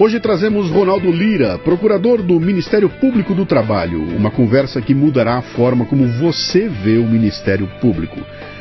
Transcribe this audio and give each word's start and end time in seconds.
Hoje 0.00 0.20
trazemos 0.20 0.70
Ronaldo 0.70 1.10
Lira, 1.10 1.58
procurador 1.58 2.22
do 2.22 2.38
Ministério 2.38 2.88
Público 2.88 3.34
do 3.34 3.44
Trabalho, 3.44 4.00
uma 4.16 4.30
conversa 4.30 4.80
que 4.80 4.94
mudará 4.94 5.38
a 5.38 5.42
forma 5.42 5.84
como 5.86 6.06
você 6.06 6.68
vê 6.68 6.98
o 6.98 7.04
Ministério 7.04 7.66
Público, 7.80 8.16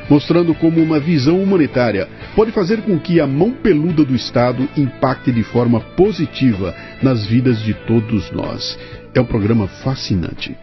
mostrando 0.09 0.55
como 0.55 0.81
uma 0.81 0.99
visão 0.99 1.39
humanitária 1.39 2.09
pode 2.35 2.51
fazer 2.51 2.81
com 2.81 2.97
que 2.97 3.19
a 3.19 3.27
mão 3.27 3.51
peluda 3.51 4.03
do 4.03 4.15
Estado 4.15 4.67
impacte 4.75 5.31
de 5.31 5.43
forma 5.43 5.79
positiva 5.79 6.73
nas 7.03 7.27
vidas 7.27 7.59
de 7.59 7.75
todos 7.85 8.31
nós. 8.31 8.75
É 9.13 9.21
um 9.21 9.25
programa 9.25 9.67
fascinante. 9.67 10.57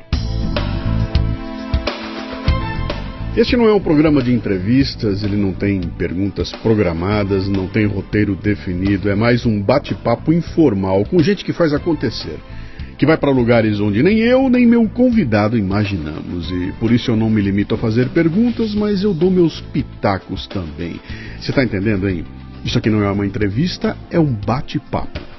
Este 3.37 3.57
não 3.57 3.67
é 3.67 3.75
um 3.75 3.81
programa 3.81 4.23
de 4.23 4.33
entrevistas, 4.33 5.25
ele 5.25 5.37
não 5.37 5.53
tem 5.53 5.81
perguntas 5.81 6.53
programadas, 6.53 7.49
não 7.49 7.67
tem 7.67 7.85
roteiro 7.85 8.37
definido, 8.37 9.11
é 9.11 9.17
mais 9.17 9.45
um 9.45 9.61
bate-papo 9.61 10.33
informal 10.33 11.05
com 11.05 11.19
gente 11.21 11.45
que 11.45 11.53
faz 11.53 11.75
acontecer, 11.75 12.39
que 12.97 13.05
vai 13.05 13.17
para 13.17 13.33
lugares 13.33 13.81
onde 13.81 14.05
nem 14.05 14.21
eu 14.21 14.49
nem 14.49 14.65
meu 14.65 14.89
convidado 14.89 15.59
imaginamos, 15.59 16.49
e 16.49 16.73
por 16.79 16.93
isso 16.93 17.11
eu 17.11 17.17
não 17.17 17.29
me 17.29 17.43
limito 17.43 17.75
a 17.75 17.79
fazer 17.79 18.09
perguntas, 18.11 18.73
mas 18.73 19.03
eu 19.03 19.13
dou 19.13 19.33
meus 19.33 19.61
pitacos 19.61 20.47
também. 20.47 21.01
Você 21.41 21.51
está 21.51 21.65
entendendo, 21.65 22.09
hein? 22.09 22.25
Isso 22.65 22.79
aqui 22.79 22.89
não 22.89 23.03
é 23.03 23.11
uma 23.11 23.27
entrevista, 23.27 23.97
é 24.13 24.21
um 24.21 24.33
bate-papo. 24.33 25.34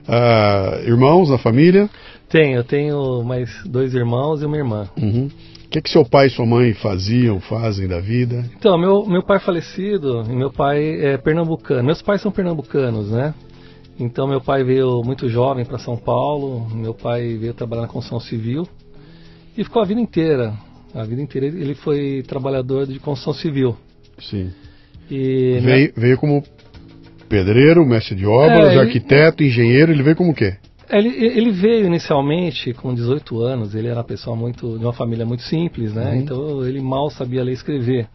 Ah, 0.09 0.81
irmãos 0.85 1.31
na 1.31 1.39
família? 1.39 1.89
Tenho, 2.29 2.57
eu 2.57 2.65
tenho 2.65 3.23
mais 3.23 3.51
dois 3.65 3.95
irmãos 3.95 4.43
e 4.43 4.47
uma 4.47 4.57
irmã. 4.57 4.89
Uhum. 5.01 5.31
O 5.67 5.69
que, 5.69 5.81
que 5.81 5.91
seu 5.91 6.05
pai 6.05 6.29
e 6.29 6.31
sua 6.31 6.47
mãe 6.47 6.73
faziam, 6.75 7.41
fazem 7.41 7.89
da 7.89 7.99
vida? 7.99 8.45
Então, 8.57 8.79
meu, 8.79 9.05
meu 9.05 9.23
pai 9.23 9.39
é 9.39 9.41
falecido 9.41 10.23
e 10.29 10.33
meu 10.33 10.51
pai 10.51 10.81
é 11.05 11.19
pernambucano. 11.19 11.85
Meus 11.85 12.01
pais 12.01 12.21
são 12.21 12.31
pernambucanos, 12.31 13.11
né? 13.11 13.35
Então, 13.99 14.27
meu 14.27 14.41
pai 14.41 14.63
veio 14.63 15.03
muito 15.03 15.29
jovem 15.29 15.65
para 15.65 15.79
São 15.79 15.97
Paulo, 15.97 16.69
meu 16.75 16.93
pai 16.93 17.37
veio 17.37 17.55
trabalhar 17.55 17.83
na 17.83 17.89
construção 17.89 18.21
civil 18.21 18.67
e 19.57 19.65
ficou 19.65 19.81
a 19.81 19.87
vida 19.87 20.01
inteira. 20.01 20.53
A 20.95 21.03
vida 21.05 21.21
inteira 21.23 21.47
ele 21.47 21.75
foi 21.75 22.23
trabalhador 22.27 22.87
de 22.87 22.99
construção 22.99 23.33
civil. 23.35 23.77
Sim. 24.19 24.51
E 25.11 25.59
Veio, 25.63 25.93
veio 25.97 26.19
como 26.19 26.43
pedreiro, 27.29 27.85
mestre 27.87 28.15
de 28.15 28.27
obras, 28.27 28.69
É, 28.69 28.73
ele- 28.73 28.81
arquiteto, 28.81 29.43
engenheiro, 29.43 29.93
ele 29.93 30.03
veio 30.03 30.17
como 30.17 30.33
o 30.33 30.35
quê? 30.35 30.55
Ele, 30.89 31.09
ele 31.09 31.51
veio 31.51 31.87
inicialmente 31.87 32.73
com 32.75 32.95
18 32.95 33.41
anos, 33.41 33.75
ele 33.75 33.89
era 33.89 33.97
uma 33.99 34.05
pessoa 34.05 34.37
muito 34.37 34.79
de 34.79 34.85
uma 34.85 34.93
família 34.93 35.27
muito 35.27 35.43
simples, 35.43 35.93
né? 35.93 36.11
Uhum. 36.13 36.17
Então 36.21 36.67
ele 36.67 36.81
mal 36.81 37.11
sabia 37.11 37.43
ler 37.43 37.51
e 37.53 37.55
escrever. 37.55 38.07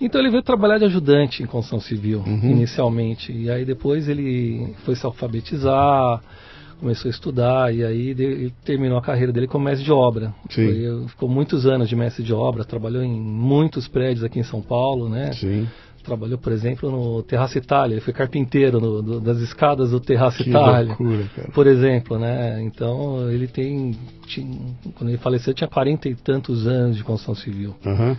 Então 0.00 0.20
ele 0.20 0.30
veio 0.30 0.42
trabalhar 0.42 0.78
de 0.78 0.84
ajudante 0.84 1.42
em 1.42 1.46
construção 1.46 1.80
civil, 1.80 2.22
Uhum. 2.26 2.50
inicialmente. 2.50 3.32
E 3.32 3.50
aí 3.50 3.64
depois 3.64 4.08
ele 4.08 4.74
foi 4.84 4.94
se 4.94 5.04
alfabetizar, 5.04 6.22
começou 6.80 7.08
a 7.08 7.10
estudar, 7.10 7.74
e 7.74 7.84
aí 7.84 8.10
ele 8.10 8.52
terminou 8.64 8.96
a 8.98 9.02
carreira 9.02 9.32
dele 9.32 9.48
como 9.48 9.64
mestre 9.64 9.84
de 9.84 9.90
obra. 9.92 10.32
Sim. 10.50 10.66
Foi- 10.66 11.08
ficou 11.08 11.28
muitos 11.28 11.66
anos 11.66 11.88
de 11.88 11.96
mestre 11.96 12.22
de 12.22 12.32
obra, 12.32 12.64
trabalhou 12.64 13.02
em 13.02 13.20
muitos 13.20 13.88
prédios 13.88 14.22
aqui 14.22 14.38
em 14.38 14.44
São 14.44 14.62
Paulo, 14.62 15.08
né? 15.08 15.32
Sim. 15.32 15.66
Trabalhou, 16.04 16.38
por 16.38 16.52
exemplo, 16.52 16.90
no 16.90 17.22
Terraço 17.24 17.58
Itália, 17.58 17.94
ele 17.94 18.00
foi 18.00 18.14
carpinteiro 18.14 18.80
no- 18.80 19.02
do- 19.02 19.20
das 19.20 19.38
escadas 19.40 19.90
do 19.90 20.00
Terraço 20.00 20.42
Que 20.42 20.48
Itália 20.50 20.88
loucura, 20.96 21.24
cara. 21.34 21.48
por 21.52 21.66
exemplo, 21.66 22.18
né? 22.18 22.62
Então 22.62 23.28
ele 23.30 23.46
tem, 23.48 23.94
tinha- 24.26 24.46
quando 24.94 25.10
ele 25.10 25.18
faleceu 25.18 25.52
tinha 25.52 25.68
40 25.68 26.08
e 26.08 26.14
tantos 26.14 26.66
anos 26.66 26.96
de 26.96 27.02
construção 27.04 27.34
civil. 27.34 27.74
Aham. 27.84 28.16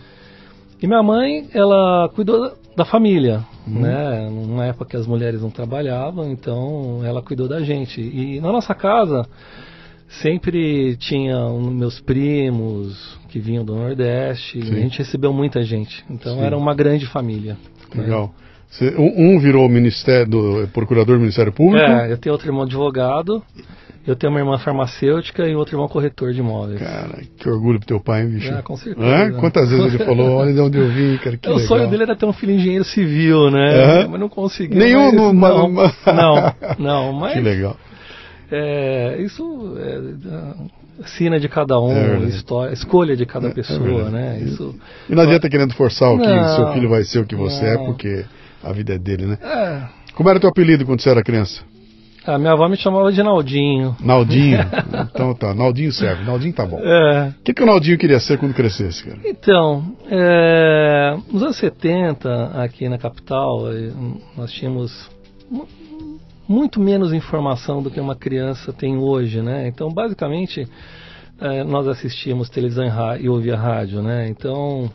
E 0.81 0.87
minha 0.87 1.03
mãe, 1.03 1.47
ela 1.53 2.09
cuidou 2.15 2.53
da- 2.75 2.85
família, 2.85 3.43
Uhum. 3.67 3.81
né? 3.81 4.29
Numa 4.31 4.65
época 4.65 4.85
que 4.85 4.95
as 4.95 5.05
mulheres 5.05 5.41
não 5.41 5.49
trabalhavam, 5.49 6.31
então 6.31 7.01
ela 7.03 7.21
cuidou 7.21 7.47
da 7.47 7.59
gente. 7.61 7.99
E 7.99 8.39
na 8.39 8.51
nossa 8.51 8.73
casa 8.73 9.27
sempre 10.07 10.95
tinha 10.97 11.37
um- 11.47 11.69
meus 11.69 11.99
primos 11.99 13.17
que 13.29 13.39
vinham 13.39 13.63
do 13.65 13.75
Nordeste, 13.75 14.61
Sim. 14.61 14.73
e 14.73 14.77
a 14.77 14.79
gente 14.79 14.97
recebeu 14.99 15.31
muita 15.33 15.61
gente. 15.63 16.03
Então 16.09 16.35
Sim. 16.37 16.43
era 16.43 16.57
uma 16.57 16.73
grande 16.73 17.05
família. 17.05 17.57
né? 17.93 18.03
Legal. 18.03 18.33
Você- 18.69 18.95
um, 18.97 19.35
um 19.35 19.39
virou 19.39 19.67
ministério 19.67 20.29
do 20.29 20.67
procurador 20.71 21.15
do 21.15 21.21
Ministério 21.21 21.51
Público. 21.51 21.83
É, 21.83 22.11
eu 22.11 22.17
tenho 22.19 22.33
outro 22.33 22.47
irmão 22.47 22.61
advogado, 22.63 23.43
eu 24.09 24.15
tenho 24.15 24.31
uma 24.33 24.39
irmã 24.39 24.57
farmacêutica 24.57 25.47
e 25.47 25.55
outro 25.55 25.75
irmão 25.75 25.87
corretor 25.87 26.33
de 26.33 26.39
imóveis. 26.39 26.79
Cara, 26.79 27.21
que 27.37 27.49
orgulho 27.49 27.79
pro 27.79 27.87
teu 27.87 27.99
pai, 27.99 28.23
hein, 28.23 28.29
bicho? 28.29 28.53
Ah, 28.53 28.61
com 28.63 28.75
certeza. 28.75 29.05
Hã? 29.07 29.31
Quantas 29.33 29.69
vezes 29.69 29.93
ele 29.93 30.03
falou, 30.03 30.31
olha 30.37 30.53
de 30.53 30.59
onde 30.59 30.77
eu 30.77 30.87
vim, 30.89 31.17
cara, 31.17 31.37
que 31.37 31.47
o 31.49 31.53
legal. 31.53 31.67
sonho 31.67 31.87
dele 31.89 32.03
era 32.03 32.15
ter 32.15 32.25
um 32.25 32.33
filho 32.33 32.53
engenheiro 32.53 32.83
civil, 32.83 33.51
né? 33.51 34.05
Mas 34.07 34.19
não 34.19 34.29
conseguiu. 34.29 34.77
Nenhum 34.77 35.05
mas, 35.05 35.15
no- 35.15 35.33
não, 35.33 35.69
não, 35.69 36.53
não, 36.79 37.13
mas 37.13 37.33
Que 37.33 37.39
legal. 37.41 37.75
é, 38.51 39.17
isso 39.21 39.75
é, 39.77 41.07
sina 41.07 41.39
de 41.39 41.47
cada 41.47 41.79
um, 41.79 41.91
É 42.25 42.27
história, 42.29 42.73
escolha 42.73 43.15
de 43.15 43.25
cada 43.25 43.47
É, 43.47 43.51
é 43.51 43.53
pessoa, 43.53 44.03
verdade. 44.03 44.11
né? 44.11 44.39
Isso. 44.41 44.75
E 45.09 45.15
não 45.15 45.23
adianta 45.23 45.49
querendo 45.49 45.73
forçar 45.73 46.11
o 46.13 46.19
que 46.19 46.27
Não, 46.27 46.55
seu 46.55 46.73
filho 46.73 46.89
vai 46.89 47.03
ser 47.03 47.19
o 47.19 47.25
que 47.25 47.35
você 47.35 47.65
é, 47.65 47.75
não. 47.75 47.85
porque 47.85 48.25
a 48.63 48.73
vida 48.73 48.95
é 48.95 48.97
dele, 48.97 49.25
né? 49.25 49.37
É, 49.41 49.81
Como 50.13 50.29
era 50.29 50.39
teu 50.39 50.49
apelido 50.49 50.85
quando 50.85 51.01
você 51.01 51.09
era 51.09 51.23
criança? 51.23 51.61
A 52.25 52.37
minha 52.37 52.51
avó 52.51 52.67
me 52.67 52.75
chamava 52.77 53.11
de 53.11 53.21
Naldinho. 53.23 53.95
Naldinho. 54.01 54.59
então 55.11 55.33
tá, 55.33 55.53
Naldinho 55.53 55.91
serve. 55.91 56.23
Naldinho 56.25 56.53
tá 56.53 56.65
bom. 56.65 56.79
É, 56.81 57.33
O 57.39 57.43
que, 57.43 57.53
que 57.53 57.63
o 57.63 57.65
Naldinho 57.65 57.97
queria 57.97 58.19
ser 58.19 58.37
quando 58.37 58.53
crescesse, 58.53 59.03
cara? 59.03 59.17
Então, 59.25 59.95
é, 60.09 61.17
nos 61.31 61.41
anos 61.43 61.57
70, 61.57 62.51
aqui 62.61 62.87
na 62.89 62.97
capital, 62.97 63.71
eh, 63.71 63.91
nós 64.37 64.51
tínhamos 64.51 65.09
mu- 65.49 65.67
muito 66.47 66.79
menos 66.79 67.13
informação 67.13 67.81
do 67.81 67.89
que 67.91 67.99
uma 67.99 68.15
criança 68.15 68.73
tem 68.73 68.97
hoje, 68.97 69.41
né? 69.41 69.67
Então, 69.67 69.89
basicamente, 69.91 70.67
eh, 71.41 71.63
nós 71.63 71.87
assistíamos 71.87 72.49
televisão 72.49 72.85
e, 72.85 73.23
e 73.23 73.29
ouvia 73.29 73.55
rádio, 73.55 74.01
né? 74.01 74.27
Então, 74.29 74.89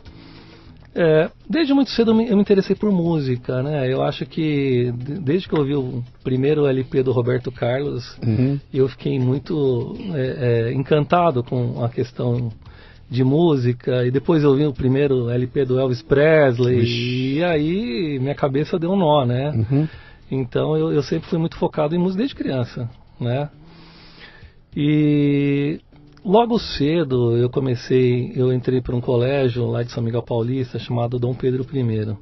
é, 0.95 1.29
desde 1.49 1.73
muito 1.73 1.91
cedo 1.91 2.11
eu 2.11 2.15
me, 2.15 2.29
eu 2.29 2.35
me 2.35 2.41
interessei 2.41 2.75
por 2.75 2.89
música, 2.91 3.61
né? 3.61 3.91
Eu 3.91 4.01
acho 4.01 4.25
que 4.25 4.91
de- 4.97 5.19
desde 5.19 5.47
que 5.47 5.53
eu 5.53 5.59
ouvi 5.59 5.75
o 5.75 6.01
primeiro 6.23 6.65
LP 6.65 7.03
do 7.03 7.11
Roberto 7.11 7.51
Carlos, 7.51 8.17
Uhum. 8.25 8.59
eu 8.73 8.87
fiquei 8.87 9.19
muito 9.19 9.95
é, 10.13 10.69
é, 10.69 10.73
encantado 10.73 11.43
com 11.43 11.83
a 11.83 11.89
questão 11.89 12.51
de 13.09 13.23
música 13.23 14.05
e 14.05 14.09
depois 14.09 14.43
eu 14.43 14.55
vi 14.55 14.65
o 14.65 14.73
primeiro 14.73 15.29
LP 15.29 15.65
do 15.65 15.79
Elvis 15.79 16.01
Presley 16.01 16.79
Vixe. 16.79 17.35
e 17.37 17.43
aí 17.43 18.17
minha 18.19 18.33
cabeça 18.33 18.79
deu 18.79 18.91
um 18.91 18.95
nó, 18.97 19.25
né? 19.25 19.51
Uhum. 19.51 19.87
Então 20.31 20.75
eu, 20.75 20.91
eu 20.91 21.03
sempre 21.03 21.29
fui 21.29 21.37
muito 21.37 21.55
focado 21.57 21.93
em 21.93 21.99
música 21.99 22.19
desde 22.19 22.35
criança, 22.35 22.89
né? 23.19 23.49
E 24.75 25.79
logo 26.25 26.57
cedo 26.57 27.37
eu 27.37 27.49
comecei, 27.49 28.33
eu 28.35 28.51
entrei 28.51 28.81
para 28.81 28.95
um 28.95 29.01
colégio 29.01 29.67
lá 29.67 29.83
de 29.83 29.91
São 29.91 30.03
Miguel 30.03 30.23
Paulista 30.23 30.79
chamado 30.79 31.19
Dom 31.19 31.33
Pedro 31.33 31.65
I. 31.71 32.17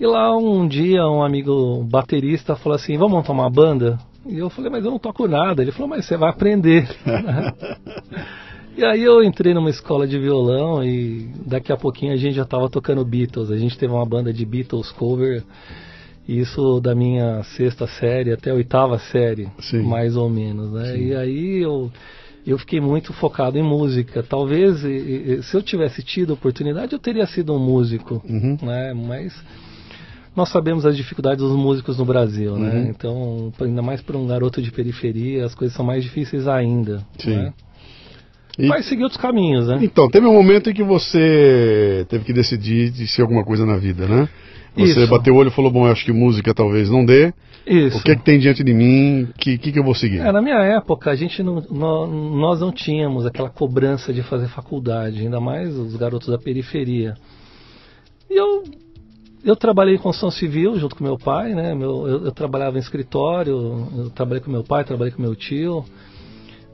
E 0.00 0.06
lá 0.06 0.36
um 0.36 0.66
dia 0.66 1.06
um 1.06 1.22
amigo 1.22 1.84
baterista 1.84 2.56
falou 2.56 2.74
assim, 2.74 2.98
vamos 2.98 3.12
montar 3.12 3.32
uma 3.32 3.48
banda? 3.48 3.98
E 4.26 4.38
eu 4.38 4.50
falei, 4.50 4.70
mas 4.70 4.84
eu 4.84 4.90
não 4.90 4.98
toco 4.98 5.28
nada. 5.28 5.62
Ele 5.62 5.72
falou, 5.72 5.88
mas 5.88 6.04
você 6.04 6.16
vai 6.16 6.30
aprender. 6.30 6.88
e 8.76 8.84
aí 8.84 9.02
eu 9.02 9.22
entrei 9.22 9.54
numa 9.54 9.70
escola 9.70 10.06
de 10.06 10.18
violão 10.18 10.82
e 10.84 11.30
daqui 11.46 11.72
a 11.72 11.76
pouquinho 11.76 12.12
a 12.12 12.16
gente 12.16 12.34
já 12.34 12.42
estava 12.42 12.68
tocando 12.68 13.04
Beatles. 13.04 13.50
A 13.50 13.56
gente 13.56 13.78
teve 13.78 13.92
uma 13.92 14.06
banda 14.06 14.32
de 14.32 14.44
Beatles 14.44 14.90
cover. 14.90 15.44
Isso 16.26 16.80
da 16.80 16.94
minha 16.94 17.42
sexta 17.42 17.86
série 17.86 18.32
até 18.32 18.50
a 18.50 18.54
oitava 18.54 18.96
série, 18.96 19.48
Sim. 19.58 19.82
mais 19.82 20.16
ou 20.16 20.30
menos, 20.30 20.72
né? 20.72 20.96
E 20.96 21.14
aí 21.16 21.58
eu, 21.58 21.90
eu 22.46 22.58
fiquei 22.58 22.80
muito 22.80 23.12
focado 23.12 23.58
em 23.58 23.62
música. 23.62 24.22
Talvez 24.22 24.80
se 24.80 25.54
eu 25.56 25.62
tivesse 25.62 26.02
tido 26.02 26.30
a 26.32 26.34
oportunidade 26.34 26.92
eu 26.92 26.98
teria 26.98 27.26
sido 27.26 27.54
um 27.54 27.58
músico, 27.58 28.22
Uhum. 28.28 28.56
né? 28.62 28.92
Mas 28.94 29.32
nós 30.34 30.48
sabemos 30.48 30.84
as 30.86 30.96
dificuldades 30.96 31.38
dos 31.44 31.56
músicos 31.56 31.98
no 31.98 32.04
Brasil, 32.04 32.56
né? 32.56 32.70
Uhum. 32.74 32.88
Então, 32.88 33.52
ainda 33.60 33.82
mais 33.82 34.00
para 34.00 34.16
um 34.16 34.26
garoto 34.26 34.62
de 34.62 34.70
periferia, 34.72 35.44
as 35.44 35.54
coisas 35.54 35.76
são 35.76 35.84
mais 35.84 36.02
difíceis 36.02 36.48
ainda. 36.48 37.04
Sim. 37.18 37.36
Né? 37.36 37.52
E- 38.58 38.66
Mas 38.66 38.86
seguir 38.86 39.02
outros 39.04 39.20
caminhos, 39.20 39.66
né? 39.68 39.78
Então, 39.82 40.08
teve 40.10 40.26
um 40.26 40.32
momento 40.32 40.68
em 40.70 40.74
que 40.74 40.82
você 40.82 42.04
teve 42.08 42.24
que 42.24 42.32
decidir 42.32 42.90
de 42.90 43.06
ser 43.06 43.22
alguma 43.22 43.44
coisa 43.44 43.64
na 43.64 43.76
vida, 43.76 44.06
né? 44.06 44.28
Você 44.76 45.00
Isso. 45.02 45.08
bateu 45.08 45.34
o 45.34 45.36
olho 45.38 45.48
e 45.48 45.52
falou, 45.52 45.70
bom, 45.70 45.86
eu 45.86 45.92
acho 45.92 46.04
que 46.04 46.12
música 46.12 46.52
talvez 46.54 46.88
não 46.90 47.04
dê. 47.04 47.32
Isso. 47.66 47.98
O 47.98 48.02
que 48.02 48.10
é 48.12 48.16
que 48.16 48.24
tem 48.24 48.38
diante 48.38 48.64
de 48.64 48.74
mim? 48.74 49.24
O 49.24 49.32
que, 49.34 49.56
que, 49.58 49.72
que 49.72 49.78
eu 49.78 49.84
vou 49.84 49.94
seguir? 49.94 50.18
É, 50.20 50.32
na 50.32 50.42
minha 50.42 50.58
época, 50.58 51.10
a 51.10 51.14
gente 51.14 51.42
não, 51.42 51.62
nó- 51.70 52.06
nós 52.06 52.60
não 52.60 52.72
tínhamos 52.72 53.24
aquela 53.24 53.48
cobrança 53.48 54.12
de 54.12 54.22
fazer 54.22 54.48
faculdade, 54.48 55.20
ainda 55.20 55.40
mais 55.40 55.76
os 55.76 55.94
garotos 55.96 56.28
da 56.28 56.38
periferia. 56.38 57.14
E 58.28 58.34
eu, 58.34 58.64
eu 59.44 59.54
trabalhei 59.54 59.94
em 59.94 59.98
construção 59.98 60.30
civil 60.30 60.76
junto 60.78 60.96
com 60.96 61.04
meu 61.04 61.16
pai, 61.16 61.54
né? 61.54 61.74
Meu, 61.74 62.06
eu, 62.08 62.24
eu 62.26 62.32
trabalhava 62.32 62.76
em 62.76 62.80
escritório, 62.80 63.86
eu 63.96 64.10
trabalhei 64.10 64.42
com 64.42 64.50
meu 64.50 64.64
pai, 64.64 64.84
trabalhei 64.84 65.12
com 65.12 65.22
meu 65.22 65.36
tio. 65.36 65.84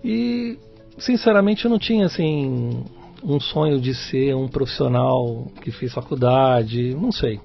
E, 0.03 0.57
sinceramente, 0.99 1.65
eu 1.65 1.71
não 1.71 1.79
tinha, 1.79 2.07
assim, 2.07 2.83
um 3.23 3.39
sonho 3.41 3.81
de 3.81 3.95
ser 3.95 4.35
um 4.35 4.49
profissional 4.49 5.49
que 5.61 5.71
fez 5.71 5.93
faculdade, 5.93 6.95
não 6.95 7.13
sei. 7.13 7.41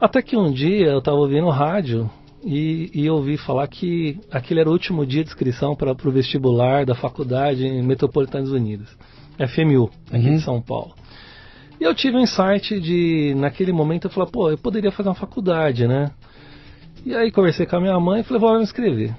Até 0.00 0.22
que 0.22 0.36
um 0.36 0.50
dia 0.52 0.86
eu 0.88 0.98
estava 0.98 1.16
ouvindo 1.18 1.48
rádio 1.50 2.10
e, 2.44 2.90
e 2.94 3.08
ouvi 3.10 3.36
falar 3.36 3.66
que 3.68 4.18
aquele 4.30 4.60
era 4.60 4.68
o 4.68 4.72
último 4.72 5.04
dia 5.06 5.22
de 5.24 5.30
inscrição 5.30 5.74
para 5.74 5.92
o 5.92 6.10
vestibular 6.10 6.84
da 6.84 6.94
faculdade 6.94 7.64
em 7.66 7.82
Metropolitanos 7.82 8.50
Unidos, 8.52 8.88
FMU, 9.38 9.90
aqui 10.12 10.28
Uhum. 10.28 10.36
de 10.36 10.42
São 10.42 10.60
Paulo. 10.60 10.92
E 11.80 11.84
eu 11.84 11.94
tive 11.94 12.16
um 12.16 12.20
insight 12.20 12.78
de, 12.80 13.34
naquele 13.36 13.72
momento, 13.72 14.06
eu 14.06 14.10
falei, 14.10 14.30
pô, 14.30 14.50
eu 14.50 14.58
poderia 14.58 14.92
fazer 14.92 15.08
uma 15.08 15.14
faculdade, 15.14 15.86
né? 15.88 16.10
E 17.04 17.14
aí 17.14 17.30
conversei 17.32 17.66
com 17.66 17.76
a 17.76 17.80
minha 17.80 17.98
mãe 17.98 18.20
e 18.20 18.24
falei, 18.24 18.40
vou 18.40 18.56
me 18.56 18.62
inscrever. 18.62 19.14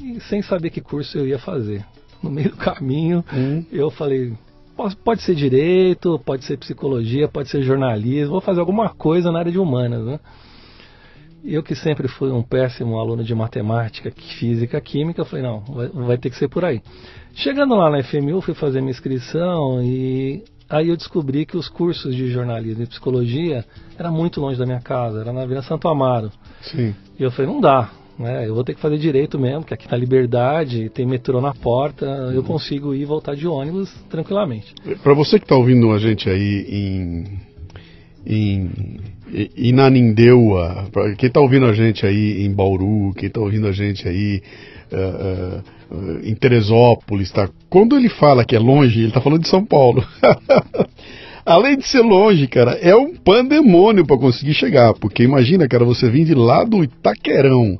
E 0.00 0.20
sem 0.20 0.40
saber 0.42 0.70
que 0.70 0.80
curso 0.80 1.18
eu 1.18 1.26
ia 1.26 1.38
fazer. 1.38 1.84
No 2.22 2.30
meio 2.30 2.50
do 2.50 2.56
caminho, 2.56 3.24
Hum. 3.32 3.64
eu 3.72 3.90
falei, 3.90 4.32
"Pode- 4.76 4.96
pode 4.96 5.22
ser 5.22 5.34
direito, 5.34 6.18
pode 6.24 6.44
ser 6.44 6.56
psicologia, 6.58 7.28
pode 7.28 7.48
ser 7.50 7.62
jornalismo, 7.62 8.32
vou 8.32 8.40
fazer 8.40 8.60
alguma 8.60 8.88
coisa 8.88 9.30
na 9.32 9.38
área 9.40 9.52
de 9.52 9.58
humanas, 9.58 10.04
né? 10.04 10.20
Eu 11.44 11.62
que 11.62 11.74
sempre 11.74 12.08
fui 12.08 12.30
um 12.30 12.42
péssimo 12.42 12.98
aluno 12.98 13.22
de 13.22 13.34
matemática, 13.34 14.12
física, 14.38 14.80
química, 14.80 15.24
falei, 15.24 15.44
não, 15.44 15.60
vai, 15.60 15.88
vai 15.88 16.18
ter 16.18 16.30
que 16.30 16.36
ser 16.36 16.48
por 16.48 16.64
aí. 16.64 16.80
Chegando 17.34 17.74
lá 17.74 17.90
na 17.90 18.02
FMU, 18.02 18.40
fui 18.40 18.54
fazer 18.54 18.80
minha 18.80 18.90
inscrição 18.90 19.82
e 19.82 20.42
aí 20.68 20.88
eu 20.88 20.96
descobri 20.96 21.46
que 21.46 21.56
os 21.56 21.68
cursos 21.68 22.14
de 22.14 22.28
jornalismo 22.30 22.82
e 22.82 22.86
psicologia 22.86 23.64
era 23.98 24.10
muito 24.10 24.40
longe 24.40 24.58
da 24.58 24.66
minha 24.66 24.80
casa, 24.80 25.20
era 25.20 25.32
na 25.32 25.46
Vila 25.46 25.62
Santo 25.62 25.88
Amaro. 25.88 26.30
Sim. 26.62 26.94
E 27.18 27.22
eu 27.22 27.30
falei, 27.30 27.52
não 27.52 27.60
dá, 27.60 27.90
né? 28.18 28.48
Eu 28.48 28.54
vou 28.54 28.64
ter 28.64 28.74
que 28.74 28.80
fazer 28.80 28.98
direito 28.98 29.38
mesmo, 29.38 29.64
que 29.64 29.74
aqui 29.74 29.86
tá 29.86 29.96
Liberdade, 29.96 30.88
tem 30.90 31.06
metrô 31.06 31.40
na 31.40 31.54
porta, 31.54 32.06
eu 32.34 32.42
consigo 32.42 32.94
ir 32.94 33.02
e 33.02 33.04
voltar 33.04 33.36
de 33.36 33.46
ônibus 33.46 33.92
tranquilamente. 34.08 34.74
Para 35.02 35.14
você 35.14 35.38
que 35.38 35.44
está 35.44 35.56
ouvindo 35.56 35.92
a 35.92 35.98
gente 35.98 36.28
aí 36.28 36.66
em, 36.68 37.40
em 38.26 39.00
Inanindeua, 39.56 40.88
quem 41.18 41.26
está 41.28 41.40
ouvindo 41.40 41.66
a 41.66 41.72
gente 41.72 42.06
aí 42.06 42.44
em 42.44 42.52
Bauru, 42.52 43.12
quem 43.14 43.26
está 43.28 43.40
ouvindo 43.40 43.66
a 43.66 43.72
gente 43.72 44.08
aí 44.08 44.40
eh, 44.92 45.60
eh, 45.90 46.28
em 46.28 46.34
Teresópolis, 46.34 47.32
tá? 47.32 47.48
Quando 47.68 47.96
ele 47.96 48.08
fala 48.08 48.44
que 48.44 48.54
é 48.54 48.58
longe, 48.58 49.00
ele 49.00 49.08
está 49.08 49.20
falando 49.20 49.42
de 49.42 49.48
São 49.48 49.64
Paulo. 49.64 50.04
Além 51.44 51.76
de 51.76 51.86
ser 51.86 52.02
longe, 52.02 52.46
cara, 52.46 52.72
é 52.72 52.94
um 52.94 53.14
pandemônio 53.14 54.04
para 54.04 54.18
conseguir 54.18 54.54
chegar, 54.54 54.94
porque 54.94 55.22
imagina, 55.22 55.68
cara, 55.68 55.84
você 55.84 56.08
vir 56.10 56.24
de 56.24 56.34
lá 56.34 56.64
do 56.64 56.82
Itaquerão 56.82 57.78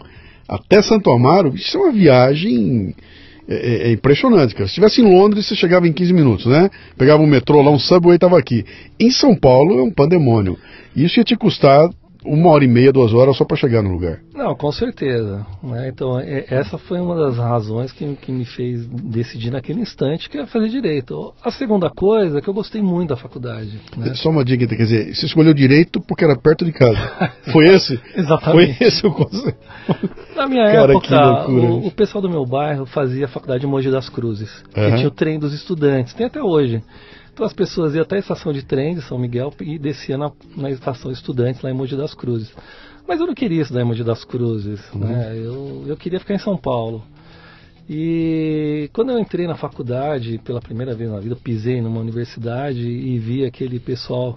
até 0.49 0.81
Santo 0.83 1.11
Amaro, 1.11 1.55
isso 1.55 1.77
é 1.77 1.81
uma 1.81 1.93
viagem 1.93 2.95
é, 3.49 3.55
é- 3.55 3.89
é 3.89 3.93
impressionante, 3.93 4.55
cara. 4.55 4.67
Se 4.67 4.73
estivesse 4.73 5.01
em 5.01 5.05
Londres, 5.05 5.47
você 5.47 5.55
chegava 5.55 5.87
em 5.87 5.93
15 5.93 6.13
minutos, 6.13 6.47
né? 6.47 6.71
Pegava 6.97 7.23
um 7.23 7.27
metrô 7.27 7.63
lá, 7.63 7.71
um 7.71 7.79
subway 7.79 8.17
estava 8.17 8.39
aqui. 8.39 8.65
Em 8.99 9.11
São 9.11 9.35
Paulo 9.35 9.79
é 9.79 9.83
um 9.83 9.91
pandemônio. 9.91 10.59
Isso 10.95 11.19
ia 11.21 11.25
te 11.25 11.37
custar 11.37 11.89
uma 12.27 12.51
hora 12.51 12.65
e 12.65 12.69
meia, 12.69 12.93
duas 12.93 13.13
horas 13.15 13.37
só 13.37 13.45
para 13.45 13.57
chegar 13.57 13.83
no 13.83 13.91
lugar. 13.93 14.21
Não, 14.35 14.55
com 14.55 14.71
certeza. 14.73 15.47
né? 15.63 15.89
Então, 15.89 16.19
é- 16.19 16.45
essa 16.49 16.77
foi 16.79 17.01
uma 17.01 17.15
das 17.17 17.37
razões 17.37 17.93
que, 17.93 18.15
que 18.17 18.31
me 18.33 18.45
fez 18.45 18.87
decidir 18.87 19.51
naquele 19.51 19.81
instante 19.81 20.29
que 20.29 20.39
é 20.39 20.47
fazer 20.47 20.69
direito. 20.69 21.33
A 21.45 21.51
segunda 21.51 21.89
coisa 21.91 22.39
é 22.39 22.41
que 22.41 22.49
eu 22.49 22.55
gostei 22.55 22.83
muito 22.83 23.11
da 23.11 23.17
faculdade. 23.17 23.81
né? 23.97 24.15
Só 24.15 24.31
uma 24.31 24.45
dica, 24.45 24.67
quer 24.67 24.77
dizer, 24.77 25.15
você 25.15 25.27
escolheu 25.27 25.55
direito 25.55 26.01
porque 26.01 26.25
era 26.25 26.37
perto 26.37 26.65
de 26.65 26.73
casa. 26.73 26.99
Foi 27.53 27.67
esse? 27.69 27.99
Exatamente. 28.15 28.75
Foi 28.79 28.87
esse 28.87 29.07
o 29.07 29.11
conceito. 29.13 29.57
Na 30.35 30.47
minha 30.47 30.65
Cara, 30.67 30.93
época, 30.93 31.49
o, 31.51 31.87
o 31.87 31.91
pessoal 31.91 32.21
do 32.21 32.29
meu 32.29 32.45
bairro 32.45 32.85
fazia 32.87 33.25
a 33.27 33.29
faculdade 33.29 33.61
de 33.61 33.67
Mogi 33.67 33.91
das 33.91 34.09
Cruzes, 34.09 34.51
que 34.75 34.97
tinha 34.97 35.09
o 35.09 35.11
trem 35.11 35.39
dos 35.39 35.53
estudantes, 35.55 36.13
tem 36.15 36.27
até 36.27 36.43
hoje. 36.43 36.83
Então 37.37 37.45
as 37.45 37.53
pessoas 37.53 37.95
iam 37.95 38.01
até 38.01 38.17
a 38.17 38.19
estação 38.19 38.51
de 38.51 38.65
trem 38.65 38.95
de 38.95 39.03
São 39.03 39.19
Miguel 39.19 39.53
e 39.61 39.79
desciam 39.79 40.19
na, 40.19 40.33
na 40.57 40.71
estação 40.71 41.11
estudantes 41.13 41.61
lá 41.61 41.71
em 41.71 41.75
Mogi 41.75 41.95
das 41.95 42.15
Cruzes. 42.15 42.51
Mas 43.07 43.21
eu 43.21 43.27
não 43.27 43.35
queria 43.35 43.61
estudar 43.61 43.83
em 43.83 43.85
Mogi 43.85 44.03
das 44.03 44.25
Cruzes, 44.25 44.81
Uhum. 44.95 45.01
né? 45.01 45.33
Eu, 45.37 45.85
eu 45.87 45.97
queria 45.99 46.19
ficar 46.19 46.33
em 46.33 46.39
São 46.39 46.57
Paulo. 46.57 47.03
E 47.91 48.89
quando 48.95 49.11
eu 49.13 49.19
entrei 49.19 49.47
na 49.47 49.55
faculdade 49.55 50.41
pela 50.43 50.63
primeira 50.63 50.95
vez 50.95 51.11
na 51.11 51.21
vida, 51.21 51.35
eu 51.35 51.39
pisei 51.39 51.83
numa 51.83 52.01
universidade 52.01 52.81
e 52.81 53.19
vi 53.19 53.45
aquele 53.45 53.79
pessoal 53.79 54.35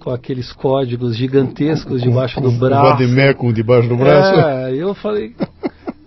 com 0.00 0.10
aqueles 0.10 0.52
códigos 0.52 1.16
gigantescos 1.16 2.02
debaixo 2.02 2.40
do 2.40 2.48
O 2.48 2.58
braço. 2.58 2.98
Vademecum 2.98 3.52
debaixo 3.52 3.88
do 3.88 3.96
braço. 3.96 4.40
É, 4.40 4.74
eu 4.74 4.92
falei, 4.92 5.36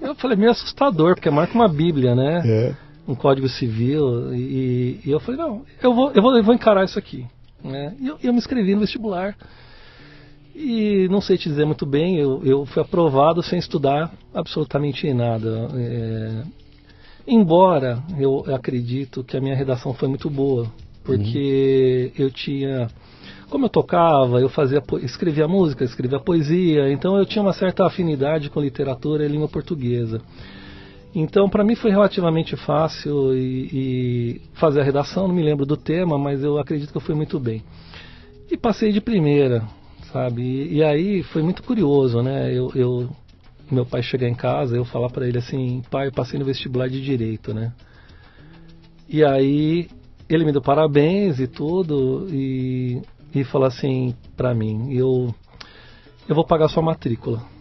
eu 0.01 0.13
falei 0.15 0.35
meio 0.35 0.51
assustador, 0.51 1.15
porque 1.15 1.29
marca 1.29 1.53
uma 1.55 1.69
Bíblia, 1.69 2.13
né? 2.13 2.41
É. 2.45 2.86
Um 3.07 3.15
código 3.15 3.47
civil. 3.47 4.33
E, 4.33 4.99
e 5.05 5.11
eu 5.11 5.19
falei, 5.19 5.39
não, 5.39 5.63
eu 5.81 5.93
vou, 5.93 6.11
eu 6.11 6.21
vou, 6.21 6.37
eu 6.37 6.43
vou 6.43 6.53
encarar 6.53 6.83
isso 6.83 6.99
aqui. 6.99 7.25
Né? 7.63 7.95
E 7.99 8.07
eu, 8.07 8.17
eu 8.21 8.33
me 8.33 8.39
inscrevi 8.39 8.73
no 8.73 8.81
vestibular. 8.81 9.35
E 10.55 11.07
não 11.09 11.21
sei 11.21 11.37
te 11.37 11.47
dizer 11.47 11.65
muito 11.65 11.85
bem, 11.85 12.17
eu, 12.17 12.41
eu 12.43 12.65
fui 12.65 12.81
aprovado 12.81 13.43
sem 13.43 13.59
estudar 13.59 14.11
absolutamente 14.33 15.11
nada. 15.13 15.69
É, 15.75 16.43
Embora 17.27 18.01
eu 18.17 18.45
acredito 18.55 19.21
que 19.21 19.35
a 19.35 19.41
minha 19.41 19.53
redação 19.53 19.93
foi 19.93 20.07
muito 20.07 20.29
boa, 20.29 20.71
porque 21.03 22.13
uhum. 22.17 22.23
eu 22.23 22.31
tinha 22.31 22.87
como 23.49 23.65
eu 23.65 23.69
tocava, 23.69 24.39
eu 24.39 24.47
fazia 24.47 24.81
escrevia 25.03 25.47
música, 25.47 25.83
escrevia 25.83 26.19
poesia, 26.19 26.89
então 26.89 27.17
eu 27.17 27.25
tinha 27.25 27.41
uma 27.41 27.51
certa 27.51 27.85
afinidade 27.85 28.49
com 28.49 28.61
literatura 28.61 29.25
e 29.25 29.27
língua 29.27 29.49
portuguesa. 29.49 30.21
Então, 31.19 31.49
para 31.49 31.63
mim 31.63 31.73
foi 31.73 31.89
relativamente 31.89 32.55
fácil 32.55 33.35
e, 33.35 33.69
e 33.73 34.41
fazer 34.53 34.81
a 34.81 34.83
redação. 34.83 35.27
Não 35.27 35.33
me 35.33 35.41
lembro 35.41 35.65
do 35.65 35.75
tema, 35.75 36.15
mas 36.15 36.43
eu 36.43 36.59
acredito 36.59 36.91
que 36.91 36.97
eu 36.97 37.01
fui 37.01 37.15
muito 37.15 37.39
bem. 37.39 37.63
E 38.51 38.55
passei 38.55 38.91
de 38.91 39.01
primeira, 39.01 39.67
sabe? 40.13 40.43
E, 40.43 40.75
e 40.75 40.83
aí 40.83 41.23
foi 41.23 41.41
muito 41.41 41.63
curioso, 41.63 42.21
né? 42.21 42.53
Eu, 42.53 42.71
eu, 42.75 43.09
meu 43.71 43.83
pai 43.83 44.03
chegar 44.03 44.29
em 44.29 44.35
casa, 44.35 44.77
eu 44.77 44.85
falar 44.85 45.09
para 45.09 45.27
ele 45.27 45.39
assim, 45.39 45.81
pai, 45.89 46.05
eu 46.05 46.11
passei 46.11 46.37
no 46.37 46.45
vestibular 46.45 46.87
de 46.87 47.03
direito, 47.03 47.51
né? 47.51 47.73
E 49.09 49.25
aí 49.25 49.89
ele 50.29 50.45
me 50.45 50.51
deu 50.51 50.61
parabéns 50.61 51.39
e 51.39 51.47
tudo 51.47 52.27
e, 52.29 53.01
e 53.33 53.43
falou 53.43 53.65
assim 53.65 54.13
para 54.35 54.53
mim, 54.53 54.93
eu 54.93 55.33
eu 56.29 56.35
vou 56.35 56.45
pagar 56.45 56.67
sua 56.67 56.83
matrícula 56.83 57.56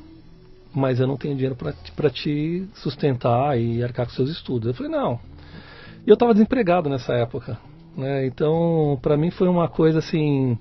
mas 0.77 1.01
eu 1.01 1.07
não 1.07 1.17
tenho 1.17 1.35
dinheiro 1.35 1.57
para 1.57 2.11
te 2.11 2.69
sustentar 2.75 3.59
e 3.59 3.83
arcar 3.83 4.07
com 4.07 4.13
seus 4.13 4.29
estudos. 4.29 4.69
Eu 4.69 4.75
falei, 4.75 4.93
não. 4.93 5.19
E 6.07 6.11
eu 6.11 6.15
estava 6.15 6.35
desempregado 6.35 6.91
nessa 6.91 7.15
época. 7.15 7.59
Né? 7.97 8.27
Então, 8.27 8.99
para 9.01 9.17
mim 9.17 9.31
foi 9.31 9.49
uma 9.49 9.69
coisa 9.69 10.01
assim. 10.01 10.59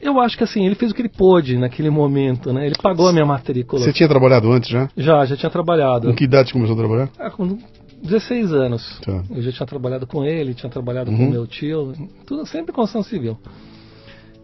Eu 0.00 0.18
acho 0.20 0.38
que 0.38 0.44
assim, 0.44 0.64
ele 0.64 0.74
fez 0.74 0.90
o 0.90 0.94
que 0.94 1.02
ele 1.02 1.10
pôde 1.10 1.58
naquele 1.58 1.90
momento, 1.90 2.50
né? 2.50 2.66
Ele 2.66 2.74
pagou 2.82 3.08
a 3.08 3.12
minha 3.12 3.26
matrícula. 3.26 3.82
Você 3.82 3.92
tinha 3.92 4.08
trabalhado 4.08 4.50
antes 4.50 4.70
já? 4.70 4.88
Já, 4.96 5.24
já 5.26 5.36
tinha 5.36 5.50
trabalhado. 5.50 6.08
Com 6.08 6.14
que 6.14 6.24
idade 6.24 6.52
começou 6.52 6.74
a 6.74 6.78
trabalhar? 6.78 7.10
Ah, 7.18 7.30
com 7.30 7.58
16 8.02 8.52
anos. 8.54 9.00
Tá. 9.00 9.22
Eu 9.30 9.42
já 9.42 9.52
tinha 9.52 9.66
trabalhado 9.66 10.06
com 10.06 10.24
ele, 10.24 10.54
tinha 10.54 10.70
trabalhado 10.70 11.10
uhum. 11.10 11.16
com 11.18 11.30
meu 11.30 11.46
tio, 11.46 11.92
tudo 12.24 12.46
sempre 12.46 12.72
construção 12.72 13.02
civil. 13.02 13.38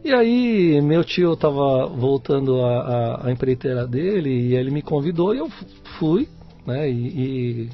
E 0.04 0.12
aí, 0.12 0.80
meu 0.80 1.04
tio 1.04 1.34
estava 1.34 1.86
voltando 1.86 2.60
a, 2.60 3.30
empreiteira 3.30 3.86
dele 3.86 4.30
e 4.30 4.56
ele 4.56 4.70
me 4.72 4.82
convidou 4.82 5.32
e 5.32 5.38
eu 5.38 5.48
fui, 5.98 6.28
né? 6.66 6.90
E, 6.90 7.06
e 7.06 7.68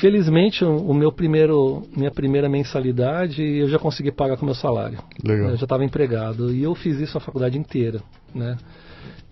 felizmente 0.00 0.64
o, 0.64 0.76
o, 0.76 0.92
meu 0.92 1.12
primeiro, 1.12 1.84
minha 1.96 2.10
primeira 2.10 2.48
mensalidade 2.48 3.42
eu 3.42 3.68
já 3.68 3.78
consegui 3.78 4.10
pagar 4.10 4.36
com 4.38 4.44
meu 4.44 4.56
salário. 4.56 4.98
Legal. 5.24 5.50
Eu 5.50 5.56
já 5.56 5.64
estava 5.64 5.84
empregado 5.84 6.52
e 6.52 6.64
eu 6.64 6.74
fiz 6.74 6.98
isso 6.98 7.16
a 7.16 7.20
faculdade 7.20 7.56
inteira, 7.56 8.02
né? 8.34 8.56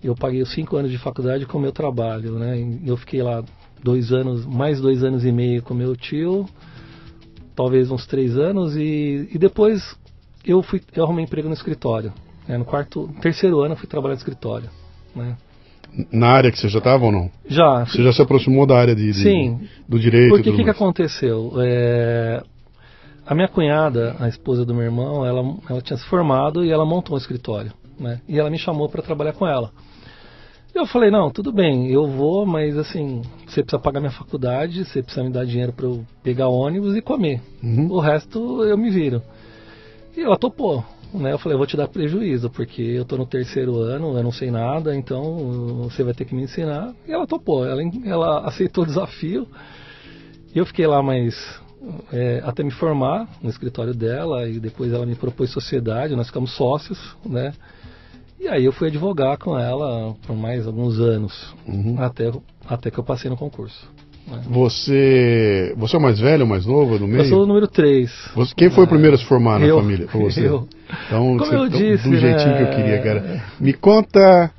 Eu 0.01 0.15
paguei 0.15 0.41
os 0.41 0.53
cinco 0.53 0.77
anos 0.77 0.91
de 0.91 0.97
faculdade 0.97 1.45
com 1.45 1.57
o 1.57 1.61
meu 1.61 1.73
trabalho, 1.73 2.39
né? 2.39 2.79
Eu 2.85 2.95
fiquei 2.95 3.21
lá 3.21 3.43
dois 3.83 4.13
anos, 4.13 4.45
mais 4.45 4.79
dois 4.79 5.03
anos 5.03 5.25
e 5.25 5.33
meio 5.33 5.61
com 5.61 5.73
meu 5.73 5.97
tio, 5.97 6.45
talvez 7.53 7.91
uns 7.91 8.07
três 8.07 8.37
anos 8.37 8.77
e, 8.77 9.27
e 9.33 9.37
depois 9.37 9.98
eu 10.45 10.61
fui 10.61 10.81
eu 10.95 11.03
arrumei 11.03 11.25
emprego 11.25 11.47
no 11.47 11.53
escritório. 11.53 12.13
Né? 12.47 12.57
No 12.57 12.65
quarto, 12.65 13.09
terceiro 13.21 13.61
ano 13.61 13.73
eu 13.73 13.77
fui 13.77 13.87
trabalhar 13.87 14.15
no 14.15 14.19
escritório. 14.19 14.69
Né? 15.15 15.35
Na 16.11 16.29
área 16.29 16.51
que 16.51 16.59
você 16.59 16.69
já 16.69 16.79
estava 16.79 17.05
ou 17.05 17.11
não? 17.11 17.31
Já. 17.47 17.85
Você 17.85 18.03
já 18.03 18.13
se 18.13 18.21
aproximou 18.21 18.65
da 18.65 18.77
área 18.77 18.95
de, 18.95 19.11
de 19.11 19.23
Sim. 19.23 19.67
do 19.87 19.99
direito? 19.99 20.29
Porque 20.29 20.49
o 20.49 20.55
que, 20.55 20.63
que 20.63 20.69
aconteceu? 20.69 21.53
É, 21.57 22.43
a 23.25 23.35
minha 23.35 23.47
cunhada, 23.47 24.15
a 24.19 24.27
esposa 24.27 24.65
do 24.65 24.73
meu 24.73 24.83
irmão, 24.83 25.25
ela, 25.25 25.41
ela 25.69 25.81
tinha 25.81 25.97
se 25.97 26.05
formado 26.05 26.63
e 26.63 26.71
ela 26.71 26.85
montou 26.85 27.15
um 27.15 27.17
escritório. 27.17 27.71
Né? 27.99 28.21
E 28.27 28.39
ela 28.39 28.49
me 28.49 28.57
chamou 28.57 28.87
para 28.87 29.01
trabalhar 29.01 29.33
com 29.33 29.47
ela. 29.47 29.71
Eu 30.73 30.85
falei, 30.85 31.09
não, 31.09 31.31
tudo 31.31 31.51
bem, 31.51 31.91
eu 31.91 32.07
vou, 32.07 32.45
mas 32.45 32.77
assim, 32.77 33.21
você 33.45 33.63
precisa 33.63 33.81
pagar 33.81 33.99
minha 33.99 34.11
faculdade, 34.11 34.85
você 34.85 35.01
precisa 35.01 35.23
me 35.23 35.31
dar 35.31 35.45
dinheiro 35.45 35.73
para 35.73 35.85
eu 35.85 36.05
pegar 36.23 36.47
ônibus 36.47 36.95
e 36.95 37.01
comer. 37.01 37.41
Uhum. 37.61 37.91
O 37.91 37.99
resto 37.99 38.63
eu 38.63 38.77
me 38.77 38.89
viro. 38.89 39.21
E 40.19 40.23
ela 40.23 40.37
topou. 40.37 40.83
Né? 41.13 41.31
Eu 41.31 41.39
falei, 41.39 41.53
eu 41.53 41.57
vou 41.57 41.65
te 41.65 41.77
dar 41.77 41.87
prejuízo, 41.87 42.49
porque 42.49 42.81
eu 42.81 43.03
estou 43.03 43.17
no 43.17 43.25
terceiro 43.25 43.77
ano, 43.77 44.17
eu 44.17 44.23
não 44.23 44.33
sei 44.33 44.51
nada, 44.51 44.93
então 44.93 45.83
você 45.83 46.03
vai 46.03 46.13
ter 46.13 46.25
que 46.25 46.35
me 46.35 46.43
ensinar. 46.43 46.93
E 47.07 47.11
ela 47.13 47.25
topou, 47.25 47.65
ela, 47.65 47.81
ela 48.05 48.45
aceitou 48.45 48.83
o 48.83 48.87
desafio. 48.87 49.47
E 50.53 50.59
eu 50.59 50.65
fiquei 50.65 50.85
lá 50.85 51.01
mais 51.01 51.35
é, 52.11 52.41
até 52.43 52.63
me 52.63 52.71
formar 52.71 53.29
no 53.41 53.49
escritório 53.49 53.93
dela, 53.93 54.45
e 54.49 54.59
depois 54.59 54.91
ela 54.91 55.05
me 55.05 55.15
propôs 55.15 55.51
sociedade, 55.51 56.17
nós 56.17 56.27
ficamos 56.27 56.51
sócios, 56.51 57.15
né? 57.25 57.53
E 58.37 58.47
aí 58.49 58.65
eu 58.65 58.73
fui 58.73 58.89
advogar 58.89 59.37
com 59.37 59.57
ela 59.57 60.13
por 60.27 60.35
mais 60.35 60.67
alguns 60.67 60.99
anos, 60.99 61.55
uhum. 61.65 61.95
até, 61.97 62.29
até 62.67 62.91
que 62.91 62.97
eu 62.97 63.03
passei 63.05 63.29
no 63.29 63.37
concurso. 63.37 63.89
Você, 64.47 65.73
você 65.77 65.95
é 65.95 65.99
o 65.99 66.01
mais 66.01 66.19
velho 66.19 66.43
ou 66.43 66.47
mais 66.47 66.65
novo 66.65 66.99
no 66.99 67.07
meio? 67.07 67.21
Eu 67.21 67.29
sou 67.29 67.43
o 67.43 67.45
número 67.45 67.67
3. 67.67 68.31
Você, 68.35 68.53
quem 68.55 68.69
foi 68.69 68.83
o 68.83 68.87
primeiro 68.87 69.15
a 69.15 69.19
se 69.19 69.25
formar 69.25 69.61
eu, 69.61 69.75
na 69.75 69.81
família? 69.81 70.07
Foi 70.07 70.23
você. 70.23 70.47
Eu. 70.47 70.67
Então, 71.07 71.37
Como 71.37 71.39
você, 71.39 71.55
eu 71.55 71.65
então, 71.65 71.79
disse, 71.79 72.09
do 72.09 72.17
jeitinho 72.17 72.51
né? 72.51 72.57
que 72.57 72.63
eu 72.63 72.75
queria, 72.75 73.01
cara. 73.01 73.43
Me 73.59 73.73
conta 73.73 74.51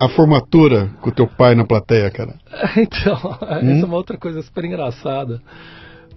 a 0.00 0.08
formatura 0.08 0.90
com 1.00 1.10
o 1.10 1.12
teu 1.12 1.26
pai 1.26 1.54
na 1.54 1.64
plateia, 1.64 2.10
cara. 2.10 2.34
Então, 2.76 3.14
hum? 3.62 3.70
essa 3.70 3.82
é 3.82 3.84
uma 3.84 3.96
outra 3.96 4.16
coisa 4.16 4.40
super 4.42 4.64
engraçada. 4.64 5.40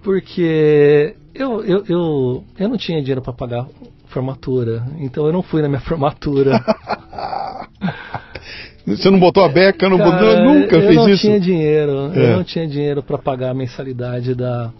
Porque 0.02 1.16
eu, 1.34 1.64
eu, 1.64 1.84
eu, 1.88 2.44
eu 2.58 2.70
não 2.70 2.78
tinha 2.78 3.00
dinheiro 3.02 3.22
para 3.22 3.34
pagar 3.34 3.66
formatura, 4.08 4.86
então 5.00 5.26
eu 5.26 5.34
não 5.34 5.42
fui 5.42 5.62
na 5.62 5.68
minha 5.68 5.82
formatura. 5.82 6.64
Você 8.86 9.10
não 9.10 9.20
botou 9.20 9.44
a 9.44 9.50
beca, 9.50 9.88
não 9.88 9.98
Cara, 9.98 10.12
botou, 10.12 10.44
nunca 10.44 10.80
fez 10.80 10.92
isso? 10.92 11.00
Eu 11.00 11.08
não 11.08 11.18
tinha 11.18 11.40
dinheiro, 11.40 12.12
é. 12.14 12.32
eu 12.32 12.38
não 12.38 12.44
tinha 12.44 12.68
dinheiro 12.68 13.02
para 13.02 13.18
pagar 13.18 13.52
a 13.52 13.54
mensalidade 13.54 14.36
da, 14.36 14.72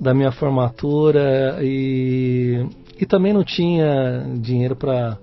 da 0.00 0.12
minha 0.12 0.32
formatura 0.32 1.58
e, 1.62 2.66
e 3.00 3.06
também 3.06 3.32
não 3.32 3.44
tinha 3.44 4.26
dinheiro 4.40 4.74
para 4.74 5.16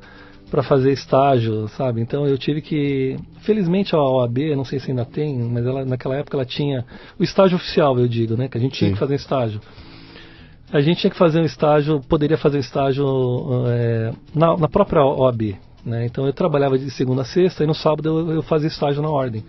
para 0.50 0.64
fazer 0.64 0.92
estágio, 0.94 1.68
sabe? 1.70 2.02
Então 2.02 2.26
eu 2.26 2.38
tive 2.38 2.62
que, 2.62 3.18
felizmente 3.42 3.94
a 3.94 4.00
OAB, 4.00 4.56
não 4.56 4.64
sei 4.64 4.80
se 4.80 4.90
ainda 4.90 5.04
tem, 5.04 5.38
mas 5.40 5.66
ela, 5.66 5.84
naquela 5.84 6.16
época 6.16 6.38
ela 6.38 6.46
tinha 6.46 6.86
o 7.20 7.24
estágio 7.24 7.58
oficial, 7.58 8.00
eu 8.00 8.08
digo, 8.08 8.38
né? 8.38 8.48
Que 8.48 8.58
a 8.58 8.62
gente 8.62 8.78
tinha 8.78 8.90
Sim. 8.90 8.94
que 8.94 9.00
fazer 9.00 9.16
estágio. 9.16 9.60
A 10.72 10.82
gente 10.82 11.00
tinha 11.00 11.12
que 11.12 11.18
fazer 11.18 11.42
um 11.42 11.46
estágio, 11.46 12.02
poderia 12.08 12.38
fazer 12.38 12.60
estágio 12.60 13.06
é, 13.68 14.14
na, 14.34 14.58
na 14.58 14.68
própria 14.70 15.04
OAB, 15.04 15.58
né? 15.88 16.06
Então 16.06 16.26
eu 16.26 16.34
trabalhava 16.34 16.78
de 16.78 16.92
segunda 16.92 17.22
a 17.22 17.26
sexta 17.26 17.64
e 17.64 17.68
no 17.68 17.74
sábado 17.74 18.10
eu, 18.10 18.32
eu 18.34 18.44
fazia 18.44 18.68
estágio 18.68 19.02
na 19.02 19.10
ordem. 19.10 19.44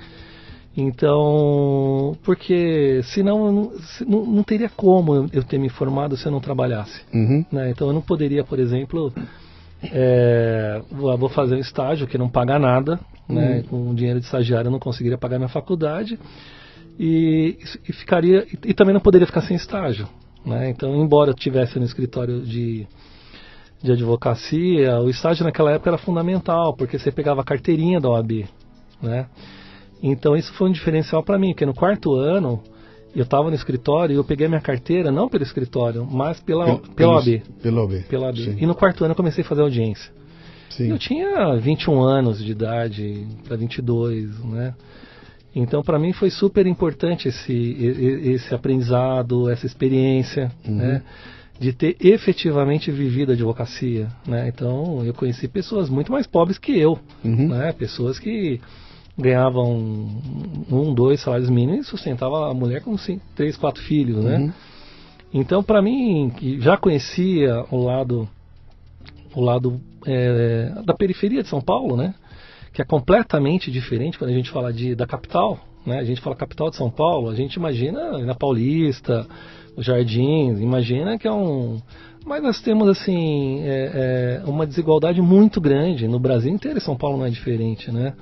Então, 0.76 2.16
porque 2.22 3.00
senão 3.02 3.72
não, 4.06 4.24
não 4.24 4.42
teria 4.44 4.68
como 4.68 5.28
eu 5.32 5.42
ter 5.42 5.58
me 5.58 5.68
formado 5.68 6.16
se 6.16 6.24
eu 6.26 6.30
não 6.30 6.40
trabalhasse. 6.40 7.02
Uhum. 7.12 7.44
Né? 7.50 7.70
Então 7.70 7.88
eu 7.88 7.92
não 7.92 8.00
poderia, 8.00 8.44
por 8.44 8.60
exemplo, 8.60 9.12
é, 9.82 10.80
vou 10.90 11.28
fazer 11.28 11.56
um 11.56 11.58
estágio 11.58 12.06
que 12.06 12.16
não 12.16 12.28
paga 12.28 12.60
nada, 12.60 13.00
né? 13.28 13.64
uhum. 13.72 13.88
com 13.88 13.94
dinheiro 13.94 14.20
de 14.20 14.26
estagiário 14.26 14.68
eu 14.68 14.72
não 14.72 14.78
conseguiria 14.78 15.18
pagar 15.18 15.38
minha 15.38 15.48
faculdade 15.48 16.16
e, 16.96 17.58
e 17.88 17.92
ficaria 17.92 18.46
e, 18.52 18.70
e, 18.70 18.74
também 18.74 18.94
não 18.94 19.00
poderia 19.00 19.26
ficar 19.26 19.40
sem 19.40 19.56
estágio. 19.56 20.08
Né? 20.46 20.70
Então, 20.70 20.94
embora 20.94 21.30
eu 21.30 21.34
tivesse 21.34 21.76
no 21.80 21.84
escritório 21.84 22.42
de 22.42 22.86
de 23.82 23.92
advocacia, 23.92 24.98
o 25.00 25.08
estágio 25.08 25.44
naquela 25.44 25.72
época 25.72 25.90
era 25.90 25.98
fundamental, 25.98 26.74
porque 26.74 26.98
você 26.98 27.12
pegava 27.12 27.40
a 27.42 27.44
carteirinha 27.44 28.00
da 28.00 28.08
OAB, 28.08 28.44
né? 29.00 29.26
Então 30.02 30.36
isso 30.36 30.52
foi 30.54 30.68
um 30.68 30.72
diferencial 30.72 31.22
para 31.22 31.38
mim, 31.38 31.50
porque 31.50 31.66
no 31.66 31.74
quarto 31.74 32.14
ano 32.14 32.62
eu 33.14 33.22
estava 33.22 33.48
no 33.48 33.54
escritório 33.54 34.14
e 34.14 34.16
eu 34.16 34.24
peguei 34.24 34.48
minha 34.48 34.60
carteira 34.60 35.10
não 35.10 35.28
pelo 35.28 35.42
escritório, 35.42 36.06
mas 36.10 36.40
pela, 36.40 36.64
pela, 36.64 36.78
pela 36.94 37.12
OAB. 37.14 37.42
Pela 37.62 37.80
OAB. 37.82 38.04
Pela 38.08 38.26
OAB. 38.26 38.38
E 38.58 38.66
no 38.66 38.74
quarto 38.74 39.04
ano 39.04 39.12
eu 39.12 39.16
comecei 39.16 39.44
a 39.44 39.46
fazer 39.46 39.62
audiência. 39.62 40.12
Sim. 40.70 40.90
Eu 40.90 40.98
tinha 40.98 41.56
21 41.56 42.00
anos 42.02 42.42
de 42.42 42.52
idade 42.52 43.26
para 43.46 43.56
22, 43.56 44.44
né? 44.44 44.74
Então, 45.54 45.82
para 45.82 45.98
mim 45.98 46.12
foi 46.12 46.30
super 46.30 46.66
importante 46.66 47.28
esse, 47.28 47.52
esse 47.52 48.54
aprendizado, 48.54 49.50
essa 49.50 49.66
experiência, 49.66 50.52
uhum. 50.66 50.76
né? 50.76 51.02
De 51.58 51.72
ter 51.72 51.96
efetivamente 52.00 52.90
vivido 52.90 53.30
a 53.30 53.34
advocacia, 53.34 54.08
né? 54.26 54.48
Então 54.48 55.04
eu 55.04 55.12
conheci 55.12 55.48
pessoas 55.48 55.88
muito 55.88 56.12
mais 56.12 56.26
pobres 56.26 56.56
que 56.56 56.78
eu, 56.78 56.98
uhum. 57.24 57.48
né? 57.48 57.72
Pessoas 57.72 58.18
que 58.18 58.60
ganhavam 59.18 59.76
um, 60.70 60.94
dois 60.94 61.20
salários 61.20 61.50
mínimos 61.50 61.86
e 61.86 61.90
sustentavam 61.90 62.44
a 62.44 62.54
mulher 62.54 62.82
com 62.82 62.96
cinco, 62.96 63.24
três, 63.34 63.56
quatro 63.56 63.82
filhos, 63.82 64.22
né? 64.24 64.38
Uhum. 64.38 64.52
Então 65.34 65.62
para 65.62 65.82
mim 65.82 66.30
que 66.36 66.60
já 66.60 66.76
conhecia 66.76 67.64
o 67.70 67.84
lado 67.84 68.28
o 69.34 69.40
lado 69.40 69.80
é, 70.06 70.72
da 70.84 70.94
periferia 70.94 71.42
de 71.42 71.48
São 71.48 71.60
Paulo, 71.60 71.96
né? 71.96 72.14
Que 72.72 72.82
é 72.82 72.84
completamente 72.84 73.70
diferente 73.70 74.16
quando 74.16 74.30
a 74.30 74.34
gente 74.34 74.50
fala 74.50 74.72
de 74.72 74.94
da 74.94 75.08
capital, 75.08 75.58
né? 75.84 75.98
A 75.98 76.04
gente 76.04 76.20
fala 76.20 76.36
capital 76.36 76.70
de 76.70 76.76
São 76.76 76.88
Paulo, 76.88 77.28
a 77.28 77.34
gente 77.34 77.54
imagina 77.54 78.16
na 78.18 78.34
Paulista 78.36 79.26
jardins, 79.80 80.60
imagina 80.60 81.18
que 81.18 81.26
é 81.26 81.32
um. 81.32 81.80
Mas 82.26 82.42
nós 82.42 82.60
temos 82.60 82.88
assim 82.88 83.60
é, 83.62 84.40
é, 84.44 84.48
uma 84.48 84.66
desigualdade 84.66 85.22
muito 85.22 85.60
grande 85.60 86.06
no 86.06 86.18
Brasil 86.18 86.52
inteiro. 86.52 86.80
São 86.80 86.96
Paulo 86.96 87.16
não 87.16 87.26
é 87.26 87.30
diferente, 87.30 87.90
né? 87.90 88.14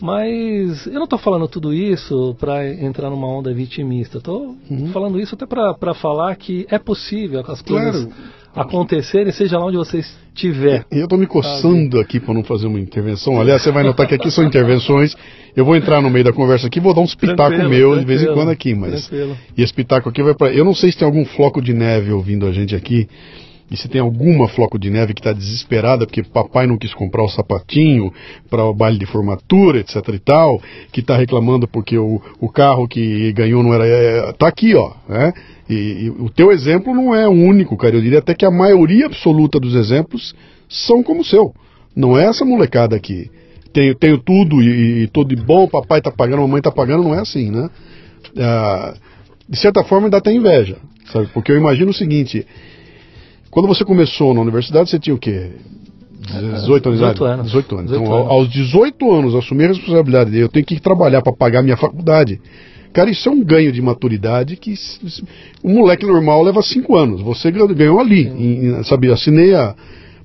Mas 0.00 0.86
eu 0.86 0.94
não 0.94 1.04
estou 1.04 1.18
falando 1.18 1.48
tudo 1.48 1.72
isso 1.72 2.36
para 2.38 2.68
entrar 2.68 3.08
numa 3.08 3.26
onda 3.26 3.52
vitimista. 3.54 4.18
Estou 4.18 4.54
uhum. 4.70 4.88
falando 4.88 5.18
isso 5.18 5.34
até 5.34 5.46
para 5.46 5.94
falar 5.94 6.36
que 6.36 6.66
é 6.70 6.78
possível 6.78 7.40
as 7.40 7.62
coisas 7.62 8.04
claro. 8.04 8.35
Acontecerem, 8.56 9.30
seja 9.32 9.58
lá 9.58 9.66
onde 9.66 9.76
você 9.76 9.98
estiver. 10.34 10.84
Eu 10.90 11.04
estou 11.04 11.18
me 11.18 11.26
coçando 11.26 12.00
aqui 12.00 12.18
para 12.18 12.34
não 12.34 12.42
fazer 12.42 12.66
uma 12.66 12.80
intervenção. 12.80 13.40
Aliás, 13.40 13.62
você 13.62 13.70
vai 13.70 13.84
notar 13.84 14.08
que 14.08 14.14
aqui 14.14 14.30
são 14.30 14.44
intervenções. 14.44 15.14
Eu 15.54 15.64
vou 15.64 15.76
entrar 15.76 16.00
no 16.00 16.10
meio 16.10 16.24
da 16.24 16.32
conversa 16.32 16.66
aqui, 16.66 16.80
vou 16.80 16.94
dar 16.94 17.00
um 17.02 17.04
espetáculo 17.04 17.68
meu 17.68 17.98
de 17.98 18.04
vez 18.04 18.22
em 18.22 18.32
quando 18.32 18.50
aqui, 18.50 18.74
mas 18.74 19.08
tranquilo. 19.08 19.36
e 19.56 19.62
esse 19.62 19.70
espetáculo 19.70 20.10
aqui 20.10 20.22
vai 20.22 20.34
para. 20.34 20.52
Eu 20.52 20.64
não 20.64 20.74
sei 20.74 20.90
se 20.90 20.98
tem 20.98 21.06
algum 21.06 21.24
floco 21.24 21.60
de 21.60 21.72
neve 21.72 22.10
ouvindo 22.12 22.46
a 22.46 22.52
gente 22.52 22.74
aqui. 22.74 23.08
E 23.68 23.76
se 23.76 23.88
tem 23.88 24.00
alguma 24.00 24.48
floco 24.48 24.78
de 24.78 24.88
neve 24.88 25.12
que 25.12 25.20
está 25.20 25.32
desesperada 25.32 26.06
porque 26.06 26.22
papai 26.22 26.68
não 26.68 26.78
quis 26.78 26.94
comprar 26.94 27.24
o 27.24 27.28
sapatinho 27.28 28.12
para 28.48 28.64
o 28.64 28.72
baile 28.72 28.96
de 28.96 29.06
formatura, 29.06 29.80
etc 29.80 29.96
e 30.14 30.18
tal, 30.20 30.62
que 30.92 31.00
está 31.00 31.16
reclamando 31.16 31.66
porque 31.66 31.98
o, 31.98 32.20
o 32.40 32.48
carro 32.48 32.86
que 32.86 33.32
ganhou 33.32 33.64
não 33.64 33.74
era. 33.74 33.84
É, 33.84 34.32
tá 34.32 34.46
aqui, 34.46 34.74
ó. 34.76 34.92
Né? 35.08 35.32
E, 35.68 35.74
e, 35.74 36.10
o 36.10 36.30
teu 36.30 36.52
exemplo 36.52 36.94
não 36.94 37.12
é 37.12 37.28
único, 37.28 37.76
cara. 37.76 37.96
Eu 37.96 38.00
diria 38.00 38.20
até 38.20 38.34
que 38.34 38.46
a 38.46 38.50
maioria 38.52 39.06
absoluta 39.06 39.58
dos 39.58 39.74
exemplos 39.74 40.32
são 40.68 41.02
como 41.02 41.22
o 41.22 41.24
seu. 41.24 41.52
Não 41.94 42.16
é 42.16 42.26
essa 42.26 42.44
molecada 42.44 42.94
aqui. 42.94 43.28
Tenho, 43.72 43.94
tenho 43.96 44.18
tudo 44.18 44.62
e, 44.62 45.02
e 45.04 45.24
de 45.26 45.36
bom, 45.36 45.66
papai 45.66 45.98
está 45.98 46.10
pagando, 46.10 46.42
mamãe 46.42 46.58
está 46.58 46.70
pagando, 46.70 47.02
não 47.02 47.14
é 47.14 47.20
assim, 47.20 47.50
né? 47.50 47.68
Ah, 48.38 48.94
de 49.48 49.58
certa 49.58 49.82
forma 49.84 50.06
ainda 50.06 50.20
tem 50.20 50.36
inveja, 50.36 50.78
sabe? 51.12 51.28
Porque 51.34 51.52
eu 51.52 51.56
imagino 51.56 51.90
o 51.90 51.94
seguinte 51.94 52.46
quando 53.56 53.68
você 53.68 53.86
começou 53.86 54.34
na 54.34 54.42
universidade, 54.42 54.90
você 54.90 54.98
tinha 54.98 55.16
o 55.16 55.18
quê? 55.18 55.52
18 56.20 56.88
anos. 56.90 57.00
18 57.00 57.24
anos. 57.24 57.46
18 57.46 57.78
anos. 57.78 57.90
então, 57.90 58.14
anos. 58.14 58.30
aos 58.30 58.50
18 58.50 59.14
anos, 59.14 59.34
assumir 59.34 59.64
a 59.64 59.68
responsabilidade 59.68 60.30
de 60.30 60.40
eu 60.40 60.48
tenho 60.50 60.66
que 60.66 60.78
trabalhar 60.78 61.22
para 61.22 61.32
pagar 61.32 61.62
minha 61.62 61.76
faculdade. 61.78 62.38
Cara, 62.92 63.08
isso 63.08 63.26
é 63.26 63.32
um 63.32 63.42
ganho 63.42 63.72
de 63.72 63.80
maturidade 63.80 64.56
que 64.56 64.74
um 65.64 65.72
moleque 65.72 66.04
normal 66.04 66.42
leva 66.42 66.60
5 66.60 66.96
anos. 66.96 67.22
Você 67.22 67.50
ganhou 67.50 67.98
ali, 67.98 68.26
em, 68.26 68.82
sabe? 68.84 69.10
Assinei 69.10 69.54
a. 69.54 69.74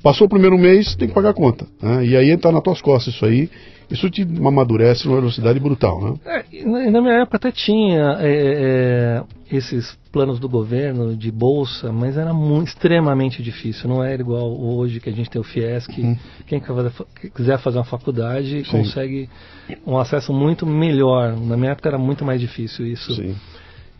Passou 0.03 0.27
o 0.27 0.29
primeiro 0.29 0.57
mês, 0.57 0.93
tem 0.97 1.07
que 1.07 1.13
pagar 1.13 1.29
a 1.29 1.33
conta. 1.33 1.65
Né? 1.81 2.07
E 2.07 2.17
aí 2.17 2.31
está 2.31 2.51
nas 2.51 2.61
tuas 2.61 2.81
costas 2.81 3.13
isso 3.13 3.25
aí. 3.25 3.49
Isso 3.91 4.09
te 4.09 4.21
amadurece 4.21 5.05
numa 5.05 5.19
velocidade 5.19 5.59
brutal, 5.59 6.01
né? 6.01 6.13
É, 6.25 6.89
na 6.89 7.01
minha 7.01 7.21
época 7.21 7.37
até 7.37 7.51
tinha 7.51 8.17
é, 8.19 9.23
é, 9.51 9.55
esses 9.55 9.97
planos 10.11 10.39
do 10.39 10.47
governo 10.47 11.15
de 11.15 11.29
bolsa, 11.29 11.91
mas 11.91 12.17
era 12.17 12.33
muito, 12.33 12.69
extremamente 12.69 13.43
difícil. 13.43 13.89
Não 13.89 14.03
era 14.03 14.21
igual 14.21 14.49
hoje 14.57 14.99
que 14.99 15.09
a 15.09 15.13
gente 15.13 15.29
tem 15.29 15.41
o 15.41 15.43
FIES, 15.43 15.87
que 15.87 16.01
uhum. 16.01 16.17
quem 16.47 16.61
quiser 17.35 17.59
fazer 17.59 17.77
uma 17.77 17.83
faculdade 17.83 18.63
Sim. 18.63 18.71
consegue 18.71 19.29
um 19.85 19.97
acesso 19.97 20.31
muito 20.31 20.65
melhor. 20.65 21.35
Na 21.37 21.57
minha 21.57 21.71
época 21.71 21.89
era 21.89 21.97
muito 21.97 22.23
mais 22.23 22.39
difícil 22.39 22.87
isso. 22.87 23.13
Sim. 23.13 23.35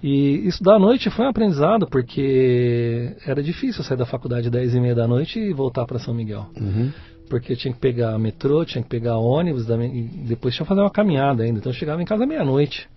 E 0.04 0.48
estudar 0.48 0.76
à 0.76 0.80
noite 0.80 1.12
foi 1.12 1.26
um 1.26 1.30
aprendizado, 1.30 1.86
porque 1.86 3.14
era 3.26 3.44
difícil 3.44 3.84
sair 3.84 3.98
da 3.98 4.06
faculdade 4.06 4.48
às 4.48 4.52
10 4.52 4.76
e 4.76 4.80
meia 4.80 4.96
da 4.96 5.08
noite 5.08 5.38
e 5.38 5.54
voltar 5.54 5.86
para 5.86 6.00
São 6.00 6.14
Miguel. 6.14 6.48
Uhum 6.60 6.92
porque 7.32 7.54
eu 7.54 7.58
tinha 7.58 7.74
que 7.74 7.80
pegar 7.80 8.20
metrô, 8.20 8.66
tinha 8.66 8.84
que 8.84 8.90
pegar 8.90 9.16
ônibus, 9.16 9.66
depois 9.66 10.54
tinha 10.54 10.66
que 10.66 10.70
fazer 10.70 10.82
uma 10.82 10.92
caminhada 10.92 11.44
ainda. 11.44 11.60
Então 11.60 11.72
eu 11.72 11.76
chegava 11.78 12.02
em 12.02 12.06
casa 12.06 12.26
meia-noite, 12.26 12.90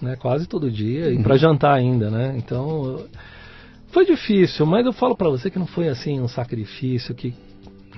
né? 0.00 0.14
Quase 0.14 0.46
todo 0.46 0.70
dia, 0.70 1.10
e 1.10 1.22
para 1.22 1.32
uhum. 1.32 1.38
jantar 1.38 1.72
ainda, 1.72 2.10
né? 2.10 2.34
Então 2.36 3.06
foi 3.90 4.04
difícil, 4.04 4.66
mas 4.66 4.84
eu 4.84 4.92
falo 4.92 5.16
para 5.16 5.30
você 5.30 5.50
que 5.50 5.58
não 5.58 5.66
foi 5.66 5.88
assim 5.88 6.20
um 6.20 6.28
sacrifício 6.28 7.14
que 7.14 7.32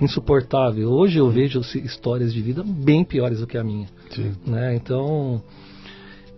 insuportável. 0.01 0.89
Hoje 0.89 1.17
eu 1.17 1.29
vejo 1.29 1.59
histórias 1.59 2.33
de 2.33 2.41
vida 2.41 2.63
bem 2.65 3.03
piores 3.03 3.41
do 3.41 3.45
que 3.45 3.57
a 3.57 3.63
minha, 3.63 3.89
Sim. 4.11 4.31
né? 4.47 4.73
Então 4.73 5.43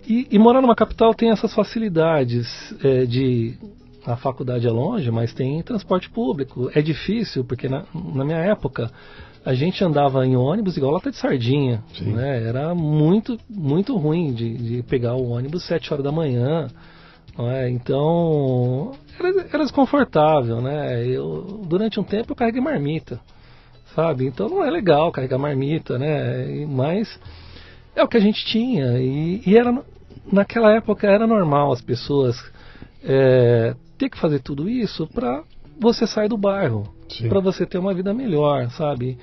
e, 0.08 0.30
e, 0.32 0.40
morar 0.40 0.62
numa 0.62 0.76
capital 0.76 1.14
tem 1.14 1.30
essas 1.30 1.54
facilidades 1.54 2.48
é, 2.84 3.06
de 3.06 3.56
a 4.04 4.18
faculdade 4.18 4.68
é 4.68 4.72
longe, 4.72 5.10
mas 5.12 5.32
tem 5.32 5.62
transporte 5.62 6.10
público. 6.10 6.72
É 6.74 6.82
difícil 6.82 7.46
porque 7.46 7.70
na, 7.70 7.86
na 7.94 8.26
minha 8.26 8.40
época 8.40 8.92
a 9.46 9.54
gente 9.54 9.84
andava 9.84 10.26
em 10.26 10.36
ônibus 10.36 10.78
igual 10.78 10.94
lata 10.94 11.12
de 11.12 11.18
sardinha. 11.18 11.84
Né? 12.00 12.48
Era 12.48 12.74
muito, 12.74 13.38
muito 13.50 13.96
ruim 13.98 14.34
de, 14.34 14.58
de 14.58 14.84
pegar 14.84 15.16
o 15.16 15.30
ônibus 15.30 15.66
sete 15.66 15.92
horas 15.92 16.04
da 16.04 16.12
manhã. 16.12 16.68
É? 17.38 17.70
Então, 17.70 18.92
era, 19.20 19.48
era 19.52 19.64
desconfortável, 19.64 20.62
né? 20.62 21.04
Eu, 21.08 21.64
durante 21.68 22.00
um 22.00 22.04
tempo 22.04 22.32
eu 22.32 22.36
carreguei 22.36 22.62
marmita, 22.62 23.20
sabe? 23.96 24.28
Então 24.28 24.48
não 24.48 24.64
é 24.64 24.70
legal 24.70 25.12
carregar 25.12 25.40
marmita, 25.40 25.98
né? 25.98 26.66
Mas 26.68 27.20
é 27.96 28.04
o 28.04 28.08
que 28.08 28.18
a 28.18 28.22
gente 28.22 28.46
tinha. 28.46 29.00
E, 29.00 29.42
e 29.48 29.58
era, 29.58 29.84
naquela 30.32 30.74
época 30.74 31.08
era 31.08 31.26
normal 31.26 31.72
as 31.72 31.82
pessoas 31.82 32.38
é, 33.04 33.76
ter 33.98 34.10
que 34.10 34.20
fazer 34.20 34.40
tudo 34.40 34.70
isso 34.70 35.08
para 35.08 35.44
você 35.82 36.06
sair 36.06 36.30
do 36.30 36.38
bairro 36.38 36.88
para 37.28 37.40
você 37.40 37.66
ter 37.66 37.78
uma 37.78 37.94
vida 37.94 38.14
melhor, 38.14 38.70
sabe? 38.72 39.18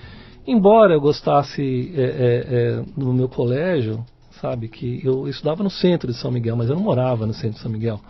Embora 0.46 0.94
eu 0.94 1.00
gostasse 1.00 1.92
é, 1.94 2.02
é, 2.02 2.04
é, 2.04 2.84
no 2.96 3.12
meu 3.12 3.28
colégio, 3.28 4.04
sabe, 4.40 4.68
que 4.68 5.00
eu 5.04 5.28
estudava 5.28 5.62
no 5.62 5.70
centro 5.70 6.10
de 6.10 6.18
São 6.18 6.30
Miguel, 6.30 6.56
mas 6.56 6.68
eu 6.68 6.74
não 6.74 6.82
morava 6.82 7.26
no 7.26 7.34
centro 7.34 7.56
de 7.56 7.60
São 7.60 7.70
Miguel. 7.70 8.00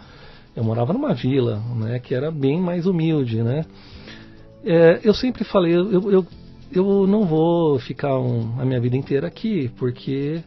Eu 0.55 0.65
morava 0.65 0.93
numa 0.93 1.15
vila, 1.15 1.63
né, 1.77 1.99
que 1.99 2.15
era 2.15 2.31
bem 2.31 2.61
mais 2.61 2.87
humilde, 2.87 3.43
né? 3.43 3.65
É, 4.65 5.01
eu 5.03 5.15
sempre 5.15 5.45
falei, 5.45 5.75
eu, 5.75 6.11
eu, 6.11 6.27
eu 6.73 7.07
não 7.07 7.25
vou 7.25 7.79
ficar 7.79 8.19
um, 8.19 8.61
a 8.61 8.65
minha 8.65 8.81
vida 8.81 8.97
inteira 8.97 9.27
aqui, 9.27 9.71
porque 9.79 10.43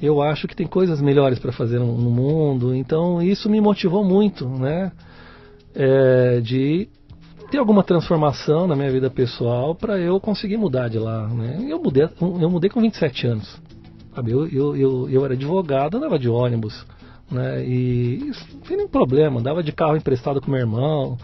eu 0.00 0.22
acho 0.22 0.46
que 0.46 0.54
tem 0.54 0.66
coisas 0.66 1.00
melhores 1.00 1.38
para 1.38 1.52
fazer 1.52 1.78
no, 1.78 1.96
no, 1.96 2.10
mundo. 2.10 2.74
Então 2.74 3.22
isso 3.22 3.48
me 3.48 3.60
motivou 3.60 4.04
muito, 4.04 4.48
né? 4.48 4.92
É, 5.74 6.40
de 6.40 6.88
ter 7.50 7.58
alguma 7.58 7.82
transformação 7.82 8.66
na 8.66 8.76
minha 8.76 8.90
vida 8.90 9.10
pessoal 9.10 9.74
para 9.74 9.98
eu 9.98 10.20
conseguir 10.20 10.56
mudar 10.56 10.88
de 10.88 10.98
lá. 10.98 11.26
Né? 11.28 11.66
Eu, 11.68 11.82
mudei, 11.82 12.08
eu 12.20 12.50
mudei 12.50 12.70
com 12.70 12.80
27 12.80 13.26
anos. 13.26 13.60
Sabe? 14.14 14.32
Eu, 14.32 14.46
eu, 14.48 14.76
eu, 14.76 15.10
eu 15.10 15.24
era 15.24 15.34
advogado, 15.34 15.96
andava 15.96 16.18
de 16.18 16.28
ônibus. 16.28 16.86
Né? 17.30 17.64
E 17.64 18.32
não 18.52 18.60
tem 18.60 18.76
nenhum 18.76 18.88
problema, 18.88 19.40
andava 19.40 19.62
de 19.62 19.72
carro 19.72 19.96
emprestado 19.96 20.40
com 20.40 20.50
meu 20.50 20.60
irmão, 20.60 21.16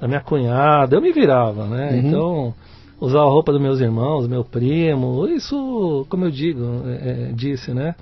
da 0.00 0.06
minha 0.08 0.20
cunhada, 0.20 0.96
eu 0.96 1.00
me 1.00 1.12
virava. 1.12 1.66
Né? 1.66 1.90
Uhum. 1.90 1.98
Então, 1.98 2.54
usava 3.00 3.24
a 3.24 3.30
roupa 3.30 3.52
dos 3.52 3.60
meus 3.60 3.80
irmãos, 3.80 4.28
meu 4.28 4.44
primo, 4.44 5.26
isso, 5.28 6.06
como 6.08 6.26
eu 6.26 6.30
digo, 6.30 6.62
é, 6.86 7.28
é, 7.28 7.32
disse, 7.32 7.72
né? 7.72 7.94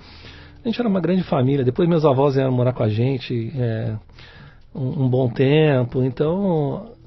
A 0.64 0.68
gente 0.68 0.80
era 0.80 0.88
uma 0.88 1.00
grande 1.00 1.22
família. 1.22 1.64
Depois 1.64 1.88
meus 1.88 2.04
avós 2.04 2.34
vieram 2.34 2.52
morar 2.52 2.72
com 2.72 2.82
a 2.82 2.88
gente 2.88 3.52
é, 3.56 3.94
um, 4.74 5.04
um 5.04 5.08
bom 5.08 5.28
tempo. 5.28 6.02
Então, 6.02 6.97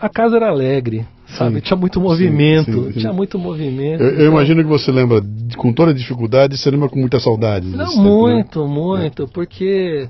a 0.00 0.08
casa 0.08 0.36
era 0.36 0.48
alegre, 0.48 1.06
sabe? 1.26 1.56
Sim, 1.56 1.60
tinha 1.60 1.76
muito 1.76 2.00
movimento, 2.00 2.72
sim, 2.72 2.92
sim, 2.92 3.00
tinha 3.00 3.12
muito 3.12 3.38
movimento. 3.38 4.02
Eu, 4.02 4.10
eu, 4.10 4.26
imagino 4.30 4.62
que 4.62 4.68
você 4.68 4.90
lembra, 4.90 5.22
com 5.56 5.72
toda 5.72 5.90
a 5.90 5.94
dificuldade, 5.94 6.56
você 6.56 6.70
lembra 6.70 6.88
com 6.88 6.98
muita 6.98 7.20
saudade. 7.20 7.66
Não, 7.68 7.96
muito, 7.96 8.60
tempo, 8.60 8.68
né? 8.68 8.74
muito, 8.74 9.22
é. 9.22 9.26
porque 9.26 10.08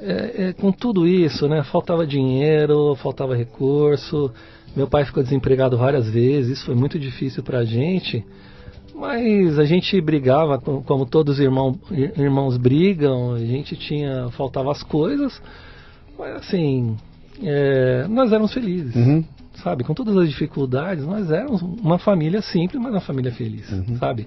é, 0.00 0.48
é, 0.48 0.52
com 0.52 0.72
tudo 0.72 1.06
isso, 1.06 1.46
né? 1.48 1.62
Faltava 1.64 2.06
dinheiro, 2.06 2.94
faltava 2.96 3.36
recurso. 3.36 4.30
Meu 4.74 4.86
pai 4.86 5.04
ficou 5.04 5.22
desempregado 5.22 5.76
várias 5.76 6.08
vezes, 6.08 6.58
isso 6.58 6.66
foi 6.66 6.74
muito 6.74 6.98
difícil 6.98 7.42
para 7.42 7.58
a 7.58 7.64
gente. 7.64 8.24
Mas 8.94 9.58
a 9.58 9.64
gente 9.64 9.98
brigava, 10.00 10.58
como 10.58 11.06
todos 11.06 11.34
os 11.34 11.40
irmãos, 11.40 11.78
irmãos 11.90 12.56
brigam, 12.56 13.32
a 13.32 13.38
gente 13.38 13.74
tinha, 13.74 14.28
faltava 14.32 14.70
as 14.70 14.82
coisas, 14.82 15.40
mas 16.18 16.36
assim, 16.36 16.96
é, 17.42 18.06
nós 18.08 18.32
éramos 18.32 18.52
felizes. 18.52 18.94
Uhum. 18.94 19.24
Sabe? 19.62 19.84
Com 19.84 19.94
todas 19.94 20.16
as 20.16 20.28
dificuldades, 20.28 21.04
nós 21.04 21.30
éramos 21.30 21.60
uma 21.62 21.98
família 21.98 22.40
simples, 22.40 22.80
mas 22.80 22.92
uma 22.92 23.00
família 23.00 23.32
feliz. 23.32 23.70
Uhum. 23.70 23.96
Sabe? 23.98 24.26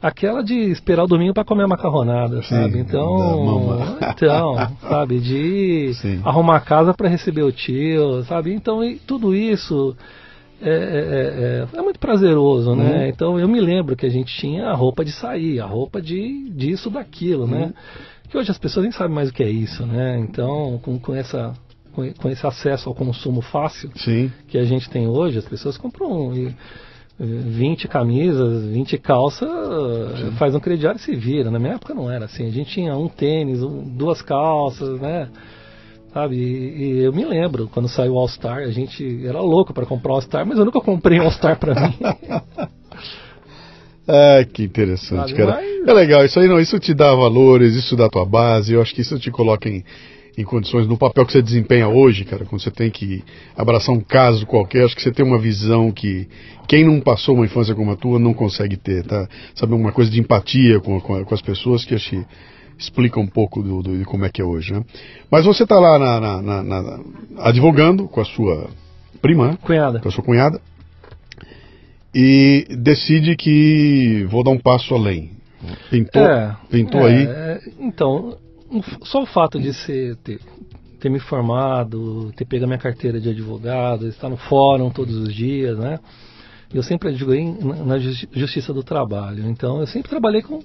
Aquela 0.00 0.42
de 0.42 0.54
esperar 0.54 1.04
o 1.04 1.06
domingo 1.06 1.34
para 1.34 1.44
comer 1.44 1.64
a 1.64 1.68
macarronada, 1.68 2.42
Sim, 2.42 2.54
sabe? 2.54 2.78
Então, 2.78 3.98
então, 4.16 4.56
sabe, 4.80 5.20
de 5.20 5.92
Sim. 5.94 6.22
arrumar 6.24 6.56
a 6.56 6.60
casa 6.60 6.94
para 6.94 7.08
receber 7.08 7.42
o 7.42 7.52
tio, 7.52 8.22
sabe? 8.24 8.54
Então, 8.54 8.80
tudo 9.06 9.34
isso 9.34 9.94
é, 10.62 10.70
é, 10.70 11.76
é, 11.76 11.78
é, 11.78 11.82
muito 11.82 11.98
prazeroso, 11.98 12.74
né? 12.74 13.04
Uhum. 13.04 13.06
Então, 13.08 13.40
eu 13.40 13.48
me 13.48 13.60
lembro 13.60 13.94
que 13.94 14.06
a 14.06 14.10
gente 14.10 14.34
tinha 14.38 14.68
a 14.68 14.74
roupa 14.74 15.04
de 15.04 15.12
sair, 15.12 15.60
a 15.60 15.66
roupa 15.66 16.00
de 16.00 16.50
disso, 16.50 16.88
daquilo, 16.88 17.46
né? 17.46 17.66
Uhum. 17.66 17.72
Que 18.30 18.38
hoje 18.38 18.50
as 18.50 18.58
pessoas 18.58 18.84
nem 18.84 18.92
sabem 18.92 19.14
mais 19.14 19.28
o 19.28 19.32
que 19.34 19.42
é 19.42 19.50
isso, 19.50 19.84
né? 19.84 20.18
Então, 20.18 20.78
com, 20.82 20.98
com 20.98 21.14
essa 21.14 21.52
com, 21.92 22.28
esse 22.28 22.46
acesso 22.46 22.88
ao 22.88 22.94
consumo 22.94 23.40
fácil 23.40 23.90
Sim. 23.96 24.30
que 24.48 24.58
a 24.58 24.64
gente 24.64 24.88
tem 24.88 25.06
hoje, 25.06 25.38
as 25.38 25.44
pessoas 25.44 25.76
compram 25.76 26.32
20 27.18 27.86
camisas, 27.86 28.64
20 28.66 28.96
calças, 28.98 29.48
Sim. 30.18 30.30
faz 30.38 30.54
um 30.54 30.60
crediário 30.60 30.98
e 30.98 31.02
se 31.02 31.14
vira. 31.14 31.50
Na 31.50 31.58
minha 31.58 31.74
época 31.74 31.92
não 31.92 32.10
era 32.10 32.24
assim. 32.24 32.46
A 32.46 32.50
gente 32.50 32.70
tinha 32.70 32.96
um 32.96 33.08
tênis, 33.08 33.62
um, 33.62 33.82
duas 33.82 34.22
calças, 34.22 34.98
né? 34.98 35.28
Sabe? 36.14 36.36
E, 36.36 36.82
e, 36.82 36.98
eu 37.04 37.12
me 37.12 37.24
lembro, 37.24 37.68
quando 37.68 37.88
saiu 37.88 38.14
o 38.14 38.18
All 38.18 38.26
Star, 38.26 38.58
a 38.58 38.70
gente 38.70 39.24
era 39.26 39.40
louco 39.40 39.72
para 39.74 39.84
comprar 39.86 40.12
o 40.12 40.14
All 40.14 40.22
Star, 40.22 40.46
mas 40.46 40.58
eu 40.58 40.64
nunca 40.64 40.80
comprei 40.80 41.20
um 41.20 41.24
All 41.24 41.30
Star 41.30 41.58
para 41.58 41.74
mim. 41.74 41.94
Ah, 44.08 44.42
que 44.50 44.64
interessante, 44.64 45.30
Sabe, 45.30 45.34
cara. 45.34 45.52
mas- 45.56 45.88
É 45.88 45.92
legal, 45.92 46.24
isso 46.24 46.40
aí 46.40 46.48
não, 46.48 46.58
isso 46.58 46.78
te 46.80 46.94
dá 46.94 47.14
valores, 47.14 47.74
isso 47.74 47.96
dá 47.96 48.08
tua 48.08 48.24
base, 48.24 48.72
eu 48.72 48.82
acho 48.82 48.94
que 48.94 49.02
isso 49.02 49.18
te 49.18 49.30
coloca 49.30 49.68
em, 49.68 49.84
em 50.38 50.44
condições, 50.44 50.86
no 50.86 50.96
papel 50.96 51.26
que 51.26 51.32
você 51.32 51.42
desempenha 51.42 51.88
hoje, 51.88 52.24
cara, 52.24 52.44
quando 52.44 52.62
você 52.62 52.70
tem 52.70 52.90
que 52.90 53.22
abraçar 53.56 53.94
um 53.94 54.00
caso 54.00 54.46
qualquer, 54.46 54.84
acho 54.84 54.94
que 54.96 55.02
você 55.02 55.10
tem 55.12 55.24
uma 55.24 55.38
visão 55.38 55.90
que 55.92 56.28
quem 56.68 56.84
não 56.84 57.00
passou 57.00 57.34
uma 57.34 57.44
infância 57.44 57.74
como 57.74 57.90
a 57.90 57.96
tua 57.96 58.18
não 58.18 58.32
consegue 58.32 58.76
ter, 58.76 59.04
tá? 59.04 59.28
Sabe, 59.54 59.74
uma 59.74 59.92
coisa 59.92 60.10
de 60.10 60.20
empatia 60.20 60.78
com, 60.80 61.00
com, 61.00 61.24
com 61.24 61.34
as 61.34 61.42
pessoas 61.42 61.84
que 61.84 61.94
acho 61.94 62.10
que 62.10 62.24
explica 62.78 63.20
um 63.20 63.26
pouco 63.26 63.62
do, 63.62 63.82
do- 63.82 63.98
de 63.98 64.04
como 64.04 64.24
é 64.24 64.30
que 64.30 64.40
é 64.40 64.44
hoje, 64.44 64.72
né? 64.72 64.82
Mas 65.30 65.44
você 65.44 65.66
tá 65.66 65.78
lá 65.78 65.98
na, 65.98 66.20
na- 66.20 66.42
na- 66.42 66.62
na- 66.62 67.00
advogando 67.40 68.08
com 68.08 68.20
a 68.20 68.24
sua 68.24 68.70
prima, 69.20 69.48
né? 69.48 69.58
Cunhada. 69.60 70.00
com 70.00 70.08
a 70.08 70.12
sua 70.12 70.24
cunhada, 70.24 70.60
e 72.14 72.66
decide 72.78 73.36
que 73.36 74.26
vou 74.30 74.42
dar 74.42 74.50
um 74.50 74.58
passo 74.58 74.94
além. 74.94 75.32
Pintou, 75.90 76.22
É, 76.22 76.56
pintou 76.70 77.06
é, 77.06 77.12
aí. 77.54 77.60
então, 77.78 78.36
só 79.04 79.22
o 79.22 79.26
fato 79.26 79.58
de 79.60 79.72
ser, 79.72 80.16
ter, 80.16 80.38
ter 81.00 81.08
me 81.10 81.18
formado, 81.18 82.32
ter 82.36 82.44
pego 82.44 82.64
a 82.64 82.66
minha 82.66 82.78
carteira 82.78 83.20
de 83.20 83.28
advogado, 83.30 84.06
estar 84.06 84.28
no 84.28 84.36
fórum 84.36 84.90
todos 84.90 85.14
os 85.16 85.34
dias, 85.34 85.78
né? 85.78 85.98
Eu 86.72 86.82
sempre 86.82 87.08
advoguei 87.08 87.44
na, 87.60 87.74
na 87.84 87.98
justi- 87.98 88.28
justiça 88.32 88.72
do 88.72 88.82
trabalho. 88.82 89.48
Então, 89.48 89.80
eu 89.80 89.86
sempre 89.88 90.08
trabalhei 90.08 90.40
com, 90.40 90.60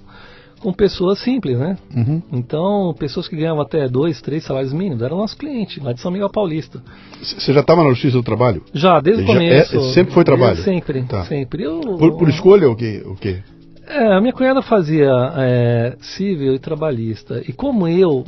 com 0.60 0.72
pessoas 0.72 1.18
simples, 1.18 1.58
né? 1.58 1.76
Uhum. 1.96 2.22
Então, 2.32 2.94
pessoas 2.96 3.26
que 3.26 3.34
ganhavam 3.34 3.60
até 3.62 3.88
dois, 3.88 4.20
três 4.22 4.44
salários 4.44 4.72
mínimos, 4.72 5.02
eram 5.02 5.16
nossos 5.16 5.36
clientes, 5.36 5.82
lá 5.82 5.92
de 5.92 6.00
São 6.00 6.12
Miguel 6.12 6.30
Paulista. 6.30 6.80
Você 7.20 7.52
já 7.52 7.58
estava 7.60 7.82
na 7.82 7.88
Justiça 7.90 8.16
do 8.18 8.22
Trabalho? 8.22 8.62
Já, 8.72 9.00
desde 9.00 9.24
o 9.24 9.26
começo. 9.26 9.76
é- 9.76 9.92
sempre 9.94 10.14
foi 10.14 10.22
trabalho? 10.22 10.62
Sempre, 10.62 11.02
Tá. 11.02 11.24
sempre. 11.24 11.64
Eu, 11.64 11.80
Por, 11.80 12.16
por 12.18 12.28
escolha 12.28 12.68
ou 12.68 12.74
o 12.74 12.76
quê? 12.76 13.02
O 13.04 13.16
quê? 13.16 13.42
É, 13.86 14.12
a 14.12 14.20
minha 14.20 14.32
cunhada 14.32 14.60
fazia 14.62 15.10
é, 15.36 15.96
civil 16.00 16.54
e 16.54 16.58
trabalhista. 16.58 17.42
E 17.46 17.52
como 17.52 17.86
eu 17.86 18.24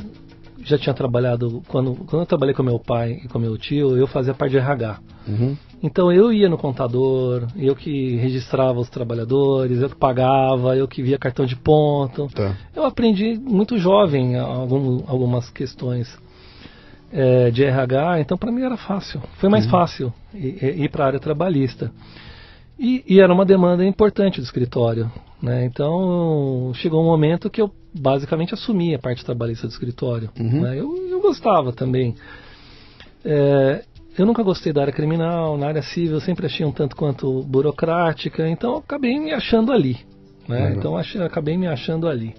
já 0.63 0.77
tinha 0.77 0.93
trabalhado, 0.93 1.61
quando, 1.67 1.95
quando 2.05 2.21
eu 2.21 2.25
trabalhei 2.25 2.53
com 2.53 2.63
meu 2.63 2.79
pai 2.79 3.21
e 3.23 3.27
com 3.27 3.39
meu 3.39 3.57
tio, 3.57 3.97
eu 3.97 4.07
fazia 4.07 4.33
parte 4.33 4.51
de 4.51 4.57
RH. 4.57 4.99
Uhum. 5.27 5.57
Então 5.81 6.11
eu 6.11 6.31
ia 6.31 6.49
no 6.49 6.57
contador, 6.57 7.47
eu 7.55 7.75
que 7.75 8.15
registrava 8.17 8.79
os 8.79 8.89
trabalhadores, 8.89 9.81
eu 9.81 9.89
que 9.89 9.95
pagava, 9.95 10.75
eu 10.75 10.87
que 10.87 11.01
via 11.01 11.17
cartão 11.17 11.45
de 11.45 11.55
ponto. 11.55 12.27
Tá. 12.27 12.55
Eu 12.75 12.83
aprendi 12.83 13.37
muito 13.37 13.77
jovem 13.77 14.37
algum, 14.37 15.03
algumas 15.07 15.49
questões 15.49 16.17
é, 17.11 17.49
de 17.49 17.63
RH, 17.63 18.19
então 18.19 18.37
para 18.37 18.51
mim 18.51 18.61
era 18.61 18.77
fácil. 18.77 19.21
Foi 19.37 19.49
mais 19.49 19.65
fácil 19.65 20.13
ir, 20.33 20.81
ir 20.81 20.89
para 20.89 21.05
a 21.05 21.07
área 21.07 21.19
trabalhista. 21.19 21.91
E, 22.77 23.03
e 23.07 23.19
era 23.19 23.33
uma 23.33 23.45
demanda 23.45 23.85
importante 23.85 24.39
do 24.39 24.43
escritório. 24.43 25.09
Né? 25.41 25.65
Então 25.65 26.71
chegou 26.75 27.01
um 27.01 27.05
momento 27.05 27.49
que 27.49 27.61
eu 27.61 27.71
basicamente 27.93 28.53
assumi 28.53 28.93
a 28.93 28.99
parte 28.99 29.23
trabalhista 29.23 29.67
do 29.67 29.71
escritório. 29.71 30.29
Uhum. 30.39 30.61
né? 30.61 30.79
Eu, 30.79 30.95
eu 31.09 31.21
gostava 31.21 31.71
também. 31.71 32.15
É, 33.23 33.83
eu 34.17 34.25
nunca 34.25 34.43
gostei 34.43 34.73
da 34.73 34.81
área 34.81 34.93
criminal, 34.93 35.57
na 35.57 35.67
área 35.67 35.81
civil 35.81 36.19
sempre 36.19 36.45
achei 36.45 36.65
um 36.65 36.71
tanto 36.71 36.95
quanto 36.95 37.41
burocrática, 37.43 38.47
então 38.47 38.77
acabei 38.77 39.17
me 39.19 39.31
achando 39.31 39.71
ali. 39.71 39.97
Né? 40.47 40.57
Legal. 40.57 40.71
Então 40.73 40.97
achei, 40.97 41.21
acabei 41.21 41.57
me 41.57 41.67
achando 41.67 42.07
ali. 42.07 42.35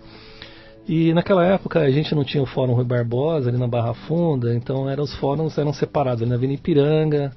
E 0.86 1.14
naquela 1.14 1.44
época 1.44 1.80
a 1.80 1.90
gente 1.90 2.14
não 2.14 2.24
tinha 2.24 2.42
o 2.42 2.46
Fórum 2.46 2.74
Rui 2.74 2.84
Barbosa 2.84 3.48
ali 3.48 3.56
na 3.56 3.68
Barra 3.68 3.94
Funda, 3.94 4.54
então 4.54 4.90
eram, 4.90 5.04
os 5.04 5.14
fóruns 5.14 5.56
eram 5.56 5.72
separados 5.72 6.22
ali 6.22 6.30
na 6.30 6.36
Avenida 6.36 6.60
Ipiranga, 6.60 7.32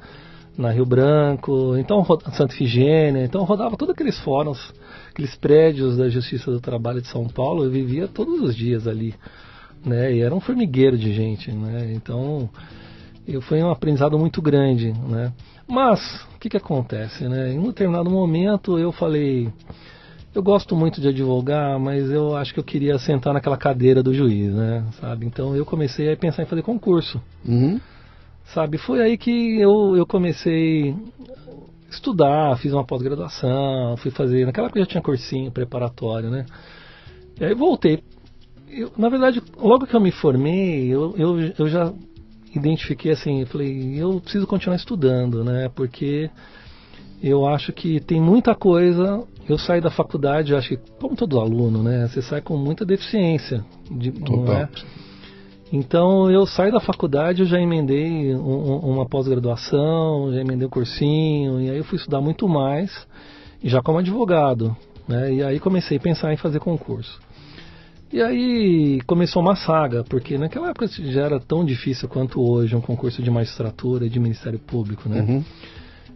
na 0.58 0.71
Rio 0.71 0.86
Branco, 0.86 1.76
então 1.78 2.04
Santa 2.34 2.54
Ifigênia, 2.54 3.23
então 3.23 3.43
rodava 3.43 3.78
todos 3.78 3.93
aqueles 3.93 4.19
fóruns, 4.19 4.73
aqueles 5.13 5.36
prédios 5.36 5.95
da 5.95 6.10
Justiça 6.10 6.49
do 6.49 6.60
Trabalho 6.60 6.99
de 6.99 7.08
São 7.08 7.28
Paulo, 7.28 7.63
eu 7.63 7.69
vivia 7.69 8.08
todos 8.08 8.41
os 8.41 8.56
dias 8.56 8.88
ali, 8.88 9.13
né? 9.86 10.12
E 10.12 10.21
era 10.21 10.34
um 10.34 10.39
formigueiro 10.39 10.97
de 10.97 11.13
gente, 11.13 11.52
né? 11.52 11.93
Então 11.93 12.49
eu 13.28 13.39
foi 13.39 13.62
um 13.62 13.69
aprendizado 13.69 14.17
muito 14.17 14.41
grande, 14.41 14.91
né? 14.91 15.32
Mas 15.67 15.99
o 16.36 16.39
que 16.39 16.49
que 16.49 16.58
acontece, 16.58 17.28
né? 17.30 17.54
Em 17.54 17.60
um 17.60 17.67
determinado 17.67 18.10
momento 18.10 18.80
eu 18.80 18.91
falei, 18.91 19.49
eu 20.34 20.41
gosto 20.41 20.76
muito 20.76 20.99
de 20.99 21.10
advogar, 21.10 21.80
mas 21.80 22.10
eu 22.10 22.36
acho 22.36 22.52
que 22.52 22.60
eu 22.60 22.63
queria 22.63 22.97
sentar 22.97 23.34
naquela 23.36 23.56
cadeira 23.56 24.02
do 24.02 24.15
juiz, 24.15 24.52
né? 24.52 24.84
Sabe? 24.99 25.28
Então 25.28 25.56
eu 25.56 25.63
comecei 25.63 26.12
a 26.12 26.17
pensar 26.17 26.41
em 26.41 26.47
fazer 26.47 26.63
concurso, 26.63 27.21
Uhum. 27.47 27.80
sabe? 28.45 28.80
Foi 28.80 28.99
aí 28.99 29.15
que 29.15 29.60
eu, 29.60 29.95
eu 29.95 30.08
comecei 30.08 30.95
estudar, 31.93 32.58
fiz 32.58 32.73
uma 32.73 32.86
pós-graduação, 32.86 33.95
fui 33.97 34.12
fazer. 34.12 34.45
Naquela 34.45 34.67
época 34.67 34.79
eu 34.79 34.86
já 34.86 34.89
tinha 34.89 35.01
cursinho 35.01 35.51
preparatório, 35.51 36.29
né? 36.29 36.45
E 37.39 37.45
aí 37.45 37.53
voltei. 37.53 38.03
Eu, 38.69 38.91
na 38.97 39.10
verdade, 39.10 39.41
logo 39.58 39.86
que 39.86 39.95
eu 39.95 39.99
me 39.99 40.12
formei, 40.12 40.88
eu, 40.88 41.13
eu, 41.17 41.39
eu 41.58 41.67
já 41.67 41.93
identifiquei 42.56 43.12
assim, 43.12 43.45
falei, 43.45 43.95
eu 43.95 44.19
preciso 44.19 44.47
continuar 44.47 44.75
estudando, 44.75 45.43
né? 45.43 45.69
Porque 45.73 46.29
eu 47.21 47.45
acho 47.47 47.71
que 47.71 47.99
tem 47.99 48.19
muita 48.19 48.53
coisa. 48.53 49.23
Eu 49.47 49.58
saí 49.58 49.82
da 49.82 49.91
faculdade, 49.91 50.56
acho 50.56 50.69
que, 50.69 50.77
como 50.99 51.15
todo 51.15 51.39
aluno, 51.39 51.82
né? 51.84 52.08
Você 52.08 52.21
sai 52.21 52.41
com 52.41 52.58
muita 52.58 52.86
deficiência. 52.86 53.63
De, 53.89 54.12
não 54.12 54.45
Total. 54.45 54.56
é? 54.56 54.69
Então 55.73 56.29
eu 56.29 56.45
saí 56.45 56.71
da 56.71 56.79
faculdade, 56.79 57.41
eu 57.41 57.47
já 57.47 57.59
emendei 57.59 58.36
um- 58.36 58.39
um- 58.39 58.91
uma 58.91 59.07
pós-graduação, 59.07 60.31
já 60.31 60.39
emendei 60.39 60.67
um 60.67 60.69
cursinho, 60.69 61.59
e 61.59 61.67
aí 61.67 61.77
eu 61.77 61.83
fui 61.83 61.97
estudar 61.97 62.21
muito 62.21 62.47
mais, 62.47 62.91
e 63.63 63.67
já 63.67 63.81
como 63.81 63.97
advogado. 63.97 64.77
Né? 65.07 65.33
E 65.33 65.43
aí 65.43 65.59
comecei 65.59 65.97
a 65.97 65.99
pensar 65.99 66.31
em 66.31 66.38
fazer 66.38 66.59
concurso. 66.59 67.19
E 68.12 68.21
aí 68.21 69.01
começou 69.07 69.41
uma 69.41 69.55
saga, 69.55 70.03
porque 70.03 70.38
naquela 70.38 70.69
época 70.69 70.88
já 70.88 71.21
era 71.23 71.39
tão 71.39 71.65
difícil 71.65 72.07
quanto 72.07 72.39
hoje 72.39 72.75
um 72.75 72.81
concurso 72.81 73.23
de 73.23 73.31
magistratura 73.31 74.05
e 74.05 74.09
de 74.09 74.19
Ministério 74.19 74.59
Público, 74.59 75.09
né? 75.09 75.21
Uhum. 75.21 75.43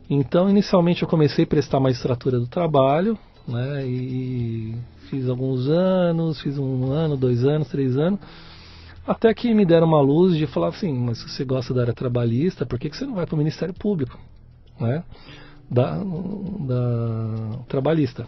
Então, 0.07 0.47
inicialmente 0.47 1.01
eu 1.01 1.07
comecei 1.07 1.45
a 1.45 1.47
prestar 1.47 1.79
magistratura 1.79 2.39
do 2.39 2.45
trabalho, 2.45 3.17
né? 3.47 3.83
E 3.87 4.75
fiz 5.09 5.27
alguns 5.27 5.67
anos, 5.67 6.39
fiz 6.39 6.59
um 6.59 6.91
ano, 6.91 7.17
dois 7.17 7.43
anos, 7.43 7.67
três 7.67 7.97
anos, 7.97 8.19
até 9.07 9.33
que 9.33 9.53
me 9.53 9.65
deram 9.65 9.87
uma 9.87 10.01
luz 10.01 10.35
de 10.35 10.45
falar 10.45 10.67
assim, 10.67 10.93
mas 10.93 11.19
se 11.19 11.29
você 11.29 11.45
gosta 11.45 11.73
da 11.73 11.81
área 11.81 11.93
trabalhista, 11.93 12.65
por 12.65 12.77
que, 12.77 12.89
que 12.89 12.97
você 12.97 13.05
não 13.05 13.15
vai 13.15 13.25
para 13.25 13.35
o 13.35 13.37
Ministério 13.37 13.73
Público, 13.73 14.19
né? 14.79 15.03
Da, 15.69 15.97
da 15.97 17.59
trabalhista. 17.67 18.27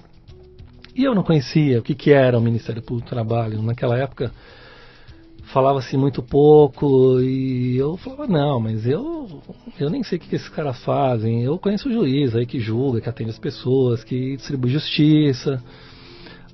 E 0.96 1.04
eu 1.04 1.14
não 1.14 1.24
conhecia 1.24 1.80
o 1.80 1.82
que, 1.82 1.94
que 1.94 2.12
era 2.12 2.38
o 2.38 2.42
Ministério 2.42 2.82
Público 2.82 3.08
do 3.08 3.10
Trabalho. 3.10 3.62
Naquela 3.62 3.98
época 3.98 4.32
falava-se 5.54 5.98
muito 5.98 6.22
pouco 6.22 7.20
e 7.22 7.78
eu 7.78 7.98
falava, 7.98 8.28
não, 8.28 8.60
mas 8.60 8.86
eu, 8.86 9.42
eu 9.80 9.90
nem 9.90 10.04
sei 10.04 10.18
o 10.18 10.22
que, 10.22 10.30
que 10.30 10.36
esses 10.36 10.50
caras 10.50 10.82
fazem. 10.84 11.44
Eu 11.44 11.58
conheço 11.58 11.90
o 11.90 11.92
juiz 11.92 12.36
aí 12.36 12.46
que 12.46 12.60
julga, 12.60 13.02
que 13.02 13.10
atende 13.10 13.32
as 13.32 13.40
pessoas, 13.40 14.04
que 14.04 14.38
distribui 14.38 14.72
justiça. 14.72 15.62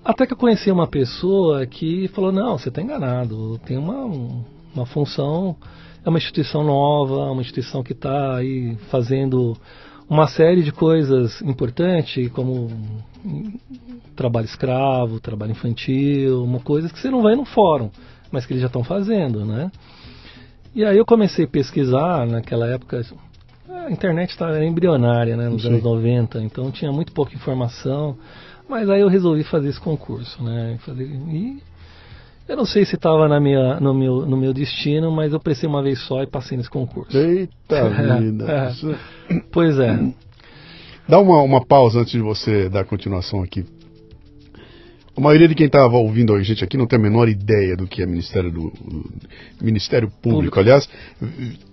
Até 0.05 0.27
que 0.27 0.33
eu 0.33 0.37
conheci 0.37 0.69
uma 0.69 0.85
pessoa 0.85 1.65
que 1.65 2.07
falou, 2.09 2.31
não, 2.31 2.59
você 2.59 2.69
está 2.69 2.79
enganado, 2.79 3.59
tem 3.65 3.75
uma, 3.75 4.05
uma 4.75 4.85
função, 4.85 5.55
é 6.05 6.07
uma 6.07 6.19
instituição 6.19 6.63
nova, 6.63 7.31
uma 7.31 7.41
instituição 7.41 7.81
que 7.81 7.93
está 7.93 8.35
aí 8.35 8.77
fazendo 8.91 9.57
uma 10.07 10.27
série 10.27 10.61
de 10.61 10.71
coisas 10.71 11.41
importantes, 11.41 12.31
como 12.31 12.67
trabalho 14.15 14.45
escravo, 14.45 15.19
trabalho 15.19 15.53
infantil, 15.53 16.43
uma 16.43 16.59
coisa 16.59 16.87
que 16.87 16.99
você 16.99 17.09
não 17.09 17.23
vai 17.23 17.35
no 17.35 17.43
fórum, 17.43 17.89
mas 18.31 18.45
que 18.45 18.53
eles 18.53 18.61
já 18.61 18.67
estão 18.67 18.83
fazendo, 18.83 19.43
né? 19.43 19.71
E 20.75 20.85
aí 20.85 20.99
eu 20.99 21.05
comecei 21.05 21.45
a 21.45 21.47
pesquisar 21.47 22.27
naquela 22.27 22.67
época. 22.67 23.01
A 23.67 23.89
internet 23.89 24.29
estava 24.29 24.63
embrionária, 24.63 25.35
né, 25.35 25.49
nos 25.49 25.63
Sim. 25.63 25.69
anos 25.69 25.83
90, 25.83 26.43
então 26.43 26.69
tinha 26.69 26.91
muito 26.91 27.11
pouca 27.11 27.33
informação. 27.33 28.15
Mas 28.67 28.89
aí 28.89 29.01
eu 29.01 29.07
resolvi 29.07 29.43
fazer 29.43 29.69
esse 29.69 29.79
concurso, 29.79 30.43
né? 30.43 30.77
E 31.29 31.61
eu 32.47 32.55
não 32.55 32.65
sei 32.65 32.85
se 32.85 32.95
estava 32.95 33.27
na 33.27 33.39
minha, 33.39 33.79
no, 33.79 33.93
meu, 33.93 34.25
no 34.25 34.37
meu 34.37 34.53
destino, 34.53 35.11
mas 35.11 35.33
eu 35.33 35.39
prestei 35.39 35.67
uma 35.67 35.81
vez 35.81 35.99
só 36.01 36.21
e 36.21 36.27
passei 36.27 36.57
nesse 36.57 36.69
concurso. 36.69 37.17
Eita 37.17 37.89
vida. 38.19 38.45
É. 38.51 39.41
Pois 39.51 39.79
é. 39.79 39.99
Dá 41.07 41.19
uma, 41.19 41.41
uma 41.41 41.65
pausa 41.65 41.99
antes 41.99 42.13
de 42.13 42.21
você 42.21 42.69
dar 42.69 42.85
continuação 42.85 43.43
aqui. 43.43 43.65
A 45.17 45.21
maioria 45.21 45.47
de 45.47 45.55
quem 45.55 45.67
estava 45.67 45.95
ouvindo 45.97 46.33
a 46.35 46.43
gente 46.43 46.63
aqui 46.63 46.75
não 46.77 46.85
tem 46.85 46.99
a 46.99 47.01
menor 47.01 47.29
ideia 47.29 47.77
do 47.77 47.87
que 47.87 48.03
é 48.03 48.05
Ministério 48.05 48.51
do, 48.51 48.63
do- 48.71 49.09
Ministério 49.61 50.09
Público. 50.09 50.35
Público. 50.35 50.59
Aliás, 50.59 50.89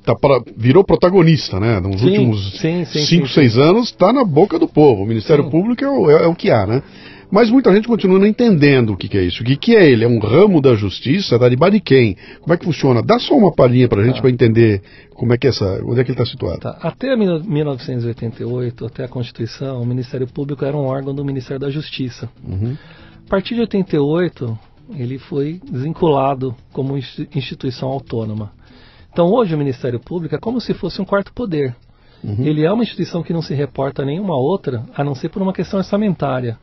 tá 0.05 0.15
para- 0.15 0.43
virou 0.57 0.85
protagonista, 0.85 1.59
né? 1.59 1.81
Nos 1.81 2.01
Sim, 2.01 2.07
últimos 2.07 2.59
sim, 2.61 2.85
sim, 2.85 3.01
cinco, 3.05 3.27
sim, 3.27 3.35
seis 3.35 3.59
anos 3.59 3.87
está 3.89 4.13
na 4.13 4.25
boca 4.25 4.59
do 4.59 4.69
povo. 4.69 5.03
O 5.03 5.07
Ministério 5.07 5.45
Sim. 5.45 5.51
Público 5.51 5.85
é 5.85 5.89
o, 5.91 6.11
é- 6.11 6.25
é 6.25 6.27
o 6.27 6.35
que 6.37 6.51
há, 6.51 6.67
né? 6.67 6.83
Mas 7.35 7.49
muita 7.51 7.75
gente 7.75 7.89
continua 7.89 8.19
não 8.19 8.27
entendendo 8.27 8.93
o 8.93 8.97
que, 8.97 9.09
que 9.09 9.17
é 9.17 9.23
isso. 9.25 9.43
O 9.43 9.47
que, 9.47 9.57
que 9.57 9.75
é 9.75 9.91
ele? 9.91 10.05
É 10.05 10.09
um 10.09 10.19
ramo 10.19 10.61
da 10.61 10.75
justiça? 10.75 11.37
Está 11.37 11.49
debaixo 11.49 11.73
de 11.77 11.81
quem? 11.81 12.15
Como 12.43 12.53
é 12.53 12.59
que 12.59 12.65
funciona? 12.67 13.03
Dá 13.03 13.19
só 13.19 13.35
uma 13.35 13.51
palhinha 13.51 13.89
para 13.89 14.03
a 14.03 14.05
gente 14.05 14.17
Tá. 14.17 14.21
para 14.21 14.31
entender 14.31 14.83
como 15.15 15.33
é 15.33 15.39
que 15.39 15.47
é 15.47 15.51
essa, 15.51 15.81
onde 15.85 15.99
é 15.99 16.05
que 16.05 16.11
ele 16.11 16.21
está 16.21 16.27
situado. 16.27 16.61
Tá. 16.61 16.77
Até 16.83 17.17
mil- 17.17 17.43
1988, 17.43 18.85
até 18.87 19.05
a 19.05 19.09
Constituição, 19.09 19.81
o 19.81 19.87
Ministério 19.87 20.27
Público 20.27 20.65
era 20.65 20.77
um 20.77 20.85
órgão 20.85 21.15
do 21.15 21.25
Ministério 21.25 21.59
da 21.59 21.71
Justiça. 21.71 22.29
Uhum. 22.47 22.77
A 23.33 23.35
partir 23.35 23.55
de 23.55 23.63
88, 23.63 24.59
ele 24.91 25.19
foi 25.19 25.59
desvinculado 25.65 26.55
como 26.71 26.99
insti- 26.99 27.27
instituição 27.35 27.89
autônoma. 27.89 28.53
Então, 29.11 29.33
hoje 29.33 29.55
o 29.55 29.59
Ministério 29.59 29.99
Público 29.99 30.35
é 30.35 30.39
como 30.39 30.61
se 30.61 30.75
fosse 30.75 31.01
um 31.01 31.05
quarto 31.07 31.33
poder. 31.33 31.75
Uhum. 32.23 32.45
Ele 32.45 32.63
é 32.63 32.71
uma 32.71 32.83
instituição 32.83 33.23
que 33.23 33.33
não 33.33 33.41
se 33.41 33.55
reporta 33.55 34.03
a 34.03 34.05
nenhuma 34.05 34.37
outra, 34.37 34.85
a 34.95 35.03
não 35.03 35.15
ser 35.15 35.31
por 35.31 35.41
uma 35.41 35.55
questão 35.55 35.79
orçamentária. 35.79 36.59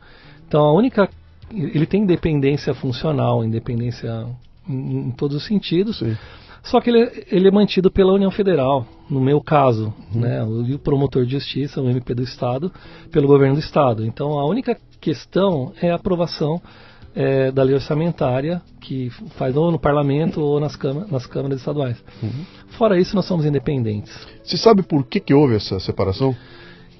Então, 0.46 0.62
a 0.62 0.72
única. 0.72 1.08
Ele 1.52 1.86
tem 1.86 2.04
independência 2.04 2.72
funcional, 2.72 3.44
independência 3.44 4.24
em, 4.68 5.08
em 5.08 5.10
todos 5.10 5.38
os 5.38 5.44
sentidos. 5.44 5.98
Sim. 5.98 6.16
Só 6.62 6.80
que 6.80 6.90
ele, 6.90 7.24
ele 7.30 7.48
é 7.48 7.50
mantido 7.50 7.90
pela 7.90 8.12
União 8.12 8.30
Federal, 8.30 8.86
no 9.08 9.20
meu 9.20 9.40
caso, 9.40 9.92
né, 10.14 10.42
o, 10.44 10.62
e 10.62 10.74
o 10.74 10.78
promotor 10.78 11.24
de 11.24 11.32
justiça, 11.32 11.80
o 11.80 11.88
MP 11.88 12.14
do 12.14 12.22
Estado, 12.22 12.70
pelo 13.10 13.26
governo 13.26 13.54
do 13.54 13.60
Estado. 13.60 14.04
Então 14.04 14.38
a 14.38 14.46
única 14.46 14.76
questão 15.00 15.72
é 15.80 15.90
a 15.90 15.94
aprovação 15.94 16.60
eh, 17.14 17.50
da 17.50 17.62
lei 17.62 17.74
orçamentária, 17.74 18.62
que 18.80 19.10
faz 19.36 19.56
ou 19.56 19.70
no 19.72 19.78
parlamento 19.78 20.40
ou 20.40 20.60
nas, 20.60 20.76
câmara, 20.76 21.06
nas 21.10 21.26
câmaras 21.26 21.58
estaduais. 21.58 22.02
Fora 22.68 22.98
isso, 22.98 23.16
nós 23.16 23.24
somos 23.24 23.44
independentes. 23.44 24.12
Você 24.44 24.56
sabe 24.56 24.82
por 24.82 25.04
que, 25.04 25.18
que 25.18 25.34
houve 25.34 25.56
essa 25.56 25.80
separação? 25.80 26.36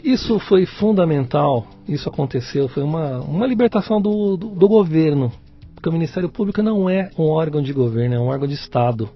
Isso 0.03 0.39
foi 0.39 0.65
fundamental, 0.65 1.67
isso 1.87 2.09
aconteceu, 2.09 2.69
foi 2.69 2.83
uma, 2.83 3.21
uma 3.21 3.47
libertação 3.47 4.01
do, 4.01 4.37
do, 4.37 4.49
do 4.49 4.69
governo, 4.69 5.31
porque 5.75 5.89
o 5.89 5.93
Ministério 5.93 6.29
Público 6.29 6.63
não 6.63 6.89
é 6.89 7.11
um 7.19 7.25
órgão 7.25 7.63
de 7.63 7.73
governo, 7.73 8.15
é 8.15 8.19
um 8.19 8.27
órgão 8.27 8.49
de 8.49 8.55
Estado. 8.55 9.11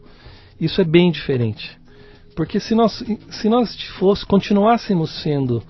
Isso 0.65 0.81
é 0.81 0.85
bem 0.85 1.11
diferente. 1.11 1.79
Porque 2.35 2.59
se 2.59 2.75
nós, 2.75 3.03
se 3.31 3.49
nós 3.49 3.81
fosse, 3.99 4.27
continuássemos 4.27 5.23
sendo 5.23 5.63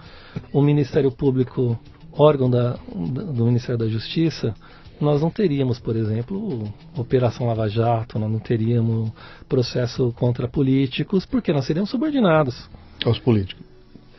o 0.52 0.62
Ministério 0.62 1.12
Público 1.12 1.78
órgão 2.12 2.48
da, 2.48 2.76
do 2.94 3.44
Ministério 3.44 3.78
da 3.78 3.88
Justiça, 3.88 4.54
nós 5.00 5.20
não 5.20 5.30
teríamos, 5.30 5.78
por 5.78 5.96
exemplo, 5.96 6.72
Operação 6.96 7.46
Lava 7.46 7.68
Jato, 7.68 8.18
nós 8.18 8.30
não 8.30 8.38
teríamos 8.38 9.10
processo 9.48 10.12
contra 10.16 10.48
políticos, 10.48 11.26
porque 11.26 11.52
nós 11.52 11.66
seríamos 11.66 11.90
subordinados. 11.90 12.68
Aos 13.04 13.18
políticos. 13.18 13.73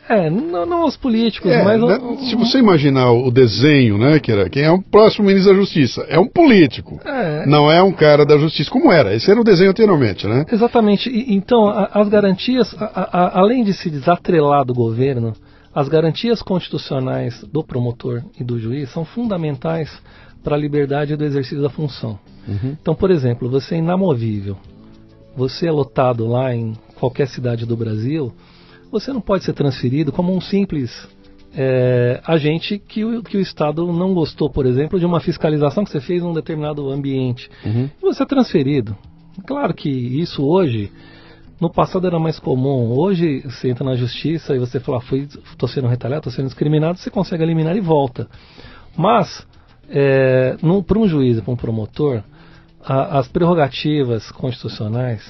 É, 0.08 0.30
não, 0.30 0.64
não 0.64 0.82
aos 0.82 0.96
políticos, 0.96 1.50
É, 1.50 1.62
mas. 1.64 1.80
né, 1.82 1.98
se 2.28 2.36
você 2.36 2.58
imaginar 2.58 3.10
o 3.10 3.30
desenho, 3.30 3.98
né, 3.98 4.18
que 4.20 4.30
era 4.30 4.48
quem 4.48 4.62
é 4.62 4.70
o 4.70 4.80
próximo 4.80 5.26
ministro 5.26 5.52
da 5.52 5.58
Justiça, 5.58 6.06
é 6.08 6.18
um 6.18 6.28
político. 6.28 7.00
É, 7.04 7.44
Não 7.46 7.70
é 7.70 7.82
um 7.82 7.92
cara 7.92 8.24
da 8.24 8.38
justiça, 8.38 8.70
como 8.70 8.92
era. 8.92 9.14
Esse 9.14 9.30
era 9.30 9.40
o 9.40 9.44
desenho 9.44 9.70
anteriormente, 9.70 10.26
né? 10.26 10.44
Exatamente. 10.50 11.08
E- 11.10 11.34
então, 11.34 11.66
a- 11.68 11.90
as 11.92 12.08
garantias, 12.08 12.74
a- 12.78 13.08
a- 13.12 13.40
além 13.40 13.64
de 13.64 13.72
se 13.72 13.90
desatrelar 13.90 14.64
do 14.64 14.72
governo, 14.74 15.32
as 15.74 15.88
garantias 15.88 16.40
constitucionais 16.40 17.44
do 17.52 17.62
promotor 17.64 18.22
e 18.40 18.44
do 18.44 18.58
juiz 18.58 18.90
são 18.90 19.04
fundamentais 19.04 19.90
para 20.42 20.54
a 20.54 20.58
liberdade 20.58 21.16
do 21.16 21.24
exercício 21.24 21.60
da 21.60 21.68
função. 21.68 22.18
Então, 22.80 22.94
por 22.94 23.10
exemplo, 23.10 23.50
você 23.50 23.74
é 23.74 23.78
inamovível, 23.78 24.56
você 25.36 25.66
é 25.66 25.70
lotado 25.72 26.26
lá 26.28 26.54
em 26.54 26.74
qualquer 26.98 27.26
cidade 27.26 27.66
do 27.66 27.76
Brasil, 27.76 28.32
você 28.90 29.12
não 29.12 29.20
pode 29.20 29.44
ser 29.44 29.52
transferido 29.52 30.12
como 30.12 30.34
um 30.34 30.40
simples 30.40 31.08
é, 31.54 32.20
agente 32.26 32.78
que 32.78 33.04
o, 33.04 33.22
que 33.22 33.36
o 33.36 33.40
Estado 33.40 33.86
não 33.92 34.12
gostou, 34.14 34.50
por 34.50 34.66
exemplo, 34.66 34.98
de 34.98 35.06
uma 35.06 35.20
fiscalização 35.20 35.84
que 35.84 35.90
você 35.90 36.00
fez 36.00 36.22
em 36.22 36.26
um 36.26 36.32
determinado 36.32 36.90
ambiente. 36.90 37.50
Uhum. 37.64 37.88
Você 38.02 38.22
é 38.22 38.26
transferido. 38.26 38.96
Claro 39.46 39.72
que 39.74 39.88
isso 39.88 40.44
hoje, 40.44 40.90
no 41.60 41.70
passado 41.70 42.06
era 42.06 42.18
mais 42.18 42.38
comum. 42.38 42.90
Hoje 42.92 43.40
você 43.40 43.70
entra 43.70 43.84
na 43.84 43.94
justiça 43.94 44.54
e 44.54 44.58
você 44.58 44.78
fala, 44.80 45.00
fui, 45.00 45.26
tô 45.56 45.66
sendo 45.66 45.88
retaliado, 45.88 46.24
tô 46.24 46.30
sendo 46.30 46.46
discriminado, 46.46 46.98
você 46.98 47.10
consegue 47.10 47.42
eliminar 47.42 47.76
e 47.76 47.80
volta. 47.80 48.28
Mas, 48.96 49.46
é, 49.88 50.56
para 50.86 50.98
um 50.98 51.08
juiz, 51.08 51.40
para 51.40 51.52
um 51.52 51.56
promotor, 51.56 52.22
a- 52.84 53.18
as 53.18 53.28
prerrogativas 53.28 54.30
constitucionais, 54.30 55.22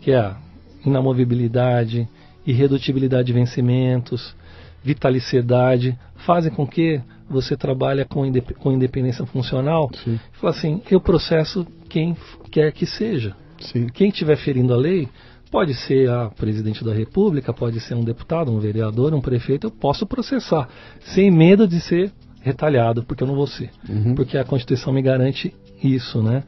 que 0.00 0.12
é 0.12 0.18
a 0.18 0.36
inamovibilidade, 0.84 2.08
irredutibilidade 2.46 3.26
de 3.26 3.32
vencimentos, 3.32 4.34
vitaliciedade, 4.82 5.96
fazem 6.26 6.52
com 6.52 6.66
que 6.66 7.00
você 7.28 7.56
trabalhe 7.56 8.04
com, 8.04 8.26
indep- 8.26 8.54
com 8.54 8.72
independência 8.72 9.24
funcional. 9.26 9.90
Sim. 10.04 10.18
Fala 10.32 10.52
assim, 10.52 10.82
eu 10.90 11.00
processo 11.00 11.66
quem 11.88 12.16
quer 12.50 12.72
que 12.72 12.84
seja. 12.84 13.34
Sim. 13.60 13.86
Quem 13.86 14.08
estiver 14.08 14.36
ferindo 14.36 14.74
a 14.74 14.76
lei, 14.76 15.08
pode 15.50 15.74
ser 15.74 16.10
a 16.10 16.30
presidente 16.30 16.84
da 16.84 16.92
república, 16.92 17.52
pode 17.52 17.78
ser 17.80 17.94
um 17.94 18.02
deputado, 18.02 18.50
um 18.50 18.58
vereador, 18.58 19.14
um 19.14 19.20
prefeito, 19.20 19.68
eu 19.68 19.70
posso 19.70 20.06
processar, 20.06 20.68
sem 21.00 21.30
medo 21.30 21.68
de 21.68 21.80
ser 21.80 22.10
retalhado, 22.40 23.04
porque 23.04 23.22
eu 23.22 23.26
não 23.26 23.36
vou 23.36 23.46
ser. 23.46 23.70
Uhum. 23.88 24.14
Porque 24.14 24.36
a 24.36 24.44
Constituição 24.44 24.92
me 24.92 25.00
garante 25.00 25.54
isso, 25.82 26.22
né? 26.22 26.42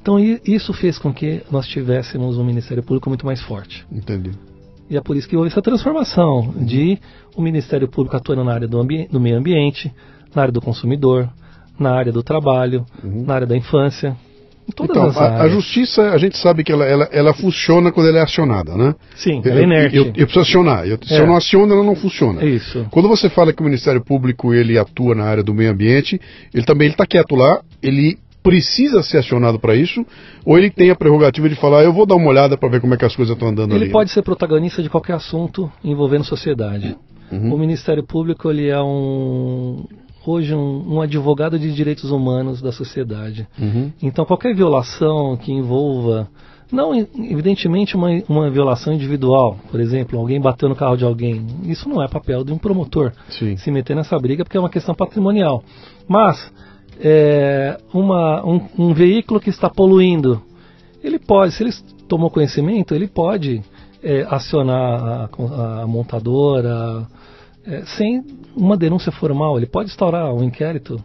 Então 0.00 0.18
isso 0.18 0.72
fez 0.72 0.98
com 0.98 1.12
que 1.12 1.42
nós 1.50 1.66
tivéssemos 1.66 2.38
um 2.38 2.44
Ministério 2.44 2.82
Público 2.82 3.08
muito 3.08 3.24
mais 3.26 3.40
forte. 3.40 3.86
Entendi. 3.90 4.30
E 4.90 4.96
é 4.96 5.00
por 5.00 5.16
isso 5.16 5.28
que 5.28 5.36
houve 5.36 5.50
essa 5.50 5.60
transformação 5.62 6.54
de 6.56 6.98
o 7.36 7.42
Ministério 7.42 7.88
Público 7.88 8.16
atuando 8.16 8.42
na 8.44 8.52
área 8.54 8.66
do, 8.68 8.82
do 9.10 9.20
meio 9.20 9.36
ambiente, 9.36 9.92
na 10.34 10.42
área 10.42 10.52
do 10.52 10.60
consumidor, 10.60 11.28
na 11.78 11.92
área 11.92 12.12
do 12.12 12.22
trabalho, 12.22 12.84
na 13.04 13.34
área 13.34 13.46
da 13.46 13.56
infância, 13.56 14.16
em 14.68 14.72
todas 14.72 14.90
Então, 14.96 15.22
a, 15.22 15.42
a 15.42 15.48
justiça, 15.48 16.10
a 16.10 16.18
gente 16.18 16.36
sabe 16.36 16.62
que 16.62 16.70
ela, 16.72 16.84
ela, 16.84 17.08
ela 17.10 17.32
funciona 17.34 17.90
quando 17.90 18.08
ela 18.08 18.18
é 18.18 18.22
acionada, 18.22 18.76
né? 18.76 18.94
Sim, 19.14 19.40
Eu, 19.44 19.50
ela 19.52 19.60
é 19.60 19.64
inerte. 19.64 19.96
eu, 19.96 20.04
eu 20.06 20.12
preciso 20.12 20.40
acionar. 20.40 20.86
Eu- 20.86 20.98
se 21.02 21.14
É. 21.14 21.20
eu 21.20 21.26
não 21.26 21.36
aciono, 21.36 21.72
ela 21.72 21.84
não 21.84 21.94
funciona. 21.96 22.44
Isso. 22.44 22.86
Quando 22.90 23.08
você 23.08 23.30
fala 23.30 23.52
que 23.52 23.62
o 23.62 23.64
Ministério 23.64 24.02
Público 24.04 24.52
ele 24.52 24.78
atua 24.78 25.14
na 25.14 25.24
área 25.24 25.42
do 25.42 25.54
meio 25.54 25.70
ambiente, 25.70 26.20
ele 26.52 26.64
também 26.64 26.88
está 26.90 27.06
quieto 27.06 27.34
lá, 27.34 27.60
ele 27.82 28.18
precisa 28.48 29.02
ser 29.02 29.18
acionado 29.18 29.58
para 29.58 29.74
isso, 29.76 30.04
ou 30.44 30.56
ele 30.56 30.70
tem 30.70 30.90
a 30.90 30.96
prerrogativa 30.96 31.48
de 31.48 31.54
falar, 31.56 31.84
eu 31.84 31.92
vou 31.92 32.06
dar 32.06 32.16
uma 32.16 32.28
olhada 32.28 32.56
para 32.56 32.68
ver 32.68 32.80
como 32.80 32.94
é 32.94 32.96
que 32.96 33.04
as 33.04 33.14
coisas 33.14 33.34
estão 33.34 33.48
andando 33.48 33.74
Ele 33.74 33.84
ali. 33.84 33.92
pode 33.92 34.10
ser 34.10 34.22
protagonista 34.22 34.82
de 34.82 34.88
qualquer 34.88 35.14
assunto 35.14 35.70
envolvendo 35.84 36.24
sociedade. 36.24 36.96
Uhum. 37.30 37.54
O 37.54 37.58
Ministério 37.58 38.02
Público 38.02 38.50
ele 38.50 38.68
é 38.68 38.80
um 38.80 39.84
hoje 40.26 40.54
um, 40.54 40.94
um 40.94 41.00
advogado 41.00 41.58
de 41.58 41.74
direitos 41.74 42.10
humanos 42.10 42.60
da 42.62 42.72
sociedade. 42.72 43.46
Uhum. 43.58 43.92
Então 44.02 44.24
qualquer 44.24 44.54
violação 44.54 45.36
que 45.36 45.52
envolva 45.52 46.28
não 46.70 46.94
evidentemente 46.94 47.96
uma, 47.96 48.08
uma 48.28 48.50
violação 48.50 48.92
individual, 48.92 49.58
por 49.70 49.80
exemplo, 49.80 50.18
alguém 50.18 50.40
bateu 50.40 50.68
no 50.68 50.76
carro 50.76 50.96
de 50.96 51.04
alguém, 51.04 51.46
isso 51.64 51.88
não 51.88 52.02
é 52.02 52.08
papel 52.08 52.44
de 52.44 52.52
um 52.52 52.58
promotor 52.58 53.12
Sim. 53.30 53.56
se 53.56 53.70
meter 53.70 53.96
nessa 53.96 54.18
briga 54.18 54.44
porque 54.44 54.56
é 54.56 54.60
uma 54.60 54.68
questão 54.70 54.94
patrimonial. 54.94 55.62
Mas 56.06 56.52
é, 57.00 57.78
uma, 57.92 58.44
um, 58.46 58.60
um 58.78 58.94
veículo 58.94 59.40
que 59.40 59.50
está 59.50 59.68
poluindo, 59.70 60.42
ele 61.02 61.18
pode, 61.18 61.52
se 61.54 61.62
ele 61.62 61.72
tomou 62.08 62.30
conhecimento, 62.30 62.94
ele 62.94 63.06
pode 63.06 63.62
é, 64.02 64.26
acionar 64.28 65.28
a, 65.30 65.82
a 65.82 65.86
montadora 65.86 67.06
é, 67.66 67.82
sem 67.96 68.24
uma 68.56 68.76
denúncia 68.76 69.12
formal. 69.12 69.56
Ele 69.56 69.66
pode 69.66 69.90
instaurar 69.90 70.32
um 70.34 70.42
inquérito 70.42 71.02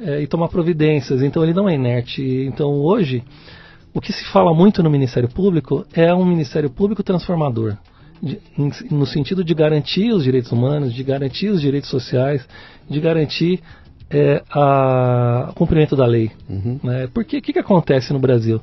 é, 0.00 0.22
e 0.22 0.26
tomar 0.26 0.48
providências. 0.48 1.22
Então 1.22 1.42
ele 1.42 1.54
não 1.54 1.68
é 1.68 1.74
inerte. 1.74 2.22
Então 2.48 2.68
hoje 2.80 3.22
o 3.94 4.00
que 4.00 4.12
se 4.12 4.24
fala 4.32 4.54
muito 4.54 4.82
no 4.82 4.90
Ministério 4.90 5.28
Público 5.28 5.84
é 5.92 6.12
um 6.14 6.24
Ministério 6.24 6.70
Público 6.70 7.02
transformador. 7.02 7.76
de- 8.22 8.38
no 8.90 9.06
sentido 9.06 9.42
de 9.42 9.54
garantir 9.54 10.12
os 10.12 10.22
direitos 10.24 10.52
humanos, 10.52 10.92
de 10.92 11.02
garantir 11.02 11.48
os 11.48 11.58
direitos 11.60 11.88
sociais, 11.88 12.46
de 12.88 13.00
garantir 13.00 13.60
é, 14.10 14.42
a- 14.50 15.48
o 15.50 15.54
cumprimento 15.54 15.94
da 15.94 16.04
lei. 16.06 16.30
Uhum. 16.48 16.80
Né? 16.82 17.08
Porque 17.14 17.38
o 17.38 17.42
que, 17.42 17.52
que 17.52 17.58
acontece 17.58 18.12
no 18.12 18.18
Brasil? 18.18 18.60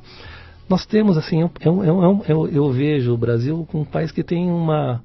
Nós 0.68 0.84
temos, 0.84 1.16
assim, 1.16 1.40
eu, 1.40 1.50
eu, 1.60 1.82
eu, 1.82 2.24
eu, 2.28 2.48
eu 2.48 2.70
vejo 2.70 3.14
o 3.14 3.16
Brasil 3.16 3.66
como 3.70 3.84
um 3.84 3.86
país 3.86 4.12
que 4.12 4.22
tem 4.22 4.50
uma. 4.50 5.02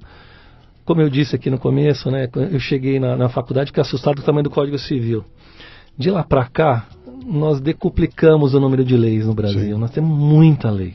Como 0.84 1.00
eu 1.00 1.08
disse 1.08 1.34
aqui 1.34 1.48
no 1.48 1.58
começo, 1.58 2.10
né, 2.10 2.28
eu 2.52 2.60
cheguei 2.60 3.00
na, 3.00 3.16
na 3.16 3.30
faculdade, 3.30 3.68
fiquei 3.68 3.80
assustado 3.80 4.16
com 4.16 4.20
o 4.22 4.24
tamanho 4.24 4.44
do 4.44 4.50
Código 4.50 4.78
Civil. 4.78 5.24
De 5.96 6.10
lá 6.10 6.22
para 6.22 6.44
cá, 6.44 6.86
nós 7.24 7.58
decuplicamos 7.58 8.52
o 8.52 8.60
número 8.60 8.84
de 8.84 8.94
leis 8.94 9.26
no 9.26 9.32
Brasil. 9.32 9.74
Sim. 9.74 9.80
Nós 9.80 9.90
temos 9.90 10.10
muita 10.14 10.70
lei. 10.70 10.94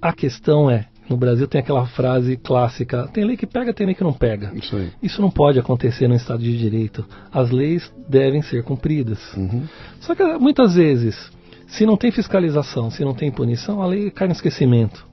A 0.00 0.10
questão 0.12 0.70
é, 0.70 0.86
no 1.08 1.16
Brasil 1.16 1.46
tem 1.46 1.60
aquela 1.60 1.86
frase 1.86 2.36
clássica: 2.36 3.08
tem 3.12 3.24
lei 3.24 3.36
que 3.36 3.46
pega, 3.46 3.74
tem 3.74 3.86
lei 3.86 3.94
que 3.94 4.04
não 4.04 4.12
pega. 4.12 4.52
Isso 4.54 4.76
aí. 4.76 4.90
Isso 5.02 5.20
não 5.20 5.30
pode 5.30 5.58
acontecer 5.58 6.08
no 6.08 6.14
Estado 6.14 6.42
de 6.42 6.56
Direito. 6.56 7.04
As 7.32 7.50
leis 7.50 7.92
devem 8.08 8.40
ser 8.42 8.62
cumpridas. 8.62 9.18
Uhum. 9.34 9.64
Só 10.00 10.14
que 10.14 10.22
muitas 10.38 10.74
vezes, 10.74 11.30
se 11.66 11.84
não 11.84 11.96
tem 11.96 12.10
fiscalização, 12.10 12.90
se 12.90 13.04
não 13.04 13.14
tem 13.14 13.30
punição, 13.30 13.82
a 13.82 13.86
lei 13.86 14.10
cai 14.10 14.28
no 14.28 14.32
esquecimento. 14.32 15.06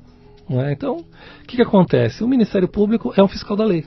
é? 0.50 0.72
Então, 0.72 0.98
o 0.98 1.48
que, 1.48 1.58
que 1.58 1.62
acontece? 1.62 2.24
O 2.24 2.28
Ministério 2.28 2.68
Público 2.68 3.14
é 3.18 3.24
um 3.24 3.28
fiscal 3.28 3.58
da 3.58 3.66
lei. 3.66 3.86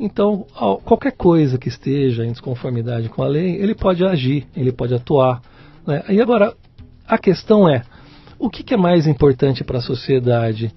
Então, 0.00 0.46
qualquer 0.84 1.12
coisa 1.12 1.56
que 1.56 1.68
esteja 1.68 2.24
em 2.24 2.32
desconformidade 2.32 3.08
com 3.08 3.22
a 3.22 3.28
lei, 3.28 3.54
ele 3.56 3.74
pode 3.74 4.04
agir, 4.04 4.46
ele 4.56 4.72
pode 4.72 4.92
atuar. 4.92 5.40
Né? 5.86 6.02
E 6.08 6.20
agora, 6.20 6.54
a 7.06 7.16
questão 7.16 7.68
é: 7.68 7.82
o 8.38 8.50
que, 8.50 8.64
que 8.64 8.74
é 8.74 8.76
mais 8.76 9.06
importante 9.06 9.62
para 9.62 9.78
a 9.78 9.82
sociedade? 9.82 10.74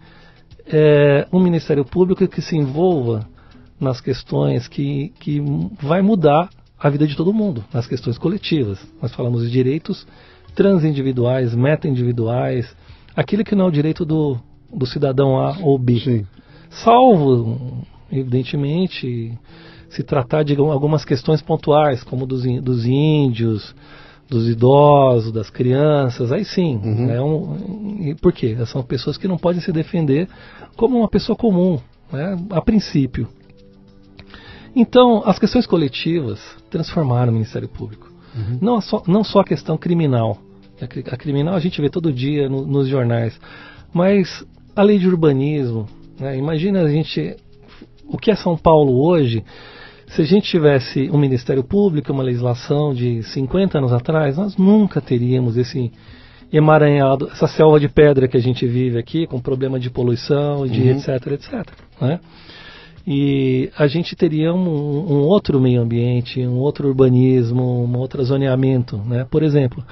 É 0.68 1.28
um 1.32 1.40
Ministério 1.40 1.86
Público 1.86 2.28
que 2.28 2.42
se 2.42 2.58
envolva 2.58 3.28
nas 3.80 4.02
questões 4.02 4.68
que, 4.68 5.14
que 5.20 5.42
vai 5.82 6.02
mudar 6.02 6.50
a 6.80 6.90
vida 6.90 7.08
de 7.08 7.16
todo 7.16 7.34
mundo, 7.34 7.64
nas 7.74 7.88
questões 7.88 8.18
coletivas. 8.18 8.80
Nós 9.02 9.14
falamos 9.14 9.44
de 9.44 9.52
direitos 9.52 10.08
transindividuais, 10.56 11.54
meta-individuais, 11.54 12.76
aquilo 13.16 13.44
que 13.44 13.56
não 13.56 13.66
é 13.66 13.68
o 13.68 13.72
direito 13.72 14.06
do, 14.06 14.38
do 14.74 14.86
cidadão 14.86 15.38
A 15.38 15.58
ou 15.62 15.78
B. 15.78 16.00
Sim. 16.00 16.26
Salvo, 16.70 17.86
evidentemente, 18.12 19.38
se 19.90 20.04
tratar 20.04 20.44
de 20.44 20.56
algumas 20.56 21.06
questões 21.06 21.42
pontuais, 21.42 22.04
como 22.04 22.26
dos, 22.26 22.44
dos 22.62 22.86
índios, 22.86 23.76
dos 24.30 24.50
idosos, 24.50 25.32
das 25.32 25.50
crianças, 25.50 26.32
aí 26.32 26.44
sim. 26.44 26.80
Uhum. 26.84 27.10
É 27.10 27.22
um, 27.22 28.16
por 28.22 28.34
quê? 28.34 28.58
São 28.66 28.84
pessoas 28.84 29.18
que 29.18 29.28
não 29.28 29.38
podem 29.38 29.62
se 29.62 29.72
defender 29.72 30.28
como 30.76 30.98
uma 30.98 31.08
pessoa 31.08 31.36
comum, 31.36 31.80
né, 32.12 32.38
a 32.50 32.62
princípio. 32.62 33.28
Então, 34.76 35.24
as 35.26 35.40
questões 35.40 35.66
coletivas 35.66 36.42
transformaram 36.70 37.32
o 37.32 37.34
Ministério 37.34 37.70
Público. 37.70 38.12
Uhum. 38.36 38.58
Não, 38.62 38.82
só, 38.82 39.02
não 39.08 39.24
só 39.24 39.40
a 39.40 39.46
questão 39.46 39.78
criminal. 39.78 40.38
A, 40.82 41.14
a 41.14 41.18
criminal 41.18 41.56
a 41.56 41.60
gente 41.60 41.80
vê 41.80 41.90
todo 41.90 42.12
dia 42.12 42.50
no, 42.50 42.66
nos 42.66 42.88
jornais. 42.88 43.40
Mas 43.94 44.46
a 44.76 44.82
lei 44.82 45.00
de 45.00 45.08
urbanismo, 45.08 45.88
né, 46.20 46.38
imagina 46.38 46.82
a 46.82 46.90
gente. 46.90 47.38
O 48.08 48.18
que 48.18 48.30
é 48.30 48.36
São 48.36 48.58
Paulo 48.58 49.02
hoje? 49.02 49.44
Se 50.16 50.22
a 50.22 50.26
gente 50.26 50.50
tivesse 50.50 51.10
um 51.12 51.18
Ministério 51.18 51.62
Público, 51.62 52.14
uma 52.14 52.24
legislação 52.24 52.94
de 52.94 53.22
50 53.22 53.80
anos 53.80 53.92
atrás, 53.92 54.38
nós 54.38 54.56
nunca 54.56 55.02
teríamos 55.02 55.58
esse 55.58 55.92
emaranhado, 56.54 57.28
essa 57.34 57.48
selva 57.48 57.82
de 57.82 57.90
pedra 57.90 58.26
que 58.26 58.38
a 58.38 58.40
gente 58.40 58.66
vive 58.66 58.98
aqui, 58.98 59.28
com 59.28 59.42
problema 59.42 59.78
de 59.78 59.90
poluição, 59.90 60.66
de 60.66 60.84
uhum. 60.84 60.92
etc, 60.92 61.28
etc. 61.34 61.68
Né? 62.00 62.22
E 63.06 63.70
a 63.78 63.88
gente 63.88 64.16
teria 64.16 64.54
um, 64.54 64.58
um, 64.58 65.18
outro 65.24 65.60
meio 65.60 65.82
ambiente, 65.82 66.40
um 66.48 66.60
outro 66.60 66.88
urbanismo, 66.88 67.84
um 67.84 67.98
outro 67.98 68.24
zoneamento. 68.24 68.96
Né? 69.00 69.28
Por 69.30 69.44
exemplo, 69.44 69.84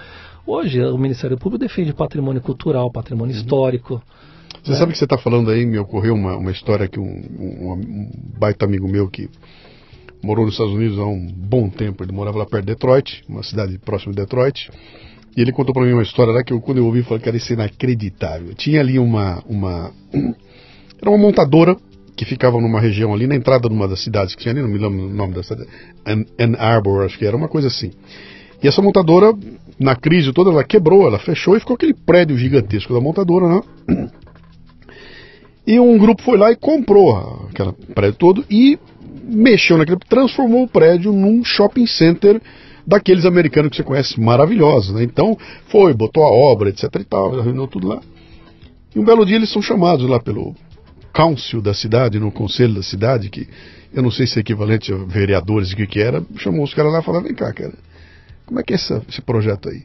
hoje 0.47 0.81
o 0.81 0.97
Ministério 0.97 1.37
Público 1.37 1.65
defende 1.65 1.93
patrimônio 1.93 2.41
cultural, 2.41 2.89
patrimônio 2.89 3.35
uhum. 3.35 3.41
histórico. 3.41 4.01
Você 4.63 4.71
né? 4.71 4.77
sabe 4.77 4.93
que 4.93 4.97
você 4.97 5.03
está 5.03 5.17
falando 5.17 5.51
aí, 5.51 5.65
me 5.65 5.77
ocorreu 5.77 6.13
uma, 6.13 6.37
uma 6.37 6.51
história 6.51 6.87
que 6.87 6.97
um, 6.97 7.03
um, 7.03 7.73
um, 7.73 8.11
baita 8.39 8.63
amigo 8.63 8.87
meu 8.87 9.09
que 9.09 9.29
morou 10.23 10.45
nos 10.45 10.53
Estados 10.53 10.73
Unidos 10.73 10.97
há 10.97 11.05
um 11.05 11.27
bom 11.27 11.69
tempo, 11.69 12.03
ele 12.03 12.13
morava 12.13 12.37
lá 12.37 12.45
perto 12.45 12.65
de 12.65 12.73
Detroit, 12.73 13.23
uma 13.27 13.43
cidade 13.43 13.77
próxima 13.77 14.13
de 14.13 14.21
Detroit, 14.21 14.71
e 15.35 15.41
ele 15.41 15.51
contou 15.51 15.73
para 15.73 15.83
mim 15.83 15.93
uma 15.93 16.03
história 16.03 16.31
lá 16.31 16.43
que 16.43 16.53
eu, 16.53 16.61
quando 16.61 16.77
eu 16.77 16.85
ouvi, 16.85 17.03
falei 17.03 17.21
que 17.21 17.27
era 17.27 17.37
isso 17.37 17.51
inacreditável. 17.51 18.53
Tinha 18.53 18.79
ali 18.79 18.97
uma, 18.97 19.43
uma 19.47 19.91
era 21.01 21.09
uma 21.09 21.17
montadora 21.17 21.75
que 22.15 22.25
ficava 22.25 22.61
numa 22.61 22.79
região 22.79 23.13
ali, 23.13 23.27
na 23.27 23.35
entrada 23.35 23.67
de 23.67 23.73
uma 23.73 23.87
das 23.87 24.01
cidades 24.01 24.35
que 24.35 24.41
tinha 24.43 24.53
ali, 24.53 24.61
não 24.61 24.69
me 24.69 24.77
lembro 24.77 25.07
o 25.07 25.13
nome 25.13 25.33
da 25.33 25.43
cidade, 25.43 25.67
Ann 26.05 26.55
Arbor, 26.57 27.03
acho 27.03 27.17
que 27.17 27.25
era, 27.25 27.35
uma 27.35 27.49
coisa 27.49 27.67
assim. 27.67 27.91
E 28.61 28.67
essa 28.67 28.81
montadora, 28.81 29.33
na 29.77 29.95
crise 29.95 30.31
toda, 30.31 30.51
ela 30.51 30.63
quebrou, 30.63 31.07
ela 31.07 31.19
fechou 31.19 31.57
e 31.57 31.59
ficou 31.59 31.75
aquele 31.75 31.93
prédio 31.93 32.37
gigantesco 32.37 32.93
da 32.93 33.01
montadora, 33.01 33.47
né? 33.47 33.61
E 35.65 35.79
um 35.79 35.97
grupo 35.97 36.21
foi 36.21 36.37
lá 36.37 36.51
e 36.51 36.57
comprou 36.57 37.47
aquele 37.49 37.71
prédio 37.95 38.19
todo 38.19 38.45
e 38.49 38.77
mexeu 39.23 39.77
naquele, 39.77 39.97
transformou 40.07 40.63
o 40.63 40.67
prédio 40.67 41.11
num 41.11 41.43
shopping 41.43 41.87
center 41.87 42.41
daqueles 42.85 43.25
americanos 43.25 43.71
que 43.71 43.77
você 43.77 43.83
conhece, 43.83 44.19
maravilhosos, 44.19 44.93
né? 44.93 45.03
Então, 45.03 45.37
foi, 45.67 45.93
botou 45.93 46.23
a 46.23 46.31
obra, 46.31 46.69
etc 46.69 46.83
e 46.99 47.03
tal, 47.05 47.39
arruinou 47.39 47.67
tudo 47.67 47.87
lá. 47.87 48.01
E 48.93 48.99
um 48.99 49.05
belo 49.05 49.25
dia 49.25 49.37
eles 49.37 49.51
são 49.51 49.61
chamados 49.61 50.07
lá 50.07 50.19
pelo 50.19 50.53
council 51.13 51.61
da 51.61 51.73
cidade, 51.73 52.19
no 52.19 52.31
conselho 52.31 52.73
da 52.73 52.83
cidade, 52.83 53.29
que 53.29 53.47
eu 53.93 54.03
não 54.03 54.11
sei 54.11 54.27
se 54.27 54.39
é 54.39 54.41
equivalente 54.41 54.91
a 54.91 54.97
vereadores, 54.97 55.71
o 55.71 55.75
que 55.75 55.87
que 55.87 55.99
era, 55.99 56.23
chamou 56.37 56.63
os 56.63 56.73
caras 56.73 56.91
lá 56.91 56.99
e 56.99 57.03
falou, 57.03 57.21
vem 57.21 57.33
cá, 57.33 57.53
cara, 57.53 57.73
como 58.45 58.59
é 58.59 58.63
que 58.63 58.73
é 58.73 58.75
essa, 58.75 59.01
esse 59.07 59.21
projeto 59.21 59.69
aí? 59.69 59.83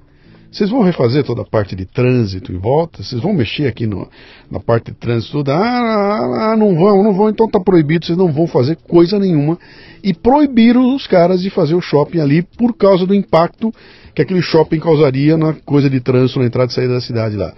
Vocês 0.50 0.70
vão 0.70 0.82
refazer 0.82 1.24
toda 1.24 1.42
a 1.42 1.44
parte 1.44 1.76
de 1.76 1.84
trânsito 1.84 2.50
em 2.50 2.58
volta? 2.58 3.02
Vocês 3.02 3.20
vão 3.20 3.34
mexer 3.34 3.66
aqui 3.66 3.86
no, 3.86 4.08
na 4.50 4.58
parte 4.58 4.86
de 4.86 4.96
trânsito 4.96 5.32
toda? 5.32 5.54
Ah, 5.54 6.52
ah, 6.52 6.56
não 6.56 6.74
vão, 6.74 7.02
não 7.02 7.12
vão, 7.12 7.28
então 7.28 7.46
tá 7.48 7.60
proibido, 7.60 8.06
vocês 8.06 8.16
não 8.16 8.32
vão 8.32 8.46
fazer 8.46 8.76
coisa 8.76 9.18
nenhuma. 9.18 9.58
E 10.02 10.14
proibiram 10.14 10.94
os 10.94 11.06
caras 11.06 11.42
de 11.42 11.50
fazer 11.50 11.74
o 11.74 11.82
shopping 11.82 12.20
ali 12.20 12.42
por 12.42 12.74
causa 12.74 13.06
do 13.06 13.14
impacto 13.14 13.72
que 14.14 14.22
aquele 14.22 14.42
shopping 14.42 14.80
causaria 14.80 15.36
na 15.36 15.52
coisa 15.52 15.90
de 15.90 16.00
trânsito, 16.00 16.40
na 16.40 16.46
entrada 16.46 16.70
e 16.70 16.74
saída 16.74 16.94
da 16.94 17.00
cidade 17.00 17.36
lá. 17.36 17.52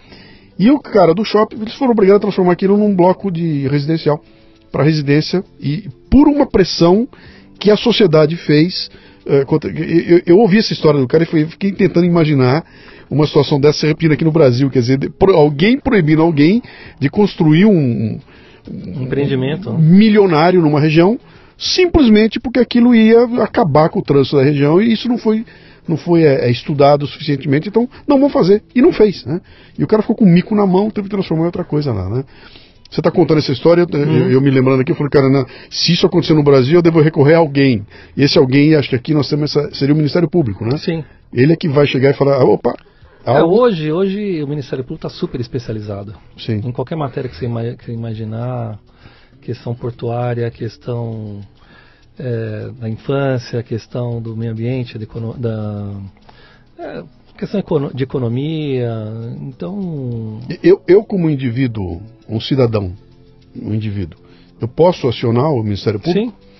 E 0.58 0.70
o 0.70 0.78
cara 0.80 1.14
do 1.14 1.24
shopping, 1.24 1.62
eles 1.62 1.74
foram 1.74 1.92
obrigados 1.92 2.18
a 2.18 2.22
transformar 2.22 2.52
aquilo 2.52 2.76
num 2.76 2.94
bloco 2.94 3.30
de 3.30 3.68
residencial 3.68 4.22
para 4.70 4.84
residência 4.84 5.44
e 5.60 5.88
por 6.10 6.28
uma 6.28 6.44
pressão 6.44 7.08
que 7.58 7.70
a 7.70 7.76
sociedade 7.76 8.36
fez. 8.36 8.90
Contra, 9.46 9.70
eu, 9.70 10.22
eu, 10.26 10.38
ouvi 10.38 10.58
essa 10.58 10.72
história 10.72 10.98
do 10.98 11.06
cara 11.06 11.24
e 11.24 11.46
fiquei 11.46 11.72
tentando 11.72 12.06
imaginar 12.06 12.64
uma 13.08 13.26
situação 13.26 13.60
dessa 13.60 13.80
se 13.80 13.86
repetindo 13.86 14.12
aqui 14.12 14.24
no 14.24 14.32
Brasil, 14.32 14.70
quer 14.70 14.80
dizer, 14.80 14.98
alguém 15.34 15.78
proibindo 15.78 16.22
alguém 16.22 16.62
de 16.98 17.08
construir 17.08 17.64
um, 17.64 18.18
um 18.68 19.02
empreendimento 19.02 19.72
milionário 19.72 20.60
numa 20.60 20.80
região 20.80 21.18
simplesmente 21.58 22.40
porque 22.40 22.58
aquilo 22.58 22.94
ia 22.94 23.22
acabar 23.42 23.90
com 23.90 23.98
o 23.98 24.02
trânsito 24.02 24.36
da 24.36 24.42
região 24.42 24.80
e 24.80 24.92
isso 24.92 25.08
não 25.08 25.18
foi 25.18 25.44
não 25.86 25.96
foi 25.96 26.22
é, 26.22 26.46
é, 26.46 26.50
estudado 26.50 27.06
suficientemente, 27.06 27.68
então 27.68 27.88
não 28.06 28.20
vão 28.20 28.28
fazer. 28.28 28.62
E 28.74 28.80
não 28.80 28.92
fez, 28.92 29.24
né? 29.24 29.40
E 29.76 29.82
o 29.82 29.86
cara 29.88 30.02
ficou 30.02 30.14
com 30.14 30.24
o 30.24 30.28
mico 30.28 30.54
na 30.54 30.64
mão, 30.64 30.88
teve 30.88 31.08
que 31.08 31.14
transformar 31.14 31.44
em 31.44 31.46
outra 31.46 31.64
coisa 31.64 31.92
lá, 31.92 32.08
né? 32.08 32.24
Você 32.90 33.00
está 33.00 33.10
contando 33.10 33.38
essa 33.38 33.52
história, 33.52 33.86
eu, 33.88 33.98
uhum. 33.98 34.30
eu, 34.30 34.40
me 34.40 34.50
lembrando 34.50 34.80
aqui, 34.80 34.90
eu 34.90 34.96
falei, 34.96 35.10
cara, 35.10 35.30
não, 35.30 35.46
se 35.70 35.92
isso 35.92 36.06
acontecer 36.06 36.34
no 36.34 36.42
Brasil, 36.42 36.74
eu 36.74 36.82
devo 36.82 37.00
recorrer 37.00 37.34
a 37.34 37.38
alguém. 37.38 37.86
E 38.16 38.22
esse 38.22 38.36
alguém, 38.36 38.74
acho 38.74 38.88
que 38.88 38.96
aqui 38.96 39.14
nós 39.14 39.28
temos 39.28 39.56
essa, 39.56 39.72
seria 39.74 39.94
o 39.94 39.96
Ministério 39.96 40.28
Público, 40.28 40.64
né? 40.64 40.76
Sim. 40.76 41.04
Ele 41.32 41.52
é 41.52 41.56
que 41.56 41.68
vai 41.68 41.86
chegar 41.86 42.10
e 42.10 42.14
falar, 42.14 42.42
opa, 42.42 42.74
é, 43.24 43.42
hoje, 43.42 43.92
hoje 43.92 44.42
o 44.42 44.46
Ministério 44.46 44.82
Público 44.82 45.06
está 45.06 45.18
super 45.18 45.40
especializado. 45.40 46.14
Sim. 46.38 46.62
Em 46.64 46.72
qualquer 46.72 46.96
matéria 46.96 47.28
que 47.28 47.36
você, 47.36 47.76
que 47.76 47.92
imaginar, 47.92 48.78
questão 49.42 49.74
portuária, 49.74 50.50
questão 50.50 51.40
é, 52.18 52.70
da 52.80 52.88
infância, 52.88 53.62
questão 53.62 54.20
do 54.22 54.36
meio 54.36 54.52
ambiente, 54.52 54.98
da, 54.98 55.06
da 55.36 55.92
é, 56.78 57.02
questão 57.36 57.62
de 57.94 58.04
economia. 58.04 58.90
Então. 59.40 60.40
Eu, 60.62 60.82
eu, 60.88 61.04
como 61.04 61.28
indivíduo, 61.28 62.00
um 62.30 62.40
cidadão, 62.40 62.92
um 63.54 63.74
indivíduo, 63.74 64.18
eu 64.60 64.68
posso 64.68 65.08
acionar 65.08 65.50
o 65.50 65.62
Ministério 65.62 65.98
Público? 65.98 66.30
Sim. 66.30 66.50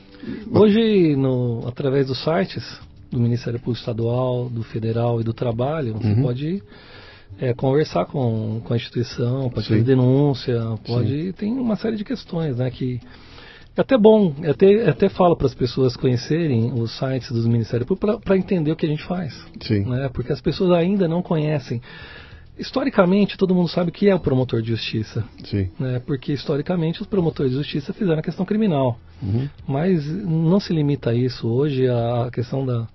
Hoje, 0.52 1.16
no, 1.16 1.66
através 1.66 2.06
dos 2.06 2.22
sites 2.22 2.80
do 3.10 3.18
Ministério 3.18 3.58
Público 3.58 3.78
Estadual, 3.78 4.48
do 4.48 4.62
Federal 4.62 5.20
e 5.20 5.24
do 5.24 5.32
Trabalho, 5.32 5.94
você 5.94 6.08
uhum. 6.08 6.22
pode 6.22 6.62
é, 7.38 7.54
conversar 7.54 8.06
com, 8.06 8.60
com 8.64 8.72
a 8.72 8.76
instituição, 8.76 9.48
pode 9.48 9.66
fazer 9.66 9.82
denúncia, 9.82 10.60
pode. 10.86 11.26
Sim. 11.26 11.32
Tem 11.32 11.52
uma 11.52 11.76
série 11.76 11.96
de 11.96 12.04
questões 12.04 12.56
né, 12.56 12.70
que 12.70 13.00
é 13.76 13.80
até 13.80 13.96
bom, 13.96 14.34
é 14.42 14.50
até, 14.50 14.72
é 14.72 14.90
até 14.90 15.08
falo 15.08 15.36
para 15.36 15.46
as 15.46 15.54
pessoas 15.54 15.96
conhecerem 15.96 16.72
os 16.72 16.96
sites 16.98 17.30
dos 17.30 17.46
Ministérios 17.46 17.86
Públicos 17.86 18.20
para 18.22 18.36
entender 18.36 18.72
o 18.72 18.76
que 18.76 18.84
a 18.84 18.88
gente 18.88 19.04
faz. 19.04 19.34
Sim. 19.62 19.84
Né? 19.84 20.10
Porque 20.12 20.32
as 20.32 20.40
pessoas 20.40 20.72
ainda 20.72 21.08
não 21.08 21.22
conhecem. 21.22 21.80
Historicamente, 22.60 23.38
todo 23.38 23.54
mundo 23.54 23.68
sabe 23.68 23.88
o 23.88 23.92
que 23.92 24.08
é 24.08 24.14
o 24.14 24.20
promotor 24.20 24.60
de 24.60 24.68
justiça. 24.68 25.24
Sim. 25.44 25.70
Né? 25.78 26.00
Porque, 26.04 26.32
historicamente, 26.32 27.00
os 27.00 27.08
promotores 27.08 27.52
de 27.52 27.58
justiça 27.58 27.92
fizeram 27.94 28.18
a 28.18 28.22
questão 28.22 28.44
criminal. 28.44 28.98
Uhum. 29.22 29.48
Mas 29.66 30.06
não 30.06 30.60
se 30.60 30.72
limita 30.72 31.10
a 31.10 31.14
isso. 31.14 31.48
Hoje, 31.48 31.88
a 31.88 32.28
questão 32.30 32.66
da, 32.66 32.86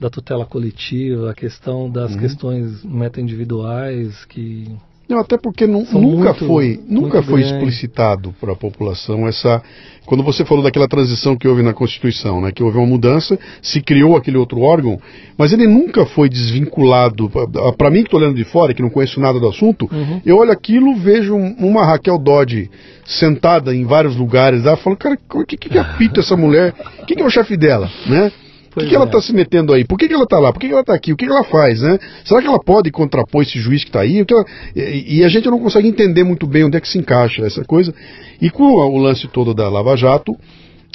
da 0.00 0.08
tutela 0.08 0.46
coletiva, 0.46 1.30
a 1.30 1.34
questão 1.34 1.90
das 1.90 2.12
uhum. 2.12 2.18
questões 2.18 2.84
meta-individuais 2.84 4.24
que 4.24 4.74
não, 5.08 5.20
até 5.20 5.38
porque 5.38 5.66
nu, 5.68 5.86
nunca 5.92 6.30
muito, 6.30 6.46
foi, 6.46 6.80
nunca 6.88 7.22
foi 7.22 7.40
explicitado 7.40 8.34
para 8.40 8.54
a 8.54 8.56
população 8.56 9.28
essa. 9.28 9.62
Quando 10.04 10.24
você 10.24 10.44
falou 10.44 10.64
daquela 10.64 10.88
transição 10.88 11.36
que 11.36 11.46
houve 11.46 11.62
na 11.62 11.72
Constituição, 11.72 12.40
né, 12.40 12.50
que 12.52 12.62
houve 12.62 12.78
uma 12.78 12.86
mudança, 12.86 13.38
se 13.62 13.80
criou 13.80 14.16
aquele 14.16 14.36
outro 14.36 14.60
órgão, 14.60 15.00
mas 15.38 15.52
ele 15.52 15.66
nunca 15.66 16.06
foi 16.06 16.28
desvinculado. 16.28 17.30
Para 17.76 17.90
mim 17.90 18.00
que 18.00 18.08
estou 18.08 18.20
olhando 18.20 18.36
de 18.36 18.44
fora, 18.44 18.74
que 18.74 18.82
não 18.82 18.90
conheço 18.90 19.20
nada 19.20 19.38
do 19.38 19.48
assunto, 19.48 19.88
uhum. 19.92 20.20
eu 20.24 20.36
olho 20.36 20.52
aquilo, 20.52 20.96
vejo 20.96 21.36
uma 21.36 21.84
Raquel 21.84 22.18
Dodge 22.18 22.70
sentada 23.04 23.74
em 23.74 23.84
vários 23.84 24.16
lugares 24.16 24.64
lá, 24.64 24.76
falo, 24.76 24.96
cara, 24.96 25.16
o 25.34 25.44
que, 25.44 25.56
que 25.56 25.78
apita 25.78 26.20
essa 26.20 26.36
mulher? 26.36 26.74
Quem 27.06 27.16
que 27.16 27.22
é 27.22 27.26
o 27.26 27.30
chefe 27.30 27.56
dela, 27.56 27.88
né? 28.06 28.32
Por 28.76 28.82
que, 28.82 28.90
que, 28.90 28.94
ela 28.94 29.06
está 29.06 29.16
é. 29.16 29.20
se 29.22 29.32
metendo 29.32 29.72
aí? 29.72 29.86
Por 29.86 29.96
que, 29.96 30.06
que 30.06 30.12
ela 30.12 30.24
está 30.24 30.38
lá? 30.38 30.52
Por 30.52 30.60
que, 30.60 30.66
que 30.66 30.72
ela 30.74 30.82
está 30.82 30.92
aqui? 30.92 31.10
O 31.10 31.16
que, 31.16 31.24
ela 31.24 31.42
faz, 31.44 31.80
né? 31.80 31.98
Será 32.26 32.42
que 32.42 32.46
ela 32.46 32.62
pode 32.62 32.90
contrapor 32.90 33.42
esse 33.42 33.58
juiz 33.58 33.82
que 33.82 33.88
está 33.88 34.02
aí? 34.02 34.18
Ela... 34.18 34.44
E, 34.76 35.20
e, 35.20 35.24
a 35.24 35.28
gente 35.30 35.48
não 35.48 35.58
consegue 35.58 35.88
entender 35.88 36.24
muito 36.24 36.46
bem 36.46 36.64
onde 36.64 36.76
é 36.76 36.80
que 36.80 36.86
se 36.86 36.98
encaixa 36.98 37.46
essa 37.46 37.64
coisa. 37.64 37.94
E 38.38 38.50
com 38.50 38.64
o 38.64 38.98
lance 38.98 39.26
todo 39.28 39.54
da 39.54 39.66
Lava 39.70 39.96
Jato, 39.96 40.36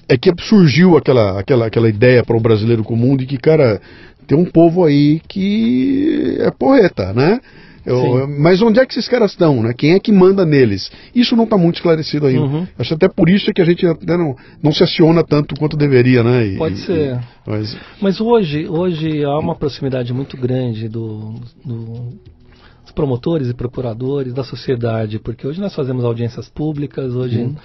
é 0.07 0.15
que 0.15 0.32
surgiu 0.41 0.95
aquela, 0.95 1.39
aquela, 1.39 1.65
aquela 1.65 1.89
ideia 1.89 2.23
para 2.23 2.38
o 2.38 2.39
brasileiro 2.39 2.84
comum 2.84 3.17
de 3.17 3.25
que, 3.25 3.39
cara, 3.39 3.82
tem 4.27 4.38
um 4.38 4.45
povo 4.45 4.86
aí 4.86 5.19
que 5.27 6.38
é 6.39 6.51
porreta, 6.51 7.11
né? 7.13 7.41
Eu, 7.86 8.27
mas 8.27 8.61
onde 8.61 8.79
é 8.79 8.86
que 8.86 8.93
esses 8.93 9.07
caras 9.07 9.32
estão, 9.32 9.63
né? 9.63 9.73
Quem 9.73 9.93
é 9.93 9.99
que 9.99 10.11
manda 10.11 10.45
neles? 10.45 10.91
Isso 11.15 11.36
não 11.36 11.45
está 11.45 11.57
muito 11.57 11.75
esclarecido 11.75 12.27
ainda. 12.27 12.43
Uhum. 12.43 12.67
Acho 12.77 12.93
até 12.93 13.07
por 13.09 13.29
isso 13.29 13.51
que 13.53 13.61
a 13.61 13.65
gente 13.65 13.86
até 13.86 14.15
não, 14.17 14.36
não 14.61 14.71
se 14.71 14.84
aciona 14.84 15.23
tanto 15.23 15.55
quanto 15.55 15.75
deveria, 15.75 16.23
né? 16.23 16.47
E, 16.47 16.57
Pode 16.57 16.77
ser. 16.77 17.15
E, 17.15 17.49
mas... 17.49 17.77
mas 17.99 18.21
hoje, 18.21 18.67
hoje 18.67 19.23
há 19.23 19.38
uma 19.39 19.55
proximidade 19.55 20.13
muito 20.13 20.38
grande 20.38 20.88
do, 20.88 21.36
do 21.65 22.19
dos 22.84 22.91
promotores 22.91 23.49
e 23.49 23.53
procuradores 23.53 24.34
da 24.34 24.43
sociedade, 24.43 25.19
porque 25.19 25.47
hoje 25.47 25.59
nós 25.59 25.73
fazemos 25.73 26.03
audiências 26.03 26.49
públicas, 26.49 27.13
hoje 27.15 27.39
uhum. 27.39 27.55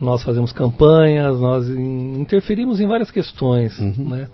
nós 0.00 0.22
fazemos 0.22 0.52
campanhas, 0.52 1.38
nós 1.40 1.68
interferimos 1.68 2.80
em 2.80 2.86
várias 2.86 3.10
questões, 3.10 3.78
uhum. 3.78 4.08
né? 4.08 4.28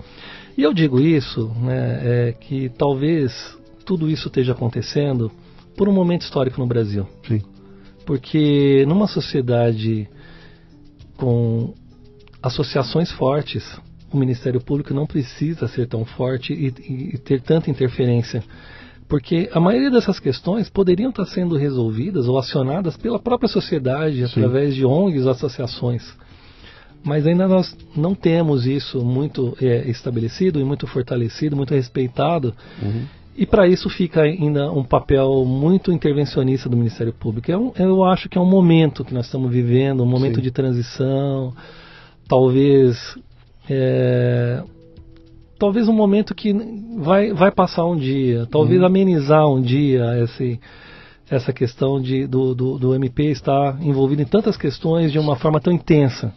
E 0.56 0.62
eu 0.62 0.72
digo 0.72 0.98
isso, 0.98 1.52
né, 1.60 2.00
é 2.02 2.32
que 2.32 2.70
talvez 2.78 3.30
tudo 3.86 4.10
isso 4.10 4.26
esteja 4.26 4.52
acontecendo 4.52 5.30
por 5.76 5.88
um 5.88 5.92
momento 5.92 6.22
histórico 6.22 6.60
no 6.60 6.66
Brasil. 6.66 7.06
Sim. 7.26 7.40
Porque 8.04 8.84
numa 8.86 9.06
sociedade 9.06 10.08
com 11.16 11.72
associações 12.42 13.10
fortes, 13.12 13.64
o 14.12 14.16
Ministério 14.16 14.60
Público 14.60 14.92
não 14.92 15.06
precisa 15.06 15.66
ser 15.66 15.86
tão 15.88 16.04
forte 16.04 16.52
e, 16.52 17.14
e, 17.14 17.18
ter 17.18 17.40
tanta 17.40 17.70
interferência. 17.70 18.42
Porque 19.08 19.48
a 19.52 19.60
maioria 19.60 19.90
dessas 19.90 20.18
questões 20.18 20.68
poderiam 20.68 21.10
estar 21.10 21.26
sendo 21.26 21.56
resolvidas 21.56 22.28
ou 22.28 22.38
acionadas 22.38 22.96
pela 22.96 23.18
própria 23.18 23.48
sociedade, 23.48 24.28
Sim. 24.28 24.40
através 24.40 24.74
de 24.74 24.84
ONGs, 24.84 25.26
associações. 25.26 26.02
Mas 27.04 27.24
ainda 27.24 27.46
nós 27.46 27.76
não 27.96 28.14
temos 28.14 28.66
isso 28.66 29.04
muito 29.04 29.56
é, 29.60 29.88
estabelecido 29.88 30.60
e 30.60 30.64
muito 30.64 30.88
fortalecido, 30.88 31.54
muito 31.56 31.72
respeitado. 31.72 32.52
Uhum. 32.82 33.04
E 33.38 33.44
para 33.44 33.68
isso 33.68 33.90
fica 33.90 34.22
ainda 34.22 34.72
um 34.72 34.82
papel 34.82 35.44
muito 35.44 35.92
intervencionista 35.92 36.68
do 36.68 36.76
Ministério 36.76 37.12
Público. 37.12 37.50
É 37.52 37.56
um, 37.56 37.72
eu 37.76 38.02
acho 38.04 38.28
que 38.28 38.38
é 38.38 38.40
um 38.40 38.48
momento 38.48 39.04
que 39.04 39.12
nós 39.12 39.26
estamos 39.26 39.50
vivendo, 39.50 40.02
um 40.02 40.06
momento 40.06 40.36
Sim. 40.36 40.42
de 40.42 40.50
transição, 40.50 41.52
talvez 42.26 43.16
é, 43.68 44.62
talvez 45.58 45.88
um 45.88 45.92
momento 45.92 46.34
que 46.34 46.52
vai, 46.98 47.32
vai 47.32 47.50
passar 47.50 47.84
um 47.84 47.96
dia, 47.96 48.46
talvez 48.50 48.80
uhum. 48.80 48.86
amenizar 48.86 49.46
um 49.46 49.60
dia 49.60 50.22
esse, 50.22 50.60
essa 51.30 51.52
questão 51.52 52.00
de, 52.00 52.26
do, 52.26 52.54
do, 52.54 52.78
do 52.78 52.94
MP 52.94 53.24
estar 53.30 53.76
envolvido 53.82 54.22
em 54.22 54.26
tantas 54.26 54.56
questões 54.56 55.10
de 55.12 55.18
uma 55.18 55.36
forma 55.36 55.60
tão 55.60 55.72
intensa. 55.72 56.32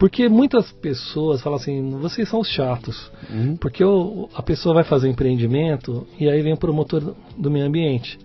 Porque 0.00 0.30
muitas 0.30 0.72
pessoas 0.72 1.42
falam 1.42 1.58
assim, 1.58 1.90
vocês 1.98 2.26
são 2.26 2.40
os 2.40 2.48
chatos. 2.48 3.12
Uhum. 3.30 3.54
Porque 3.58 3.84
o, 3.84 4.30
a 4.34 4.42
pessoa 4.42 4.74
vai 4.74 4.82
fazer 4.82 5.08
um 5.08 5.10
empreendimento 5.10 6.06
e 6.18 6.26
aí 6.26 6.40
vem 6.40 6.54
o 6.54 6.56
promotor 6.56 7.14
do 7.36 7.50
meio 7.50 7.66
ambiente. 7.66 8.18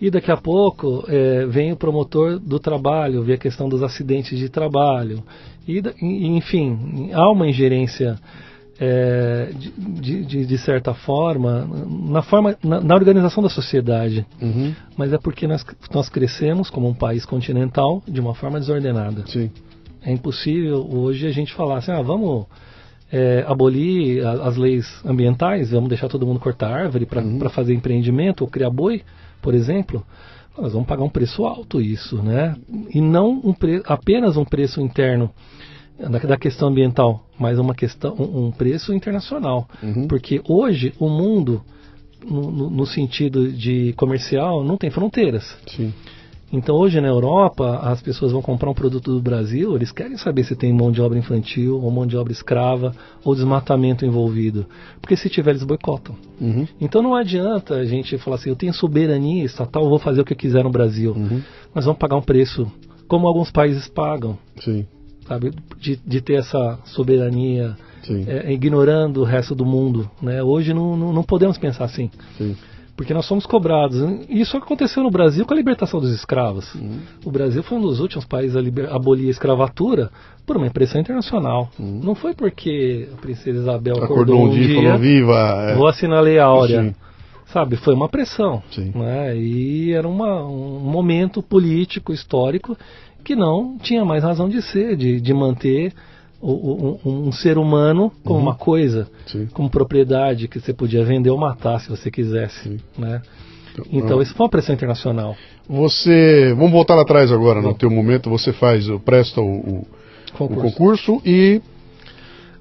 E 0.00 0.10
daqui 0.10 0.30
a 0.32 0.38
pouco 0.38 1.04
é, 1.06 1.44
vem 1.44 1.70
o 1.70 1.76
promotor 1.76 2.38
do 2.38 2.58
trabalho, 2.58 3.22
vê 3.22 3.34
a 3.34 3.38
questão 3.38 3.68
dos 3.68 3.82
acidentes 3.82 4.38
de 4.38 4.48
trabalho. 4.48 5.22
E, 5.68 5.82
enfim, 6.00 7.10
há 7.12 7.30
uma 7.30 7.46
ingerência 7.46 8.18
é, 8.80 9.50
de, 9.54 10.24
de, 10.24 10.46
de, 10.46 10.58
certa 10.58 10.94
forma 10.94 11.68
na, 12.08 12.22
forma, 12.22 12.56
na, 12.64 12.80
na 12.80 12.94
organização 12.94 13.42
da 13.42 13.50
sociedade. 13.50 14.26
Uhum. 14.40 14.74
Mas 14.96 15.12
é 15.12 15.18
porque 15.18 15.46
nós, 15.46 15.62
nós 15.92 16.08
crescemos 16.08 16.70
como 16.70 16.88
um 16.88 16.94
país 16.94 17.26
continental 17.26 18.02
de 18.08 18.18
uma 18.18 18.34
forma 18.34 18.58
desordenada. 18.58 19.26
Sim. 19.26 19.50
É 20.06 20.12
impossível 20.12 20.88
hoje 20.88 21.26
a 21.26 21.32
gente 21.32 21.52
falar 21.52 21.78
assim, 21.78 21.90
ah, 21.90 22.00
vamos 22.00 22.46
é, 23.10 23.44
abolir 23.46 24.24
a, 24.24 24.46
as 24.46 24.56
leis 24.56 24.86
ambientais, 25.04 25.72
vamos 25.72 25.88
deixar 25.88 26.08
todo 26.08 26.24
mundo 26.24 26.38
cortar 26.38 26.70
árvore 26.70 27.04
para 27.04 27.20
uhum. 27.20 27.40
fazer 27.50 27.74
empreendimento 27.74 28.42
ou 28.42 28.48
criar 28.48 28.70
boi, 28.70 29.02
por 29.42 29.52
exemplo. 29.52 30.06
Nós 30.56 30.72
vamos 30.72 30.86
pagar 30.86 31.02
um 31.02 31.10
preço 31.10 31.44
alto 31.44 31.80
isso, 31.80 32.22
né? 32.22 32.56
E 32.94 33.00
não 33.00 33.32
um 33.32 33.54
apenas 33.84 34.36
um 34.36 34.44
preço 34.44 34.80
interno 34.80 35.30
da, 35.98 36.18
da, 36.18 36.36
questão 36.36 36.68
ambiental, 36.68 37.26
mas 37.38 37.58
uma 37.58 37.74
questão, 37.74 38.14
um, 38.14 38.46
um 38.46 38.50
preço 38.50 38.94
internacional. 38.94 39.68
Uhum. 39.82 40.06
Porque 40.06 40.40
hoje 40.48 40.94
o 40.98 41.08
mundo, 41.08 41.62
no, 42.24 42.70
no, 42.70 42.86
sentido 42.86 43.50
de 43.50 43.92
comercial, 43.94 44.62
não 44.64 44.76
tem 44.76 44.90
fronteiras. 44.90 45.44
Sim. 45.66 45.92
Então 46.52 46.76
hoje 46.76 47.00
na 47.00 47.08
Europa, 47.08 47.80
as 47.82 48.00
pessoas 48.00 48.30
vão 48.30 48.40
comprar 48.40 48.70
um 48.70 48.74
produto 48.74 49.12
do 49.12 49.20
Brasil, 49.20 49.74
eles 49.74 49.90
querem 49.90 50.16
saber 50.16 50.44
se 50.44 50.54
tem 50.54 50.72
mão 50.72 50.92
de 50.92 51.02
obra 51.02 51.18
infantil, 51.18 51.80
ou 51.82 51.90
mão 51.90 52.06
de 52.06 52.16
obra 52.16 52.32
escrava, 52.32 52.94
ou 53.24 53.34
desmatamento 53.34 54.04
envolvido. 54.04 54.66
Porque 55.00 55.16
se 55.16 55.28
tiver, 55.28 55.50
eles 55.50 55.64
boicotam. 55.64 56.14
Uhum. 56.40 56.66
Então 56.80 57.02
não 57.02 57.14
adianta 57.14 57.74
a 57.74 57.84
gente 57.84 58.16
falar 58.18 58.36
assim, 58.36 58.48
eu 58.48 58.56
tenho 58.56 58.72
soberania 58.72 59.44
estatal, 59.44 59.88
vou 59.88 59.98
fazer 59.98 60.20
o 60.20 60.24
que 60.24 60.34
eu 60.34 60.36
quiser 60.36 60.62
no 60.62 60.70
Brasil. 60.70 61.12
Uhum. 61.12 61.42
Mas 61.74 61.84
vamos 61.84 61.98
pagar 61.98 62.16
um 62.16 62.22
preço, 62.22 62.70
como 63.08 63.26
alguns 63.26 63.50
países 63.50 63.88
pagam. 63.88 64.38
Sim. 64.60 64.86
Sabe? 65.26 65.50
De, 65.80 65.96
de 65.96 66.20
ter 66.20 66.34
essa 66.34 66.78
soberania, 66.84 67.76
é, 68.28 68.52
ignorando 68.52 69.22
o 69.22 69.24
resto 69.24 69.52
do 69.52 69.66
mundo. 69.66 70.08
Né? 70.22 70.40
Hoje 70.40 70.72
não, 70.72 70.96
não, 70.96 71.12
não 71.12 71.22
podemos 71.24 71.58
pensar 71.58 71.86
assim. 71.86 72.08
Sim 72.38 72.54
porque 72.96 73.12
nós 73.12 73.26
somos 73.26 73.44
cobrados. 73.44 73.96
Isso 74.28 74.56
aconteceu 74.56 75.02
no 75.02 75.10
Brasil 75.10 75.44
com 75.44 75.52
a 75.52 75.56
libertação 75.56 76.00
dos 76.00 76.10
escravos. 76.12 76.74
Uhum. 76.74 76.98
O 77.24 77.30
Brasil 77.30 77.62
foi 77.62 77.76
um 77.78 77.82
dos 77.82 78.00
últimos 78.00 78.24
países 78.24 78.56
a 78.56 78.96
abolir 78.96 79.28
a 79.28 79.30
escravatura 79.30 80.10
por 80.46 80.56
uma 80.56 80.66
impressão 80.66 81.00
internacional. 81.00 81.68
Uhum. 81.78 82.00
Não 82.02 82.14
foi 82.14 82.34
porque 82.34 83.08
a 83.12 83.20
princesa 83.20 83.58
Isabel 83.58 83.96
acordou, 83.96 84.36
acordou 84.36 84.46
um 84.46 84.50
dia, 84.50 84.82
falou, 84.82 84.98
viva, 84.98 85.38
é. 85.68 85.74
vou 85.74 85.86
assinar 85.86 86.18
a 86.18 86.22
Lei 86.22 86.38
Áurea. 86.38 86.82
Sim. 86.82 86.94
Sabe, 87.52 87.76
foi 87.76 87.94
uma 87.94 88.08
pressão. 88.08 88.62
Sim. 88.70 88.92
Né? 88.94 89.36
E 89.36 89.92
era 89.92 90.08
uma, 90.08 90.44
um 90.44 90.80
momento 90.80 91.42
político, 91.42 92.12
histórico, 92.12 92.76
que 93.22 93.36
não 93.36 93.76
tinha 93.78 94.04
mais 94.04 94.24
razão 94.24 94.48
de 94.48 94.62
ser, 94.62 94.96
de, 94.96 95.20
de 95.20 95.34
manter 95.34 95.92
um, 96.42 96.98
um, 97.04 97.32
ser 97.32 97.58
humano 97.58 98.12
como 98.22 98.38
uhum. 98.38 98.42
uma 98.42 98.54
coisa, 98.54 99.08
Sim. 99.26 99.46
como 99.52 99.70
propriedade 99.70 100.48
que 100.48 100.60
você 100.60 100.72
podia 100.72 101.04
vender 101.04 101.30
ou 101.30 101.38
matar 101.38 101.80
se 101.80 101.88
você 101.88 102.10
quisesse, 102.10 102.78
né? 102.96 103.22
Então, 103.72 103.84
então 103.90 104.22
isso 104.22 104.34
foi 104.34 104.44
uma 104.44 104.50
pressão 104.50 104.74
internacional. 104.74 105.36
Você, 105.68 106.54
vamos 106.54 106.72
voltar 106.72 106.94
lá 106.94 107.02
atrás 107.02 107.30
agora, 107.32 107.60
no 107.60 107.74
teu 107.74 107.90
momento, 107.90 108.30
você 108.30 108.52
faz, 108.52 108.86
presta 109.04 109.40
o, 109.40 109.44
o, 109.44 109.86
concurso. 110.32 110.60
o 110.60 110.70
concurso. 110.70 111.22
e... 111.24 111.60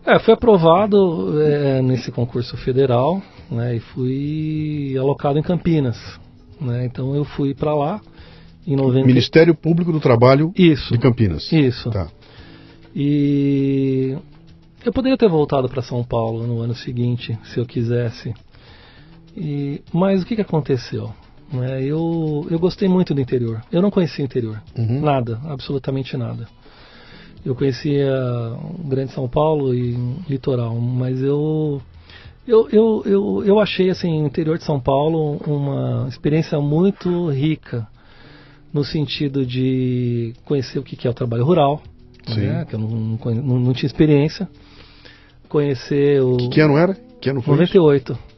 É, 0.05 0.19
fui 0.19 0.33
aprovado 0.33 1.41
é, 1.41 1.81
nesse 1.81 2.11
concurso 2.11 2.55
federal, 2.57 3.21
né, 3.49 3.75
e 3.75 3.79
fui 3.79 4.95
alocado 4.99 5.39
em 5.39 5.41
Campinas, 5.41 5.97
né, 6.61 6.85
então 6.85 7.15
eu 7.15 7.23
fui 7.23 7.53
para 7.55 7.73
lá 7.73 8.01
em 8.67 8.75
90... 8.75 9.05
Ministério 9.05 9.55
Público 9.55 9.91
do 9.91 9.99
Trabalho 9.99 10.51
Isso. 10.55 10.91
de 10.91 10.99
Campinas. 10.99 11.51
Isso. 11.51 11.89
Tá. 11.89 12.07
E 12.95 14.17
eu 14.85 14.93
poderia 14.93 15.17
ter 15.17 15.27
voltado 15.27 15.67
para 15.67 15.81
São 15.81 16.03
Paulo 16.03 16.47
no 16.47 16.61
ano 16.61 16.73
seguinte, 16.73 17.37
se 17.43 17.59
eu 17.59 17.65
quisesse. 17.65 18.33
E, 19.35 19.81
mas 19.91 20.23
o 20.23 20.25
que, 20.25 20.35
que 20.35 20.41
aconteceu? 20.41 21.11
É, 21.53 21.83
eu, 21.83 22.47
eu 22.49 22.57
gostei 22.57 22.87
muito 22.87 23.13
do 23.13 23.19
interior. 23.19 23.61
Eu 23.71 23.81
não 23.81 23.91
conhecia 23.91 24.23
o 24.23 24.25
interior. 24.25 24.61
Uhum. 24.77 25.01
Nada, 25.01 25.41
absolutamente 25.45 26.15
nada. 26.15 26.47
Eu 27.43 27.53
conhecia 27.53 28.11
o 28.79 28.87
Grande 28.87 29.11
São 29.11 29.27
Paulo 29.27 29.73
e 29.73 29.95
Litoral, 30.27 30.73
mas 30.75 31.21
eu 31.21 31.81
eu, 32.47 32.69
eu, 32.69 33.03
eu, 33.05 33.43
eu 33.43 33.59
achei 33.59 33.89
assim, 33.89 34.21
o 34.21 34.27
interior 34.27 34.57
de 34.57 34.63
São 34.63 34.79
Paulo 34.79 35.37
uma 35.47 36.07
experiência 36.07 36.59
muito 36.59 37.29
rica 37.29 37.87
no 38.71 38.83
sentido 38.83 39.45
de 39.45 40.33
conhecer 40.45 40.77
o 40.77 40.83
que 40.83 41.07
é 41.07 41.09
o 41.09 41.13
trabalho 41.13 41.43
rural, 41.43 41.81
né, 42.33 42.65
que 42.65 42.75
eu 42.75 42.79
não, 42.79 42.89
não, 42.89 43.59
não, 43.59 43.73
tinha 43.73 43.87
experiência. 43.87 44.47
Conhecer 45.49 46.21
o. 46.21 46.37
Que, 46.37 46.49
que 46.49 46.61
ano 46.61 46.77
era? 46.77 46.97
Que 47.21 47.29
ano 47.29 47.41
foi 47.41 47.53
98. 47.53 48.13
Isso? 48.13 48.35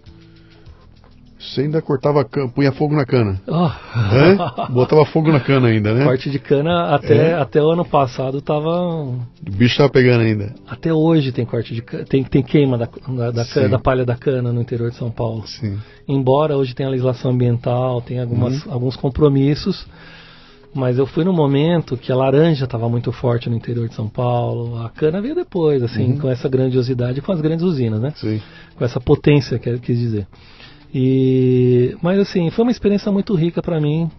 Você 1.39 1.61
ainda 1.61 1.81
cortava 1.81 2.25
cana, 2.25 2.49
punha 2.49 2.71
fogo 2.71 2.95
na 2.95 3.05
cana. 3.05 3.39
Oh. 3.47 4.71
Botava 4.73 5.05
fogo 5.05 5.31
na 5.31 5.39
cana 5.39 5.69
ainda, 5.69 5.93
né? 5.93 6.03
Corte 6.03 6.29
de 6.29 6.39
cana 6.39 6.93
até, 6.93 7.31
é. 7.31 7.33
até 7.33 7.61
o 7.61 7.69
ano 7.69 7.85
passado 7.85 8.41
tava. 8.41 8.69
O 8.69 9.19
bicho 9.51 9.77
tava 9.77 9.89
pegando 9.89 10.21
ainda. 10.21 10.53
Até 10.67 10.93
hoje 10.93 11.31
tem 11.31 11.45
corte 11.45 11.73
de 11.73 11.81
cana, 11.81 12.05
tem, 12.05 12.23
tem 12.23 12.43
queima 12.43 12.77
da, 12.77 12.85
da, 12.85 13.31
da, 13.31 13.67
da, 13.67 13.79
palha 13.79 14.03
da 14.03 14.15
cana 14.15 14.51
no 14.51 14.61
interior 14.61 14.89
de 14.89 14.97
São 14.97 15.09
Paulo. 15.09 15.47
Sim. 15.47 15.77
Embora 16.07 16.57
hoje 16.57 16.75
tenha 16.75 16.89
a 16.89 16.91
legislação 16.91 17.31
ambiental, 17.31 18.01
tem 18.01 18.19
algumas, 18.19 18.65
uhum. 18.65 18.73
alguns 18.73 18.95
compromissos 18.95 19.88
mas 20.74 20.97
eu 20.97 21.05
fui 21.05 21.24
no 21.24 21.34
momento 21.34 21.97
que 21.97 22.11
a 22.11 22.15
laranja 22.15 22.65
estava 22.65 22.88
muito 22.88 23.11
forte 23.11 23.49
no 23.49 23.55
interior 23.55 23.88
de 23.88 23.95
São 23.95 24.07
Paulo, 24.07 24.78
a 24.84 24.89
cana 24.89 25.22
veio 25.22 25.36
depois, 25.36 25.82
assim, 25.82 26.11
uhum. 26.11 26.20
com 26.20 26.30
essa 26.30 26.47
grandiosidade, 26.47 27.22
com 27.22 27.32
as 27.32 27.41
grandes 27.41 27.63
usinas, 27.63 27.99
né? 27.99 28.13
Sim. 28.15 28.41
Com 28.76 28.86
essa 28.86 28.99
potência, 28.99 29.57
que 29.57 29.78
quis 29.80 29.97
dizer. 29.97 30.28
E, 30.93 31.95
mas 32.01 32.20
assim, 32.20 32.49
foi 32.49 32.63
uma 32.63 32.72
experiência 32.72 33.11
muito 33.11 33.34
rica 33.36 33.61
para 33.61 33.80
mim. 33.80 34.09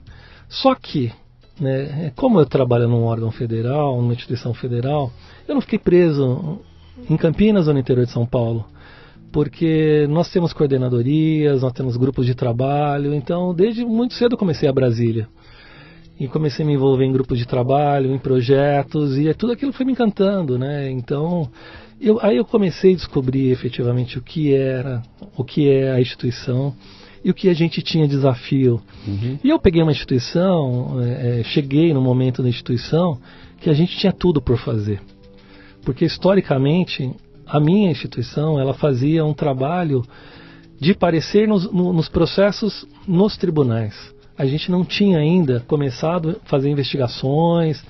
Só 0.49 0.75
que 0.75 1.13
né, 1.61 2.13
como 2.17 2.41
eu 2.41 2.47
trabalho 2.47 2.89
num 2.89 3.05
órgão 3.05 3.31
federal, 3.31 4.01
numa 4.01 4.13
instituição 4.13 4.55
federal, 4.55 5.11
eu 5.47 5.55
não 5.55 5.61
fiquei 5.61 5.79
preso 5.79 6.61
em 7.09 7.17
Campinas 7.17 7.69
ou 7.69 7.75
no 7.75 7.81
interior 7.81 8.05
de 8.05 8.13
São 8.13 8.27
Paulo 8.27 8.67
porque 9.33 10.07
nós 10.09 10.31
temos 10.31 10.53
coordenadorias, 10.53 11.63
nós 11.63 11.73
temos 11.73 11.97
grupos 11.97 12.27
de 12.27 12.35
trabalho, 12.35 13.15
então 13.15 13.55
desde 13.55 13.85
muito 13.85 14.15
cedo 14.15 14.33
eu 14.33 14.39
comecei 14.39 14.69
a 14.69 14.73
Brasília. 14.73 15.29
E 16.19 16.27
comecei 16.27 16.65
a 16.65 16.67
me 16.67 16.75
envolver 16.75 17.05
em 17.05 17.13
grupos 17.13 17.39
de 17.39 17.47
trabalho, 17.47 18.13
em 18.13 18.19
projetos, 18.19 19.17
e 19.17 19.33
tudo 19.35 19.53
aquilo 19.53 19.73
foi 19.73 19.87
me 19.87 19.93
encantando, 19.93 20.59
né? 20.59 20.91
Então, 20.91 21.49
eu, 22.01 22.19
aí 22.21 22.37
eu 22.37 22.45
comecei 22.45 22.93
a 22.93 22.97
descobrir 22.97 23.51
efetivamente 23.51 24.19
o 24.19 24.23
que 24.23 24.53
era, 24.53 25.03
o 25.37 25.45
que 25.45 25.69
é 25.69 25.93
a 25.93 26.01
instituição 26.01 26.75
e 27.25 27.31
o 27.31 27.35
que 27.35 27.49
a 27.49 27.55
gente 27.55 27.83
tinha 27.83 28.07
desafio. 28.07 28.81
Uhum. 29.07 29.39
E 29.43 29.49
eu 29.49 29.59
peguei 29.59 29.83
uma 29.83 29.93
instituição, 29.93 31.01
é, 31.01 31.41
é 31.41 31.45
cheguei 31.45 31.93
no 31.93 32.01
momento 32.01 32.43
da 32.43 32.49
instituição 32.49 33.19
que 33.61 33.71
a 33.71 33.75
gente 33.75 33.97
tinha 33.97 34.13
tudo 34.13 34.41
por 34.41 34.59
fazer. 34.59 35.01
Porque 35.85 36.05
historicamente 36.05 37.11
a 37.47 37.59
minha 37.59 37.91
instituição 37.91 38.61
ela 38.61 38.75
fazia 38.75 39.25
um 39.25 39.35
trabalho 39.35 40.05
de 40.81 40.95
parecer 40.95 41.49
nos, 41.49 41.71
no, 41.73 41.93
nos 41.93 42.09
processos 42.09 42.87
nos 43.07 43.37
tribunais. 43.37 43.95
A 44.39 44.47
gente 44.47 44.71
não 44.71 44.85
tinha 44.85 45.19
ainda 45.19 45.65
começado 45.67 46.41
a 46.41 46.49
fazer 46.49 46.71
investigações. 46.71 47.85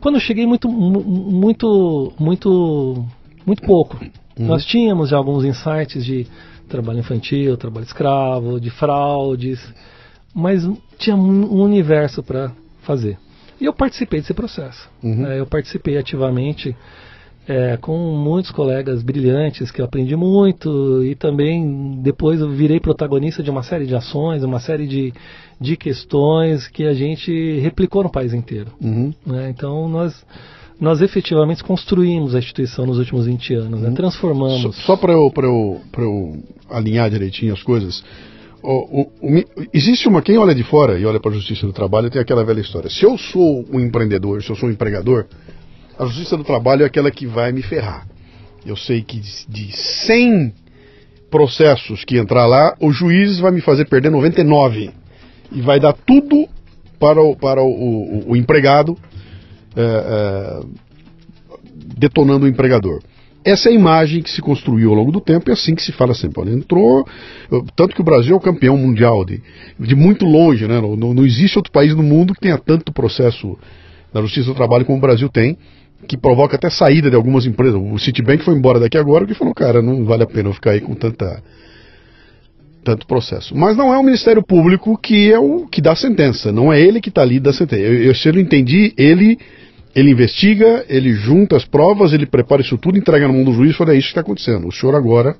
Quando 0.00 0.14
eu 0.14 0.20
cheguei, 0.20 0.46
muito, 0.46 0.68
muito, 0.68 2.12
muito, 2.18 3.04
muito 3.44 3.62
pouco. 3.62 3.98
Uhum. 4.38 4.46
Nós 4.46 4.64
tínhamos 4.64 5.10
já 5.10 5.16
alguns 5.16 5.44
insights 5.44 6.04
de 6.04 6.26
trabalho 6.68 7.00
infantil, 7.00 7.56
trabalho 7.56 7.84
escravo, 7.84 8.60
de 8.60 8.70
fraudes, 8.70 9.60
mas 10.32 10.62
tinha 10.96 11.16
um 11.16 11.60
universo 11.60 12.22
para 12.22 12.52
fazer. 12.82 13.18
E 13.60 13.64
eu 13.64 13.74
participei 13.74 14.20
desse 14.20 14.32
processo. 14.32 14.88
Uhum. 15.02 15.26
É, 15.26 15.40
eu 15.40 15.46
participei 15.46 15.98
ativamente 15.98 16.74
é, 17.48 17.76
com 17.76 17.96
muitos 18.16 18.50
colegas 18.50 19.02
brilhantes 19.02 19.70
que 19.70 19.80
eu 19.80 19.84
aprendi 19.84 20.14
muito 20.14 21.02
e 21.04 21.14
também 21.14 22.00
depois 22.02 22.40
eu 22.40 22.50
virei 22.50 22.78
protagonista 22.78 23.42
de 23.42 23.50
uma 23.50 23.62
série 23.62 23.86
de 23.86 23.94
ações, 23.94 24.44
uma 24.44 24.60
série 24.60 24.86
de, 24.86 25.12
de 25.60 25.76
questões 25.76 26.68
que 26.68 26.84
a 26.84 26.94
gente 26.94 27.58
replicou 27.60 28.02
no 28.02 28.10
país 28.10 28.32
inteiro. 28.32 28.70
Uhum. 28.80 29.12
Né? 29.26 29.50
Então 29.50 29.88
nós 29.88 30.24
nós 30.78 31.02
efetivamente 31.02 31.62
construímos 31.62 32.34
a 32.34 32.38
instituição 32.38 32.86
nos 32.86 32.98
últimos 32.98 33.26
20 33.26 33.54
anos, 33.54 33.80
né? 33.80 33.88
uhum. 33.88 33.94
transformamos. 33.94 34.76
Só, 34.76 34.94
só 34.94 34.96
para 34.96 35.12
eu, 35.12 35.30
eu, 35.36 35.80
eu 35.98 36.42
alinhar 36.70 37.10
direitinho 37.10 37.52
as 37.52 37.62
coisas, 37.62 38.02
o, 38.62 39.00
o, 39.00 39.12
o, 39.20 39.44
existe 39.72 40.08
uma. 40.08 40.22
Quem 40.22 40.38
olha 40.38 40.54
de 40.54 40.62
fora 40.62 40.98
e 40.98 41.04
olha 41.04 41.18
para 41.18 41.30
a 41.30 41.34
justiça 41.34 41.66
do 41.66 41.72
trabalho 41.72 42.10
tem 42.10 42.20
aquela 42.20 42.44
velha 42.44 42.60
história. 42.60 42.90
Se 42.90 43.04
eu 43.04 43.16
sou 43.16 43.64
um 43.72 43.80
empreendedor, 43.80 44.42
se 44.42 44.50
eu 44.50 44.56
sou 44.56 44.68
um 44.68 44.72
empregador, 44.72 45.26
a 46.00 46.06
justiça 46.06 46.34
do 46.34 46.44
trabalho 46.44 46.82
é 46.82 46.86
aquela 46.86 47.10
que 47.10 47.26
vai 47.26 47.52
me 47.52 47.60
ferrar. 47.60 48.06
Eu 48.64 48.74
sei 48.74 49.02
que 49.02 49.20
de, 49.20 49.46
de 49.46 49.76
100 49.76 50.54
processos 51.30 52.04
que 52.06 52.16
entrar 52.16 52.46
lá, 52.46 52.74
o 52.80 52.90
juiz 52.90 53.38
vai 53.38 53.52
me 53.52 53.60
fazer 53.60 53.84
perder 53.84 54.10
99 54.10 54.90
e 55.52 55.60
vai 55.60 55.78
dar 55.78 55.92
tudo 55.92 56.48
para 56.98 57.20
o, 57.20 57.36
para 57.36 57.62
o, 57.62 57.68
o, 57.68 58.30
o 58.30 58.36
empregado, 58.36 58.96
é, 59.76 59.82
é, 59.82 60.60
detonando 61.98 62.46
o 62.46 62.48
empregador. 62.48 63.02
Essa 63.44 63.68
é 63.68 63.72
a 63.72 63.74
imagem 63.74 64.22
que 64.22 64.30
se 64.30 64.40
construiu 64.40 64.90
ao 64.90 64.96
longo 64.96 65.12
do 65.12 65.20
tempo 65.20 65.48
e 65.48 65.50
é 65.50 65.52
assim 65.52 65.74
que 65.74 65.82
se 65.82 65.92
fala 65.92 66.14
sempre. 66.14 66.40
Olha, 66.40 66.50
entrou, 66.50 67.06
tanto 67.76 67.94
que 67.94 68.00
o 68.00 68.04
Brasil 68.04 68.32
é 68.34 68.36
o 68.36 68.40
campeão 68.40 68.76
mundial 68.76 69.22
de, 69.22 69.42
de 69.78 69.94
muito 69.94 70.24
longe, 70.24 70.66
né? 70.66 70.80
Não, 70.80 70.96
não 70.96 71.26
existe 71.26 71.58
outro 71.58 71.72
país 71.72 71.94
no 71.94 72.02
mundo 72.02 72.32
que 72.32 72.40
tenha 72.40 72.56
tanto 72.56 72.90
processo 72.90 73.58
na 74.14 74.22
justiça 74.22 74.48
do 74.48 74.54
trabalho 74.54 74.86
como 74.86 74.96
o 74.96 75.00
Brasil 75.00 75.28
tem 75.28 75.58
que 76.06 76.16
provoca 76.16 76.56
até 76.56 76.70
saída 76.70 77.10
de 77.10 77.16
algumas 77.16 77.46
empresas. 77.46 77.80
O 77.80 77.98
Citibank 77.98 78.42
foi 78.44 78.54
embora 78.54 78.80
daqui 78.80 78.98
agora 78.98 79.24
porque 79.24 79.38
falou, 79.38 79.54
cara, 79.54 79.82
não 79.82 80.04
vale 80.04 80.22
a 80.22 80.26
pena 80.26 80.48
eu 80.48 80.54
ficar 80.54 80.72
aí 80.72 80.80
com 80.80 80.94
tanta 80.94 81.42
tanto 82.82 83.06
processo. 83.06 83.54
Mas 83.54 83.76
não 83.76 83.92
é 83.92 83.98
o 83.98 84.02
Ministério 84.02 84.42
Público 84.42 84.98
que 84.98 85.30
é 85.30 85.38
o 85.38 85.66
que 85.66 85.82
dá 85.82 85.92
a 85.92 85.96
sentença, 85.96 86.50
não 86.50 86.72
é 86.72 86.80
ele 86.80 87.00
que 87.00 87.10
está 87.10 87.22
ali 87.22 87.38
da 87.38 87.52
sentença. 87.52 87.82
Eu, 87.82 88.04
eu, 88.04 88.14
se 88.14 88.28
eu 88.28 88.32
não 88.32 88.40
entendi, 88.40 88.94
ele 88.96 89.38
ele 89.94 90.10
investiga, 90.10 90.84
ele 90.88 91.12
junta 91.12 91.56
as 91.56 91.64
provas, 91.64 92.12
ele 92.12 92.24
prepara 92.24 92.62
isso 92.62 92.78
tudo, 92.78 92.96
entrega 92.96 93.26
na 93.26 93.34
mão 93.34 93.44
do 93.44 93.52
juiz 93.52 93.76
fala, 93.76 93.92
é 93.92 93.96
isso 93.96 94.06
que 94.06 94.12
está 94.12 94.20
acontecendo. 94.20 94.68
O 94.68 94.72
senhor 94.72 94.94
agora 94.94 95.36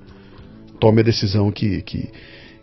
tome 0.80 1.00
a 1.00 1.04
decisão 1.04 1.52
que, 1.52 1.82
que, 1.82 2.08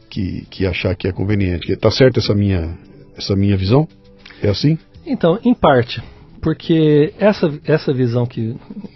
que, 0.09 0.45
que 0.49 0.65
achar 0.65 0.95
que 0.95 1.07
é 1.07 1.11
conveniente. 1.13 1.71
Está 1.71 1.89
certo 1.89 2.19
essa 2.19 2.35
minha, 2.35 2.77
essa 3.17 3.35
minha 3.37 3.55
visão? 3.55 3.87
É 4.43 4.49
assim? 4.49 4.77
Então, 5.05 5.39
em 5.45 5.53
parte 5.53 6.01
porque 6.41 7.13
essa, 7.19 7.51
essa 7.65 7.93
visão 7.93 8.25
que 8.25 8.55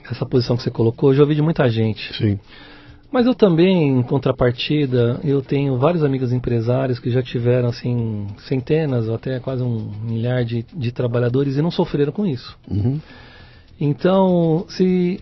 essa 0.10 0.26
posição 0.26 0.56
que 0.56 0.64
você 0.64 0.72
colocou, 0.72 1.12
eu 1.12 1.16
já 1.16 1.24
ouvi 1.24 1.36
de 1.36 1.42
muita 1.42 1.68
gente. 1.70 2.14
Sim. 2.16 2.40
Mas 3.12 3.26
eu 3.26 3.36
também, 3.36 4.00
em 4.00 4.04
contrapartida, 4.04 5.20
eu 5.22 5.42
tenho 5.42 5.78
vários 5.78 6.02
amigos 6.02 6.32
empresários 6.32 6.98
que 6.98 7.12
já 7.12 7.22
tiveram 7.22 7.68
assim 7.68 8.28
centenas 8.48 9.10
ou 9.10 9.16
até 9.16 9.38
quase 9.40 9.62
um 9.62 9.92
milhar 10.02 10.46
de, 10.46 10.66
de 10.74 10.92
trabalhadores 10.94 11.58
e 11.58 11.62
não 11.62 11.72
sofreram 11.72 12.14
com 12.14 12.26
isso. 12.26 12.58
Uhum. 12.70 13.02
Então, 13.80 14.66
se 14.70 15.20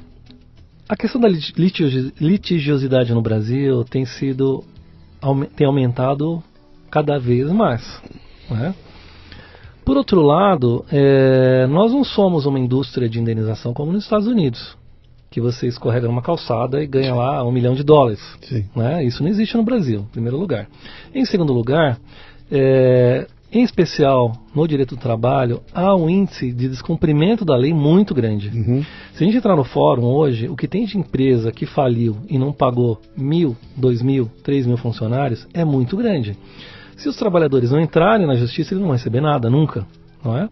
a 0.88 0.96
questão 0.96 1.20
da 1.20 1.28
litigiosidade 1.28 3.12
no 3.12 3.22
Brasil 3.22 3.84
tem 3.84 4.06
sido 4.06 4.64
tem 5.56 5.66
aumentado 5.66 6.44
cada 6.92 7.18
vez 7.18 7.52
mais, 7.52 8.02
né? 8.50 8.74
Por 9.90 9.98
outro 9.98 10.22
lado, 10.22 10.86
é, 10.92 11.66
nós 11.66 11.92
não 11.92 12.04
somos 12.04 12.46
uma 12.46 12.60
indústria 12.60 13.10
de 13.10 13.20
indenização 13.20 13.74
como 13.74 13.92
nos 13.92 14.04
Estados 14.04 14.28
Unidos, 14.28 14.78
que 15.32 15.42
você 15.42 15.66
escorrega 15.66 16.08
numa 16.08 16.22
calçada 16.22 16.80
e 16.84 16.86
ganha 16.86 17.16
lá 17.16 17.44
um 17.44 17.52
milhão 17.52 17.74
de 17.74 17.82
dólares. 17.82 18.22
Né? 18.76 19.04
Isso 19.04 19.24
não 19.24 19.30
existe 19.32 19.58
no 19.58 19.64
Brasil, 19.64 20.02
em 20.02 20.12
primeiro 20.12 20.38
lugar. 20.38 20.68
Em 21.12 21.26
segundo 21.26 21.52
lugar, 21.54 21.98
é, 22.52 23.26
em 23.52 23.64
especial 23.64 24.32
no 24.54 24.68
direito 24.68 24.96
do 24.96 25.02
trabalho, 25.02 25.60
há 25.74 25.96
um 25.96 26.08
índice 26.08 26.52
de 26.52 26.70
descumprimento 26.70 27.44
da 27.44 27.56
lei 27.56 27.74
muito 27.74 28.14
grande. 28.14 28.50
Uhum. 28.50 28.86
Se 29.14 29.24
a 29.24 29.26
gente 29.26 29.38
entrar 29.38 29.56
no 29.56 29.64
fórum 29.64 30.04
hoje, 30.04 30.48
o 30.48 30.56
que 30.56 30.68
tem 30.68 30.86
de 30.86 31.00
empresa 31.00 31.52
que 31.52 31.66
faliu 31.66 32.16
e 32.30 32.38
não 32.38 32.54
pagou 32.54 33.02
mil, 33.18 33.58
dois 33.76 34.04
mil, 34.04 34.30
três 34.44 34.68
mil 34.68 34.78
funcionários 34.78 35.48
é 35.52 35.66
muito 35.66 35.98
grande. 35.98 36.38
Se 37.00 37.08
os 37.08 37.16
trabalhadores 37.16 37.72
não 37.72 37.80
entrarem 37.80 38.28
na 38.28 38.36
justiça, 38.36 38.74
eles 38.74 38.82
não 38.82 38.90
vão 38.90 38.98
receber 38.98 39.22
nada, 39.22 39.50
nunca, 39.50 39.86
não 40.24 40.38
é? 40.38 40.50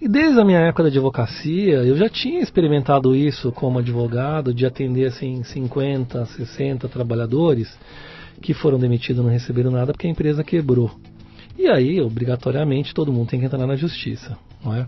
E 0.00 0.06
desde 0.06 0.38
a 0.40 0.44
minha 0.44 0.60
época 0.60 0.84
da 0.84 0.88
advocacia, 0.88 1.82
eu 1.82 1.96
já 1.96 2.08
tinha 2.08 2.40
experimentado 2.40 3.16
isso 3.16 3.50
como 3.50 3.80
advogado, 3.80 4.54
de 4.54 4.64
atender 4.64 5.06
assim 5.06 5.42
50, 5.42 6.24
60 6.24 6.88
trabalhadores 6.88 7.76
que 8.40 8.54
foram 8.54 8.78
demitidos 8.78 9.20
e 9.20 9.24
não 9.24 9.32
receberam 9.32 9.72
nada 9.72 9.92
porque 9.92 10.06
a 10.06 10.10
empresa 10.10 10.44
quebrou. 10.44 10.92
E 11.58 11.66
aí, 11.66 12.00
obrigatoriamente, 12.00 12.94
todo 12.94 13.12
mundo 13.12 13.28
tem 13.28 13.40
que 13.40 13.46
entrar 13.46 13.66
na 13.66 13.74
justiça, 13.74 14.38
não 14.64 14.72
é? 14.72 14.86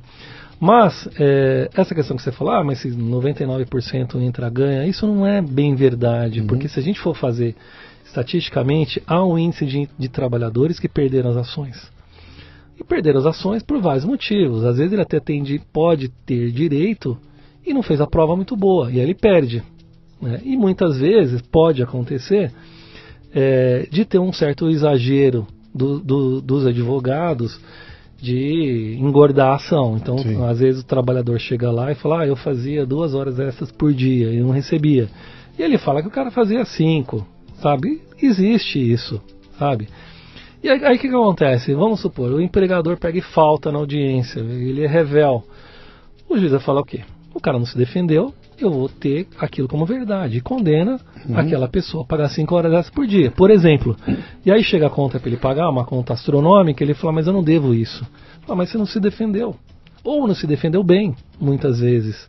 Mas, 0.60 1.08
é, 1.18 1.70
essa 1.74 1.92
questão 1.92 2.16
que 2.16 2.22
você 2.22 2.30
falou, 2.30 2.52
ah, 2.52 2.62
mas 2.62 2.78
se 2.80 2.90
99% 2.90 4.20
entra 4.20 4.48
ganha, 4.48 4.86
isso 4.86 5.08
não 5.08 5.26
é 5.26 5.42
bem 5.42 5.74
verdade, 5.74 6.40
uhum. 6.40 6.46
porque 6.46 6.68
se 6.68 6.78
a 6.78 6.82
gente 6.82 7.00
for 7.00 7.16
fazer 7.16 7.56
estatisticamente, 8.08 9.02
há 9.06 9.24
um 9.24 9.38
índice 9.38 9.66
de, 9.66 9.88
de 9.98 10.08
trabalhadores 10.08 10.80
que 10.80 10.88
perderam 10.88 11.30
as 11.30 11.36
ações. 11.36 11.90
E 12.78 12.84
perderam 12.84 13.20
as 13.20 13.26
ações 13.26 13.62
por 13.62 13.80
vários 13.80 14.04
motivos. 14.04 14.64
Às 14.64 14.78
vezes 14.78 14.92
ele 14.92 15.02
até 15.02 15.20
tem 15.20 15.42
de, 15.42 15.60
pode 15.72 16.08
ter 16.24 16.50
direito 16.50 17.16
e 17.64 17.74
não 17.74 17.82
fez 17.82 18.00
a 18.00 18.06
prova 18.06 18.34
muito 18.34 18.56
boa, 18.56 18.90
e 18.90 18.94
aí 18.94 19.00
ele 19.00 19.14
perde. 19.14 19.62
Né? 20.20 20.40
E 20.42 20.56
muitas 20.56 20.98
vezes 20.98 21.42
pode 21.42 21.82
acontecer 21.82 22.50
é, 23.32 23.86
de 23.90 24.04
ter 24.04 24.18
um 24.18 24.32
certo 24.32 24.70
exagero 24.70 25.46
do, 25.74 26.00
do, 26.00 26.40
dos 26.40 26.66
advogados 26.66 27.60
de 28.20 28.96
engordar 28.98 29.50
a 29.50 29.56
ação. 29.56 29.96
Então, 29.96 30.18
Sim. 30.18 30.42
às 30.44 30.58
vezes 30.60 30.80
o 30.82 30.86
trabalhador 30.86 31.38
chega 31.38 31.70
lá 31.70 31.92
e 31.92 31.94
fala: 31.94 32.22
ah, 32.22 32.26
eu 32.26 32.36
fazia 32.36 32.86
duas 32.86 33.14
horas 33.14 33.38
extras 33.38 33.70
por 33.70 33.92
dia 33.92 34.32
e 34.32 34.40
não 34.40 34.50
recebia. 34.50 35.08
E 35.58 35.62
ele 35.62 35.76
fala 35.76 36.00
que 36.00 36.08
o 36.08 36.12
cara 36.12 36.30
fazia 36.30 36.64
cinco 36.64 37.26
sabe? 37.60 38.02
Existe 38.20 38.78
isso, 38.78 39.20
sabe? 39.58 39.88
E 40.62 40.68
aí 40.68 40.78
o 40.78 40.98
que, 40.98 41.08
que 41.08 41.14
acontece? 41.14 41.72
Vamos 41.74 42.00
supor, 42.00 42.32
o 42.32 42.40
empregador 42.40 42.96
pega 42.96 43.18
e 43.18 43.22
falta 43.22 43.70
na 43.70 43.78
audiência, 43.78 44.40
ele 44.40 44.84
é 44.84 44.88
revel. 44.88 45.44
O 46.28 46.36
juiz 46.36 46.50
vai 46.50 46.60
falar 46.60 46.80
o 46.80 46.84
quê? 46.84 47.02
O 47.34 47.40
cara 47.40 47.58
não 47.58 47.66
se 47.66 47.78
defendeu, 47.78 48.34
eu 48.60 48.70
vou 48.70 48.88
ter 48.88 49.28
aquilo 49.38 49.68
como 49.68 49.86
verdade. 49.86 50.38
E 50.38 50.40
condena 50.40 51.00
uhum. 51.28 51.38
aquela 51.38 51.68
pessoa 51.68 52.02
a 52.02 52.06
pagar 52.06 52.28
5 52.28 52.54
horas 52.54 52.90
por 52.90 53.06
dia, 53.06 53.30
por 53.30 53.50
exemplo. 53.50 53.96
E 54.44 54.50
aí 54.50 54.62
chega 54.64 54.88
a 54.88 54.90
conta 54.90 55.20
para 55.20 55.28
ele 55.28 55.36
pagar, 55.36 55.70
uma 55.70 55.84
conta 55.84 56.12
astronômica, 56.12 56.82
ele 56.82 56.94
fala, 56.94 57.12
mas 57.12 57.26
eu 57.26 57.32
não 57.32 57.42
devo 57.42 57.74
isso. 57.74 58.04
Fala, 58.42 58.56
mas 58.56 58.70
você 58.70 58.78
não 58.78 58.86
se 58.86 58.98
defendeu. 58.98 59.54
Ou 60.02 60.26
não 60.26 60.34
se 60.34 60.46
defendeu 60.46 60.82
bem, 60.82 61.14
muitas 61.40 61.80
vezes. 61.80 62.28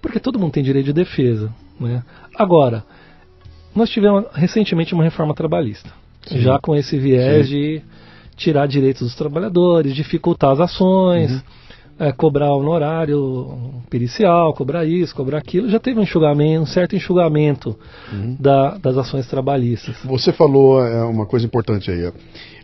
Porque 0.00 0.20
todo 0.20 0.38
mundo 0.38 0.52
tem 0.52 0.62
direito 0.62 0.86
de 0.86 0.92
defesa. 0.92 1.52
Né? 1.78 2.02
Agora, 2.36 2.84
nós 3.78 3.90
tivemos 3.90 4.24
recentemente 4.34 4.92
uma 4.92 5.04
reforma 5.04 5.34
trabalhista, 5.34 5.90
Sim. 6.26 6.40
já 6.40 6.58
com 6.58 6.74
esse 6.76 6.98
viés 6.98 7.46
Sim. 7.46 7.52
de 7.52 7.82
tirar 8.36 8.66
direitos 8.66 9.02
dos 9.02 9.14
trabalhadores, 9.14 9.94
dificultar 9.94 10.50
as 10.50 10.60
ações. 10.60 11.32
Uhum. 11.32 11.40
é, 11.98 12.12
cobrar 12.12 12.52
honorário 12.54 13.82
pericial, 13.90 14.54
cobrar 14.54 14.84
isso, 14.84 15.14
cobrar 15.14 15.38
aquilo. 15.38 15.68
Já 15.68 15.80
teve 15.80 15.98
um 15.98 16.02
enxugamento, 16.04 16.62
um 16.62 16.66
certo 16.66 16.94
enxugamento 16.94 17.76
uhum. 18.12 18.36
da, 18.38 18.78
das 18.78 18.96
ações 18.96 19.26
trabalhistas. 19.26 19.96
Você 20.04 20.32
falou 20.32 20.80
é, 20.80 21.02
uma 21.04 21.26
coisa 21.26 21.44
importante 21.44 21.90
aí. 21.90 22.12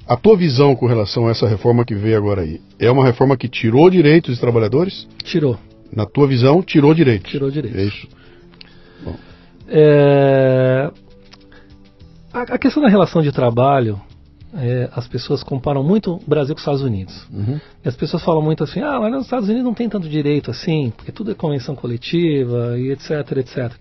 A 0.06 0.16
tua 0.16 0.36
visão 0.36 0.76
com 0.76 0.86
relação 0.86 1.26
a 1.26 1.30
essa 1.30 1.48
reforma 1.48 1.84
que 1.84 1.94
veio 1.94 2.16
agora 2.16 2.42
aí, 2.42 2.60
é 2.78 2.90
uma 2.90 3.04
reforma 3.04 3.36
que 3.36 3.48
tirou 3.48 3.88
direitos 3.90 4.30
dos 4.30 4.40
trabalhadores? 4.40 5.08
Tirou. 5.24 5.58
Na 5.90 6.06
tua 6.06 6.26
visão, 6.26 6.62
tirou 6.62 6.94
direitos? 6.94 7.30
Tirou 7.30 7.50
direitos. 7.50 7.80
É 7.80 7.84
isso. 7.84 8.08
Bom. 9.04 9.16
É... 9.68 10.90
A, 12.34 12.42
a 12.54 12.58
questão 12.58 12.82
da 12.82 12.88
relação 12.88 13.22
de 13.22 13.30
trabalho, 13.30 14.00
é, 14.52 14.90
as 14.92 15.06
pessoas 15.06 15.44
comparam 15.44 15.84
muito 15.84 16.14
o 16.14 16.22
Brasil 16.26 16.52
com 16.52 16.58
os 16.58 16.62
Estados 16.62 16.82
Unidos. 16.82 17.26
Uhum. 17.32 17.60
E 17.84 17.88
as 17.88 17.94
pessoas 17.94 18.24
falam 18.24 18.42
muito 18.42 18.64
assim, 18.64 18.80
ah, 18.80 18.98
mas 19.00 19.12
nos 19.12 19.24
Estados 19.24 19.48
Unidos 19.48 19.64
não 19.64 19.72
tem 19.72 19.88
tanto 19.88 20.08
direito 20.08 20.50
assim, 20.50 20.92
porque 20.96 21.12
tudo 21.12 21.30
é 21.30 21.34
convenção 21.34 21.76
coletiva 21.76 22.76
e 22.76 22.90
etc, 22.90 23.36
etc. 23.36 23.72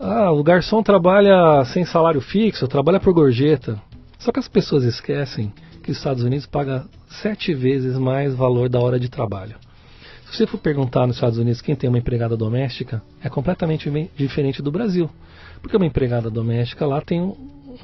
Ah, 0.00 0.32
o 0.32 0.42
garçom 0.42 0.82
trabalha 0.82 1.64
sem 1.66 1.84
salário 1.84 2.20
fixo, 2.20 2.66
trabalha 2.66 2.98
por 2.98 3.14
gorjeta. 3.14 3.80
Só 4.18 4.32
que 4.32 4.40
as 4.40 4.48
pessoas 4.48 4.82
esquecem 4.82 5.52
que 5.84 5.92
os 5.92 5.98
Estados 5.98 6.24
Unidos 6.24 6.46
paga 6.46 6.84
sete 7.22 7.54
vezes 7.54 7.96
mais 7.96 8.34
valor 8.34 8.68
da 8.68 8.80
hora 8.80 8.98
de 8.98 9.08
trabalho. 9.08 9.54
Se 10.26 10.38
você 10.38 10.46
for 10.48 10.58
perguntar 10.58 11.06
nos 11.06 11.14
Estados 11.14 11.38
Unidos 11.38 11.60
quem 11.60 11.76
tem 11.76 11.88
uma 11.88 11.98
empregada 11.98 12.36
doméstica, 12.36 13.00
é 13.22 13.28
completamente 13.28 13.88
diferente 14.16 14.60
do 14.60 14.72
Brasil. 14.72 15.08
Porque 15.60 15.76
uma 15.76 15.86
empregada 15.86 16.30
doméstica 16.30 16.86
lá 16.86 17.00
tem 17.00 17.20
um, 17.20 17.34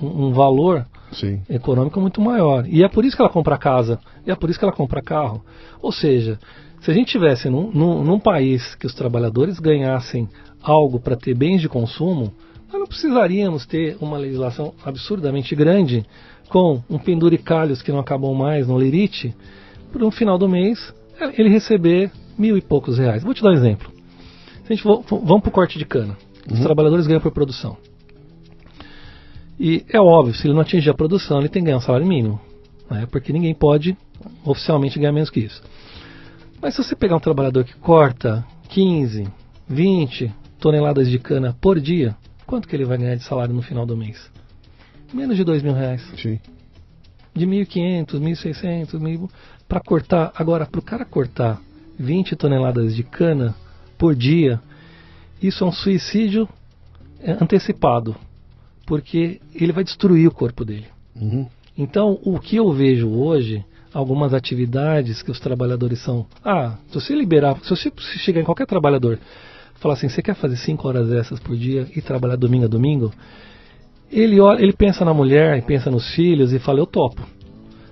um 0.00 0.32
valor 0.32 0.86
Sim. 1.12 1.42
econômico 1.48 2.00
muito 2.00 2.20
maior. 2.20 2.66
E 2.66 2.82
é 2.82 2.88
por 2.88 3.04
isso 3.04 3.16
que 3.16 3.22
ela 3.22 3.30
compra 3.30 3.58
casa, 3.58 3.98
e 4.26 4.30
é 4.30 4.34
por 4.34 4.50
isso 4.50 4.58
que 4.58 4.64
ela 4.64 4.74
compra 4.74 5.02
carro. 5.02 5.44
Ou 5.80 5.92
seja, 5.92 6.38
se 6.80 6.90
a 6.90 6.94
gente 6.94 7.12
tivesse 7.12 7.48
num, 7.48 7.70
num, 7.70 8.02
num 8.02 8.18
país 8.18 8.74
que 8.74 8.86
os 8.86 8.94
trabalhadores 8.94 9.58
ganhassem 9.58 10.28
algo 10.62 10.98
para 10.98 11.16
ter 11.16 11.34
bens 11.34 11.60
de 11.60 11.68
consumo, 11.68 12.32
nós 12.70 12.80
não 12.80 12.86
precisaríamos 12.86 13.66
ter 13.66 13.96
uma 14.00 14.16
legislação 14.16 14.72
absurdamente 14.84 15.54
grande 15.54 16.04
com 16.48 16.82
um 16.88 16.98
penduricalhos 16.98 17.82
que 17.82 17.92
não 17.92 17.98
acabam 17.98 18.34
mais 18.34 18.66
no 18.66 18.76
lerite, 18.76 19.34
para 19.90 20.02
no 20.02 20.10
final 20.10 20.38
do 20.38 20.48
mês 20.48 20.92
ele 21.36 21.48
receber 21.48 22.10
mil 22.38 22.56
e 22.56 22.60
poucos 22.60 22.98
reais. 22.98 23.22
Vou 23.22 23.34
te 23.34 23.42
dar 23.42 23.50
um 23.50 23.54
exemplo. 23.54 23.90
Se 24.64 24.72
a 24.72 24.74
gente 24.74 24.82
for, 24.82 25.02
vamos 25.08 25.42
para 25.42 25.48
o 25.48 25.52
corte 25.52 25.78
de 25.78 25.84
cana. 25.84 26.16
Os 26.50 26.58
uhum. 26.58 26.64
trabalhadores 26.64 27.06
ganham 27.06 27.20
por 27.20 27.32
produção. 27.32 27.76
E 29.58 29.84
é 29.88 30.00
óbvio, 30.00 30.34
se 30.34 30.46
ele 30.46 30.54
não 30.54 30.62
atingir 30.62 30.90
a 30.90 30.94
produção, 30.94 31.38
ele 31.38 31.48
tem 31.48 31.62
que 31.62 31.66
ganhar 31.66 31.78
um 31.78 31.82
salário 31.82 32.06
mínimo. 32.06 32.40
Né? 32.90 33.06
Porque 33.10 33.32
ninguém 33.32 33.54
pode 33.54 33.96
oficialmente 34.44 34.98
ganhar 34.98 35.12
menos 35.12 35.30
que 35.30 35.40
isso. 35.40 35.62
Mas 36.60 36.74
se 36.74 36.82
você 36.82 36.94
pegar 36.94 37.16
um 37.16 37.20
trabalhador 37.20 37.64
que 37.64 37.74
corta 37.76 38.44
15, 38.68 39.26
20 39.68 40.32
toneladas 40.58 41.08
de 41.08 41.18
cana 41.18 41.56
por 41.60 41.80
dia, 41.80 42.16
quanto 42.46 42.68
que 42.68 42.76
ele 42.76 42.84
vai 42.84 42.98
ganhar 42.98 43.16
de 43.16 43.24
salário 43.24 43.54
no 43.54 43.62
final 43.62 43.84
do 43.84 43.96
mês? 43.96 44.30
Menos 45.12 45.36
de 45.36 45.44
2 45.44 45.62
mil 45.62 45.74
reais. 45.74 46.02
Sim. 46.16 46.40
De 47.34 47.46
1.500, 47.46 48.20
1.600, 48.20 48.92
1.000... 48.92 49.30
Para 49.68 49.80
cortar, 49.80 50.32
agora, 50.34 50.66
para 50.66 50.78
o 50.78 50.82
cara 50.82 51.04
cortar 51.04 51.58
20 51.98 52.36
toneladas 52.36 52.94
de 52.94 53.02
cana 53.02 53.54
por 53.96 54.14
dia, 54.14 54.60
isso 55.42 55.64
é 55.64 55.66
um 55.66 55.72
suicídio 55.72 56.48
é, 57.20 57.32
antecipado 57.32 58.16
porque 58.86 59.40
ele 59.54 59.72
vai 59.72 59.84
destruir 59.84 60.28
o 60.28 60.34
corpo 60.34 60.64
dele. 60.64 60.86
Uhum. 61.14 61.46
Então, 61.76 62.18
o 62.24 62.38
que 62.38 62.56
eu 62.56 62.70
vejo 62.72 63.08
hoje, 63.08 63.64
algumas 63.92 64.34
atividades 64.34 65.22
que 65.22 65.30
os 65.30 65.40
trabalhadores 65.40 66.00
são. 66.00 66.26
Ah, 66.44 66.76
se 66.88 66.94
você 66.94 67.14
liberar, 67.14 67.56
se 67.62 67.70
você 67.70 67.92
chegar 68.18 68.40
em 68.40 68.44
qualquer 68.44 68.66
trabalhador, 68.66 69.18
falar 69.76 69.94
assim, 69.94 70.08
você 70.08 70.22
quer 70.22 70.34
fazer 70.34 70.56
5 70.56 70.86
horas 70.86 71.10
essas 71.10 71.40
por 71.40 71.56
dia 71.56 71.86
e 71.94 72.02
trabalhar 72.02 72.36
domingo 72.36 72.64
a 72.64 72.68
domingo? 72.68 73.12
Ele, 74.10 74.38
olha, 74.40 74.62
ele 74.62 74.72
pensa 74.72 75.04
na 75.04 75.14
mulher, 75.14 75.62
pensa 75.64 75.90
nos 75.90 76.14
filhos 76.14 76.52
e 76.52 76.58
fala, 76.58 76.80
eu 76.80 76.86
topo. 76.86 77.22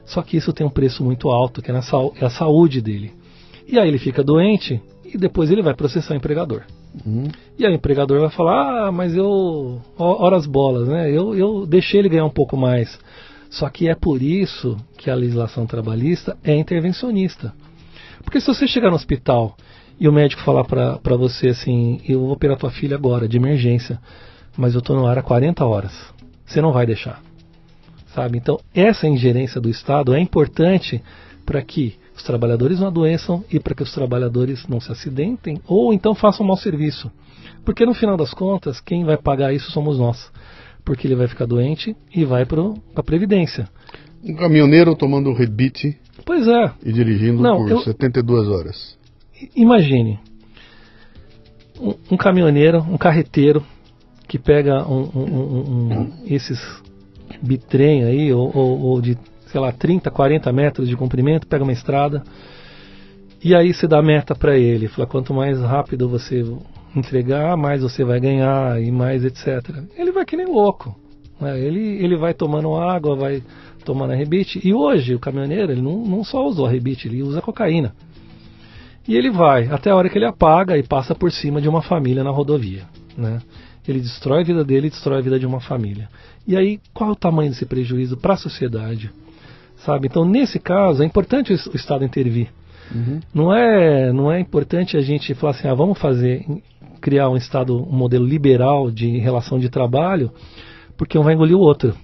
Só 0.05 0.21
que 0.23 0.37
isso 0.37 0.53
tem 0.53 0.67
um 0.67 0.71
preço 0.71 1.03
muito 1.03 1.31
alto, 1.31 1.63
que 1.63 1.71
é, 1.71 1.73
na, 1.73 1.81
é 2.21 2.27
a 2.27 2.31
saúde 2.31 2.81
dele. 2.83 3.13
E 3.67 3.79
aí 3.79 3.89
ele 3.89 3.99
fica 3.99 4.23
doente 4.23 4.83
e 5.05 5.17
depois 5.17 5.51
ele 5.51 5.63
vai 5.63 5.75
processar 5.75 6.13
o 6.13 6.17
empregador. 6.17 6.65
Uhum. 7.07 7.29
E 7.59 7.65
aí 7.65 7.73
o 7.73 7.77
empregador 7.77 8.21
vai 8.21 8.31
falar, 8.31 8.89
ah, 8.89 8.93
mas 8.93 9.15
eu. 9.15 9.81
horas 9.97 10.47
bolas, 10.47 10.89
né? 10.89 11.11
Eu, 11.11 11.35
eu 11.35 11.67
deixei 11.67 12.01
ele 12.01 12.09
ganhar 12.09 12.25
um 12.25 12.31
pouco 12.31 12.57
mais. 12.57 12.99
Só 13.49 13.69
que 13.69 13.89
é 13.89 13.95
por 13.95 14.23
isso 14.23 14.77
que 14.97 15.11
a 15.11 15.15
legislação 15.15 15.67
trabalhista 15.67 16.37
é 16.45 16.55
intervencionista. 16.55 17.53
Porque 18.23 18.41
se 18.41 18.47
você 18.47 18.67
chegar 18.67 18.91
no 18.91 18.97
hospital 18.97 19.57
e 19.99 20.09
o 20.09 20.13
médico 20.13 20.43
falar 20.43 20.65
para 20.65 21.17
você 21.17 21.49
assim, 21.49 22.01
eu 22.09 22.21
vou 22.21 22.33
operar 22.33 22.57
tua 22.57 22.71
filha 22.71 22.97
agora, 22.97 23.29
de 23.29 23.37
emergência, 23.37 23.99
mas 24.57 24.75
eu 24.75 24.79
estou 24.79 24.97
no 24.97 25.07
ar 25.07 25.19
há 25.19 25.23
40 25.23 25.65
horas, 25.65 25.93
você 26.47 26.61
não 26.61 26.73
vai 26.73 26.87
deixar. 26.87 27.21
Sabe? 28.15 28.39
Então, 28.39 28.59
essa 28.75 29.07
ingerência 29.07 29.61
do 29.61 29.69
Estado 29.69 30.15
é 30.15 30.21
importante 30.21 31.03
para 31.45 31.63
que 31.63 31.97
os 32.21 32.23
trabalhadores 32.23 32.79
não 32.79 32.89
adoeçam 32.89 33.43
e 33.51 33.59
para 33.59 33.75
que 33.75 33.83
os 33.83 33.93
trabalhadores 33.93 34.67
não 34.69 34.81
se 34.81 34.93
acidentem 34.93 35.61
ou 35.67 35.93
então 35.93 36.15
façam 36.15 36.47
mau 36.47 36.57
serviço. 36.57 37.11
Porque 37.65 37.85
no 37.85 37.95
final 37.95 38.17
das 38.17 38.33
contas, 38.33 38.81
quem 38.81 39.05
vai 39.05 39.17
pagar 39.17 39.53
isso 39.53 39.71
somos 39.71 39.99
nós. 39.99 40.31
Porque 40.85 41.07
ele 41.07 41.15
vai 41.15 41.29
ficar 41.29 41.47
doente 41.47 41.97
e 42.15 42.25
vai 42.25 42.45
para 42.45 42.63
a 42.95 43.03
Previdência. 43.03 43.69
Um 44.23 44.35
caminhoneiro 44.35 44.95
tomando 44.95 45.33
rebite 45.33 45.99
pois 46.25 46.47
é. 46.47 46.73
e 46.85 46.93
dirigindo 46.93 47.43
não, 47.43 47.57
por 47.57 47.71
eu, 47.71 47.81
72 47.81 48.49
horas. 48.49 48.99
Imagine 49.57 50.19
um, 51.81 51.95
um, 52.13 52.17
caminhoneiro, 52.17 52.79
um 52.81 52.99
carreteiro 52.99 53.65
que 54.29 54.39
pega 54.39 54.87
um, 54.87 55.03
um, 55.03 56.13
esses 56.27 56.59
bitrem 57.43 58.05
aí, 58.05 58.33
ou, 58.33 58.51
ou, 58.55 58.81
ou 58.81 59.01
de 59.01 59.17
sei 59.51 59.61
lá, 59.61 59.73
30, 59.73 60.11
40 60.11 60.53
metros 60.53 60.89
de 60.89 60.97
comprimento, 60.97 61.47
pega 61.47 61.65
uma 61.65 61.73
estrada, 61.73 62.23
e 63.43 63.55
aí 63.55 63.73
você 63.73 63.89
dá 63.89 64.03
meta 64.03 64.35
para 64.35 64.57
ele, 64.57 64.87
fala 64.89 65.07
quanto 65.07 65.33
mais 65.33 65.59
rápido 65.61 66.09
você 66.09 66.45
entregar, 66.95 67.57
mais 67.57 67.83
você 67.83 68.05
vai 68.05 68.21
ganhar 68.21 68.81
e 68.83 68.91
mais 68.91 69.25
etc. 69.25 69.67
Ele 69.97 70.13
vai 70.13 70.25
que 70.27 70.37
nem 70.37 70.47
louco. 70.47 70.95
Né? 71.41 71.59
Ele, 71.59 72.05
ele 72.05 72.17
vai 72.17 72.35
tomando 72.35 72.75
água, 72.75 73.17
vai 73.17 73.43
tomando 73.85 74.13
a 74.13 74.17
rebite. 74.17 74.61
E 74.63 74.75
hoje 74.75 75.15
o 75.15 75.19
caminhoneiro 75.19 75.73
ele 75.73 75.81
não, 75.81 76.05
não 76.05 76.23
só 76.23 76.47
usa 76.47 76.67
a 76.67 76.71
rebite, 76.71 77.09
ele 77.09 77.23
usa 77.23 77.41
cocaína. 77.41 77.95
E 79.09 79.17
ele 79.17 79.31
vai 79.31 79.69
até 79.69 79.91
a 79.91 79.97
hora 79.97 80.11
que 80.11 80.19
ele 80.19 80.27
apaga 80.27 80.77
e 80.77 80.83
passa 80.83 81.15
por 81.15 81.33
cima 81.33 81.61
de 81.63 81.69
uma 81.69 81.81
família 81.81 82.23
na 82.23 82.31
rodovia. 82.31 82.83
Né? 83.17 83.41
Ele 83.89 84.01
destrói 84.01 84.43
a 84.43 84.45
vida 84.45 84.65
dele 84.65 84.89
e 84.89 84.91
destrói 84.91 85.19
a 85.19 85.23
vida 85.23 85.39
de 85.39 85.47
uma 85.47 85.61
família. 85.61 86.09
E 86.47 86.57
aí, 86.57 86.79
qual 86.93 87.11
é 87.11 87.13
o 87.13 87.17
tamanho 87.17 87.51
desse 87.51 87.65
prejuízo 87.65 88.19
para 88.19 88.35
a 88.35 88.37
sociedade? 88.37 89.11
Sabe? 89.85 90.07
Então, 90.07 90.25
nesse 90.25 90.59
caso, 90.59 91.03
é 91.03 91.07
importante 91.07 91.53
o 91.53 91.77
Estado 91.77 92.05
intervir. 92.05 92.49
Uhum. 92.95 93.21
Não 93.33 93.55
é 93.55 94.13
não 94.13 94.33
é 94.33 94.41
importante 94.41 94.97
a 94.97 95.01
gente 95.01 95.33
falar 95.35 95.53
assim, 95.53 95.69
ah, 95.69 95.75
vamos 95.75 95.99
fazer 95.99 96.45
criar 97.01 97.29
um 97.31 97.37
Estado, 97.37 97.77
um 97.77 97.93
modelo 97.93 98.27
liberal 98.27 98.91
de 98.91 99.19
relação 99.19 99.59
de 99.59 99.69
trabalho, 99.69 100.31
porque 100.97 101.19
um 101.19 101.23
vai 101.23 101.35
engolir 101.35 101.57
o 101.57 101.61
outro. 101.61 101.95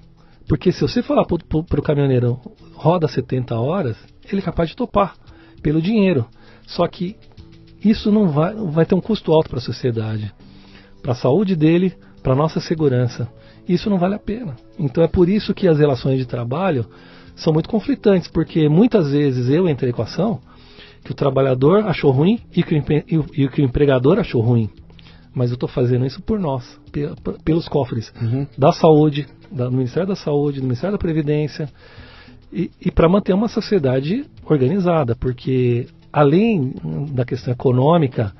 Porque 0.49 0.73
se 0.73 0.81
você 0.81 1.03
falar 1.03 1.25
para 1.25 1.81
o 1.81 1.83
caminhoneiro 1.83 2.41
roda 2.75 3.09
70 3.09 3.55
horas, 3.57 3.97
ele 4.31 4.41
é 4.41 4.45
capaz 4.45 4.69
de 4.69 4.77
topar 4.77 5.15
pelo 5.63 5.83
dinheiro. 5.83 6.27
Só 6.67 6.87
que 6.87 7.17
isso 7.85 8.11
não 8.11 8.29
vai, 8.29 8.55
vai 8.55 8.87
ter 8.87 8.95
um 8.95 9.01
custo 9.01 9.33
alto 9.33 9.51
para 9.51 9.59
a 9.59 9.63
sociedade, 9.63 10.33
para 11.03 11.13
a 11.13 11.17
saúde 11.17 11.55
dele, 11.57 11.95
para 12.23 12.33
a 12.33 12.37
nossa 12.37 12.61
segurança. 12.61 13.29
Isso 13.69 13.91
não 13.91 13.99
vale 13.99 14.15
a 14.15 14.19
pena. 14.19 14.55
Então 14.79 15.03
é 15.03 15.09
por 15.09 15.29
isso 15.29 15.53
que 15.53 15.69
as 15.69 15.79
relações 15.79 16.19
de 16.19 16.27
trabalho 16.27 16.87
são 17.37 17.53
muito 17.53 17.69
conflitantes, 17.69 18.29
porque 18.29 18.69
muitas 18.69 19.13
vezes 19.13 19.49
eu 19.49 19.69
entrei 19.69 19.93
com 19.93 20.03
a 20.03 20.05
equação 20.05 20.41
que 21.05 21.13
o 21.13 21.15
trabalhador 21.15 21.87
achou 21.87 22.11
ruim 22.11 22.41
e 22.55 22.63
que 22.63 22.75
o, 22.75 23.27
e 23.33 23.49
que 23.49 23.63
o 23.63 23.65
empregador 23.65 24.19
achou 24.19 24.41
ruim. 24.41 24.69
Mas 25.33 25.51
eu 25.51 25.55
estou 25.55 25.69
fazendo 25.69 26.05
isso 26.07 26.21
por 26.23 26.41
nós, 26.41 26.81
pelos 27.45 27.69
cofres 27.69 28.13
uhum. 28.21 28.47
da 28.57 28.73
saúde, 28.73 29.29
do 29.53 29.71
Ministério 29.71 30.09
da 30.09 30.17
Saúde, 30.17 30.61
do 30.61 30.65
Ministério 30.65 30.97
da 30.97 30.99
Previdência, 30.99 31.69
e, 32.53 32.71
e 32.81 32.91
para 32.91 33.09
manter 33.09 33.35
uma 33.35 33.49
sociedade 33.49 34.25
organizada, 34.45 35.15
porque 35.15 35.87
além 36.11 36.75
da 37.13 37.25
questão 37.25 37.53
econômica, 37.53 38.33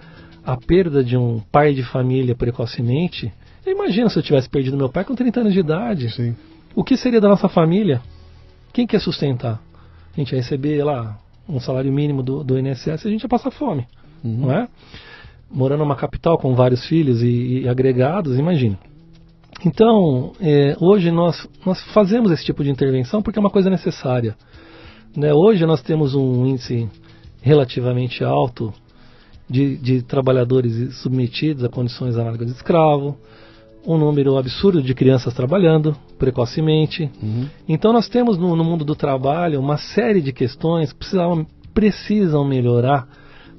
a 0.45 0.57
perda 0.57 1.05
de 1.05 1.17
um 1.17 1.41
pai 1.53 1.75
de 1.75 1.83
família 1.83 2.35
precocemente, 2.35 3.31
imagina 3.67 4.09
se 4.09 4.19
eu 4.19 4.23
tivesse 4.23 4.49
perdido 4.49 4.77
meu 4.77 4.89
pai 4.89 5.05
com 5.05 5.15
30 5.15 5.41
anos 5.41 5.53
de 5.53 5.61
idade. 5.61 6.11
Sim. 6.11 6.35
O 6.75 6.83
que 6.83 6.97
seria 6.97 7.21
da 7.21 7.29
nossa 7.29 7.49
família? 7.49 8.01
Quem 8.77 8.87
quer 8.87 9.01
sustentar? 9.01 9.59
A 10.15 10.21
gente 10.21 10.33
ia 10.33 10.37
receber 10.37 10.85
lá 10.85 11.19
um 11.49 11.59
salário 11.59 11.91
mínimo 11.91 12.23
do, 12.23 12.45
do 12.45 12.59
INSS, 12.59 13.07
a 13.07 13.09
gente 13.09 13.23
ia 13.23 13.29
passar 13.29 13.51
fome, 13.51 13.87
uhum. 14.23 14.37
não 14.37 14.53
é? 14.53 14.69
Morando 15.51 15.79
numa 15.79 15.97
capital 15.97 16.37
com 16.37 16.55
vários 16.55 16.85
filhos 16.85 17.23
e, 17.23 17.63
e 17.63 17.69
agregados, 17.71 18.39
imagina. 18.39 18.79
Então, 19.65 20.35
é, 20.39 20.77
hoje 20.79 21.11
nós, 21.11 21.49
nós 21.65 21.81
fazemos 21.95 22.31
esse 22.31 22.45
tipo 22.45 22.63
de 22.63 22.69
intervenção 22.69 23.23
porque 23.23 23.39
é 23.39 23.41
uma 23.41 23.49
coisa 23.49 23.71
necessária. 23.71 24.37
Né? 25.17 25.33
Hoje 25.33 25.65
nós 25.65 25.81
temos 25.81 26.15
um 26.15 26.45
índice 26.45 26.87
relativamente 27.41 28.23
alto 28.23 28.75
de, 29.49 29.79
de 29.79 30.03
trabalhadores 30.03 30.99
submetidos 30.99 31.65
a 31.65 31.71
condições 31.71 32.15
análogas 32.19 32.49
de 32.49 32.53
escravo, 32.53 33.17
um 33.87 33.97
número 33.97 34.37
absurdo 34.37 34.83
de 34.83 34.95
crianças 34.95 35.33
trabalhando 35.33 35.97
precocemente. 36.19 37.11
Uhum. 37.23 37.47
Então 37.69 37.93
nós 37.93 38.09
temos 38.09 38.37
no, 38.37 38.57
no, 38.57 38.65
mundo 38.65 38.85
do 38.85 38.97
trabalho 38.97 39.61
uma 39.61 39.77
série 39.77 40.21
de 40.21 40.33
questões 40.33 40.93
que 40.93 40.99
precisam, 40.99 41.47
precisam 41.73 42.45
melhorar 42.45 43.07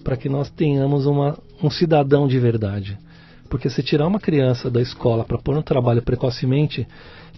para 0.04 0.18
que 0.18 0.28
nós 0.28 0.50
tenhamos 0.50 1.06
uma, 1.06 1.38
um 1.64 1.70
cidadão 1.70 2.28
de 2.28 2.38
verdade. 2.38 2.98
Porque 3.50 3.70
se 3.70 3.82
tirar 3.82 4.08
uma 4.08 4.20
criança 4.20 4.70
da 4.70 4.82
escola 4.82 5.24
para 5.24 5.38
pôr 5.38 5.56
no 5.56 5.64
trabalho 5.64 6.02
precocemente, 6.02 6.86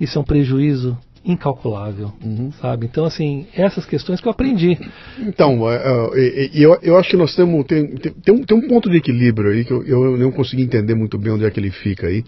isso 0.01 0.17
é 0.17 0.21
um 0.21 0.25
prejuízo 0.25 0.97
incalculável, 1.23 2.11
uhum. 2.23 2.51
sabe? 2.53 2.85
Então, 2.85 3.05
assim, 3.05 3.45
essas 3.53 3.85
questões 3.85 4.21
que 4.21 4.27
eu 4.27 4.31
aprendi. 4.31 4.77
Então, 5.19 5.69
é, 5.69 5.75
é, 5.75 6.49
eu, 6.53 6.77
eu 6.81 6.97
acho 6.97 7.09
que 7.09 7.17
nós 7.17 7.35
temos 7.35 7.65
tem, 7.65 7.87
tem, 7.97 8.11
tem, 8.13 8.33
um, 8.33 8.43
tem 8.43 8.57
um 8.57 8.67
ponto 8.67 8.89
de 8.89 8.97
equilíbrio 8.97 9.51
aí 9.51 9.65
que 9.65 9.71
eu, 9.71 9.85
eu 9.85 10.17
não 10.17 10.31
consegui 10.31 10.63
entender 10.63 10.95
muito 10.95 11.17
bem 11.17 11.33
onde 11.33 11.45
é 11.45 11.51
que 11.51 11.59
ele 11.59 11.71
fica 11.71 12.07
aí. 12.07 12.23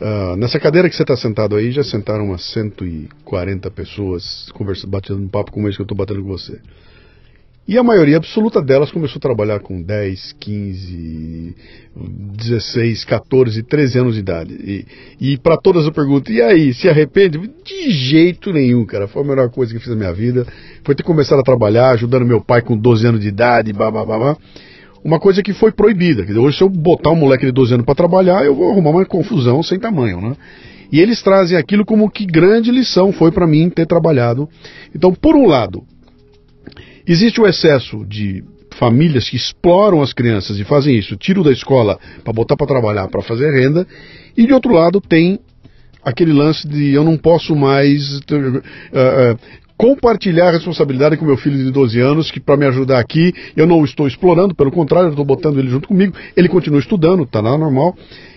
Uh, 0.00 0.34
nessa 0.36 0.58
cadeira 0.58 0.88
que 0.88 0.96
você 0.96 1.02
está 1.02 1.14
sentado 1.14 1.56
aí, 1.56 1.70
já 1.70 1.84
sentaram 1.84 2.24
umas 2.24 2.42
140 2.52 3.70
pessoas 3.70 4.50
conversando, 4.54 4.90
batendo 4.90 5.20
um 5.20 5.28
papo 5.28 5.52
como 5.52 5.68
esse 5.68 5.76
que 5.76 5.82
eu 5.82 5.84
estou 5.84 5.96
batendo 5.96 6.22
com 6.22 6.28
você. 6.28 6.58
E 7.68 7.78
a 7.78 7.84
maioria 7.84 8.16
absoluta 8.16 8.60
delas 8.60 8.90
começou 8.90 9.18
a 9.18 9.20
trabalhar 9.20 9.60
com 9.60 9.80
10, 9.80 10.32
15, 10.40 11.54
16, 11.94 13.04
14, 13.04 13.62
13 13.62 13.98
anos 13.98 14.14
de 14.14 14.20
idade. 14.20 14.54
E, 14.54 14.86
e 15.20 15.38
para 15.38 15.56
todas 15.56 15.84
eu 15.84 15.92
pergunto, 15.92 16.32
e 16.32 16.40
aí, 16.40 16.72
se 16.74 16.88
arrepende? 16.88 17.38
De 17.38 17.90
jeito 17.90 18.52
nenhum, 18.52 18.84
cara. 18.86 19.06
Foi 19.06 19.22
a 19.22 19.26
melhor 19.26 19.50
coisa 19.50 19.72
que 19.72 19.78
fiz 19.78 19.90
na 19.90 19.94
minha 19.94 20.12
vida. 20.12 20.46
Foi 20.82 20.94
ter 20.94 21.04
começado 21.04 21.38
a 21.38 21.44
trabalhar, 21.44 21.90
ajudando 21.90 22.26
meu 22.26 22.40
pai 22.40 22.62
com 22.62 22.76
12 22.76 23.06
anos 23.06 23.20
de 23.20 23.28
idade, 23.28 23.72
babá, 23.72 24.04
babá. 24.04 24.36
Uma 25.04 25.18
coisa 25.18 25.42
que 25.42 25.52
foi 25.52 25.72
proibida. 25.72 26.24
Dizer, 26.24 26.38
hoje, 26.38 26.58
se 26.58 26.64
eu 26.64 26.68
botar 26.68 27.10
um 27.10 27.16
moleque 27.16 27.46
de 27.46 27.52
12 27.52 27.74
anos 27.74 27.86
para 27.86 27.94
trabalhar, 27.94 28.44
eu 28.44 28.54
vou 28.54 28.70
arrumar 28.70 28.90
uma 28.90 29.06
confusão 29.06 29.62
sem 29.62 29.78
tamanho, 29.78 30.20
né? 30.20 30.36
E 30.92 31.00
eles 31.00 31.22
trazem 31.22 31.56
aquilo 31.56 31.84
como 31.84 32.10
que 32.10 32.26
grande 32.26 32.70
lição 32.70 33.12
foi 33.12 33.30
para 33.30 33.46
mim 33.46 33.70
ter 33.70 33.86
trabalhado. 33.86 34.48
Então, 34.94 35.14
por 35.14 35.36
um 35.36 35.46
lado, 35.46 35.84
Existe 37.10 37.40
o 37.40 37.46
excesso 37.46 38.04
de 38.06 38.44
famílias 38.76 39.28
que 39.28 39.34
exploram 39.34 40.00
as 40.00 40.12
crianças 40.12 40.58
e 40.60 40.64
fazem 40.64 40.96
isso, 40.96 41.16
tiram 41.16 41.42
da 41.42 41.50
escola 41.50 41.98
para 42.22 42.32
botar 42.32 42.56
para 42.56 42.68
trabalhar, 42.68 43.08
para 43.08 43.20
fazer 43.20 43.50
renda, 43.50 43.84
e 44.36 44.46
de 44.46 44.52
outro 44.52 44.72
lado 44.72 45.00
tem 45.00 45.40
aquele 46.04 46.32
lance 46.32 46.68
de 46.68 46.92
eu 46.92 47.02
não 47.02 47.16
posso 47.18 47.56
mais 47.56 48.18
uh, 48.18 49.38
compartilhar 49.80 50.48
a 50.48 50.50
responsabilidade 50.50 51.16
com 51.16 51.24
meu 51.24 51.38
filho 51.38 51.56
de 51.56 51.70
12 51.70 51.98
anos, 52.00 52.30
que 52.30 52.38
para 52.38 52.54
me 52.54 52.66
ajudar 52.66 53.00
aqui 53.00 53.32
eu 53.56 53.66
não 53.66 53.82
estou 53.82 54.06
explorando, 54.06 54.54
pelo 54.54 54.70
contrário, 54.70 55.06
eu 55.06 55.12
estou 55.12 55.24
botando 55.24 55.58
ele 55.58 55.70
junto 55.70 55.88
comigo, 55.88 56.14
ele 56.36 56.50
continua 56.50 56.80
estudando, 56.80 57.22
está 57.22 57.40
nada 57.40 57.56
normal. 57.56 57.96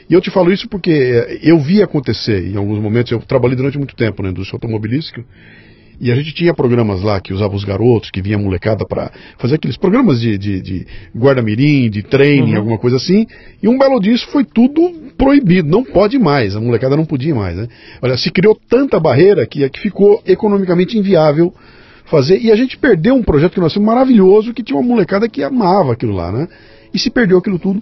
E 0.10 0.14
eu 0.14 0.22
te 0.22 0.32
falo 0.32 0.54
isso 0.54 0.70
porque 0.70 0.92
eh, 0.92 1.40
eu 1.44 1.60
vi 1.60 1.84
acontecer 1.84 2.48
em 2.48 2.56
alguns 2.56 2.80
momentos, 2.80 3.12
eu 3.12 3.20
trabalhei 3.20 3.58
durante 3.58 3.78
muito 3.78 3.94
tempo 3.94 4.24
na 4.24 4.30
indústria 4.30 4.56
automobilística, 4.56 5.22
e 6.04 6.12
a 6.12 6.16
gente 6.16 6.34
tinha 6.34 6.54
programas 6.54 7.02
lá 7.02 7.22
que 7.22 7.34
usavam 7.34 7.56
os 7.56 7.64
garotos, 7.64 8.12
que 8.12 8.22
vinha 8.22 8.38
molecada 8.38 8.86
para 8.86 9.10
fazer 9.38 9.56
aqueles 9.56 9.78
programas 9.78 10.20
de, 10.20 10.38
de, 10.38 10.62
de 10.62 10.88
guarda-mirim, 11.16 11.90
de 11.90 12.04
training, 12.04 12.52
uhum. 12.52 12.58
alguma 12.58 12.78
coisa 12.78 12.98
assim. 12.98 13.26
E 13.62 13.70
um 13.70 13.78
belo 13.78 14.02
disso 14.02 14.28
foi 14.28 14.44
tudo 14.44 15.14
proibido, 15.18 15.70
não 15.70 15.82
pode 15.82 16.20
mais, 16.20 16.58
a 16.58 16.60
molecada 16.60 16.98
não 16.98 17.06
podia 17.06 17.34
mais. 17.34 17.56
Né? 17.56 17.70
Olha, 18.02 18.18
se 18.18 18.30
criou 18.30 18.54
tanta 18.70 19.00
barreira 19.00 19.48
que, 19.48 19.70
que 19.70 19.80
ficou 19.80 20.22
economicamente 20.28 20.98
inviável 20.98 21.54
fazer. 22.08 22.38
E 22.38 22.52
a 22.52 22.56
gente 22.58 22.78
perdeu 22.78 23.16
um 23.16 23.24
projeto 23.24 23.54
que 23.54 23.62
nós 23.62 23.72
tínhamos 23.72 23.94
maravilhoso, 23.94 24.54
que 24.54 24.62
tinha 24.62 24.78
uma 24.78 24.86
molecada 24.86 25.30
que 25.30 25.42
amava 25.42 25.94
aquilo 25.94 26.12
lá, 26.12 26.34
né? 26.34 26.50
E 26.94 27.00
se 27.00 27.10
perdeu 27.10 27.38
aquilo 27.38 27.58
tudo. 27.58 27.82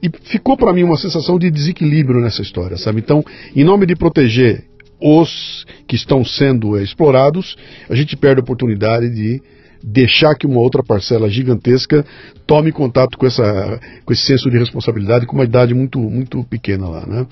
E 0.00 0.08
ficou 0.30 0.56
para 0.56 0.72
mim 0.72 0.84
uma 0.84 0.96
sensação 0.96 1.36
de 1.36 1.50
desequilíbrio 1.50 2.20
nessa 2.20 2.42
história, 2.42 2.76
sabe? 2.76 3.00
Então, 3.00 3.24
em 3.56 3.64
nome 3.64 3.86
de 3.86 3.96
proteger 3.96 4.62
os 5.00 5.66
que 5.86 5.96
estão 5.96 6.24
sendo 6.24 6.78
explorados, 6.78 7.56
a 7.88 7.94
gente 7.94 8.16
perde 8.16 8.40
a 8.40 8.44
oportunidade 8.44 9.10
de 9.10 9.42
deixar 9.82 10.34
que 10.34 10.46
uma 10.46 10.60
outra 10.60 10.82
parcela 10.82 11.28
gigantesca 11.28 12.04
tome 12.46 12.72
contato 12.72 13.16
com, 13.16 13.26
essa, 13.26 13.80
com 14.04 14.12
esse 14.12 14.26
senso 14.26 14.50
de 14.50 14.58
responsabilidade 14.58 15.26
com 15.26 15.34
uma 15.34 15.44
idade 15.44 15.74
muito, 15.74 15.98
muito 15.98 16.42
pequena 16.44 16.88
lá. 16.88 17.06
Né? 17.06 17.26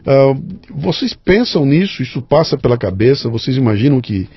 Uh, 0.00 0.58
vocês 0.74 1.12
pensam 1.12 1.66
nisso? 1.66 2.02
Isso 2.02 2.22
passa 2.22 2.56
pela 2.56 2.78
cabeça? 2.78 3.28
Vocês 3.28 3.56
imaginam 3.56 4.00
que, 4.00 4.28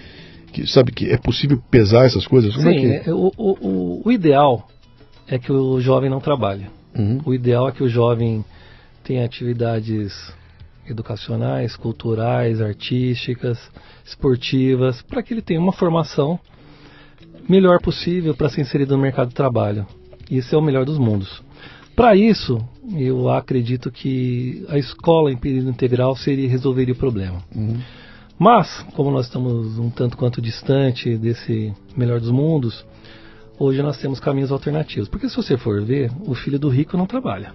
que 0.52 0.68
sabe 0.68 0.92
que 0.92 1.10
é 1.10 1.18
possível 1.18 1.62
pesar 1.72 2.06
essas 2.06 2.28
coisas? 2.28 2.54
Como 2.54 2.70
é 2.70 2.74
Sim, 2.74 2.92
é 2.92 3.00
que... 3.00 3.12
o, 3.12 3.32
o, 3.38 4.02
o, 4.06 4.12
ideal 4.12 4.68
é 5.28 5.40
que 5.40 5.52
o 5.52 5.80
jovem 5.80 6.10
não 6.10 6.20
trabalhe. 6.20 6.68
Uhum. 6.94 7.22
O 7.26 7.34
ideal 7.34 7.70
é 7.70 7.72
que 7.72 7.84
o 7.84 7.88
jovem 7.88 8.44
tenha 9.04 9.24
atividades 9.26 10.14
educacionais, 10.88 11.76
culturais, 11.76 12.62
artísticas, 12.62 13.60
esportivas, 14.06 15.02
para 15.02 15.24
que 15.24 15.34
ele 15.34 15.42
tenha 15.42 15.60
uma 15.60 15.74
formação 15.74 16.40
melhor 17.48 17.82
possível 17.82 18.36
para 18.36 18.50
ser 18.50 18.62
inserido 18.62 18.96
no 18.96 19.02
mercado 19.02 19.30
de 19.30 19.36
trabalho. 19.36 19.86
Isso 20.30 20.56
é 20.56 20.58
o 20.58 20.62
melhor 20.62 20.86
dos 20.86 20.98
mundos. 20.98 21.42
Para 21.96 22.16
isso, 22.16 22.58
eu 22.98 23.30
acredito 23.30 23.92
que 23.92 24.66
a 24.68 24.78
escola 24.78 25.32
em 25.32 25.38
período 25.38 25.70
integral 25.70 26.16
seria 26.16 26.50
resolveria 26.50 26.94
o 26.94 26.98
problema. 26.98 27.40
Uhum. 27.56 27.80
Mas, 28.40 28.84
como 28.96 29.12
nós 29.12 29.28
estamos 29.28 29.78
um 29.78 29.90
tanto 29.90 30.18
quanto 30.18 30.42
distante 30.42 31.16
desse 31.18 31.72
melhor 31.96 32.20
dos 32.20 32.32
mundos, 32.32 32.84
hoje 33.60 33.82
nós 33.84 33.98
temos 33.98 34.20
caminhos 34.20 34.52
alternativos. 34.52 35.08
Porque 35.08 35.30
se 35.30 35.36
você 35.36 35.56
for 35.56 35.84
ver, 35.84 36.12
o 36.26 36.34
filho 36.34 36.58
do 36.58 36.68
rico 36.68 36.98
não 36.98 37.06
trabalha 37.06 37.54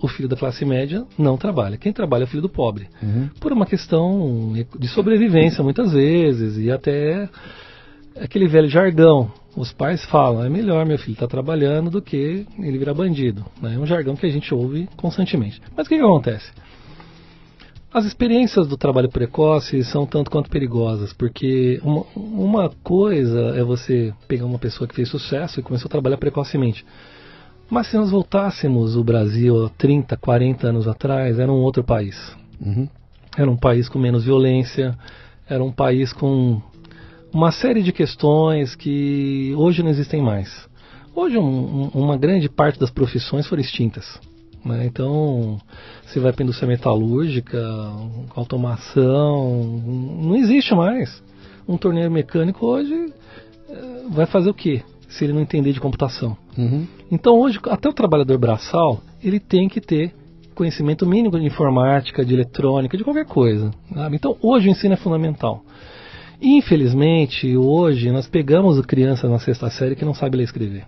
o 0.00 0.08
filho 0.08 0.28
da 0.28 0.36
classe 0.36 0.64
média 0.64 1.04
não 1.18 1.36
trabalha. 1.36 1.76
Quem 1.76 1.92
trabalha 1.92 2.22
é 2.22 2.26
o 2.26 2.28
filho 2.28 2.42
do 2.42 2.48
pobre. 2.48 2.88
Uhum. 3.02 3.28
Por 3.38 3.52
uma 3.52 3.66
questão 3.66 4.52
de 4.78 4.88
sobrevivência, 4.88 5.62
muitas 5.62 5.92
vezes, 5.92 6.58
e 6.58 6.70
até 6.70 7.28
aquele 8.20 8.48
velho 8.48 8.68
jargão. 8.68 9.30
Os 9.56 9.72
pais 9.72 10.04
falam, 10.04 10.44
é 10.44 10.48
melhor 10.48 10.86
meu 10.86 10.96
filho 10.96 11.14
estar 11.14 11.26
tá 11.26 11.30
trabalhando 11.30 11.90
do 11.90 12.00
que 12.00 12.46
ele 12.58 12.78
virar 12.78 12.94
bandido. 12.94 13.44
Né? 13.60 13.74
É 13.74 13.78
um 13.78 13.84
jargão 13.84 14.14
que 14.14 14.24
a 14.24 14.30
gente 14.30 14.54
ouve 14.54 14.88
constantemente. 14.96 15.60
Mas 15.76 15.86
o 15.86 15.88
que, 15.88 15.96
que 15.96 16.04
acontece? 16.04 16.52
As 17.92 18.04
experiências 18.04 18.68
do 18.68 18.76
trabalho 18.76 19.08
precoce 19.08 19.82
são 19.82 20.06
tanto 20.06 20.30
quanto 20.30 20.48
perigosas, 20.48 21.12
porque 21.12 21.80
uma, 21.82 22.06
uma 22.14 22.70
coisa 22.84 23.52
é 23.56 23.64
você 23.64 24.14
pegar 24.28 24.46
uma 24.46 24.60
pessoa 24.60 24.86
que 24.86 24.94
fez 24.94 25.08
sucesso 25.08 25.58
e 25.58 25.62
começou 25.62 25.88
a 25.88 25.90
trabalhar 25.90 26.16
precocemente. 26.16 26.86
Mas 27.70 27.86
se 27.86 27.96
nós 27.96 28.10
voltássemos 28.10 28.96
o 28.96 29.04
Brasil 29.04 29.70
30, 29.78 30.16
40 30.16 30.66
anos 30.66 30.88
atrás, 30.88 31.38
era 31.38 31.50
um 31.50 31.62
outro 31.62 31.84
país. 31.84 32.36
Uhum. 32.60 32.88
Era 33.38 33.48
um 33.48 33.56
país 33.56 33.88
com 33.88 33.98
menos 33.98 34.24
violência, 34.24 34.98
era 35.48 35.62
um 35.62 35.70
país 35.70 36.12
com 36.12 36.60
uma 37.32 37.52
série 37.52 37.82
de 37.82 37.92
questões 37.92 38.74
que 38.74 39.54
hoje 39.56 39.84
não 39.84 39.90
existem 39.90 40.20
mais. 40.20 40.68
Hoje, 41.14 41.38
um, 41.38 41.88
uma 41.94 42.16
grande 42.16 42.48
parte 42.48 42.78
das 42.78 42.90
profissões 42.90 43.46
foram 43.46 43.60
extintas. 43.60 44.20
Né? 44.64 44.86
Então, 44.86 45.58
você 46.04 46.18
vai 46.18 46.32
para 46.32 46.42
a 46.42 46.44
indústria 46.44 46.68
metalúrgica, 46.68 47.60
automação, 48.34 49.80
não 50.20 50.34
existe 50.36 50.74
mais. 50.74 51.22
Um 51.68 51.76
torneiro 51.76 52.10
mecânico 52.10 52.66
hoje 52.66 53.12
eh, 53.68 54.02
vai 54.10 54.26
fazer 54.26 54.50
o 54.50 54.54
quê? 54.54 54.82
Se 55.08 55.24
ele 55.24 55.32
não 55.32 55.40
entender 55.40 55.72
de 55.72 55.80
computação. 55.80 56.36
Uhum. 56.58 56.86
Então 57.10 57.38
hoje, 57.38 57.58
até 57.64 57.88
o 57.88 57.92
trabalhador 57.92 58.38
braçal, 58.38 59.00
ele 59.22 59.40
tem 59.40 59.68
que 59.68 59.80
ter 59.80 60.14
conhecimento 60.54 61.06
mínimo 61.06 61.38
de 61.38 61.46
informática, 61.46 62.24
de 62.24 62.34
eletrônica, 62.34 62.96
de 62.96 63.02
qualquer 63.02 63.26
coisa. 63.26 63.70
Sabe? 63.92 64.16
Então 64.16 64.36
hoje 64.40 64.68
o 64.68 64.70
ensino 64.70 64.94
é 64.94 64.96
fundamental. 64.96 65.62
Infelizmente, 66.40 67.56
hoje 67.56 68.10
nós 68.10 68.26
pegamos 68.26 68.80
criança 68.86 69.28
na 69.28 69.38
sexta 69.38 69.68
série 69.70 69.96
que 69.96 70.04
não 70.04 70.14
sabe 70.14 70.36
ler 70.36 70.44
e 70.44 70.46
escrever. 70.46 70.84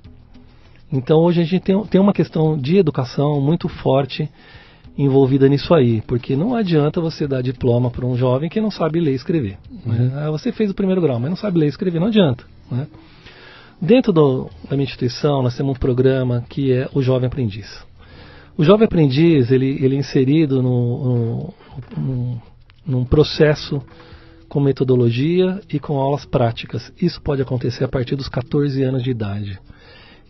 Então 0.92 1.18
hoje 1.20 1.40
a 1.40 1.44
gente 1.44 1.60
tem, 1.60 1.84
tem 1.84 2.00
uma 2.00 2.12
questão 2.12 2.56
de 2.56 2.76
educação 2.76 3.40
muito 3.40 3.68
forte 3.68 4.28
envolvida 4.96 5.48
nisso 5.48 5.72
aí, 5.74 6.02
porque 6.02 6.36
não 6.36 6.54
adianta 6.54 7.00
você 7.00 7.26
dar 7.26 7.42
diploma 7.42 7.90
para 7.90 8.04
um 8.04 8.14
jovem 8.14 8.50
que 8.50 8.60
não 8.60 8.70
sabe 8.70 9.00
ler 9.00 9.12
e 9.12 9.16
escrever. 9.16 9.58
Né? 9.86 9.96
Uhum. 9.98 10.08
Né? 10.08 10.30
Você 10.30 10.52
fez 10.52 10.70
o 10.70 10.74
primeiro 10.74 11.00
grau, 11.00 11.18
mas 11.18 11.30
não 11.30 11.36
sabe 11.36 11.58
ler 11.58 11.66
e 11.66 11.70
escrever, 11.70 11.98
não 11.98 12.08
adianta. 12.08 12.44
Né? 12.70 12.86
Dentro 13.82 14.12
do, 14.12 14.48
da 14.70 14.76
minha 14.76 14.84
instituição, 14.84 15.42
nós 15.42 15.56
temos 15.56 15.74
um 15.74 15.78
programa 15.78 16.44
que 16.48 16.72
é 16.72 16.88
o 16.94 17.02
Jovem 17.02 17.26
Aprendiz. 17.26 17.84
O 18.56 18.62
Jovem 18.62 18.84
Aprendiz, 18.84 19.50
ele, 19.50 19.76
ele 19.84 19.96
é 19.96 19.98
inserido 19.98 20.62
no, 20.62 21.04
no, 21.04 21.54
no, 21.96 22.42
num 22.86 23.04
processo 23.04 23.82
com 24.48 24.60
metodologia 24.60 25.60
e 25.68 25.80
com 25.80 25.96
aulas 25.96 26.24
práticas. 26.24 26.92
Isso 27.02 27.20
pode 27.20 27.42
acontecer 27.42 27.82
a 27.82 27.88
partir 27.88 28.14
dos 28.14 28.28
14 28.28 28.80
anos 28.84 29.02
de 29.02 29.10
idade. 29.10 29.58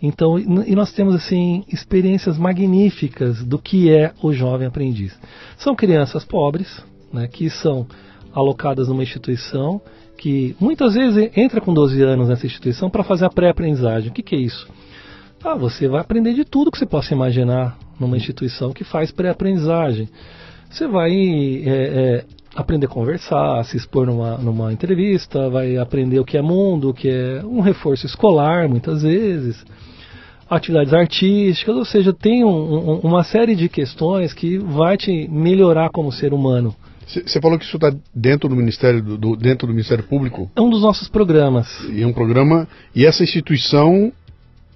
Então, 0.01 0.39
e 0.39 0.75
nós 0.75 0.91
temos 0.95 1.15
assim 1.15 1.63
experiências 1.69 2.39
magníficas 2.39 3.45
do 3.45 3.59
que 3.59 3.91
é 3.91 4.15
o 4.23 4.33
jovem 4.33 4.67
aprendiz. 4.67 5.15
São 5.59 5.77
crianças 5.77 6.25
pobres, 6.25 6.83
né, 7.13 7.29
que 7.29 7.51
são 7.51 7.87
alocadas 8.33 8.89
numa 8.89 9.03
instituição 9.03 9.83
que 10.23 10.55
muitas 10.61 10.95
vezes 10.95 11.33
entra 11.37 11.61
com 11.61 11.75
12 11.75 12.01
anos 12.01 12.29
nessa 12.29 12.47
instituição 12.47 12.89
para 12.89 13.03
fazer 13.03 13.25
a 13.25 13.29
pré-aprendizagem. 13.29 14.09
O 14.09 14.13
que, 14.13 14.23
que, 14.23 14.37
é 14.37 14.39
isso? 14.39 14.69
Ah, 15.43 15.57
você 15.57 15.89
vai 15.89 16.01
aprender 16.01 16.33
de 16.33 16.45
tudo 16.45 16.71
que 16.71 16.79
você 16.79 16.87
possa 16.87 17.13
imaginar 17.13 17.77
numa 17.99 18.17
instituição 18.17 18.73
que 18.73 18.85
faz 18.85 19.11
pré-aprendizagem. 19.11 20.09
Você 20.71 20.87
vai 20.87 21.11
é, 21.11 21.65
é, 21.67 22.25
aprender 22.55 22.87
a 22.87 22.89
conversar, 22.89 23.65
se 23.65 23.77
expor 23.77 24.07
numa, 24.07 24.39
numa 24.39 24.73
entrevista, 24.73 25.51
vai 25.51 25.77
aprender 25.77 26.21
o 26.21 26.25
que 26.25 26.39
é 26.39 26.43
mundo, 26.43 26.91
o 26.91 26.95
que 26.95 27.09
é 27.09 27.45
um 27.45 27.59
reforço 27.59 28.07
escolar, 28.07 28.69
muitas 28.69 29.03
vezes, 29.03 29.67
atividades 30.49 30.95
artísticas, 30.95 31.75
ou 31.75 31.85
seja, 31.85 32.13
tem 32.13 32.45
um, 32.45 32.49
um, 32.49 33.01
uma 33.01 33.25
série 33.25 33.57
de 33.57 33.69
questões 33.69 34.33
que 34.33 34.57
vai 34.57 34.97
te 34.97 35.27
melhorar 35.29 35.91
como 35.91 36.13
ser 36.13 36.33
humano. 36.33 36.73
Você 37.07 37.41
falou 37.41 37.59
que 37.59 37.65
isso 37.65 37.77
está 37.77 37.93
dentro 38.15 38.49
do 38.49 38.57
Ministério 38.57 39.03
do, 39.03 39.19
do, 39.19 39.37
dentro 39.37 39.67
do 39.67 39.73
Ministério 39.73 40.05
Público? 40.05 40.51
É 40.55 40.61
um 40.61 40.71
dos 40.71 40.83
nossos 40.83 41.09
programas. 41.09 41.69
E 41.91 42.03
é 42.03 42.07
um 42.07 42.13
programa. 42.13 42.69
E 42.95 43.05
essa 43.05 43.23
instituição, 43.23 44.13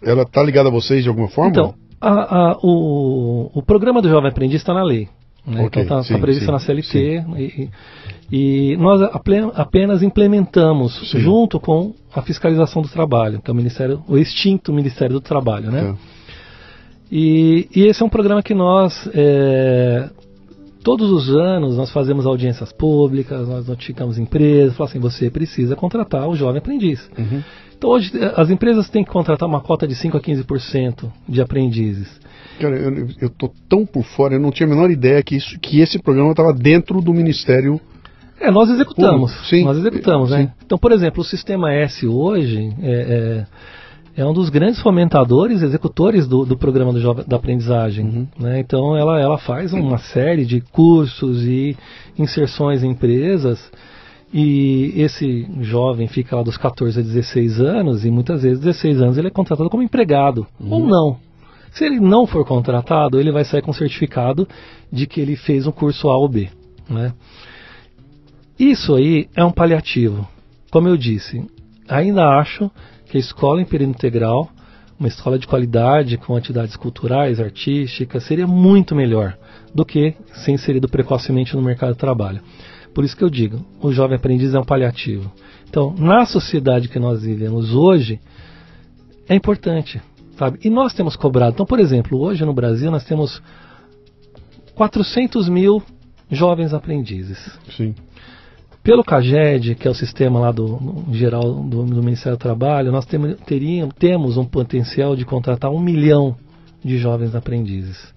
ela 0.02 0.22
está 0.22 0.42
ligada 0.42 0.68
a 0.68 0.72
vocês 0.72 1.02
de 1.02 1.08
alguma 1.08 1.28
forma? 1.28 1.50
Então, 1.50 1.74
a, 2.00 2.50
a, 2.50 2.58
o, 2.62 3.50
o 3.54 3.62
programa 3.62 4.02
do 4.02 4.08
Jovem 4.08 4.30
Aprendiz 4.30 4.60
está 4.60 4.74
na 4.74 4.82
lei. 4.82 5.08
Né? 5.46 5.64
Okay, 5.64 5.84
então 5.84 6.00
está 6.00 6.14
tá 6.14 6.20
previsto 6.20 6.46
sim, 6.46 6.50
na 6.50 6.58
CLT 6.58 7.24
e, 7.38 7.70
e, 8.32 8.76
nós 8.78 9.00
apenas 9.54 10.02
implementamos 10.02 11.08
sim. 11.08 11.20
junto 11.20 11.60
com 11.60 11.94
a 12.12 12.20
fiscalização 12.20 12.82
do 12.82 12.88
trabalho, 12.88 13.40
que 13.40 13.48
é 13.48 13.52
o 13.52 13.56
Ministério, 13.56 14.02
o 14.08 14.18
extinto 14.18 14.72
Ministério 14.72 15.14
do 15.14 15.20
Trabalho, 15.20 15.70
né? 15.70 15.94
É. 15.94 16.16
E, 17.12 17.68
e, 17.76 17.84
esse 17.84 18.02
é 18.02 18.04
um 18.04 18.08
programa 18.08 18.42
que 18.42 18.54
nós 18.54 19.08
é, 19.14 20.10
todos 20.86 21.10
os 21.10 21.28
anos 21.34 21.76
nós 21.76 21.90
fazemos 21.90 22.26
audiências 22.26 22.70
públicas, 22.70 23.48
nós 23.48 23.66
notificamos 23.66 24.20
empresas, 24.20 24.76
falamos 24.76 24.94
assim, 24.94 25.00
você 25.00 25.28
precisa 25.28 25.74
contratar 25.74 26.28
o 26.28 26.36
jovem 26.36 26.58
aprendiz. 26.58 27.10
Uhum. 27.18 27.42
Então 27.76 27.90
hoje 27.90 28.12
as 28.36 28.50
empresas 28.50 28.88
têm 28.88 29.02
que 29.02 29.10
contratar 29.10 29.48
uma 29.48 29.60
cota 29.60 29.84
de 29.84 29.96
5 29.96 30.16
a 30.16 30.20
15% 30.20 31.10
de 31.28 31.42
aprendizes. 31.42 32.08
Cara, 32.60 32.76
eu, 32.76 33.08
eu 33.20 33.28
tô 33.28 33.50
tão 33.68 33.84
por 33.84 34.04
fora, 34.04 34.34
eu 34.34 34.40
não 34.40 34.52
tinha 34.52 34.64
a 34.64 34.70
menor 34.70 34.88
ideia 34.88 35.20
que, 35.24 35.34
isso, 35.34 35.58
que 35.58 35.80
esse 35.80 35.98
programa 35.98 36.30
estava 36.30 36.52
dentro 36.52 37.00
do 37.00 37.12
Ministério. 37.12 37.80
É, 38.40 38.48
nós 38.48 38.70
executamos. 38.70 39.32
Sim. 39.48 39.64
Nós 39.64 39.78
executamos, 39.78 40.30
né? 40.30 40.44
Sim. 40.44 40.50
Então, 40.64 40.78
por 40.78 40.92
exemplo, 40.92 41.20
o 41.20 41.24
Sistema 41.24 41.72
S 41.72 42.06
hoje 42.06 42.72
é, 42.80 42.92
é, 42.92 43.46
é 44.16 44.24
um 44.24 44.32
dos 44.32 44.48
grandes 44.48 44.80
fomentadores, 44.80 45.60
executores 45.60 46.26
do, 46.26 46.46
do 46.46 46.56
programa 46.56 46.90
do 46.90 47.00
jovem, 47.00 47.24
da 47.28 47.36
aprendizagem. 47.36 48.06
Uhum. 48.06 48.26
Né? 48.38 48.60
Então, 48.60 48.96
ela, 48.96 49.20
ela 49.20 49.36
faz 49.36 49.74
uma 49.74 49.98
série 49.98 50.46
de 50.46 50.62
cursos 50.62 51.44
e 51.44 51.76
inserções 52.18 52.82
em 52.82 52.92
empresas. 52.92 53.70
E 54.32 54.94
esse 54.96 55.46
jovem 55.60 56.08
fica 56.08 56.34
lá 56.34 56.42
dos 56.42 56.56
14 56.56 56.98
a 56.98 57.02
16 57.02 57.60
anos 57.60 58.04
e 58.04 58.10
muitas 58.10 58.42
vezes 58.42 58.58
16 58.58 59.02
anos 59.02 59.18
ele 59.18 59.28
é 59.28 59.30
contratado 59.30 59.68
como 59.68 59.82
empregado 59.82 60.46
uhum. 60.58 60.72
ou 60.72 60.86
não. 60.86 61.16
Se 61.70 61.84
ele 61.84 62.00
não 62.00 62.26
for 62.26 62.44
contratado, 62.44 63.20
ele 63.20 63.30
vai 63.30 63.44
sair 63.44 63.60
com 63.60 63.72
certificado 63.72 64.48
de 64.90 65.06
que 65.06 65.20
ele 65.20 65.36
fez 65.36 65.66
um 65.66 65.72
curso 65.72 66.08
A 66.08 66.16
ou 66.16 66.28
B. 66.28 66.48
Né? 66.88 67.12
Isso 68.58 68.94
aí 68.94 69.28
é 69.36 69.44
um 69.44 69.52
paliativo. 69.52 70.26
Como 70.70 70.88
eu 70.88 70.96
disse, 70.96 71.44
ainda 71.86 72.38
acho 72.38 72.70
que 73.08 73.16
a 73.16 73.20
escola 73.20 73.60
em 73.60 73.64
período 73.64 73.90
integral, 73.90 74.48
uma 74.98 75.08
escola 75.08 75.38
de 75.38 75.46
qualidade, 75.46 76.16
com 76.16 76.36
atividades 76.36 76.76
culturais, 76.76 77.40
artísticas, 77.40 78.24
seria 78.24 78.46
muito 78.46 78.94
melhor 78.94 79.36
do 79.74 79.84
que 79.84 80.14
ser 80.32 80.52
inserido 80.52 80.88
precocemente 80.88 81.54
no 81.54 81.62
mercado 81.62 81.92
de 81.92 81.98
trabalho. 81.98 82.40
Por 82.94 83.04
isso 83.04 83.16
que 83.16 83.24
eu 83.24 83.30
digo, 83.30 83.64
o 83.80 83.92
jovem 83.92 84.16
aprendiz 84.16 84.54
é 84.54 84.58
um 84.58 84.64
paliativo. 84.64 85.30
Então, 85.68 85.94
na 85.98 86.24
sociedade 86.24 86.88
que 86.88 86.98
nós 86.98 87.22
vivemos 87.22 87.74
hoje, 87.74 88.18
é 89.28 89.34
importante 89.34 90.00
Sabe? 90.36 90.58
E 90.62 90.70
nós 90.70 90.92
temos 90.92 91.16
cobrado. 91.16 91.54
Então, 91.54 91.66
por 91.66 91.80
exemplo, 91.80 92.18
hoje 92.20 92.44
no 92.44 92.52
Brasil 92.52 92.90
nós 92.90 93.04
temos 93.04 93.42
400 94.74 95.48
mil 95.48 95.82
jovens 96.30 96.74
aprendizes. 96.74 97.58
Sim. 97.74 97.94
Pelo 98.86 99.02
CAGED, 99.02 99.74
que 99.74 99.88
é 99.88 99.90
o 99.90 99.94
sistema 99.94 100.38
lá 100.38 100.52
do, 100.52 100.78
geral 101.10 101.42
do, 101.42 101.82
do, 101.82 102.02
Ministério 102.04 102.38
do 102.38 102.40
Trabalho, 102.40 102.92
nós 102.92 103.04
tem, 103.04 103.20
teríamos, 103.44 103.92
temos 103.98 104.36
um 104.36 104.44
potencial 104.44 105.16
de 105.16 105.24
contratar 105.24 105.72
um 105.72 105.80
milhão 105.80 106.36
de 106.84 106.96
jovens 106.96 107.34
aprendizes. 107.34 108.14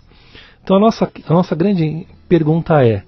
Então 0.63 0.77
a 0.77 0.79
nossa, 0.79 1.11
a 1.25 1.33
nossa 1.33 1.55
grande 1.55 2.05
pergunta 2.27 2.85
é, 2.85 3.01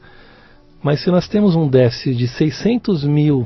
mas 0.82 1.04
se 1.04 1.12
nós 1.12 1.28
temos 1.28 1.56
um 1.56 1.68
déficit 1.68 2.16
de 2.16 2.28
600 2.28 3.04
mil 3.04 3.46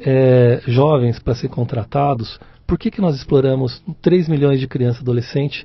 é, 0.00 0.60
jovens 0.66 1.18
para 1.18 1.34
ser 1.34 1.48
contratados, 1.48 2.38
por 2.66 2.78
que, 2.78 2.90
que 2.90 3.00
nós 3.00 3.16
exploramos 3.16 3.82
3 4.02 4.28
milhões 4.28 4.60
de 4.60 4.68
crianças 4.68 5.00
e 5.00 5.02
adolescentes 5.02 5.64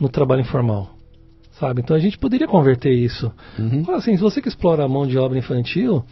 no 0.00 0.08
trabalho 0.08 0.40
informal? 0.40 0.88
Sabe? 1.60 1.82
Então 1.82 1.94
a 1.94 2.00
gente 2.00 2.16
poderia 2.16 2.48
converter 2.48 2.94
isso. 2.94 3.30
Uhum. 3.58 3.84
Assim, 3.94 4.16
se 4.16 4.22
você 4.22 4.40
que 4.40 4.48
explora 4.48 4.84
a 4.84 4.88
mão 4.88 5.06
de 5.06 5.18
obra 5.18 5.38
infantil, 5.38 6.02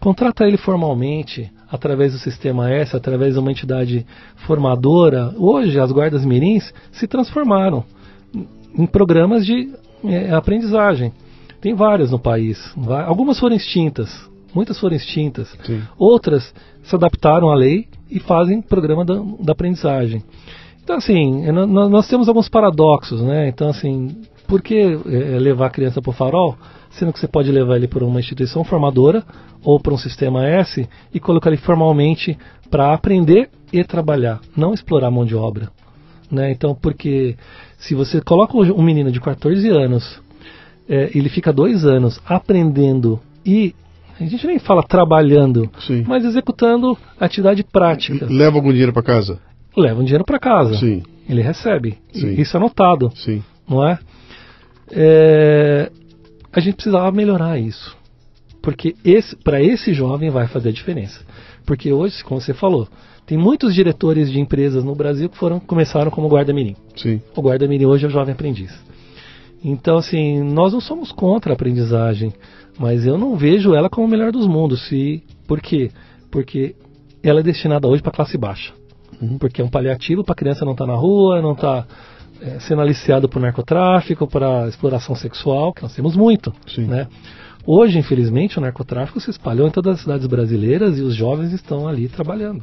contrata 0.00 0.46
ele 0.46 0.56
formalmente, 0.56 1.50
através 1.70 2.12
do 2.12 2.18
sistema 2.18 2.70
S, 2.70 2.96
através 2.96 3.34
de 3.34 3.40
uma 3.40 3.50
entidade 3.50 4.06
formadora. 4.46 5.34
Hoje, 5.36 5.78
as 5.78 5.90
guardas 5.90 6.24
mirins 6.24 6.72
se 6.92 7.06
transformaram 7.06 7.84
em 8.76 8.86
programas 8.86 9.44
de 9.44 9.72
é, 10.04 10.32
aprendizagem. 10.32 11.12
Tem 11.60 11.74
várias 11.74 12.10
no 12.10 12.18
país. 12.18 12.58
Algumas 13.06 13.38
foram 13.38 13.56
extintas, 13.56 14.08
muitas 14.54 14.78
foram 14.78 14.94
extintas. 14.94 15.48
Sim. 15.64 15.82
Outras 15.98 16.54
se 16.82 16.94
adaptaram 16.94 17.48
à 17.48 17.54
lei 17.54 17.88
e 18.10 18.20
fazem 18.20 18.60
programa 18.60 19.04
da, 19.04 19.14
da 19.40 19.52
aprendizagem. 19.52 20.22
Então, 20.82 20.96
assim, 20.96 21.44
é, 21.46 21.50
nós 21.50 22.06
temos 22.06 22.28
alguns 22.28 22.48
paradoxos, 22.48 23.20
né? 23.20 23.48
Então, 23.48 23.68
assim, 23.70 24.16
por 24.46 24.62
que 24.62 24.76
é, 24.76 25.38
levar 25.38 25.66
a 25.66 25.70
criança 25.70 26.00
para 26.00 26.10
o 26.10 26.14
farol, 26.14 26.56
sendo 26.90 27.12
que 27.12 27.18
você 27.18 27.28
pode 27.28 27.50
levar 27.50 27.76
ele 27.76 27.88
para 27.88 28.04
uma 28.04 28.20
instituição 28.20 28.64
formadora 28.64 29.24
ou 29.64 29.78
para 29.80 29.92
um 29.92 29.98
sistema 29.98 30.46
S 30.46 30.88
e 31.12 31.20
colocar 31.20 31.50
ele 31.50 31.56
formalmente 31.56 32.38
para 32.70 32.92
aprender 32.92 33.50
e 33.72 33.82
trabalhar, 33.84 34.40
não 34.56 34.72
explorar 34.72 35.08
a 35.08 35.10
mão 35.10 35.24
de 35.24 35.34
obra. 35.34 35.70
Né? 36.30 36.50
Então, 36.50 36.74
porque 36.74 37.36
se 37.78 37.94
você 37.94 38.20
coloca 38.20 38.56
um 38.56 38.82
menino 38.82 39.10
de 39.10 39.20
14 39.20 39.68
anos, 39.68 40.20
é, 40.88 41.10
ele 41.14 41.28
fica 41.28 41.52
dois 41.52 41.84
anos 41.84 42.20
aprendendo 42.26 43.20
e 43.44 43.74
a 44.18 44.24
gente 44.24 44.46
nem 44.46 44.58
fala 44.58 44.82
trabalhando, 44.82 45.70
Sim. 45.80 46.04
mas 46.06 46.24
executando 46.24 46.96
atividade 47.20 47.62
prática. 47.62 48.26
Leva 48.28 48.56
algum 48.56 48.70
dinheiro 48.70 48.92
para 48.92 49.02
casa? 49.02 49.38
Leva 49.76 50.00
um 50.00 50.04
dinheiro 50.04 50.24
para 50.24 50.38
casa. 50.38 50.74
Sim. 50.74 51.02
Ele 51.28 51.42
recebe. 51.42 51.98
Sim. 52.12 52.40
Isso 52.40 52.56
é 52.56 52.60
notado. 52.60 53.12
Sim. 53.14 53.42
Não 53.68 53.86
é? 53.86 53.98
É? 54.90 55.90
A 56.52 56.60
gente 56.60 56.76
precisava 56.76 57.10
melhorar 57.12 57.58
isso. 57.58 57.96
Porque 58.62 58.96
esse, 59.04 59.36
para 59.36 59.62
esse 59.62 59.94
jovem 59.94 60.30
vai 60.30 60.48
fazer 60.48 60.70
a 60.70 60.72
diferença. 60.72 61.20
Porque 61.64 61.92
hoje, 61.92 62.24
como 62.24 62.40
você 62.40 62.54
falou, 62.54 62.88
tem 63.26 63.36
muitos 63.36 63.74
diretores 63.74 64.30
de 64.30 64.40
empresas 64.40 64.82
no 64.82 64.94
Brasil 64.94 65.28
que 65.28 65.36
foram 65.36 65.60
começaram 65.60 66.10
como 66.10 66.28
guarda-mirim. 66.28 66.76
O 67.34 67.42
guarda-mirim 67.42 67.84
hoje 67.84 68.04
é 68.04 68.08
o 68.08 68.10
jovem 68.10 68.32
aprendiz. 68.32 68.72
Então, 69.62 69.96
assim, 69.98 70.42
nós 70.42 70.72
não 70.72 70.80
somos 70.80 71.12
contra 71.12 71.52
a 71.52 71.54
aprendizagem. 71.54 72.32
Mas 72.78 73.06
eu 73.06 73.16
não 73.16 73.36
vejo 73.36 73.74
ela 73.74 73.88
como 73.88 74.06
o 74.06 74.10
melhor 74.10 74.30
dos 74.30 74.46
mundos. 74.46 74.86
Se, 74.88 75.22
por 75.46 75.60
quê? 75.60 75.90
Porque 76.30 76.74
ela 77.22 77.40
é 77.40 77.42
destinada 77.42 77.88
hoje 77.88 78.02
para 78.02 78.12
classe 78.12 78.36
baixa. 78.36 78.72
Uhum. 79.20 79.38
Porque 79.38 79.62
é 79.62 79.64
um 79.64 79.70
paliativo 79.70 80.22
para 80.22 80.32
a 80.32 80.36
criança 80.36 80.64
não 80.64 80.72
estar 80.72 80.86
tá 80.86 80.92
na 80.92 80.98
rua, 80.98 81.40
não 81.40 81.52
estar 81.52 81.82
tá, 81.82 81.88
é, 82.40 82.60
sendo 82.60 82.80
aliciado 82.80 83.28
por 83.28 83.40
narcotráfico, 83.40 84.26
para 84.26 84.68
exploração 84.68 85.14
sexual, 85.14 85.72
que 85.72 85.82
nós 85.82 85.94
temos 85.94 86.16
muito. 86.16 86.52
Né? 86.78 87.06
Hoje, 87.66 87.98
infelizmente, 87.98 88.58
o 88.58 88.60
narcotráfico 88.60 89.20
se 89.20 89.30
espalhou 89.30 89.66
em 89.66 89.70
todas 89.70 89.94
as 89.94 90.00
cidades 90.00 90.26
brasileiras 90.26 90.98
e 90.98 91.02
os 91.02 91.14
jovens 91.14 91.52
estão 91.52 91.88
ali 91.88 92.08
trabalhando. 92.08 92.62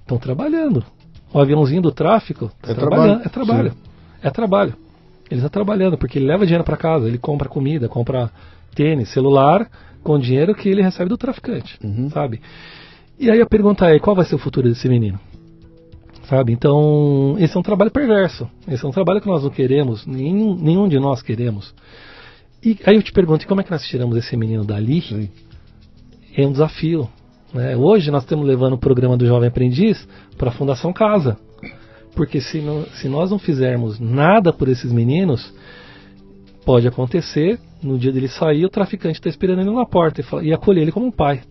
Estão 0.00 0.18
trabalhando. 0.18 0.84
O 1.32 1.38
aviãozinho 1.38 1.82
do 1.82 1.92
tráfico 1.92 2.50
tá 2.60 2.72
é 2.72 2.74
trabalhando. 2.74 3.22
É 3.24 3.28
trabalho. 3.28 3.70
Sim. 3.72 3.78
É 4.22 4.30
trabalho. 4.30 4.74
Ele 5.30 5.40
está 5.40 5.48
trabalhando 5.48 5.96
porque 5.96 6.18
ele 6.18 6.26
leva 6.26 6.44
dinheiro 6.44 6.64
para 6.64 6.76
casa, 6.76 7.08
ele 7.08 7.18
compra 7.18 7.48
comida, 7.48 7.88
compra 7.88 8.30
tênis, 8.74 9.08
celular, 9.08 9.68
com 10.02 10.18
dinheiro 10.18 10.54
que 10.54 10.68
ele 10.68 10.82
recebe 10.82 11.08
do 11.08 11.16
traficante, 11.16 11.78
uhum. 11.82 12.10
sabe? 12.10 12.40
E 13.18 13.30
aí 13.30 13.40
a 13.40 13.46
pergunta 13.46 13.88
é, 13.88 13.98
qual 13.98 14.16
vai 14.16 14.24
ser 14.24 14.34
o 14.34 14.38
futuro 14.38 14.68
desse 14.68 14.88
menino? 14.88 15.18
Sabe? 16.32 16.50
Então, 16.50 17.36
esse 17.38 17.54
é 17.54 17.60
um 17.60 17.62
trabalho 17.62 17.90
perverso. 17.90 18.48
Esse 18.66 18.82
é 18.82 18.88
um 18.88 18.90
trabalho 18.90 19.20
que 19.20 19.26
nós 19.26 19.42
não 19.42 19.50
queremos, 19.50 20.06
nenhum, 20.06 20.54
nenhum 20.54 20.88
de 20.88 20.98
nós 20.98 21.20
queremos. 21.20 21.74
E 22.64 22.78
aí 22.86 22.96
eu 22.96 23.02
te 23.02 23.12
pergunto, 23.12 23.46
como 23.46 23.60
é 23.60 23.64
que 23.64 23.70
nós 23.70 23.86
tiramos 23.86 24.16
esse 24.16 24.34
menino 24.34 24.64
dali? 24.64 25.02
Sim. 25.02 25.28
É 26.34 26.46
um 26.46 26.52
desafio. 26.52 27.06
Né? 27.52 27.76
Hoje 27.76 28.10
nós 28.10 28.22
estamos 28.22 28.46
levando 28.46 28.72
o 28.72 28.78
programa 28.78 29.14
do 29.14 29.26
Jovem 29.26 29.50
Aprendiz 29.50 30.08
para 30.38 30.48
a 30.48 30.52
Fundação 30.52 30.90
Casa. 30.90 31.36
Porque 32.16 32.40
se, 32.40 32.62
não, 32.62 32.86
se 32.94 33.10
nós 33.10 33.30
não 33.30 33.38
fizermos 33.38 34.00
nada 34.00 34.54
por 34.54 34.68
esses 34.68 34.90
meninos, 34.90 35.52
pode 36.64 36.88
acontecer 36.88 37.60
no 37.82 37.98
dia 37.98 38.10
dele 38.10 38.28
sair, 38.28 38.64
o 38.64 38.70
traficante 38.70 39.18
está 39.18 39.28
esperando 39.28 39.60
ele 39.60 39.70
na 39.70 39.84
porta 39.84 40.22
e, 40.22 40.24
fala, 40.24 40.42
e 40.42 40.50
acolher 40.50 40.80
ele 40.80 40.92
como 40.92 41.04
um 41.04 41.12
pai. 41.12 41.42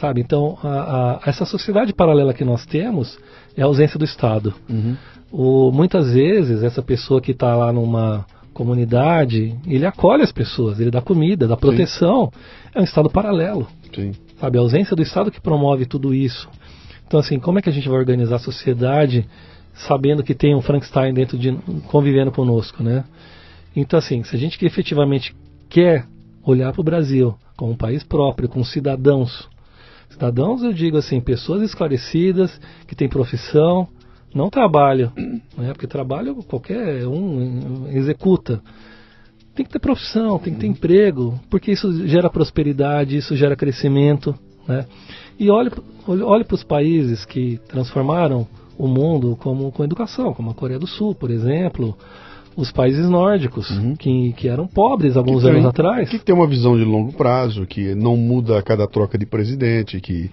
Sabe? 0.00 0.20
Então, 0.20 0.58
a, 0.62 0.68
a, 0.68 1.20
essa 1.26 1.44
sociedade 1.44 1.92
paralela 1.92 2.34
que 2.34 2.44
nós 2.44 2.64
temos 2.66 3.18
é 3.56 3.62
a 3.62 3.66
ausência 3.66 3.98
do 3.98 4.04
Estado. 4.04 4.54
Uhum. 4.68 4.96
O, 5.30 5.72
muitas 5.72 6.12
vezes, 6.12 6.62
essa 6.62 6.82
pessoa 6.82 7.20
que 7.20 7.32
está 7.32 7.54
lá 7.56 7.72
numa 7.72 8.26
comunidade, 8.52 9.54
ele 9.66 9.84
acolhe 9.84 10.22
as 10.22 10.30
pessoas, 10.30 10.78
ele 10.78 10.90
dá 10.90 11.00
comida, 11.00 11.48
dá 11.48 11.56
proteção. 11.56 12.30
Sim. 12.32 12.70
É 12.74 12.80
um 12.80 12.84
Estado 12.84 13.10
paralelo. 13.10 13.66
Sim. 13.94 14.12
Sabe? 14.40 14.58
A 14.58 14.60
ausência 14.60 14.94
do 14.94 15.02
Estado 15.02 15.30
que 15.30 15.40
promove 15.40 15.86
tudo 15.86 16.14
isso. 16.14 16.48
Então, 17.06 17.20
assim, 17.20 17.38
como 17.38 17.58
é 17.58 17.62
que 17.62 17.68
a 17.68 17.72
gente 17.72 17.88
vai 17.88 17.98
organizar 17.98 18.36
a 18.36 18.40
sociedade 18.40 19.26
sabendo 19.74 20.22
que 20.22 20.34
tem 20.34 20.54
um 20.54 20.62
Frankenstein 20.62 21.12
dentro 21.12 21.36
de 21.36 21.52
convivendo 21.88 22.30
conosco, 22.30 22.82
né? 22.82 23.04
Então, 23.74 23.98
assim, 23.98 24.22
se 24.22 24.36
a 24.36 24.38
gente 24.38 24.64
efetivamente 24.64 25.34
quer 25.68 26.06
olhar 26.44 26.72
para 26.72 26.80
o 26.80 26.84
Brasil 26.84 27.34
como 27.56 27.72
um 27.72 27.76
país 27.76 28.04
próprio, 28.04 28.48
com 28.48 28.62
cidadãos, 28.62 29.48
cidadãos 30.14 30.62
eu 30.62 30.72
digo 30.72 30.96
assim, 30.96 31.20
pessoas 31.20 31.62
esclarecidas, 31.62 32.60
que 32.86 32.94
têm 32.94 33.08
profissão, 33.08 33.88
não 34.34 34.48
trabalham, 34.48 35.12
né? 35.56 35.72
Porque 35.72 35.86
trabalho 35.86 36.36
qualquer 36.44 37.06
um 37.06 37.88
executa. 37.88 38.60
Tem 39.54 39.64
que 39.64 39.70
ter 39.70 39.78
profissão, 39.78 40.38
tem 40.38 40.54
que 40.54 40.60
ter 40.60 40.66
emprego, 40.66 41.38
porque 41.48 41.70
isso 41.70 42.06
gera 42.08 42.28
prosperidade, 42.28 43.16
isso 43.16 43.36
gera 43.36 43.54
crescimento, 43.54 44.34
né? 44.66 44.86
E 45.38 45.50
olhe, 45.50 45.70
olhe 46.06 46.44
para 46.44 46.54
os 46.54 46.64
países 46.64 47.24
que 47.24 47.60
transformaram 47.68 48.46
o 48.76 48.88
mundo 48.88 49.36
como 49.40 49.70
com 49.70 49.84
educação, 49.84 50.32
como 50.34 50.50
a 50.50 50.54
Coreia 50.54 50.78
do 50.78 50.86
Sul, 50.86 51.14
por 51.14 51.30
exemplo, 51.30 51.96
os 52.56 52.70
países 52.70 53.08
nórdicos, 53.08 53.70
uhum. 53.70 53.96
que, 53.96 54.32
que 54.36 54.48
eram 54.48 54.66
pobres 54.66 55.16
alguns 55.16 55.44
anos 55.44 55.64
atrás. 55.64 56.08
Que 56.08 56.18
tem 56.18 56.34
uma 56.34 56.46
visão 56.46 56.76
de 56.76 56.84
longo 56.84 57.12
prazo, 57.12 57.66
que 57.66 57.94
não 57.94 58.16
muda 58.16 58.58
a 58.58 58.62
cada 58.62 58.86
troca 58.86 59.18
de 59.18 59.26
presidente, 59.26 60.00
que 60.00 60.30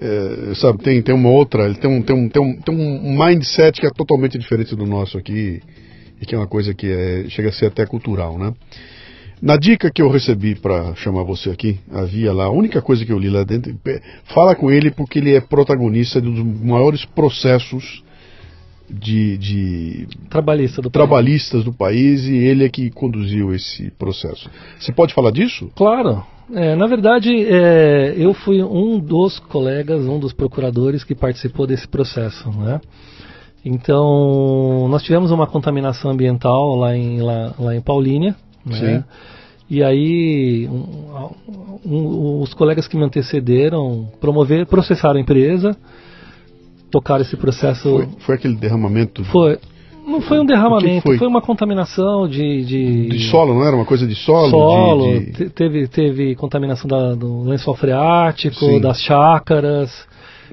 é, 0.00 0.54
sabe, 0.54 0.78
tem, 0.82 1.02
tem 1.02 1.14
uma 1.14 1.28
outra, 1.28 1.72
tem 1.74 1.90
um, 1.90 2.02
tem, 2.02 2.16
um, 2.16 2.28
tem, 2.28 2.42
um, 2.42 2.56
tem 2.60 2.74
um 2.74 3.18
mindset 3.18 3.80
que 3.80 3.86
é 3.86 3.90
totalmente 3.90 4.38
diferente 4.38 4.74
do 4.74 4.86
nosso 4.86 5.18
aqui, 5.18 5.60
e 6.20 6.26
que 6.26 6.34
é 6.34 6.38
uma 6.38 6.46
coisa 6.46 6.72
que 6.72 6.86
é, 6.86 7.24
chega 7.28 7.50
a 7.50 7.52
ser 7.52 7.66
até 7.66 7.84
cultural, 7.84 8.38
né? 8.38 8.52
Na 9.42 9.56
dica 9.56 9.90
que 9.90 10.02
eu 10.02 10.10
recebi 10.10 10.54
para 10.54 10.94
chamar 10.96 11.22
você 11.22 11.48
aqui, 11.48 11.78
havia 11.90 12.30
lá, 12.30 12.44
a 12.44 12.50
única 12.50 12.82
coisa 12.82 13.06
que 13.06 13.12
eu 13.12 13.18
li 13.18 13.30
lá 13.30 13.42
dentro, 13.42 13.74
fala 14.34 14.54
com 14.54 14.70
ele 14.70 14.90
porque 14.90 15.18
ele 15.18 15.34
é 15.34 15.40
protagonista 15.40 16.20
de 16.20 16.28
um 16.28 16.34
dos 16.34 16.62
maiores 16.62 17.06
processos 17.06 18.02
de, 18.92 19.38
de 19.38 20.08
Trabalhista 20.28 20.82
do 20.82 20.90
trabalhistas 20.90 21.62
país. 21.62 21.64
do 21.64 21.72
país 21.72 22.24
e 22.24 22.34
ele 22.34 22.64
é 22.64 22.68
que 22.68 22.90
conduziu 22.90 23.54
esse 23.54 23.90
processo. 23.92 24.50
Você 24.78 24.92
pode 24.92 25.14
falar 25.14 25.30
disso? 25.30 25.70
Claro. 25.74 26.24
É, 26.52 26.74
na 26.74 26.86
verdade, 26.86 27.30
é, 27.46 28.14
eu 28.16 28.34
fui 28.34 28.62
um 28.62 28.98
dos 28.98 29.38
colegas, 29.38 30.04
um 30.04 30.18
dos 30.18 30.32
procuradores 30.32 31.04
que 31.04 31.14
participou 31.14 31.66
desse 31.66 31.86
processo, 31.86 32.50
né? 32.50 32.80
Então, 33.64 34.88
nós 34.88 35.02
tivemos 35.02 35.30
uma 35.30 35.46
contaminação 35.46 36.10
ambiental 36.10 36.74
lá 36.76 36.96
em, 36.96 37.20
lá, 37.20 37.54
lá 37.58 37.76
em 37.76 37.80
Paulínia, 37.80 38.34
né? 38.64 39.04
E 39.68 39.84
aí, 39.84 40.66
um, 40.66 41.30
um, 41.86 42.40
os 42.42 42.52
colegas 42.54 42.88
que 42.88 42.96
me 42.96 43.04
antecederam 43.04 44.08
promover, 44.20 44.66
processaram 44.66 45.18
a 45.18 45.22
empresa, 45.22 45.76
tocaram 46.90 47.22
esse 47.22 47.36
processo. 47.36 47.82
Foi, 47.82 48.08
foi 48.20 48.34
aquele 48.34 48.54
derramamento? 48.54 49.24
Foi. 49.24 49.58
Não 50.06 50.20
foi 50.20 50.40
um 50.40 50.44
derramamento, 50.44 51.02
foi? 51.02 51.18
foi? 51.18 51.28
uma 51.28 51.40
contaminação 51.40 52.26
de, 52.26 52.64
de, 52.64 53.08
de. 53.10 53.30
solo, 53.30 53.54
não 53.54 53.64
era? 53.64 53.76
Uma 53.76 53.84
coisa 53.84 54.06
de 54.06 54.14
solo? 54.16 54.50
Solo, 54.50 55.20
de, 55.20 55.30
de... 55.30 55.50
Teve, 55.50 55.86
teve 55.86 56.34
contaminação 56.34 56.88
da, 56.88 57.14
do 57.14 57.42
lençol 57.42 57.74
freático, 57.74 58.56
Sim. 58.56 58.80
das 58.80 59.00
chácaras 59.00 60.09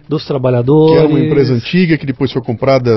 dos 0.08 0.26
trabalhadores. 0.26 0.93
Que 0.93 1.00
era 1.00 1.08
uma 1.08 1.20
empresa 1.20 1.54
antiga 1.54 1.98
que 1.98 2.06
depois 2.06 2.32
foi 2.32 2.41
comprada, 2.41 2.91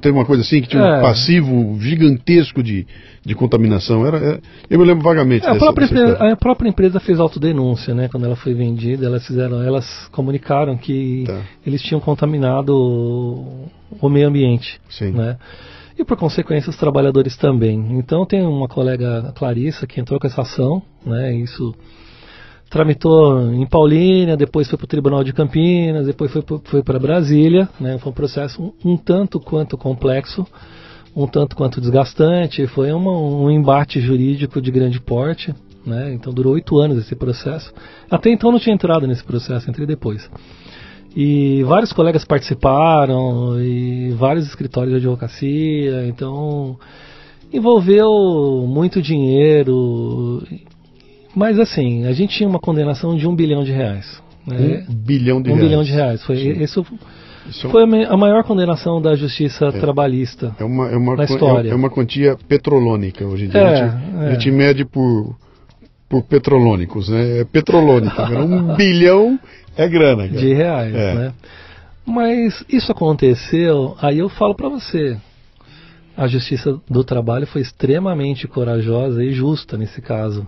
teve 0.00 0.16
uma 0.16 0.24
coisa 0.24 0.42
assim, 0.42 0.60
que 0.60 0.68
tinha 0.68 0.82
é. 0.82 0.98
um 0.98 1.02
passivo 1.02 1.78
gigantesco 1.80 2.62
de, 2.62 2.86
de 3.24 3.34
contaminação. 3.34 4.06
Era, 4.06 4.18
é, 4.18 4.40
eu 4.70 4.78
me 4.78 4.84
lembro 4.84 5.02
vagamente. 5.02 5.46
É, 5.46 5.50
a, 5.50 5.54
própria 5.56 5.84
empresa, 5.84 6.32
a 6.32 6.36
própria 6.36 6.68
empresa 6.68 7.00
fez 7.00 7.20
autodenúncia, 7.20 7.94
né? 7.94 8.08
Quando 8.08 8.26
ela 8.26 8.36
foi 8.36 8.54
vendida, 8.54 9.06
elas 9.06 9.26
fizeram, 9.26 9.62
elas 9.62 10.08
comunicaram 10.12 10.76
que 10.76 11.24
tá. 11.26 11.40
eles 11.66 11.82
tinham 11.82 12.00
contaminado 12.00 12.72
o 14.00 14.08
meio 14.08 14.28
ambiente. 14.28 14.80
Sim. 14.88 15.12
Né? 15.12 15.36
E 15.98 16.04
por 16.04 16.16
consequência 16.16 16.70
os 16.70 16.76
trabalhadores 16.76 17.36
também. 17.36 17.98
Então 17.98 18.24
tem 18.24 18.42
uma 18.42 18.68
colega 18.68 19.32
Clarissa 19.36 19.86
que 19.86 20.00
entrou 20.00 20.18
com 20.18 20.26
essa 20.26 20.42
ação, 20.42 20.82
né? 21.04 21.34
Isso 21.34 21.74
tramitou 22.72 23.52
em 23.52 23.66
Paulínia, 23.66 24.34
depois 24.34 24.66
foi 24.66 24.78
para 24.78 24.86
o 24.86 24.88
Tribunal 24.88 25.22
de 25.22 25.34
Campinas, 25.34 26.06
depois 26.06 26.32
foi, 26.32 26.42
foi 26.64 26.82
para 26.82 26.98
Brasília. 26.98 27.68
Né? 27.78 27.98
Foi 27.98 28.10
um 28.10 28.14
processo 28.14 28.62
um, 28.62 28.92
um, 28.92 28.96
tanto 28.96 29.38
quanto 29.38 29.76
complexo, 29.76 30.46
um 31.14 31.26
tanto 31.26 31.54
quanto 31.54 31.82
desgastante. 31.82 32.66
Foi 32.66 32.90
uma, 32.90 33.12
um 33.12 33.50
embate 33.50 34.00
jurídico 34.00 34.58
de 34.58 34.70
grande 34.70 34.98
porte. 34.98 35.54
Né? 35.84 36.14
Então 36.14 36.32
durou 36.32 36.54
oito 36.54 36.78
anos 36.78 36.96
esse 36.96 37.14
processo. 37.14 37.70
Até 38.10 38.30
então 38.30 38.50
não 38.50 38.58
tinha 38.58 38.74
entrado 38.74 39.06
nesse 39.06 39.22
processo, 39.22 39.68
entrei 39.68 39.86
depois. 39.86 40.30
E 41.14 41.62
vários 41.64 41.92
colegas 41.92 42.24
participaram, 42.24 43.60
e 43.60 44.12
vários 44.12 44.46
escritórios 44.46 44.92
de 44.92 44.96
advocacia, 44.96 46.06
então 46.06 46.78
envolveu 47.52 48.64
muito 48.66 49.02
dinheiro, 49.02 50.42
mas 51.34 51.58
assim, 51.58 52.06
a 52.06 52.12
gente 52.12 52.36
tinha 52.36 52.48
uma 52.48 52.58
condenação 52.58 53.16
de 53.16 53.26
um 53.26 53.34
bilhão 53.34 53.64
de 53.64 53.72
reais. 53.72 54.22
Né? 54.46 54.84
Um 54.88 54.94
bilhão 54.94 55.40
de 55.40 55.50
um 55.50 55.54
reais. 55.54 55.64
Um 55.64 55.68
bilhão 55.68 55.82
de 55.82 55.92
reais. 55.92 56.24
Foi, 56.24 56.36
isso, 56.36 56.84
isso 57.48 57.66
é 57.66 57.70
foi 57.70 57.82
a 57.82 58.16
maior 58.16 58.44
condenação 58.44 59.00
da 59.00 59.14
justiça 59.14 59.66
é, 59.66 59.72
trabalhista 59.72 60.54
é 60.58 60.64
uma, 60.64 60.88
é 60.90 60.96
uma, 60.96 61.16
na 61.16 61.24
história. 61.24 61.70
É, 61.70 61.74
uma 61.74 61.90
quantia 61.90 62.36
petrolônica 62.48 63.24
hoje 63.24 63.46
em 63.46 63.48
dia. 63.48 63.60
É, 63.60 63.64
a, 63.64 63.74
gente, 63.74 64.16
a 64.16 64.32
gente 64.32 64.50
mede 64.50 64.84
por, 64.84 65.36
por 66.08 66.22
petrolônicos, 66.22 67.08
né? 67.08 67.40
É 67.40 67.44
petrolônica. 67.44 68.22
um 68.40 68.74
bilhão 68.76 69.38
é 69.76 69.88
grana. 69.88 70.28
Cara. 70.28 70.40
De 70.40 70.52
reais, 70.52 70.94
é. 70.94 71.14
né? 71.14 71.32
Mas 72.04 72.64
isso 72.68 72.90
aconteceu, 72.90 73.96
aí 74.00 74.18
eu 74.18 74.28
falo 74.28 74.54
para 74.56 74.68
você, 74.68 75.16
a 76.16 76.26
Justiça 76.26 76.80
do 76.90 77.04
Trabalho 77.04 77.46
foi 77.46 77.62
extremamente 77.62 78.48
corajosa 78.48 79.22
e 79.22 79.32
justa 79.32 79.78
nesse 79.78 80.02
caso 80.02 80.46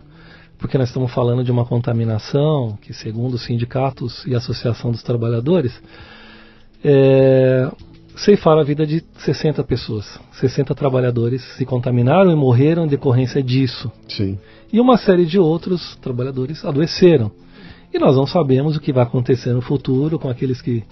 porque 0.58 0.78
nós 0.78 0.88
estamos 0.88 1.12
falando 1.12 1.44
de 1.44 1.50
uma 1.50 1.64
contaminação 1.64 2.78
que, 2.80 2.92
segundo 2.92 3.34
os 3.34 3.44
sindicatos 3.44 4.24
e 4.26 4.34
a 4.34 4.38
Associação 4.38 4.90
dos 4.90 5.02
Trabalhadores, 5.02 5.72
é, 6.82 7.70
ceifaram 8.16 8.60
a 8.60 8.64
vida 8.64 8.86
de 8.86 9.04
60 9.18 9.62
pessoas. 9.64 10.18
60 10.32 10.74
trabalhadores 10.74 11.42
se 11.56 11.64
contaminaram 11.64 12.30
e 12.30 12.36
morreram 12.36 12.84
em 12.84 12.88
decorrência 12.88 13.42
disso. 13.42 13.90
Sim. 14.08 14.38
E 14.72 14.80
uma 14.80 14.96
série 14.96 15.26
de 15.26 15.38
outros 15.38 15.96
trabalhadores 15.96 16.64
adoeceram. 16.64 17.30
E 17.92 17.98
nós 17.98 18.16
não 18.16 18.26
sabemos 18.26 18.76
o 18.76 18.80
que 18.80 18.92
vai 18.92 19.04
acontecer 19.04 19.52
no 19.52 19.60
futuro 19.60 20.18
com 20.18 20.28
aqueles 20.28 20.60
que 20.60 20.82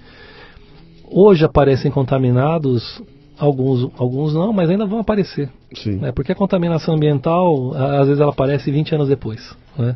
hoje 1.11 1.45
aparecem 1.45 1.91
contaminados 1.91 3.03
Alguns, 3.43 3.91
alguns 3.99 4.35
não, 4.35 4.53
mas 4.53 4.71
ainda 4.71 4.87
vão 4.87 5.01
aparecer. 5.01 5.51
Sim. 5.75 5.97
Né? 5.97 6.13
Porque 6.13 6.33
a 6.33 6.35
contaminação 6.35 6.95
ambiental, 6.95 7.75
às 7.75 8.07
vezes 8.07 8.21
ela 8.21 8.31
aparece 8.31 8.71
20 8.71 8.95
anos 8.95 9.09
depois. 9.09 9.57
Né? 9.77 9.95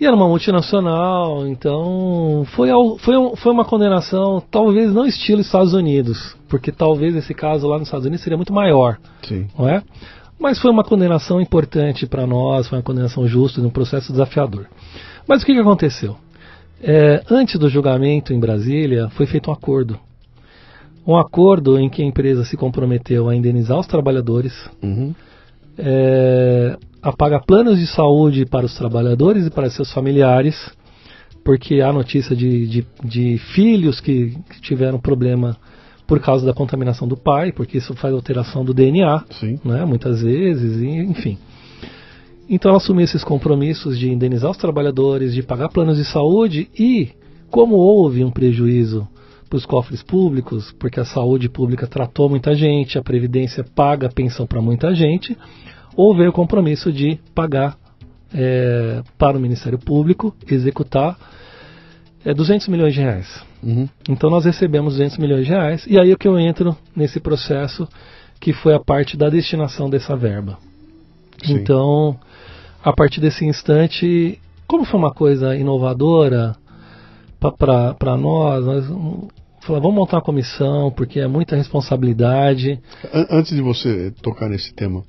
E 0.00 0.06
era 0.06 0.16
uma 0.16 0.26
multinacional, 0.26 1.46
então 1.46 2.44
foi, 2.52 2.70
foi, 3.00 3.36
foi 3.36 3.52
uma 3.52 3.66
condenação, 3.66 4.42
talvez 4.50 4.94
não 4.94 5.04
estilo 5.04 5.42
Estados 5.42 5.74
Unidos, 5.74 6.34
porque 6.48 6.72
talvez 6.72 7.14
esse 7.14 7.34
caso 7.34 7.68
lá 7.68 7.78
nos 7.78 7.88
Estados 7.88 8.06
Unidos 8.06 8.22
seria 8.24 8.38
muito 8.38 8.52
maior. 8.52 8.98
Sim. 9.22 9.46
Não 9.58 9.68
é? 9.68 9.82
Mas 10.38 10.58
foi 10.58 10.70
uma 10.70 10.82
condenação 10.82 11.38
importante 11.38 12.06
para 12.06 12.26
nós, 12.26 12.66
foi 12.66 12.78
uma 12.78 12.82
condenação 12.82 13.28
justa, 13.28 13.60
num 13.60 13.68
processo 13.68 14.10
desafiador. 14.10 14.66
Mas 15.28 15.42
o 15.42 15.46
que, 15.46 15.52
que 15.52 15.60
aconteceu? 15.60 16.16
É, 16.82 17.22
antes 17.30 17.58
do 17.58 17.68
julgamento 17.68 18.32
em 18.32 18.40
Brasília, 18.40 19.10
foi 19.10 19.26
feito 19.26 19.50
um 19.50 19.52
acordo 19.52 20.00
um 21.06 21.16
acordo 21.16 21.78
em 21.78 21.88
que 21.88 22.02
a 22.02 22.04
empresa 22.04 22.44
se 22.44 22.56
comprometeu 22.56 23.28
a 23.28 23.34
indenizar 23.34 23.78
os 23.78 23.86
trabalhadores, 23.86 24.52
uhum. 24.82 25.14
é, 25.78 26.76
a 27.02 27.12
pagar 27.12 27.40
planos 27.44 27.78
de 27.78 27.86
saúde 27.86 28.44
para 28.44 28.66
os 28.66 28.74
trabalhadores 28.76 29.46
e 29.46 29.50
para 29.50 29.70
seus 29.70 29.92
familiares, 29.92 30.70
porque 31.44 31.80
há 31.80 31.92
notícia 31.92 32.36
de, 32.36 32.66
de, 32.66 32.86
de 33.02 33.38
filhos 33.54 33.98
que, 34.00 34.36
que, 34.50 34.60
tiveram 34.60 34.98
problema 34.98 35.56
por 36.06 36.20
causa 36.20 36.44
da 36.44 36.52
contaminação 36.52 37.08
do 37.08 37.16
pai, 37.16 37.52
porque 37.52 37.78
isso 37.78 37.94
faz 37.94 38.12
alteração 38.12 38.64
do 38.64 38.74
DNA, 38.74 39.24
né, 39.64 39.84
muitas 39.84 40.22
vezes, 40.22 40.80
e, 40.80 40.88
enfim. 40.88 41.38
Então 42.48 42.70
ela 42.70 42.78
assumiu 42.78 43.04
esses 43.04 43.22
compromissos 43.22 43.98
de 43.98 44.10
indenizar 44.10 44.50
os 44.50 44.56
trabalhadores, 44.56 45.32
de 45.32 45.42
pagar 45.42 45.68
planos 45.68 45.96
de 45.96 46.04
saúde 46.04 46.68
e, 46.78 47.10
como 47.48 47.76
houve 47.76 48.24
um 48.24 48.30
prejuízo 48.30 49.08
para 49.50 49.56
os 49.56 49.66
cofres 49.66 50.00
públicos, 50.00 50.72
porque 50.78 51.00
a 51.00 51.04
saúde 51.04 51.48
pública 51.48 51.88
tratou 51.88 52.28
muita 52.28 52.54
gente, 52.54 52.96
a 52.96 53.02
Previdência 53.02 53.64
paga 53.64 54.08
pensão 54.08 54.46
para 54.46 54.62
muita 54.62 54.94
gente, 54.94 55.36
ou 55.96 56.16
veio 56.16 56.30
o 56.30 56.32
compromisso 56.32 56.92
de 56.92 57.18
pagar 57.34 57.76
é, 58.32 59.02
para 59.18 59.36
o 59.36 59.40
Ministério 59.40 59.78
Público, 59.78 60.32
executar 60.48 61.18
é 62.24 62.32
200 62.32 62.68
milhões 62.68 62.94
de 62.94 63.00
reais. 63.00 63.42
Uhum. 63.62 63.88
Então 64.08 64.30
nós 64.30 64.44
recebemos 64.44 64.94
200 64.94 65.18
milhões 65.18 65.46
de 65.46 65.50
reais 65.50 65.86
e 65.86 65.98
aí 65.98 66.12
é 66.12 66.16
que 66.16 66.28
eu 66.28 66.38
entro 66.38 66.76
nesse 66.94 67.18
processo 67.18 67.88
que 68.38 68.52
foi 68.52 68.74
a 68.74 68.80
parte 68.80 69.16
da 69.16 69.28
destinação 69.28 69.90
dessa 69.90 70.16
verba. 70.16 70.58
Sim. 71.42 71.54
Então, 71.54 72.18
a 72.84 72.92
partir 72.92 73.20
desse 73.20 73.44
instante, 73.44 74.38
como 74.66 74.84
foi 74.84 75.00
uma 75.00 75.12
coisa 75.12 75.56
inovadora 75.56 76.54
para 77.40 78.16
nós, 78.16 78.64
nós 78.64 78.86
falamos, 78.86 79.28
vamos 79.82 79.94
montar 79.94 80.16
uma 80.18 80.22
comissão 80.22 80.90
porque 80.90 81.20
é 81.20 81.26
muita 81.26 81.56
responsabilidade. 81.56 82.78
An- 83.12 83.26
Antes 83.30 83.54
de 83.54 83.62
você 83.62 84.12
tocar 84.22 84.48
nesse 84.48 84.72
tema, 84.74 85.02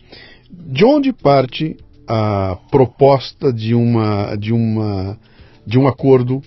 de 0.49 0.85
onde 0.85 1.11
parte 1.13 1.75
a 2.07 2.57
proposta 2.69 3.51
de 3.53 3.73
uma 3.75 4.35
de 4.35 4.53
uma 4.53 5.17
de 5.65 5.77
um 5.77 5.87
acordo 5.87 6.41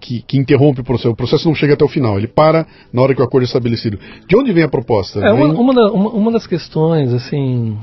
que, 0.00 0.20
que 0.22 0.36
interrompe 0.38 0.80
o 0.82 0.84
processo? 0.84 1.10
O 1.10 1.16
processo 1.16 1.48
não 1.48 1.54
chega 1.54 1.74
até 1.74 1.84
o 1.84 1.88
final, 1.88 2.18
ele 2.18 2.28
para 2.28 2.66
na 2.92 3.00
hora 3.02 3.14
que 3.14 3.20
o 3.20 3.24
acordo 3.24 3.44
é 3.44 3.46
estabelecido. 3.46 3.98
De 4.28 4.36
onde 4.36 4.52
vem 4.52 4.62
a 4.62 4.68
proposta? 4.68 5.18
É, 5.20 5.32
uma, 5.32 5.46
Vem- 5.48 5.56
uma, 5.56 5.90
uma- 5.92 6.10
uma 6.10 6.30
das 6.32 6.46
questões, 6.46 7.12
assim, 7.12 7.76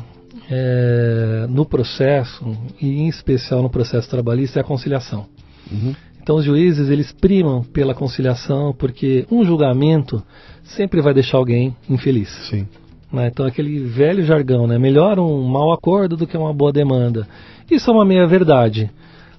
é, 0.49 1.45
no 1.49 1.65
processo, 1.65 2.45
e 2.79 3.01
em 3.01 3.07
especial 3.07 3.61
no 3.63 3.69
processo 3.69 4.09
trabalhista, 4.09 4.59
é 4.59 4.61
a 4.61 4.63
conciliação. 4.63 5.25
Uhum. 5.71 5.95
Então 6.21 6.35
os 6.37 6.45
juízes, 6.45 6.89
eles 6.89 7.11
primam 7.11 7.63
pela 7.63 7.93
conciliação, 7.93 8.73
porque 8.77 9.25
um 9.31 9.43
julgamento 9.43 10.21
sempre 10.63 11.01
vai 11.01 11.13
deixar 11.13 11.37
alguém 11.37 11.75
infeliz. 11.89 12.29
Sim. 12.49 12.67
né? 13.11 13.27
Então 13.27 13.45
aquele 13.45 13.79
velho 13.79 14.23
jargão, 14.23 14.67
né? 14.67 14.77
Melhor 14.77 15.19
um 15.19 15.43
mau 15.43 15.71
acordo 15.73 16.15
do 16.15 16.27
que 16.27 16.37
uma 16.37 16.53
boa 16.53 16.71
demanda. 16.71 17.27
Isso 17.69 17.89
é 17.89 17.93
uma 17.93 18.05
meia 18.05 18.27
verdade. 18.27 18.89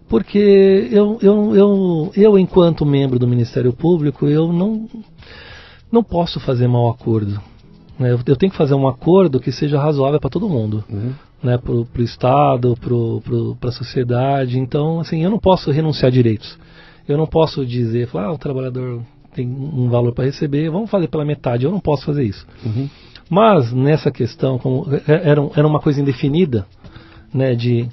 Porque 0.08 0.88
eu, 0.90 1.18
eu, 1.22 1.56
eu, 1.56 2.12
eu 2.14 2.38
enquanto 2.38 2.84
membro 2.84 3.18
do 3.18 3.26
Ministério 3.26 3.72
Público, 3.72 4.26
eu 4.26 4.52
não, 4.52 4.86
não 5.90 6.02
posso 6.02 6.38
fazer 6.40 6.66
mau 6.68 6.90
acordo. 6.90 7.40
né? 7.98 8.12
Eu, 8.12 8.18
eu 8.26 8.36
tenho 8.36 8.50
que 8.52 8.58
fazer 8.58 8.74
um 8.74 8.86
acordo 8.88 9.40
que 9.40 9.50
seja 9.52 9.78
razoável 9.80 10.20
para 10.20 10.28
todo 10.28 10.48
mundo 10.48 10.84
Uhum. 10.90 11.12
né, 11.42 11.56
para 11.56 11.72
o 11.72 11.86
Estado, 12.04 12.76
para 13.60 13.68
a 13.70 13.72
sociedade. 13.72 14.58
Então, 14.58 15.00
assim, 15.00 15.22
eu 15.24 15.30
não 15.30 15.38
posso 15.38 15.70
renunciar 15.70 16.08
a 16.08 16.12
direitos. 16.12 16.58
Eu 17.08 17.16
não 17.18 17.26
posso 17.26 17.64
dizer, 17.66 18.06
falar, 18.08 18.26
ah, 18.26 18.32
o 18.32 18.38
trabalhador 18.38 19.02
tem 19.34 19.48
um 19.48 19.88
valor 19.88 20.12
para 20.12 20.24
receber, 20.24 20.70
vamos 20.70 20.90
fazer 20.90 21.08
pela 21.08 21.24
metade. 21.24 21.64
Eu 21.64 21.70
não 21.70 21.80
posso 21.80 22.04
fazer 22.04 22.22
isso. 22.24 22.46
Uhum. 22.64 22.88
Mas 23.30 23.72
nessa 23.72 24.10
questão, 24.10 24.58
como 24.58 24.86
é- 24.94 25.30
era, 25.30 25.40
um- 25.40 25.50
era 25.56 25.66
uma 25.66 25.80
coisa 25.80 26.00
indefinida, 26.00 26.66
né, 27.32 27.54
de 27.54 27.88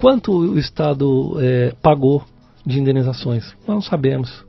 quanto 0.00 0.32
o 0.32 0.58
Estado 0.58 1.36
eh, 1.40 1.74
pagou 1.82 2.22
de 2.64 2.78
indenizações, 2.78 3.44
nós 3.66 3.74
não 3.74 3.80
sabemos. 3.82 4.44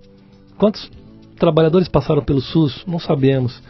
Quantos 0.57 0.91
trabalhadores 1.39 1.87
passaram 1.87 2.21
pelo 2.23 2.41
SUS, 2.41 2.83
não 2.85 2.99
sabemos. 2.99 3.61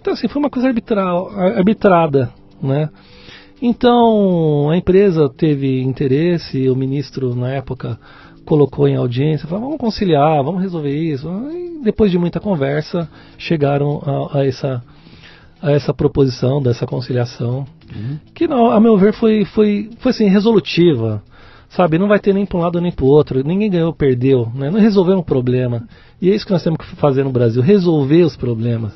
Então 0.00 0.12
assim, 0.14 0.26
foi 0.28 0.40
uma 0.40 0.50
coisa 0.50 0.68
arbitral, 0.68 1.28
ar- 1.30 1.58
arbitrada, 1.58 2.32
né? 2.62 2.88
Então 3.60 4.70
a 4.70 4.76
empresa 4.76 5.28
teve 5.28 5.80
interesse, 5.82 6.68
o 6.68 6.76
ministro 6.76 7.34
na 7.34 7.50
época 7.50 7.98
colocou 8.48 8.88
em 8.88 8.96
audiência, 8.96 9.46
falou, 9.46 9.66
vamos 9.66 9.78
conciliar, 9.78 10.42
vamos 10.42 10.62
resolver 10.62 10.90
isso. 10.90 11.28
E 11.52 11.84
depois 11.84 12.10
de 12.10 12.16
muita 12.16 12.40
conversa, 12.40 13.06
chegaram 13.36 14.00
a, 14.32 14.38
a 14.38 14.46
essa 14.46 14.82
a 15.60 15.72
essa 15.72 15.92
proposição 15.92 16.62
dessa 16.62 16.86
conciliação, 16.86 17.66
que 18.32 18.46
não, 18.46 18.70
a 18.70 18.80
meu 18.80 18.96
ver 18.96 19.12
foi 19.12 19.44
foi 19.44 19.90
foi 19.98 20.10
assim 20.10 20.28
resolutiva, 20.28 21.22
sabe? 21.68 21.98
Não 21.98 22.08
vai 22.08 22.18
ter 22.18 22.32
nem 22.32 22.46
para 22.46 22.56
um 22.58 22.62
lado 22.62 22.80
nem 22.80 22.92
para 22.92 23.04
o 23.04 23.08
outro. 23.08 23.44
Ninguém 23.44 23.68
ganhou, 23.68 23.92
perdeu, 23.92 24.50
né? 24.54 24.70
Não 24.70 24.80
resolveu 24.80 25.18
um 25.18 25.22
problema. 25.22 25.86
E 26.22 26.30
é 26.30 26.34
isso 26.34 26.46
que 26.46 26.52
nós 26.52 26.62
temos 26.62 26.78
que 26.78 26.96
fazer 26.96 27.22
no 27.24 27.30
Brasil, 27.30 27.60
resolver 27.60 28.22
os 28.22 28.36
problemas. 28.36 28.92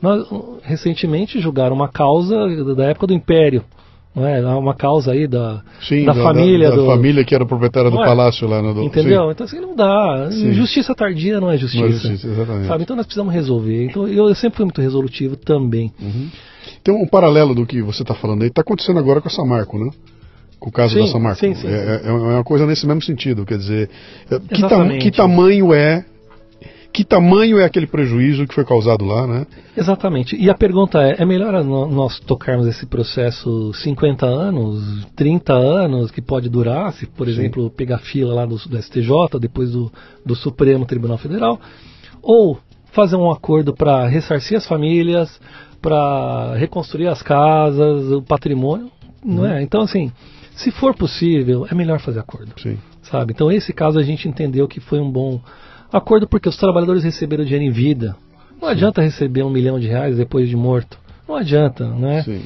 Nós 0.00 0.28
recentemente 0.62 1.40
julgaram 1.40 1.74
uma 1.74 1.88
causa 1.88 2.36
da 2.76 2.84
época 2.84 3.08
do 3.08 3.14
Império, 3.14 3.64
não 4.14 4.26
é? 4.26 4.40
Uma 4.56 4.74
causa 4.74 5.12
aí 5.12 5.26
da 5.26 5.62
Sim, 5.80 6.04
da 6.04 6.14
família 6.14 6.70
da, 6.70 6.76
do 6.76 6.86
família 6.86 7.24
que 7.24 7.34
era 7.34 7.46
proprietária 7.46 7.90
do 7.90 8.00
é? 8.00 8.04
palácio 8.04 8.46
lá 8.48 8.60
no 8.60 8.74
do, 8.74 8.82
Entendeu? 8.82 9.30
Então 9.30 9.44
assim 9.46 9.60
não 9.60 9.74
dá. 9.74 10.28
Sim. 10.30 10.52
Justiça 10.52 10.94
tardia 10.94 11.40
não 11.40 11.50
é 11.50 11.54
Sim, 11.54 11.60
justiça. 11.60 11.82
não 11.82 11.88
é 11.88 11.92
justiça, 11.92 12.26
exatamente. 12.28 12.66
Sabe? 12.68 12.82
Então 12.82 12.96
nós 12.96 13.06
precisamos 13.06 13.32
resolver. 13.32 13.86
Então 13.86 14.06
eu, 14.06 14.28
eu 14.28 14.34
sempre 14.34 14.56
fui 14.58 14.64
muito 14.66 14.80
resolutivo 14.80 15.36
também. 15.36 15.92
Tem 16.84 16.94
um 16.94 17.06
paralelo 17.06 17.54
do 17.54 17.64
que 17.66 17.80
você 17.82 18.02
está 18.02 18.14
falando 18.14 18.42
aí, 18.42 18.48
está 18.48 18.60
acontecendo 18.60 18.98
agora 18.98 19.20
com 19.20 19.28
a 19.28 19.30
Samarco, 19.30 19.78
né? 19.78 19.90
Com 20.58 20.68
o 20.68 20.72
caso 20.72 20.94
Sim, 20.94 21.00
da 21.00 21.06
Samarco. 21.08 21.40
sim, 21.40 21.54
sim, 21.54 21.66
é, 21.66 22.00
é- 22.04 22.08
é 22.08 22.12
uma 22.12 22.44
coisa 22.44 22.64
nesse 22.66 22.86
mesmo 22.86 23.02
sentido, 23.02 23.44
quer 23.44 23.58
dizer, 23.58 23.90
é, 24.30 24.38
que, 24.38 24.54
Exatamente. 24.54 25.02
que 25.02 25.10
tamanho 25.16 25.72
é 25.74 26.04
que 26.92 27.04
tamanho 27.04 27.58
é 27.58 27.64
aquele 27.64 27.86
prejuízo 27.86 28.46
que 28.46 28.54
foi 28.54 28.64
causado 28.64 29.04
lá, 29.04 29.26
né? 29.26 29.46
Exatamente. 29.76 30.36
E 30.36 30.50
a 30.50 30.54
pergunta 30.54 31.02
é: 31.02 31.22
é 31.22 31.24
melhor 31.24 31.52
nós 31.64 32.20
tocarmos 32.20 32.66
esse 32.66 32.84
processo 32.86 33.72
50 33.74 34.26
anos, 34.26 35.06
30 35.16 35.54
anos, 35.54 36.10
que 36.10 36.20
pode 36.20 36.48
durar, 36.48 36.92
se, 36.92 37.06
por 37.06 37.26
Sim. 37.26 37.32
exemplo, 37.32 37.70
pegar 37.70 37.98
fila 37.98 38.34
lá 38.34 38.46
do, 38.46 38.56
do 38.56 38.82
STJ, 38.82 39.38
depois 39.40 39.72
do, 39.72 39.90
do 40.24 40.34
Supremo 40.34 40.84
Tribunal 40.84 41.18
Federal, 41.18 41.58
ou 42.20 42.58
fazer 42.92 43.16
um 43.16 43.30
acordo 43.30 43.74
para 43.74 44.06
ressarcir 44.06 44.58
as 44.58 44.66
famílias, 44.66 45.40
para 45.80 46.54
reconstruir 46.56 47.08
as 47.08 47.22
casas, 47.22 48.12
o 48.12 48.22
patrimônio, 48.22 48.90
não 49.24 49.46
é? 49.46 49.62
Então, 49.62 49.82
assim, 49.82 50.12
se 50.54 50.70
for 50.70 50.94
possível, 50.94 51.66
é 51.70 51.74
melhor 51.74 51.98
fazer 52.00 52.20
acordo 52.20 52.52
Sim. 52.60 52.78
sabe? 53.02 53.32
Então 53.32 53.50
esse 53.50 53.72
caso 53.72 53.98
a 53.98 54.02
gente 54.02 54.28
entendeu 54.28 54.68
que 54.68 54.78
foi 54.78 55.00
um 55.00 55.10
bom 55.10 55.40
acordo 55.92 56.26
porque 56.26 56.48
os 56.48 56.56
trabalhadores 56.56 57.04
receberam 57.04 57.44
dinheiro 57.44 57.64
em 57.64 57.70
vida. 57.70 58.16
Não 58.60 58.68
adianta 58.68 59.02
receber 59.02 59.42
um 59.42 59.50
milhão 59.50 59.78
de 59.78 59.88
reais 59.88 60.16
depois 60.16 60.48
de 60.48 60.56
morto. 60.56 60.98
Não 61.28 61.36
adianta, 61.36 61.86
né? 61.88 62.22
Sim. 62.22 62.42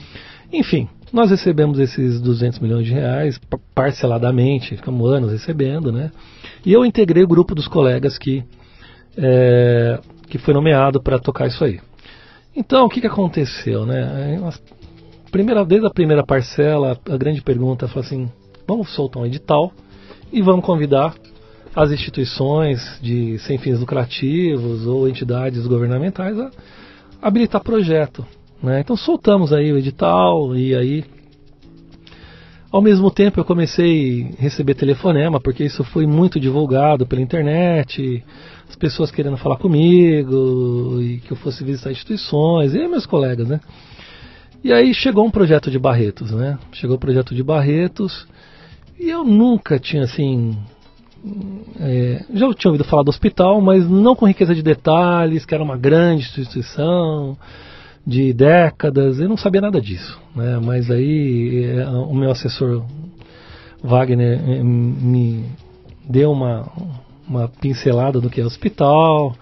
Enfim, 0.52 0.88
nós 1.12 1.30
recebemos 1.30 1.78
esses 1.78 2.20
200 2.20 2.58
milhões 2.58 2.86
de 2.86 2.92
reais 2.92 3.38
pa- 3.38 3.58
parceladamente, 3.74 4.76
ficamos 4.76 5.12
anos 5.12 5.32
recebendo, 5.32 5.92
né? 5.92 6.10
E 6.64 6.72
eu 6.72 6.84
integrei 6.84 7.22
o 7.22 7.28
grupo 7.28 7.54
dos 7.54 7.68
colegas 7.68 8.18
que 8.18 8.44
é, 9.16 9.98
que 10.28 10.38
foi 10.38 10.52
nomeado 10.52 11.00
para 11.02 11.18
tocar 11.18 11.46
isso 11.46 11.64
aí. 11.64 11.80
Então, 12.54 12.86
o 12.86 12.88
que, 12.88 13.00
que 13.00 13.06
aconteceu, 13.06 13.84
né? 13.86 14.38
Primeira, 15.30 15.64
desde 15.64 15.86
a 15.86 15.90
primeira 15.90 16.24
parcela, 16.24 16.98
a 17.10 17.16
grande 17.16 17.42
pergunta 17.42 17.86
foi 17.88 18.02
assim: 18.02 18.30
vamos 18.66 18.88
soltar 18.94 19.22
um 19.22 19.26
edital 19.26 19.72
e 20.32 20.40
vamos 20.40 20.64
convidar 20.64 21.14
as 21.76 21.92
instituições 21.92 22.98
de 23.02 23.38
sem 23.40 23.58
fins 23.58 23.78
lucrativos 23.78 24.86
ou 24.86 25.06
entidades 25.06 25.66
governamentais 25.66 26.38
a 26.38 26.50
habilitar 27.20 27.62
projeto. 27.62 28.26
Né? 28.62 28.80
Então 28.80 28.96
soltamos 28.96 29.52
aí 29.52 29.70
o 29.70 29.76
edital 29.76 30.56
e 30.56 30.74
aí 30.74 31.04
ao 32.72 32.80
mesmo 32.80 33.10
tempo 33.10 33.38
eu 33.38 33.44
comecei 33.44 34.34
a 34.38 34.42
receber 34.42 34.74
telefonema, 34.74 35.38
porque 35.38 35.64
isso 35.64 35.84
foi 35.84 36.06
muito 36.06 36.40
divulgado 36.40 37.06
pela 37.06 37.22
internet, 37.22 38.24
as 38.68 38.76
pessoas 38.76 39.10
querendo 39.10 39.36
falar 39.36 39.56
comigo, 39.56 41.00
e 41.00 41.18
que 41.18 41.32
eu 41.32 41.36
fosse 41.36 41.62
visitar 41.62 41.90
instituições, 41.90 42.74
e 42.74 42.88
meus 42.88 43.06
colegas, 43.06 43.48
né? 43.48 43.60
E 44.64 44.72
aí 44.72 44.92
chegou 44.92 45.24
um 45.24 45.30
projeto 45.30 45.70
de 45.70 45.78
Barretos, 45.78 46.32
né? 46.32 46.58
Chegou 46.72 46.96
o 46.96 46.98
projeto 47.00 47.34
de 47.34 47.42
Barretos, 47.42 48.26
e 48.98 49.08
eu 49.08 49.24
nunca 49.24 49.78
tinha 49.78 50.02
assim. 50.02 50.56
É, 51.80 52.24
já 52.32 52.54
tinha 52.54 52.70
ouvido 52.70 52.84
falar 52.84 53.02
do 53.02 53.08
hospital, 53.08 53.60
mas 53.60 53.88
não 53.88 54.14
com 54.14 54.26
riqueza 54.26 54.54
de 54.54 54.62
detalhes, 54.62 55.44
que 55.44 55.54
era 55.54 55.62
uma 55.62 55.76
grande 55.76 56.22
instituição 56.22 57.36
de 58.06 58.32
décadas, 58.32 59.18
eu 59.18 59.28
não 59.28 59.36
sabia 59.36 59.60
nada 59.60 59.80
disso, 59.80 60.18
né? 60.34 60.60
Mas 60.62 60.90
aí 60.90 61.64
é, 61.64 61.86
o 61.88 62.14
meu 62.14 62.30
assessor 62.30 62.84
Wagner 63.82 64.40
eh, 64.40 64.62
me 64.62 65.44
deu 66.08 66.30
uma, 66.30 66.70
uma 67.28 67.48
pincelada 67.48 68.20
do 68.20 68.30
que 68.30 68.40
é 68.40 68.44
hospital, 68.44 69.34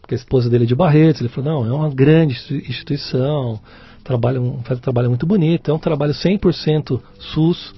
porque 0.00 0.14
a 0.14 0.18
esposa 0.18 0.48
dele 0.48 0.64
é 0.64 0.66
de 0.66 0.74
Barretos, 0.74 1.20
ele 1.20 1.28
falou, 1.28 1.64
não, 1.64 1.66
é 1.66 1.72
uma 1.72 1.90
grande 1.90 2.34
institui- 2.34 2.64
instituição, 2.68 3.60
trabalha 4.04 4.40
faz 4.64 4.78
um 4.78 4.82
trabalho 4.82 5.08
muito 5.08 5.26
bonito, 5.26 5.70
é 5.70 5.74
um 5.74 5.78
trabalho 5.78 6.12
100% 6.12 7.00
SUS, 7.18 7.74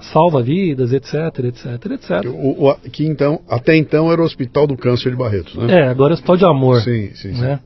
salva 0.00 0.42
vidas, 0.42 0.92
etc, 0.92 1.14
etc, 1.44 1.66
etc. 1.92 2.10
O, 2.26 2.68
o- 2.68 2.76
que 2.90 3.04
então, 3.06 3.40
até 3.48 3.76
então 3.76 4.10
era 4.10 4.20
o 4.20 4.24
Hospital 4.24 4.66
do 4.66 4.76
Câncer 4.76 5.10
de 5.10 5.16
Barretos, 5.16 5.54
né? 5.54 5.80
É, 5.80 5.88
agora 5.88 6.12
é 6.12 6.14
hospital 6.14 6.36
de 6.36 6.44
amor. 6.44 6.80
Sim, 6.80 7.10
sim, 7.14 7.34
sim. 7.34 7.40
né? 7.40 7.60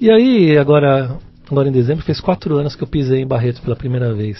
E 0.00 0.10
aí, 0.10 0.56
agora, 0.56 1.16
agora 1.50 1.68
em 1.68 1.72
dezembro, 1.72 2.04
fez 2.04 2.20
quatro 2.20 2.56
anos 2.56 2.76
que 2.76 2.82
eu 2.82 2.88
pisei 2.88 3.20
em 3.22 3.26
Barretos 3.26 3.60
pela 3.60 3.74
primeira 3.76 4.14
vez. 4.14 4.38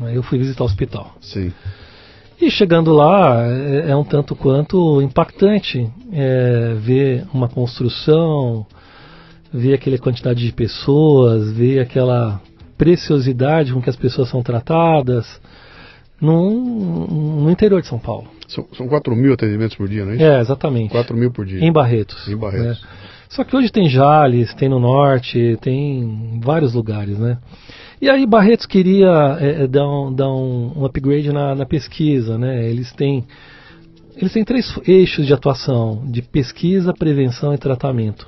Aí 0.00 0.14
eu 0.14 0.22
fui 0.22 0.38
visitar 0.38 0.62
o 0.62 0.66
hospital. 0.66 1.14
Sim. 1.20 1.52
E 2.40 2.50
chegando 2.50 2.92
lá, 2.92 3.44
é, 3.46 3.90
é 3.90 3.96
um 3.96 4.04
tanto 4.04 4.36
quanto 4.36 5.02
impactante 5.02 5.90
é, 6.12 6.74
ver 6.78 7.26
uma 7.34 7.48
construção, 7.48 8.64
ver 9.52 9.74
aquela 9.74 9.98
quantidade 9.98 10.46
de 10.46 10.52
pessoas, 10.52 11.50
ver 11.52 11.80
aquela 11.80 12.40
preciosidade 12.76 13.72
com 13.72 13.82
que 13.82 13.90
as 13.90 13.96
pessoas 13.96 14.28
são 14.28 14.40
tratadas. 14.42 15.26
Num, 16.20 17.42
no 17.42 17.50
interior 17.50 17.80
de 17.80 17.88
São 17.88 17.98
Paulo. 17.98 18.28
São, 18.48 18.66
são 18.76 18.88
4 18.88 19.14
mil 19.14 19.34
atendimentos 19.34 19.76
por 19.76 19.88
dia, 19.88 20.04
não 20.04 20.12
é 20.12 20.16
isso? 20.16 20.24
É, 20.24 20.40
exatamente. 20.40 20.90
4 20.90 21.16
mil 21.16 21.30
por 21.30 21.44
dia. 21.44 21.64
Em 21.64 21.72
Barretos. 21.72 22.28
Em 22.28 22.36
Barretos. 22.36 22.82
né? 22.82 22.88
Só 23.28 23.44
que 23.44 23.54
hoje 23.54 23.70
tem 23.70 23.88
Jales, 23.88 24.54
tem 24.54 24.70
no 24.70 24.80
norte, 24.80 25.58
tem 25.60 26.00
em 26.00 26.40
vários 26.40 26.72
lugares, 26.72 27.18
né? 27.18 27.38
E 28.00 28.08
aí 28.08 28.24
Barretos 28.26 28.64
queria 28.64 29.36
é, 29.38 29.64
é, 29.64 29.66
dar, 29.66 29.86
um, 29.86 30.12
dar 30.12 30.28
um, 30.32 30.72
um 30.78 30.84
upgrade 30.86 31.30
na, 31.30 31.54
na 31.54 31.66
pesquisa, 31.66 32.38
né? 32.38 32.66
Eles 32.68 32.90
têm 32.92 33.24
eles 34.16 34.32
têm 34.32 34.44
três 34.44 34.76
eixos 34.86 35.26
de 35.26 35.32
atuação: 35.32 36.02
de 36.06 36.22
pesquisa, 36.22 36.92
prevenção 36.92 37.54
e 37.54 37.58
tratamento. 37.58 38.26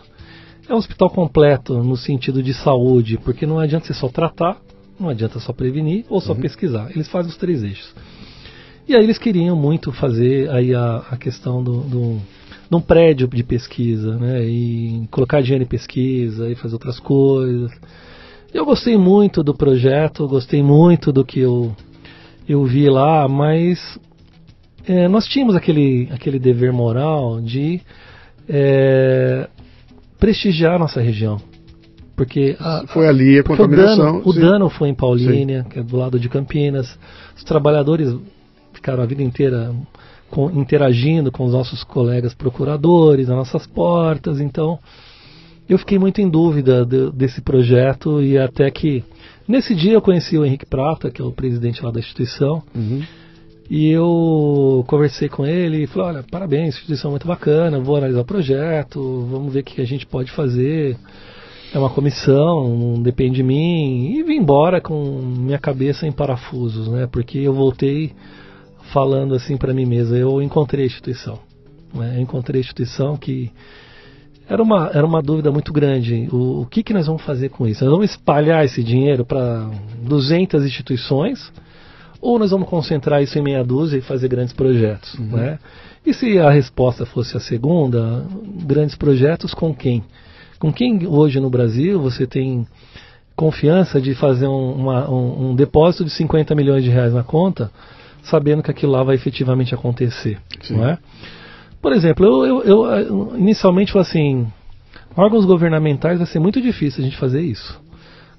É 0.68 0.74
um 0.74 0.76
hospital 0.76 1.10
completo 1.10 1.82
no 1.82 1.96
sentido 1.96 2.42
de 2.42 2.54
saúde, 2.54 3.18
porque 3.18 3.44
não 3.44 3.58
adianta 3.58 3.86
você 3.86 3.94
só 3.94 4.08
tratar, 4.08 4.56
não 5.00 5.08
adianta 5.08 5.40
só 5.40 5.52
prevenir 5.52 6.04
ou 6.08 6.20
só 6.20 6.34
pesquisar. 6.34 6.90
Eles 6.90 7.08
fazem 7.08 7.30
os 7.30 7.36
três 7.36 7.62
eixos. 7.62 7.94
E 8.86 8.94
aí 8.94 9.02
eles 9.02 9.18
queriam 9.18 9.56
muito 9.56 9.92
fazer 9.92 10.50
aí 10.50 10.74
a, 10.74 11.04
a 11.10 11.16
questão 11.16 11.62
do, 11.62 11.80
do, 11.82 12.18
de 12.68 12.76
um 12.76 12.80
prédio 12.80 13.28
de 13.28 13.42
pesquisa, 13.42 14.16
né? 14.18 14.44
E 14.44 15.06
colocar 15.10 15.40
dinheiro 15.40 15.64
em 15.64 15.68
pesquisa 15.68 16.50
e 16.50 16.54
fazer 16.54 16.74
outras 16.74 16.98
coisas. 16.98 17.70
Eu 18.52 18.64
gostei 18.64 18.96
muito 18.96 19.42
do 19.42 19.54
projeto, 19.54 20.26
gostei 20.26 20.62
muito 20.62 21.12
do 21.12 21.24
que 21.24 21.38
eu, 21.38 21.74
eu 22.48 22.64
vi 22.64 22.90
lá, 22.90 23.28
mas 23.28 23.98
é, 24.86 25.06
nós 25.06 25.24
tínhamos 25.26 25.54
aquele, 25.54 26.08
aquele 26.10 26.38
dever 26.38 26.72
moral 26.72 27.40
de 27.40 27.80
é, 28.48 29.48
prestigiar 30.18 30.74
a 30.74 30.78
nossa 30.80 31.00
região. 31.00 31.40
Porque 32.20 32.54
a, 32.60 32.84
Foi 32.88 33.08
ali 33.08 33.38
a 33.38 33.42
porque 33.42 33.62
o 33.62 33.66
contaminação. 33.66 34.04
dano, 34.18 34.22
o 34.26 34.32
sim. 34.34 34.40
dano 34.40 34.68
foi 34.68 34.88
em 34.90 34.94
Paulínia, 34.94 35.64
que 35.70 35.78
é 35.78 35.82
do 35.82 35.96
lado 35.96 36.20
de 36.20 36.28
Campinas. 36.28 36.98
Os 37.34 37.42
trabalhadores 37.44 38.14
ficaram 38.74 39.02
a 39.02 39.06
vida 39.06 39.22
inteira 39.22 39.72
com- 40.30 40.50
interagindo 40.50 41.32
com 41.32 41.46
os 41.46 41.52
nossos 41.52 41.82
colegas 41.82 42.34
procuradores, 42.34 43.28
nas 43.28 43.38
nossas 43.38 43.66
portas. 43.66 44.38
Então, 44.38 44.78
eu 45.66 45.78
fiquei 45.78 45.98
muito 45.98 46.20
em 46.20 46.28
dúvida 46.28 46.84
de- 46.84 47.10
desse 47.12 47.40
projeto 47.40 48.20
e 48.22 48.36
até 48.36 48.70
que 48.70 49.02
nesse 49.48 49.74
dia 49.74 49.94
eu 49.94 50.02
conheci 50.02 50.36
o 50.36 50.44
Henrique 50.44 50.66
Prata, 50.66 51.10
que 51.10 51.22
é 51.22 51.24
o 51.24 51.32
presidente 51.32 51.82
lá 51.82 51.90
da 51.90 52.00
instituição. 52.00 52.62
Uhum. 52.74 53.02
E 53.70 53.88
eu 53.88 54.84
conversei 54.88 55.28
com 55.30 55.46
ele 55.46 55.84
e 55.84 55.86
falei, 55.86 56.08
olha, 56.16 56.24
parabéns, 56.30 56.74
instituição 56.74 57.12
muito 57.12 57.26
bacana, 57.26 57.78
vou 57.78 57.96
analisar 57.96 58.20
o 58.20 58.24
projeto, 58.26 59.26
vamos 59.30 59.52
ver 59.54 59.60
o 59.60 59.64
que 59.64 59.80
a 59.80 59.86
gente 59.86 60.04
pode 60.06 60.30
fazer. 60.32 60.96
É 61.72 61.78
uma 61.78 61.90
comissão, 61.90 62.68
não 62.76 63.02
depende 63.02 63.36
de 63.36 63.42
mim. 63.42 64.16
E 64.16 64.22
vim 64.22 64.36
embora 64.36 64.80
com 64.80 65.20
minha 65.22 65.58
cabeça 65.58 66.06
em 66.06 66.12
parafusos, 66.12 66.88
né? 66.88 67.06
Porque 67.06 67.38
eu 67.38 67.52
voltei 67.52 68.12
falando 68.92 69.34
assim 69.34 69.56
para 69.56 69.72
mim 69.72 69.86
mesmo, 69.86 70.16
eu 70.16 70.42
encontrei 70.42 70.84
a 70.84 70.86
instituição. 70.86 71.38
Né? 71.94 72.16
Eu 72.16 72.22
encontrei 72.22 72.60
a 72.60 72.64
instituição 72.64 73.16
que 73.16 73.52
era 74.48 74.60
uma, 74.60 74.90
era 74.92 75.06
uma 75.06 75.22
dúvida 75.22 75.52
muito 75.52 75.72
grande. 75.72 76.28
O, 76.32 76.62
o 76.62 76.66
que, 76.66 76.82
que 76.82 76.92
nós 76.92 77.06
vamos 77.06 77.22
fazer 77.22 77.50
com 77.50 77.68
isso? 77.68 77.84
Nós 77.84 77.92
vamos 77.92 78.10
espalhar 78.10 78.64
esse 78.64 78.82
dinheiro 78.82 79.24
para 79.24 79.70
200 80.02 80.64
instituições 80.64 81.52
ou 82.20 82.36
nós 82.38 82.50
vamos 82.50 82.68
concentrar 82.68 83.22
isso 83.22 83.38
em 83.38 83.42
meia 83.42 83.62
dúzia 83.62 83.98
e 83.98 84.02
fazer 84.02 84.28
grandes 84.28 84.52
projetos, 84.52 85.18
né? 85.18 85.58
E 86.04 86.12
se 86.12 86.38
a 86.38 86.50
resposta 86.50 87.06
fosse 87.06 87.36
a 87.36 87.40
segunda, 87.40 88.24
grandes 88.66 88.96
projetos 88.96 89.54
com 89.54 89.74
quem? 89.74 90.02
Com 90.60 90.72
quem 90.72 91.06
hoje 91.06 91.40
no 91.40 91.50
Brasil 91.50 91.98
você 92.00 92.26
tem 92.26 92.66
confiança 93.34 94.00
de 94.00 94.14
fazer 94.14 94.46
um, 94.46 94.72
uma- 94.74 95.10
um- 95.10 95.50
um 95.50 95.54
depósito 95.56 96.04
de 96.04 96.10
50 96.10 96.54
milhões 96.54 96.84
de 96.84 96.90
reais 96.90 97.12
na 97.14 97.24
conta, 97.24 97.70
sabendo 98.22 98.62
que 98.62 98.70
aquilo 98.70 98.92
lá 98.92 99.02
vai 99.02 99.14
efetivamente 99.16 99.74
acontecer, 99.74 100.38
Sim. 100.60 100.76
não 100.76 100.86
é? 100.88 100.98
Por 101.80 101.92
exemplo, 101.92 102.26
eu, 102.26 102.62
eu- 102.62 102.84
eu, 102.86 103.32
inicialmente 103.38 103.90
falei 103.90 104.06
assim, 104.06 104.46
órgãos 105.16 105.46
governamentais 105.46 106.18
vai 106.18 106.26
ser 106.26 106.38
muito 106.38 106.60
difícil 106.60 107.00
a 107.02 107.04
gente 107.04 107.16
fazer 107.16 107.40
isso 107.40 107.80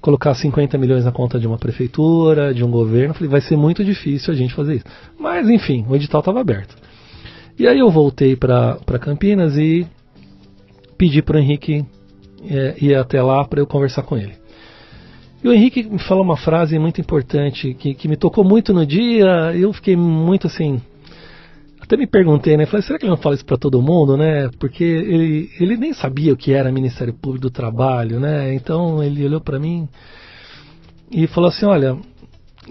colocar 0.00 0.34
50 0.34 0.76
milhões 0.76 1.04
na 1.04 1.12
conta 1.12 1.38
de 1.38 1.46
uma 1.46 1.56
prefeitura, 1.56 2.52
de 2.52 2.64
um 2.64 2.70
governo, 2.72 3.14
falei, 3.14 3.28
vai 3.28 3.40
ser 3.40 3.56
muito 3.56 3.84
difícil 3.84 4.34
a 4.34 4.36
gente 4.36 4.52
fazer 4.52 4.74
isso. 4.74 4.84
Mas, 5.16 5.48
enfim, 5.48 5.86
o 5.88 5.94
edital 5.94 6.18
estava 6.18 6.40
aberto. 6.40 6.74
E 7.56 7.68
aí 7.68 7.78
eu 7.78 7.88
voltei 7.88 8.34
para 8.34 8.76
Campinas 9.00 9.56
e 9.56 9.86
pedi 10.98 11.22
para 11.22 11.36
o 11.36 11.40
Henrique 11.40 11.84
é, 12.48 12.76
ir 12.80 12.94
até 12.94 13.22
lá 13.22 13.44
para 13.44 13.60
eu 13.60 13.66
conversar 13.66 14.02
com 14.02 14.16
ele. 14.16 14.34
E 15.42 15.48
o 15.48 15.52
Henrique 15.52 15.82
me 15.82 15.98
falou 15.98 16.22
uma 16.22 16.36
frase 16.36 16.78
muito 16.78 17.00
importante 17.00 17.74
que, 17.74 17.94
que 17.94 18.08
me 18.08 18.16
tocou 18.16 18.44
muito 18.44 18.72
no 18.72 18.86
dia. 18.86 19.52
Eu 19.54 19.72
fiquei 19.72 19.96
muito 19.96 20.46
assim. 20.46 20.80
Até 21.80 21.96
me 21.96 22.06
perguntei, 22.06 22.56
né? 22.56 22.64
Falei, 22.64 22.82
será 22.82 22.96
que 22.96 23.04
ele 23.04 23.10
não 23.10 23.16
fala 23.16 23.34
isso 23.34 23.44
para 23.44 23.56
todo 23.56 23.82
mundo, 23.82 24.16
né? 24.16 24.48
Porque 24.60 24.84
ele, 24.84 25.50
ele 25.58 25.76
nem 25.76 25.92
sabia 25.92 26.32
o 26.32 26.36
que 26.36 26.52
era 26.52 26.70
Ministério 26.70 27.12
Público 27.12 27.42
do 27.42 27.50
Trabalho, 27.50 28.20
né? 28.20 28.54
Então 28.54 29.02
ele 29.02 29.24
olhou 29.24 29.40
para 29.40 29.58
mim 29.58 29.88
e 31.10 31.26
falou 31.26 31.48
assim: 31.48 31.66
Olha, 31.66 31.98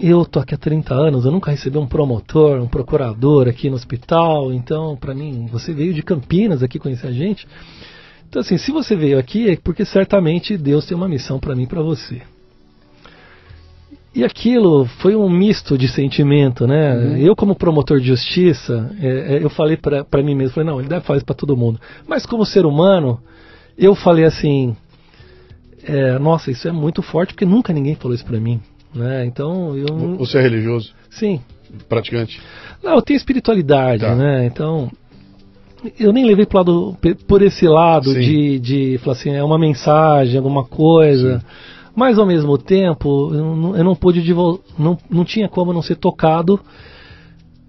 eu 0.00 0.24
tô 0.24 0.40
aqui 0.40 0.54
há 0.54 0.58
30 0.58 0.94
anos, 0.94 1.26
eu 1.26 1.30
nunca 1.30 1.50
recebi 1.50 1.76
um 1.76 1.86
promotor, 1.86 2.58
um 2.58 2.66
procurador 2.66 3.48
aqui 3.48 3.68
no 3.68 3.76
hospital, 3.76 4.50
então 4.50 4.96
para 4.96 5.14
mim, 5.14 5.46
você 5.52 5.74
veio 5.74 5.92
de 5.92 6.02
Campinas 6.02 6.62
aqui 6.62 6.78
conhecer 6.78 7.08
a 7.08 7.12
gente. 7.12 7.46
Então 8.32 8.40
assim, 8.40 8.56
se 8.56 8.72
você 8.72 8.96
veio 8.96 9.18
aqui 9.18 9.50
é 9.50 9.56
porque 9.56 9.84
certamente 9.84 10.56
Deus 10.56 10.86
tem 10.86 10.96
uma 10.96 11.06
missão 11.06 11.38
para 11.38 11.54
mim 11.54 11.64
e 11.64 11.66
para 11.66 11.82
você. 11.82 12.22
E 14.14 14.24
aquilo 14.24 14.86
foi 14.86 15.14
um 15.14 15.28
misto 15.28 15.76
de 15.76 15.86
sentimento, 15.86 16.66
né? 16.66 17.20
Eu, 17.20 17.36
como 17.36 17.54
promotor 17.54 18.00
de 18.00 18.06
justiça, 18.06 18.90
é, 18.98 19.36
é, 19.36 19.44
eu 19.44 19.50
falei 19.50 19.76
para 19.76 20.22
mim 20.22 20.34
mesmo, 20.34 20.54
falei, 20.54 20.70
não, 20.70 20.80
ele 20.80 20.88
deve 20.88 21.04
fazer 21.04 21.24
para 21.24 21.34
todo 21.34 21.54
mundo. 21.54 21.78
Mas 22.08 22.24
como 22.24 22.46
ser 22.46 22.64
humano, 22.64 23.20
eu 23.76 23.94
falei 23.94 24.24
assim, 24.24 24.74
é, 25.84 26.18
nossa, 26.18 26.50
isso 26.50 26.66
é 26.66 26.72
muito 26.72 27.02
forte, 27.02 27.34
porque 27.34 27.44
nunca 27.44 27.70
ninguém 27.70 27.96
falou 27.96 28.14
isso 28.14 28.24
para 28.24 28.40
mim. 28.40 28.62
Né? 28.94 29.26
Então, 29.26 29.76
eu... 29.76 30.16
Você 30.16 30.38
é 30.38 30.40
religioso? 30.40 30.94
Sim. 31.10 31.38
Praticante? 31.86 32.40
Não, 32.82 32.94
eu 32.94 33.02
tenho 33.02 33.16
espiritualidade, 33.18 34.02
Tá. 34.02 34.14
né? 34.14 34.46
Então, 34.46 34.90
eu 35.98 36.12
nem 36.12 36.24
levei 36.24 36.46
pro 36.46 36.58
lado, 36.58 36.96
por 37.26 37.42
esse 37.42 37.66
lado 37.66 38.12
Sim. 38.12 38.20
de, 38.20 38.58
de 38.58 38.98
falar 38.98 39.16
assim, 39.16 39.30
é 39.30 39.42
uma 39.42 39.58
mensagem, 39.58 40.36
alguma 40.36 40.64
coisa. 40.64 41.42
Mas 41.94 42.18
ao 42.18 42.26
mesmo 42.26 42.56
tempo, 42.56 43.30
eu 43.34 43.56
não, 43.56 43.76
eu 43.76 43.84
não 43.84 43.94
pude 43.94 44.22
não, 44.78 44.98
não 45.10 45.24
tinha 45.24 45.48
como 45.48 45.72
não 45.72 45.82
ser 45.82 45.96
tocado 45.96 46.58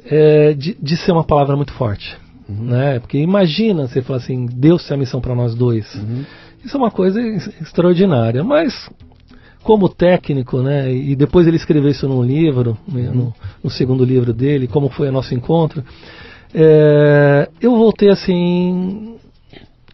é, 0.05 0.53
de, 0.53 0.77
de 0.81 0.97
ser 0.97 1.11
uma 1.11 1.23
palavra 1.23 1.55
muito 1.55 1.73
forte. 1.73 2.15
Né? 2.47 2.99
Porque 2.99 3.17
imagina 3.17 3.87
você 3.87 4.01
falar 4.01 4.19
assim, 4.19 4.45
Deus 4.45 4.85
tem 4.87 4.95
a 4.95 4.99
missão 4.99 5.19
para 5.19 5.35
nós 5.35 5.55
dois. 5.55 5.85
Isso 6.63 6.77
é 6.77 6.79
uma 6.79 6.91
coisa 6.91 7.21
ex- 7.21 7.49
extraordinária. 7.61 8.43
Mas 8.43 8.89
como 9.63 9.87
técnico, 9.87 10.61
né, 10.61 10.93
e 10.93 11.15
depois 11.15 11.47
ele 11.47 11.55
escreveu 11.55 11.89
isso 11.89 12.07
num 12.07 12.21
livro, 12.21 12.77
né, 12.87 13.09
no, 13.13 13.33
no 13.63 13.69
segundo 13.69 14.03
livro 14.03 14.33
dele, 14.33 14.67
como 14.67 14.89
foi 14.89 15.07
o 15.07 15.11
nosso 15.11 15.33
encontro, 15.33 15.81
é, 16.53 17.49
eu 17.59 17.75
voltei 17.75 18.09
assim 18.09 19.17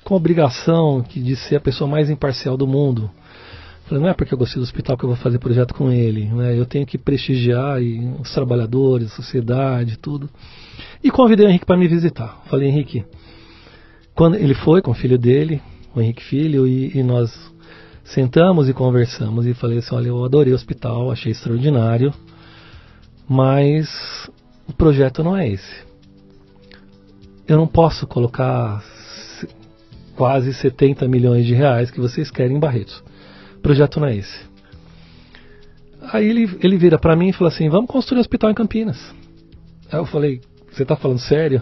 com 0.03 0.13
a 0.13 0.17
obrigação 0.17 1.05
de 1.07 1.35
ser 1.35 1.57
a 1.57 1.61
pessoa 1.61 1.89
mais 1.89 2.09
imparcial 2.09 2.57
do 2.57 2.67
mundo. 2.67 3.09
Falei, 3.85 4.03
não 4.03 4.09
é 4.09 4.13
porque 4.13 4.33
eu 4.33 4.37
gostei 4.37 4.59
do 4.59 4.63
hospital 4.63 4.97
que 4.97 5.03
eu 5.03 5.09
vou 5.09 5.17
fazer 5.17 5.39
projeto 5.39 5.73
com 5.73 5.91
ele, 5.91 6.25
né? 6.25 6.57
Eu 6.57 6.65
tenho 6.65 6.85
que 6.85 6.97
prestigiar 6.97 7.81
e 7.81 7.99
os 8.19 8.31
trabalhadores, 8.31 9.11
a 9.11 9.15
sociedade, 9.15 9.97
tudo. 9.97 10.29
E 11.03 11.09
convidei 11.09 11.45
o 11.45 11.49
Henrique 11.49 11.65
para 11.65 11.77
me 11.77 11.87
visitar. 11.87 12.41
Falei, 12.45 12.69
Henrique, 12.69 13.03
quando 14.13 14.35
ele 14.35 14.53
foi 14.53 14.81
com 14.81 14.91
o 14.91 14.93
filho 14.93 15.17
dele, 15.17 15.61
o 15.95 16.01
Henrique 16.01 16.23
Filho, 16.23 16.67
e, 16.67 16.97
e 16.97 17.01
nós 17.01 17.31
sentamos 18.03 18.69
e 18.69 18.73
conversamos 18.73 19.47
e 19.47 19.53
falei 19.53 19.79
assim, 19.79 19.95
olha, 19.95 20.09
eu 20.09 20.23
adorei 20.23 20.51
o 20.53 20.55
hospital, 20.55 21.11
achei 21.11 21.31
extraordinário, 21.31 22.13
mas 23.27 24.29
o 24.67 24.73
projeto 24.73 25.23
não 25.23 25.37
é 25.37 25.47
esse. 25.47 25.88
Eu 27.49 27.57
não 27.57 27.67
posso 27.67 28.05
colocar 28.05 28.81
se- 28.81 29.47
quase 30.15 30.53
70 30.53 31.07
milhões 31.07 31.45
de 31.45 31.53
reais 31.55 31.89
que 31.89 31.99
vocês 31.99 32.29
querem 32.29 32.57
em 32.57 32.59
Barretos. 32.59 33.03
O 33.57 33.61
projeto 33.61 33.99
não 33.99 34.07
é 34.07 34.15
esse. 34.15 34.47
Aí 36.13 36.27
ele, 36.27 36.57
ele 36.61 36.77
vira 36.77 36.97
para 36.99 37.15
mim 37.15 37.29
e 37.29 37.33
fala 37.33 37.49
assim, 37.49 37.67
vamos 37.67 37.89
construir 37.89 38.19
um 38.19 38.21
hospital 38.21 38.51
em 38.51 38.53
Campinas. 38.53 39.13
Aí 39.91 39.99
eu 39.99 40.05
falei, 40.05 40.41
você 40.71 40.85
tá 40.85 40.95
falando 40.95 41.19
sério? 41.19 41.61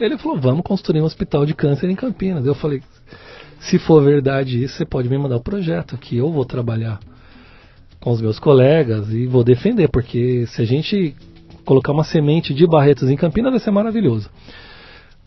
Ele 0.00 0.18
falou, 0.18 0.40
vamos 0.40 0.62
construir 0.62 1.00
um 1.00 1.04
hospital 1.04 1.46
de 1.46 1.54
câncer 1.54 1.88
em 1.88 1.94
Campinas. 1.96 2.44
Eu 2.44 2.54
falei, 2.54 2.82
se 3.60 3.78
for 3.78 4.02
verdade 4.02 4.62
isso, 4.62 4.74
você 4.76 4.84
pode 4.84 5.08
me 5.08 5.16
mandar 5.18 5.36
o 5.36 5.40
projeto 5.42 5.96
que 5.96 6.16
eu 6.16 6.30
vou 6.32 6.44
trabalhar 6.44 6.98
com 8.00 8.10
os 8.10 8.20
meus 8.20 8.38
colegas 8.38 9.08
e 9.12 9.26
vou 9.26 9.42
defender, 9.42 9.88
porque 9.88 10.46
se 10.48 10.62
a 10.62 10.64
gente 10.64 11.14
colocar 11.64 11.92
uma 11.92 12.04
semente 12.04 12.52
de 12.54 12.66
Barretos 12.66 13.08
em 13.08 13.16
Campinas 13.16 13.52
vai 13.52 13.60
ser 13.60 13.70
maravilhoso. 13.70 14.30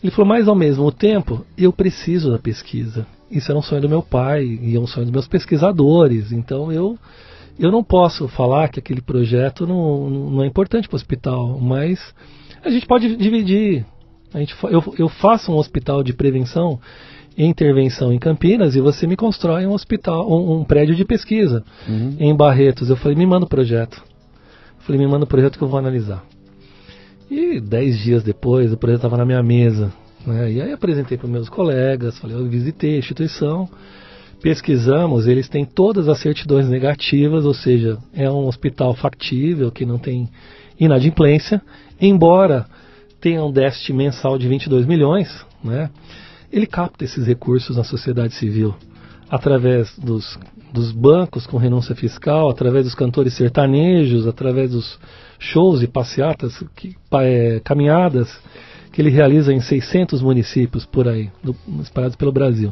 Ele 0.03 0.11
falou, 0.11 0.27
mas 0.27 0.47
ao 0.47 0.55
mesmo 0.55 0.91
tempo, 0.91 1.45
eu 1.57 1.71
preciso 1.71 2.31
da 2.31 2.39
pesquisa. 2.39 3.05
Isso 3.29 3.51
era 3.51 3.59
um 3.59 3.61
sonho 3.61 3.81
do 3.81 3.89
meu 3.89 4.01
pai 4.01 4.43
e 4.43 4.75
é 4.75 4.79
um 4.79 4.87
sonho 4.87 5.05
dos 5.05 5.13
meus 5.13 5.27
pesquisadores. 5.27 6.31
Então 6.31 6.71
eu, 6.71 6.97
Eu 7.59 7.71
não 7.71 7.83
posso 7.83 8.27
falar 8.27 8.69
que 8.69 8.79
aquele 8.79 9.01
projeto 9.01 9.67
não, 9.67 10.09
não 10.09 10.43
é 10.43 10.47
importante 10.47 10.87
para 10.87 10.95
o 10.95 10.97
hospital, 10.97 11.59
mas 11.59 11.99
a 12.63 12.69
gente 12.69 12.87
pode 12.87 13.15
dividir. 13.15 13.85
A 14.33 14.39
gente, 14.39 14.55
eu, 14.63 14.83
eu 14.97 15.07
faço 15.07 15.51
um 15.51 15.57
hospital 15.57 16.03
de 16.03 16.13
prevenção 16.13 16.79
e 17.37 17.45
intervenção 17.45 18.11
em 18.11 18.17
Campinas 18.19 18.75
e 18.75 18.81
você 18.81 19.05
me 19.05 19.15
constrói 19.15 19.65
um 19.67 19.73
hospital, 19.73 20.27
um, 20.27 20.59
um 20.59 20.63
prédio 20.63 20.95
de 20.95 21.05
pesquisa 21.05 21.63
uhum. 21.87 22.15
em 22.19 22.35
Barretos. 22.35 22.89
Eu 22.89 22.95
falei, 22.95 23.15
me 23.15 23.25
manda 23.25 23.45
o 23.45 23.49
projeto. 23.49 24.01
Eu 24.79 24.83
falei, 24.85 24.99
me 24.99 25.07
manda 25.07 25.25
o 25.25 25.27
projeto 25.27 25.57
que 25.57 25.63
eu 25.63 25.67
vou 25.67 25.77
analisar. 25.77 26.23
E 27.31 27.61
dez 27.61 27.97
dias 27.97 28.23
depois, 28.23 28.73
o 28.73 28.77
projeto 28.77 28.97
estava 28.97 29.15
na 29.15 29.23
minha 29.23 29.41
mesa. 29.41 29.89
Né? 30.27 30.51
E 30.51 30.61
aí 30.61 30.73
apresentei 30.73 31.17
para 31.17 31.29
meus 31.29 31.47
colegas, 31.47 32.19
falei, 32.19 32.35
eu 32.35 32.45
visitei 32.45 32.95
a 32.95 32.99
instituição, 32.99 33.69
pesquisamos, 34.41 35.27
eles 35.27 35.47
têm 35.47 35.63
todas 35.63 36.09
as 36.09 36.19
certidões 36.19 36.67
negativas, 36.67 37.45
ou 37.45 37.53
seja, 37.53 37.97
é 38.13 38.29
um 38.29 38.47
hospital 38.47 38.93
factível, 38.93 39.71
que 39.71 39.85
não 39.85 39.97
tem 39.97 40.29
inadimplência, 40.77 41.61
embora 42.01 42.65
tenha 43.21 43.41
um 43.45 43.51
déficit 43.51 43.93
mensal 43.93 44.37
de 44.37 44.49
22 44.49 44.85
milhões, 44.85 45.29
né? 45.63 45.89
ele 46.51 46.67
capta 46.67 47.05
esses 47.05 47.25
recursos 47.25 47.77
na 47.77 47.85
sociedade 47.85 48.33
civil 48.33 48.75
através 49.29 49.97
dos, 49.97 50.37
dos 50.73 50.91
bancos 50.91 51.47
com 51.47 51.55
renúncia 51.55 51.95
fiscal, 51.95 52.49
através 52.49 52.83
dos 52.83 52.93
cantores 52.93 53.33
sertanejos, 53.35 54.27
através 54.27 54.71
dos 54.71 54.99
shows 55.41 55.81
e 55.81 55.87
passeatas, 55.87 56.63
que, 56.75 56.95
é, 57.15 57.59
caminhadas 57.63 58.29
que 58.93 59.01
ele 59.01 59.09
realiza 59.09 59.51
em 59.51 59.59
600 59.59 60.21
municípios 60.21 60.85
por 60.85 61.07
aí, 61.07 61.29
no, 61.43 61.55
espalhados 61.81 62.15
pelo 62.15 62.31
Brasil. 62.31 62.71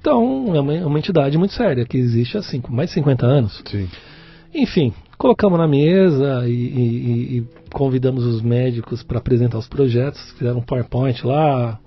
Então, 0.00 0.54
é 0.54 0.60
uma, 0.60 0.74
é 0.74 0.86
uma, 0.86 0.98
entidade 0.98 1.36
muito 1.36 1.52
séria, 1.52 1.84
que 1.84 1.98
existe 1.98 2.38
há 2.38 2.42
cinco, 2.42 2.72
mais 2.72 2.88
de 2.88 2.94
50 2.94 3.26
anos. 3.26 3.62
Sim. 3.66 3.88
Enfim, 4.54 4.94
colocamos 5.18 5.58
na 5.58 5.68
mesa 5.68 6.48
e, 6.48 6.52
e, 6.52 7.38
e 7.38 7.46
convidamos 7.72 8.24
os 8.24 8.40
médicos 8.40 9.02
para 9.02 9.18
apresentar 9.18 9.58
os 9.58 9.68
projetos, 9.68 10.32
fizeram 10.38 10.58
um 10.58 10.62
PowerPoint 10.62 11.26
lá, 11.26 11.78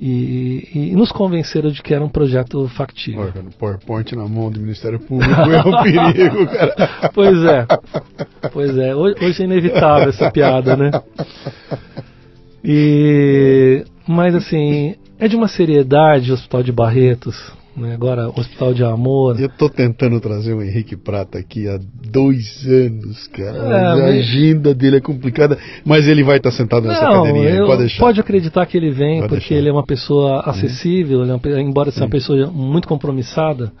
e, 0.00 0.68
e, 0.74 0.96
nos 0.96 1.12
convenceram 1.12 1.70
de 1.70 1.82
que 1.82 1.92
era 1.92 2.02
um 2.02 2.08
projeto 2.08 2.66
factível. 2.68 3.20
Olha, 3.20 3.44
PowerPoint 3.58 4.16
na 4.16 4.26
mão 4.26 4.50
do 4.50 4.58
Ministério 4.58 4.98
Público 4.98 5.34
é 5.34 5.60
um 5.60 5.82
perigo, 5.84 6.46
cara. 6.46 7.10
Pois 7.12 7.44
é. 7.44 7.66
Pois 8.50 8.78
é. 8.78 8.94
Hoje, 8.94 9.42
é 9.42 9.44
inevitável 9.44 10.08
essa 10.08 10.30
piada, 10.30 10.74
né? 10.74 10.90
E, 12.64 13.84
mas 14.08 14.34
assim, 14.34 14.94
é 15.18 15.28
de 15.28 15.36
uma 15.36 15.48
seriedade 15.48 16.30
o 16.30 16.34
Hospital 16.34 16.62
de 16.62 16.72
Barretos? 16.72 17.59
Agora 17.92 18.28
Hospital 18.28 18.74
de 18.74 18.84
Amor. 18.84 19.38
Eu 19.40 19.46
estou 19.46 19.68
tentando 19.68 20.20
trazer 20.20 20.52
o 20.54 20.62
Henrique 20.62 20.96
Prata 20.96 21.38
aqui 21.38 21.68
há 21.68 21.78
dois 22.10 22.66
anos, 22.66 23.26
cara. 23.28 23.58
É, 23.58 23.86
a 23.86 23.96
mas... 23.96 24.18
agenda 24.18 24.74
dele 24.74 24.96
é 24.96 25.00
complicada, 25.00 25.58
mas 25.84 26.06
ele 26.08 26.22
vai 26.22 26.38
estar 26.38 26.50
sentado 26.50 26.86
nessa 26.86 27.04
Não, 27.04 27.24
cadeirinha, 27.24 27.64
pode 27.64 27.80
deixar. 27.80 28.00
Pode 28.00 28.20
acreditar 28.20 28.66
que 28.66 28.76
ele 28.76 28.90
vem, 28.90 29.20
pode 29.20 29.28
porque 29.28 29.48
deixar. 29.48 29.54
ele 29.54 29.68
é 29.68 29.72
uma 29.72 29.84
pessoa 29.84 30.36
uhum. 30.36 30.50
acessível, 30.50 31.24
é 31.24 31.34
uma, 31.34 31.60
embora 31.60 31.90
seja 31.90 32.04
uma 32.04 32.10
pessoa 32.10 32.50
muito 32.50 32.88
compromissada. 32.88 33.72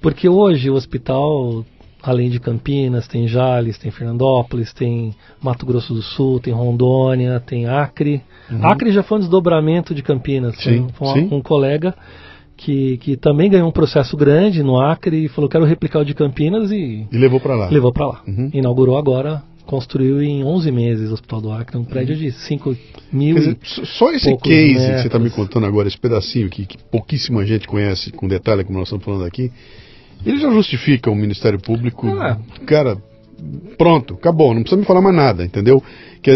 Porque 0.00 0.28
hoje 0.28 0.70
o 0.70 0.74
hospital 0.74 1.64
além 2.02 2.30
de 2.30 2.38
Campinas, 2.38 3.08
tem 3.08 3.26
Jales, 3.26 3.78
tem 3.78 3.90
Fernandópolis, 3.90 4.72
tem 4.72 5.12
Mato 5.42 5.66
Grosso 5.66 5.92
do 5.92 6.02
Sul, 6.02 6.38
tem 6.38 6.54
Rondônia, 6.54 7.40
tem 7.40 7.66
Acre. 7.66 8.22
Uhum. 8.48 8.64
Acre 8.64 8.92
já 8.92 9.02
foi 9.02 9.18
um 9.18 9.20
desdobramento 9.20 9.92
de 9.92 10.02
Campinas. 10.02 10.56
Sim, 10.58 10.86
foi, 10.94 11.08
foi 11.08 11.22
um, 11.22 11.36
um, 11.36 11.42
colega 11.42 11.94
que, 12.56 12.96
que 12.98 13.16
também 13.16 13.50
ganhou 13.50 13.68
um 13.68 13.72
processo 13.72 14.16
grande 14.16 14.62
no 14.62 14.80
Acre 14.80 15.24
e 15.24 15.28
falou: 15.28 15.50
quero 15.50 15.64
replicar 15.64 16.00
o 16.00 16.04
de 16.04 16.14
Campinas 16.14 16.70
e. 16.70 17.06
E 17.10 17.18
levou 17.18 17.40
para 17.40 17.54
lá. 17.54 17.68
Levou 17.68 17.92
para 17.92 18.06
lá. 18.06 18.22
Uhum. 18.26 18.50
Inaugurou 18.52 18.96
agora 18.96 19.42
construiu 19.66 20.22
em 20.22 20.44
11 20.44 20.70
meses 20.70 21.10
o 21.10 21.14
Hospital 21.14 21.40
do 21.40 21.52
Acre, 21.52 21.76
um 21.76 21.84
prédio 21.84 22.14
uhum. 22.14 22.22
de 22.22 22.30
5 22.30 22.76
mil. 23.12 23.34
Dizer, 23.34 23.58
só 23.64 24.12
esse 24.12 24.34
case 24.38 24.74
metros. 24.74 24.86
que 24.86 25.00
você 25.00 25.06
está 25.08 25.18
me 25.18 25.28
contando 25.28 25.66
agora, 25.66 25.88
esse 25.88 25.98
pedacinho 25.98 26.48
que, 26.48 26.64
que 26.64 26.78
pouquíssima 26.84 27.44
gente 27.44 27.66
conhece 27.66 28.12
com 28.12 28.28
detalhe, 28.28 28.64
como 28.64 28.78
nós 28.78 28.86
estamos 28.86 29.04
falando 29.04 29.24
aqui, 29.24 29.50
ele 30.24 30.38
já 30.38 30.50
justifica 30.50 31.10
o 31.10 31.14
Ministério 31.14 31.60
Público. 31.60 32.06
Ah. 32.06 32.38
Cara, 32.64 32.96
pronto, 33.76 34.14
acabou, 34.14 34.54
não 34.54 34.62
precisa 34.62 34.80
me 34.80 34.86
falar 34.86 35.02
mais 35.02 35.16
nada, 35.16 35.44
entendeu? 35.44 35.82
Que, 36.22 36.30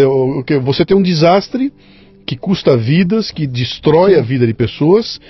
que 0.45 0.59
você 0.59 0.85
tem 0.85 0.97
um 0.97 1.03
desastre 1.03 1.73
que 2.27 2.37
custa 2.37 2.77
vidas, 2.77 3.31
que 3.31 3.47
destrói 3.47 4.19
a 4.19 4.23
vida 4.23 4.47
de 4.47 4.55
pessoas, 4.55 5.21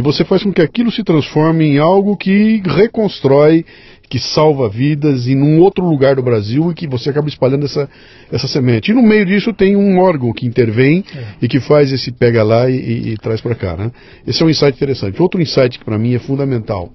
e 0.00 0.02
você 0.02 0.24
faz 0.24 0.42
com 0.42 0.50
que 0.50 0.62
aquilo 0.62 0.90
se 0.90 1.04
transforme 1.04 1.62
em 1.66 1.78
algo 1.78 2.16
que 2.16 2.62
reconstrói, 2.64 3.66
que 4.08 4.18
salva 4.18 4.66
vidas 4.66 5.28
em 5.28 5.36
um 5.36 5.60
outro 5.60 5.84
lugar 5.84 6.16
do 6.16 6.22
Brasil 6.22 6.70
e 6.70 6.74
que 6.74 6.86
você 6.86 7.10
acaba 7.10 7.28
espalhando 7.28 7.66
essa, 7.66 7.86
essa 8.32 8.48
semente. 8.48 8.90
E 8.90 8.94
no 8.94 9.02
meio 9.02 9.26
disso 9.26 9.52
tem 9.52 9.76
um 9.76 9.98
órgão 9.98 10.32
que 10.32 10.46
intervém 10.46 11.04
é. 11.14 11.24
e 11.42 11.46
que 11.46 11.60
faz 11.60 11.92
esse 11.92 12.10
pega 12.10 12.42
lá 12.42 12.70
e, 12.70 12.76
e, 12.76 13.08
e 13.10 13.16
traz 13.18 13.42
para 13.42 13.54
cá. 13.54 13.76
Né? 13.76 13.92
Esse 14.26 14.42
é 14.42 14.46
um 14.46 14.48
insight 14.48 14.74
interessante. 14.74 15.20
Outro 15.20 15.38
insight 15.38 15.78
que 15.78 15.84
para 15.84 15.98
mim 15.98 16.14
é 16.14 16.18
fundamental 16.18 16.90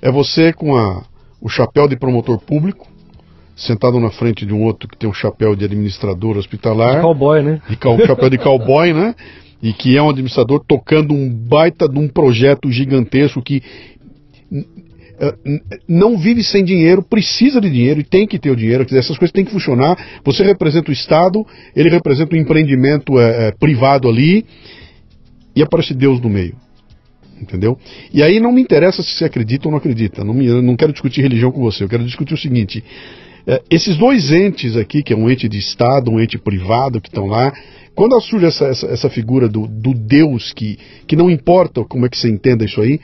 é 0.00 0.10
você 0.10 0.54
com 0.54 0.74
a, 0.74 1.04
o 1.38 1.50
chapéu 1.50 1.86
de 1.86 1.96
promotor 1.96 2.38
público, 2.38 2.88
sentado 3.54 4.00
na 4.00 4.10
frente 4.10 4.46
de 4.46 4.54
um 4.54 4.64
outro 4.64 4.88
que 4.88 4.96
tem 4.96 5.08
um 5.08 5.12
chapéu 5.12 5.54
de 5.54 5.66
administrador 5.66 6.38
hospitalar. 6.38 6.96
De 6.96 7.02
cowboy, 7.02 7.42
né? 7.42 7.60
De 7.68 7.76
cal, 7.76 7.98
chapéu 7.98 8.30
de 8.30 8.38
cowboy, 8.38 8.94
né? 8.94 9.14
E 9.62 9.72
que 9.72 9.96
é 9.96 10.02
um 10.02 10.10
administrador 10.10 10.64
tocando 10.66 11.14
um 11.14 11.30
baita 11.32 11.88
de 11.88 11.98
um 11.98 12.08
projeto 12.08 12.70
gigantesco 12.70 13.40
que 13.40 13.62
eh, 15.20 15.34
não 15.86 16.18
vive 16.18 16.42
sem 16.42 16.64
dinheiro, 16.64 17.00
precisa 17.00 17.60
de 17.60 17.70
dinheiro 17.70 18.00
e 18.00 18.04
tem 18.04 18.26
que 18.26 18.40
ter 18.40 18.50
o 18.50 18.56
dinheiro, 18.56 18.84
essas 18.90 19.16
coisas 19.16 19.30
têm 19.30 19.44
que 19.44 19.52
funcionar. 19.52 19.96
Você 20.24 20.42
representa 20.42 20.90
o 20.90 20.92
Estado, 20.92 21.46
ele 21.76 21.88
representa 21.88 22.34
o 22.34 22.38
empreendimento 22.38 23.20
é, 23.20 23.48
é, 23.48 23.52
privado 23.52 24.08
ali, 24.08 24.44
e 25.54 25.62
aparece 25.62 25.94
Deus 25.94 26.20
no 26.20 26.28
meio 26.28 26.56
entendeu? 27.40 27.76
E 28.12 28.22
aí 28.22 28.38
não 28.38 28.52
me 28.52 28.62
interessa 28.62 29.02
se 29.02 29.10
você 29.10 29.24
acredita 29.24 29.66
ou 29.66 29.72
não 29.72 29.78
acredita, 29.78 30.22
não, 30.22 30.32
me, 30.32 30.46
não 30.62 30.76
quero 30.76 30.92
discutir 30.92 31.22
religião 31.22 31.50
com 31.50 31.60
você, 31.60 31.82
eu 31.82 31.88
quero 31.88 32.04
discutir 32.04 32.34
o 32.34 32.38
seguinte: 32.38 32.84
é, 33.46 33.60
esses 33.68 33.96
dois 33.96 34.30
entes 34.30 34.76
aqui, 34.76 35.02
que 35.02 35.12
é 35.12 35.16
um 35.16 35.28
ente 35.28 35.48
de 35.48 35.58
Estado, 35.58 36.10
um 36.10 36.20
ente 36.20 36.38
privado 36.38 37.00
que 37.00 37.08
estão 37.08 37.26
lá, 37.26 37.52
quando 37.94 38.18
surge 38.20 38.46
essa, 38.46 38.66
essa, 38.66 38.86
essa 38.86 39.10
figura 39.10 39.48
do, 39.48 39.66
do, 39.66 39.92
Deus 39.94 40.52
que, 40.52 40.78
que 41.06 41.16
não 41.16 41.30
importa 41.30 41.84
como 41.84 42.06
é 42.06 42.08
que 42.08 42.18
você 42.18 42.28
entenda 42.28 42.64
isso 42.64 42.80
aí, 42.80 43.00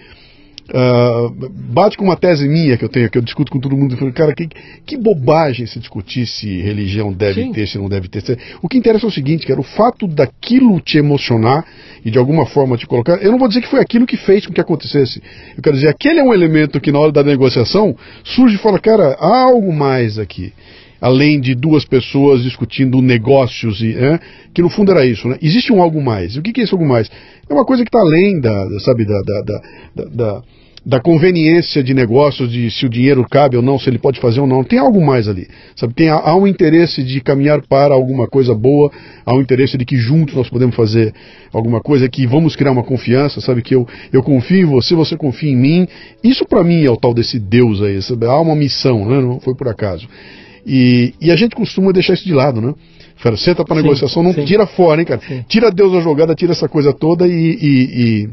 Uh, 0.68 1.30
bate 1.72 1.96
com 1.96 2.04
uma 2.04 2.14
tese 2.14 2.46
minha 2.46 2.76
que 2.76 2.84
eu 2.84 2.90
tenho, 2.90 3.08
que 3.08 3.16
eu 3.16 3.22
discuto 3.22 3.50
com 3.50 3.58
todo 3.58 3.74
mundo, 3.74 3.96
falando, 3.96 4.12
cara, 4.12 4.34
que, 4.34 4.46
que 4.84 4.98
bobagem 4.98 5.66
se 5.66 5.78
discutir 5.78 6.26
se 6.26 6.60
religião 6.60 7.10
deve 7.10 7.42
Sim. 7.42 7.52
ter, 7.52 7.66
se 7.66 7.78
não 7.78 7.88
deve 7.88 8.06
ter. 8.08 8.38
O 8.60 8.68
que 8.68 8.76
interessa 8.76 9.06
é 9.06 9.08
o 9.08 9.10
seguinte, 9.10 9.46
cara, 9.46 9.58
o 9.58 9.62
fato 9.62 10.06
daquilo 10.06 10.78
te 10.78 10.98
emocionar 10.98 11.64
e 12.04 12.10
de 12.10 12.18
alguma 12.18 12.44
forma 12.44 12.76
te 12.76 12.86
colocar, 12.86 13.16
eu 13.22 13.32
não 13.32 13.38
vou 13.38 13.48
dizer 13.48 13.62
que 13.62 13.68
foi 13.68 13.80
aquilo 13.80 14.06
que 14.06 14.18
fez 14.18 14.46
com 14.46 14.52
que 14.52 14.60
acontecesse. 14.60 15.22
Eu 15.56 15.62
quero 15.62 15.74
dizer, 15.74 15.88
aquele 15.88 16.20
é 16.20 16.22
um 16.22 16.34
elemento 16.34 16.78
que 16.82 16.92
na 16.92 16.98
hora 16.98 17.12
da 17.12 17.24
negociação 17.24 17.96
surge 18.22 18.56
e 18.56 18.58
fala, 18.58 18.78
cara, 18.78 19.16
há 19.18 19.44
algo 19.44 19.72
mais 19.72 20.18
aqui 20.18 20.52
além 21.00 21.40
de 21.40 21.54
duas 21.54 21.84
pessoas 21.84 22.42
discutindo 22.42 23.00
negócios, 23.00 23.80
e, 23.80 23.94
é, 23.94 24.18
que 24.52 24.62
no 24.62 24.70
fundo 24.70 24.90
era 24.90 25.04
isso, 25.06 25.28
né? 25.28 25.36
Existe 25.40 25.72
um 25.72 25.82
algo 25.82 26.02
mais. 26.02 26.36
O 26.36 26.42
que, 26.42 26.52
que 26.52 26.60
é 26.60 26.64
esse 26.64 26.74
algo 26.74 26.86
mais? 26.86 27.10
É 27.48 27.52
uma 27.52 27.64
coisa 27.64 27.84
que 27.84 27.88
está 27.88 28.00
além 28.00 28.40
da, 28.40 28.80
sabe, 28.80 29.04
da, 29.04 29.20
da, 29.22 29.42
da, 29.42 30.04
da 30.04 30.42
da 30.88 31.00
conveniência 31.00 31.82
de 31.82 31.92
negócios, 31.92 32.50
de 32.50 32.70
se 32.70 32.86
o 32.86 32.88
dinheiro 32.88 33.22
cabe 33.28 33.58
ou 33.58 33.62
não, 33.62 33.78
se 33.78 33.90
ele 33.90 33.98
pode 33.98 34.18
fazer 34.20 34.40
ou 34.40 34.46
não. 34.46 34.64
Tem 34.64 34.78
algo 34.78 35.04
mais 35.04 35.28
ali. 35.28 35.46
Sabe? 35.76 35.92
Tem, 35.92 36.08
há 36.08 36.34
um 36.34 36.46
interesse 36.46 37.02
de 37.02 37.20
caminhar 37.20 37.60
para 37.60 37.92
alguma 37.92 38.26
coisa 38.26 38.54
boa, 38.54 38.90
há 39.26 39.34
um 39.34 39.42
interesse 39.42 39.76
de 39.76 39.84
que 39.84 39.96
juntos 39.96 40.34
nós 40.34 40.48
podemos 40.48 40.74
fazer 40.74 41.12
alguma 41.52 41.80
coisa, 41.82 42.08
que 42.08 42.26
vamos 42.26 42.56
criar 42.56 42.72
uma 42.72 42.82
confiança, 42.82 43.38
sabe? 43.40 43.60
Que 43.60 43.74
eu, 43.74 43.86
eu 44.10 44.22
confio 44.22 44.62
em 44.62 44.64
você, 44.64 44.94
você 44.94 45.14
confia 45.14 45.50
em 45.50 45.56
mim. 45.56 45.88
Isso 46.24 46.46
para 46.46 46.64
mim 46.64 46.82
é 46.82 46.90
o 46.90 46.96
tal 46.96 47.12
desse 47.12 47.38
Deus 47.38 47.82
aí, 47.82 48.00
sabe? 48.00 48.24
Há 48.24 48.40
uma 48.40 48.56
missão, 48.56 49.06
né? 49.06 49.20
não 49.20 49.40
foi 49.40 49.54
por 49.54 49.68
acaso. 49.68 50.08
E, 50.66 51.14
e 51.20 51.30
a 51.30 51.36
gente 51.36 51.54
costuma 51.54 51.92
deixar 51.92 52.14
isso 52.14 52.24
de 52.24 52.34
lado, 52.34 52.60
né? 52.60 52.74
Fera, 53.16 53.36
senta 53.36 53.64
para 53.64 53.82
negociação, 53.82 54.22
não 54.22 54.32
sim. 54.32 54.44
tira 54.44 54.66
fora, 54.66 55.00
hein, 55.00 55.06
cara? 55.06 55.20
Sim. 55.20 55.44
Tira 55.48 55.70
Deus 55.70 55.92
da 55.92 56.00
jogada, 56.00 56.34
tira 56.34 56.52
essa 56.52 56.68
coisa 56.68 56.92
toda 56.92 57.26
e, 57.26 57.32
e, 57.32 57.68
e 57.68 58.28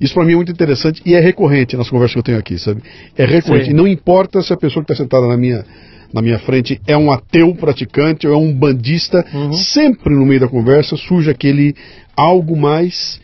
isso 0.00 0.14
para 0.14 0.24
mim 0.24 0.32
é 0.32 0.36
muito 0.36 0.50
interessante 0.50 1.02
e 1.04 1.14
é 1.14 1.20
recorrente 1.20 1.76
nas 1.76 1.90
conversas 1.90 2.14
que 2.14 2.18
eu 2.18 2.22
tenho 2.22 2.38
aqui, 2.38 2.58
sabe? 2.58 2.82
É 3.16 3.26
recorrente. 3.26 3.66
Sim. 3.66 3.72
E 3.72 3.74
não 3.74 3.86
importa 3.86 4.40
se 4.42 4.50
a 4.52 4.56
pessoa 4.56 4.82
que 4.82 4.90
está 4.90 5.04
sentada 5.04 5.26
na 5.26 5.36
minha, 5.36 5.62
na 6.10 6.22
minha 6.22 6.38
frente 6.38 6.80
é 6.86 6.96
um 6.96 7.12
ateu 7.12 7.54
praticante 7.54 8.26
ou 8.26 8.32
é 8.32 8.36
um 8.36 8.50
bandista, 8.50 9.24
uhum. 9.32 9.52
sempre 9.52 10.14
no 10.14 10.24
meio 10.24 10.40
da 10.40 10.48
conversa 10.48 10.96
surge 10.96 11.30
aquele 11.30 11.74
algo 12.16 12.56
mais 12.56 13.19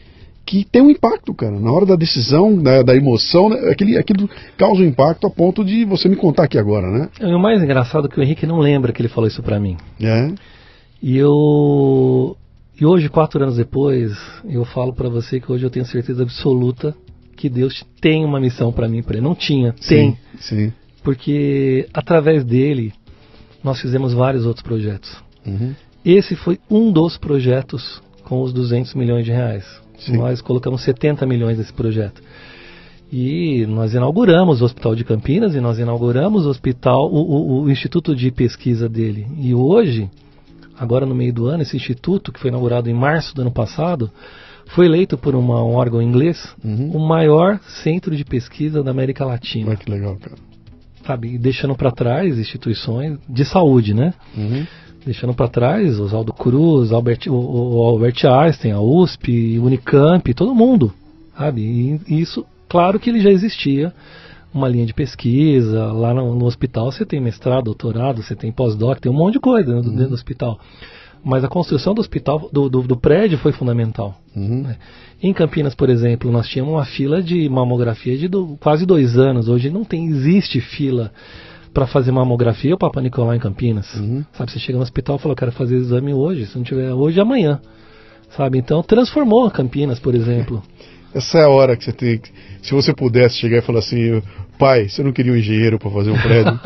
que 0.46 0.64
tem 0.64 0.80
um 0.80 0.90
impacto, 0.90 1.34
cara. 1.34 1.58
Na 1.58 1.72
hora 1.72 1.84
da 1.84 1.96
decisão, 1.96 2.56
da, 2.56 2.82
da 2.82 2.94
emoção, 2.94 3.48
né? 3.48 3.68
aquele, 3.68 3.98
aquilo 3.98 4.30
causa 4.56 4.80
um 4.80 4.86
impacto 4.86 5.26
a 5.26 5.30
ponto 5.30 5.64
de 5.64 5.84
você 5.84 6.08
me 6.08 6.14
contar 6.14 6.44
aqui 6.44 6.56
agora, 6.56 6.88
né? 6.88 7.08
E 7.20 7.34
o 7.34 7.38
mais 7.38 7.60
engraçado 7.60 8.06
é 8.06 8.08
que 8.08 8.20
o 8.20 8.22
Henrique 8.22 8.46
não 8.46 8.60
lembra 8.60 8.92
que 8.92 9.02
ele 9.02 9.08
falou 9.08 9.26
isso 9.26 9.42
para 9.42 9.58
mim. 9.58 9.76
É. 10.00 10.32
E 11.02 11.16
eu 11.16 12.36
e 12.78 12.84
hoje, 12.84 13.08
quatro 13.08 13.42
anos 13.42 13.56
depois, 13.56 14.12
eu 14.44 14.62
falo 14.66 14.92
para 14.92 15.08
você 15.08 15.40
que 15.40 15.50
hoje 15.50 15.64
eu 15.64 15.70
tenho 15.70 15.86
certeza 15.86 16.22
absoluta 16.22 16.94
que 17.34 17.48
Deus 17.48 17.82
tem 18.00 18.24
uma 18.24 18.38
missão 18.38 18.70
para 18.70 18.86
mim, 18.86 19.02
para 19.02 19.16
ele. 19.16 19.24
Não 19.24 19.34
tinha, 19.34 19.72
tem. 19.72 20.16
Sim. 20.38 20.72
Porque 21.02 21.88
através 21.92 22.44
dele 22.44 22.92
nós 23.64 23.80
fizemos 23.80 24.12
vários 24.12 24.44
outros 24.44 24.62
projetos. 24.62 25.10
Uhum. 25.46 25.74
Esse 26.04 26.36
foi 26.36 26.58
um 26.70 26.92
dos 26.92 27.16
projetos 27.16 28.02
com 28.24 28.42
os 28.42 28.52
200 28.52 28.94
milhões 28.94 29.24
de 29.24 29.32
reais. 29.32 29.64
Sim. 29.98 30.16
Nós 30.16 30.40
colocamos 30.40 30.82
70 30.82 31.26
milhões 31.26 31.58
nesse 31.58 31.72
projeto. 31.72 32.22
E 33.12 33.64
nós 33.66 33.94
inauguramos 33.94 34.60
o 34.60 34.64
Hospital 34.64 34.94
de 34.94 35.04
Campinas 35.04 35.54
e 35.54 35.60
nós 35.60 35.78
inauguramos 35.78 36.44
o 36.44 36.50
hospital, 36.50 37.08
o, 37.10 37.20
o, 37.20 37.62
o 37.62 37.70
instituto 37.70 38.16
de 38.16 38.30
pesquisa 38.32 38.88
dele. 38.88 39.26
E 39.38 39.54
hoje, 39.54 40.10
agora 40.76 41.06
no 41.06 41.14
meio 41.14 41.32
do 41.32 41.46
ano, 41.46 41.62
esse 41.62 41.76
instituto, 41.76 42.32
que 42.32 42.40
foi 42.40 42.50
inaugurado 42.50 42.90
em 42.90 42.94
março 42.94 43.34
do 43.34 43.42
ano 43.42 43.52
passado, 43.52 44.10
foi 44.68 44.86
eleito 44.86 45.16
por 45.16 45.36
uma, 45.36 45.62
um 45.62 45.74
órgão 45.74 46.02
inglês 46.02 46.52
Uhum. 46.64 46.90
o 46.90 46.98
maior 46.98 47.60
centro 47.84 48.16
de 48.16 48.24
pesquisa 48.24 48.82
da 48.82 48.90
América 48.90 49.24
Latina. 49.24 49.68
Olha 49.68 49.76
que 49.76 49.90
legal, 49.90 50.16
cara. 50.16 50.34
Sabe? 51.06 51.34
E 51.34 51.38
deixando 51.38 51.76
para 51.76 51.92
trás 51.92 52.36
instituições 52.36 53.18
de 53.28 53.44
saúde, 53.44 53.94
né? 53.94 54.12
Uhum. 54.36 54.66
Deixando 55.06 55.32
para 55.32 55.46
trás 55.48 56.00
Oswaldo 56.00 56.32
Cruz, 56.32 56.90
Albert, 56.90 57.20
o, 57.28 57.32
o 57.76 57.82
Albert 57.84 58.26
Einstein, 58.26 58.72
a 58.72 58.80
USP, 58.80 59.56
Unicamp, 59.60 60.34
todo 60.34 60.52
mundo, 60.54 60.92
sabe? 61.38 61.62
E, 61.62 62.20
isso, 62.20 62.44
claro 62.68 62.98
que 62.98 63.08
ele 63.08 63.20
já 63.20 63.30
existia 63.30 63.94
uma 64.52 64.68
linha 64.68 64.84
de 64.84 64.92
pesquisa 64.92 65.92
lá 65.92 66.12
no, 66.12 66.34
no 66.34 66.44
hospital. 66.44 66.90
Você 66.90 67.06
tem 67.06 67.20
mestrado, 67.20 67.64
doutorado, 67.66 68.20
você 68.22 68.34
tem 68.34 68.50
pós-doc, 68.50 68.98
tem 68.98 69.12
um 69.12 69.14
monte 69.14 69.34
de 69.34 69.40
coisa 69.40 69.72
dentro, 69.72 69.90
dentro 69.90 70.08
do 70.08 70.14
hospital. 70.14 70.58
Mas 71.22 71.44
a 71.44 71.48
construção 71.48 71.94
do 71.94 72.00
hospital, 72.00 72.48
do, 72.52 72.68
do, 72.68 72.82
do 72.82 72.96
prédio, 72.96 73.38
foi 73.38 73.52
fundamental. 73.52 74.16
Uhum. 74.34 74.62
né? 74.62 74.76
Em 75.22 75.32
Campinas, 75.32 75.74
por 75.74 75.88
exemplo, 75.88 76.30
nós 76.30 76.48
tínhamos 76.48 76.74
uma 76.74 76.84
fila 76.84 77.22
de 77.22 77.48
mamografia 77.48 78.16
de 78.16 78.28
do- 78.28 78.56
quase 78.60 78.84
dois 78.86 79.16
anos. 79.18 79.48
Hoje 79.48 79.70
não 79.70 79.84
tem, 79.84 80.06
existe 80.06 80.60
fila 80.60 81.12
para 81.76 81.86
fazer 81.86 82.10
mamografia 82.10 82.72
ou 82.72 82.78
Papa 82.78 83.02
Nicolau 83.02 83.34
em 83.34 83.38
Campinas. 83.38 83.94
Uhum. 83.96 84.24
Sabe, 84.32 84.50
você 84.50 84.58
chega 84.58 84.78
no 84.78 84.82
hospital 84.82 85.16
e 85.16 85.18
fala, 85.18 85.32
eu 85.32 85.36
quero 85.36 85.52
fazer 85.52 85.76
exame 85.76 86.14
hoje, 86.14 86.46
se 86.46 86.56
não 86.56 86.64
tiver 86.64 86.90
hoje, 86.90 87.20
amanhã. 87.20 87.60
Sabe, 88.34 88.56
então 88.56 88.82
transformou 88.82 89.50
Campinas, 89.50 89.98
por 89.98 90.14
exemplo. 90.14 90.62
Essa 91.14 91.40
é 91.40 91.44
a 91.44 91.50
hora 91.50 91.76
que 91.76 91.84
você 91.84 91.92
tem. 91.92 92.16
que- 92.16 92.30
Se 92.62 92.72
você 92.72 92.94
pudesse 92.94 93.36
chegar 93.36 93.58
e 93.58 93.60
falar 93.60 93.80
assim, 93.80 94.22
pai, 94.58 94.88
você 94.88 95.02
não 95.02 95.12
queria 95.12 95.30
um 95.34 95.36
engenheiro 95.36 95.78
para 95.78 95.90
fazer 95.90 96.10
um 96.12 96.18
prédio? 96.18 96.58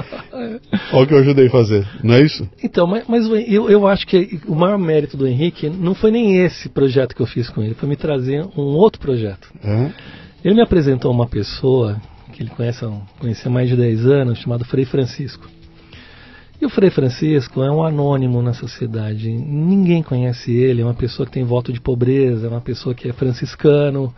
Olha 0.94 1.04
o 1.04 1.06
que 1.06 1.12
eu 1.14 1.18
ajudei 1.18 1.48
a 1.48 1.50
fazer, 1.50 1.86
não 2.02 2.14
é 2.14 2.22
isso? 2.22 2.48
Então, 2.64 2.86
mas, 2.86 3.04
mas 3.06 3.26
eu, 3.26 3.68
eu 3.68 3.86
acho 3.86 4.06
que 4.06 4.40
o 4.48 4.54
maior 4.54 4.78
mérito 4.78 5.18
do 5.18 5.26
Henrique 5.26 5.68
não 5.68 5.94
foi 5.94 6.10
nem 6.10 6.38
esse 6.42 6.70
projeto 6.70 7.14
que 7.14 7.20
eu 7.20 7.26
fiz 7.26 7.50
com 7.50 7.62
ele, 7.62 7.74
foi 7.74 7.86
me 7.90 7.96
trazer 7.96 8.42
um 8.56 8.62
outro 8.62 9.00
projeto. 9.02 9.48
É? 9.62 9.90
Ele 10.42 10.54
me 10.54 10.62
apresentou 10.62 11.12
uma 11.12 11.26
pessoa 11.26 12.00
que 12.36 12.42
ele 12.42 12.50
conhece, 12.50 12.84
há 12.84 12.90
conhecia 13.18 13.50
há 13.50 13.50
mais 13.50 13.66
de 13.68 13.76
10 13.76 14.04
anos, 14.06 14.38
chamado 14.38 14.62
Frei 14.66 14.84
Francisco. 14.84 15.48
E 16.60 16.66
o 16.66 16.70
Frei 16.70 16.90
Francisco 16.90 17.62
é 17.62 17.70
um 17.70 17.82
anônimo 17.82 18.42
na 18.42 18.52
sociedade. 18.52 19.30
Ninguém 19.30 20.02
conhece 20.02 20.52
ele, 20.52 20.82
é 20.82 20.84
uma 20.84 20.94
pessoa 20.94 21.24
que 21.26 21.32
tem 21.32 21.44
voto 21.44 21.72
de 21.72 21.80
pobreza, 21.80 22.46
é 22.46 22.50
uma 22.50 22.60
pessoa 22.60 22.94
que 22.94 23.08
é 23.08 23.12
franciscano. 23.12 24.14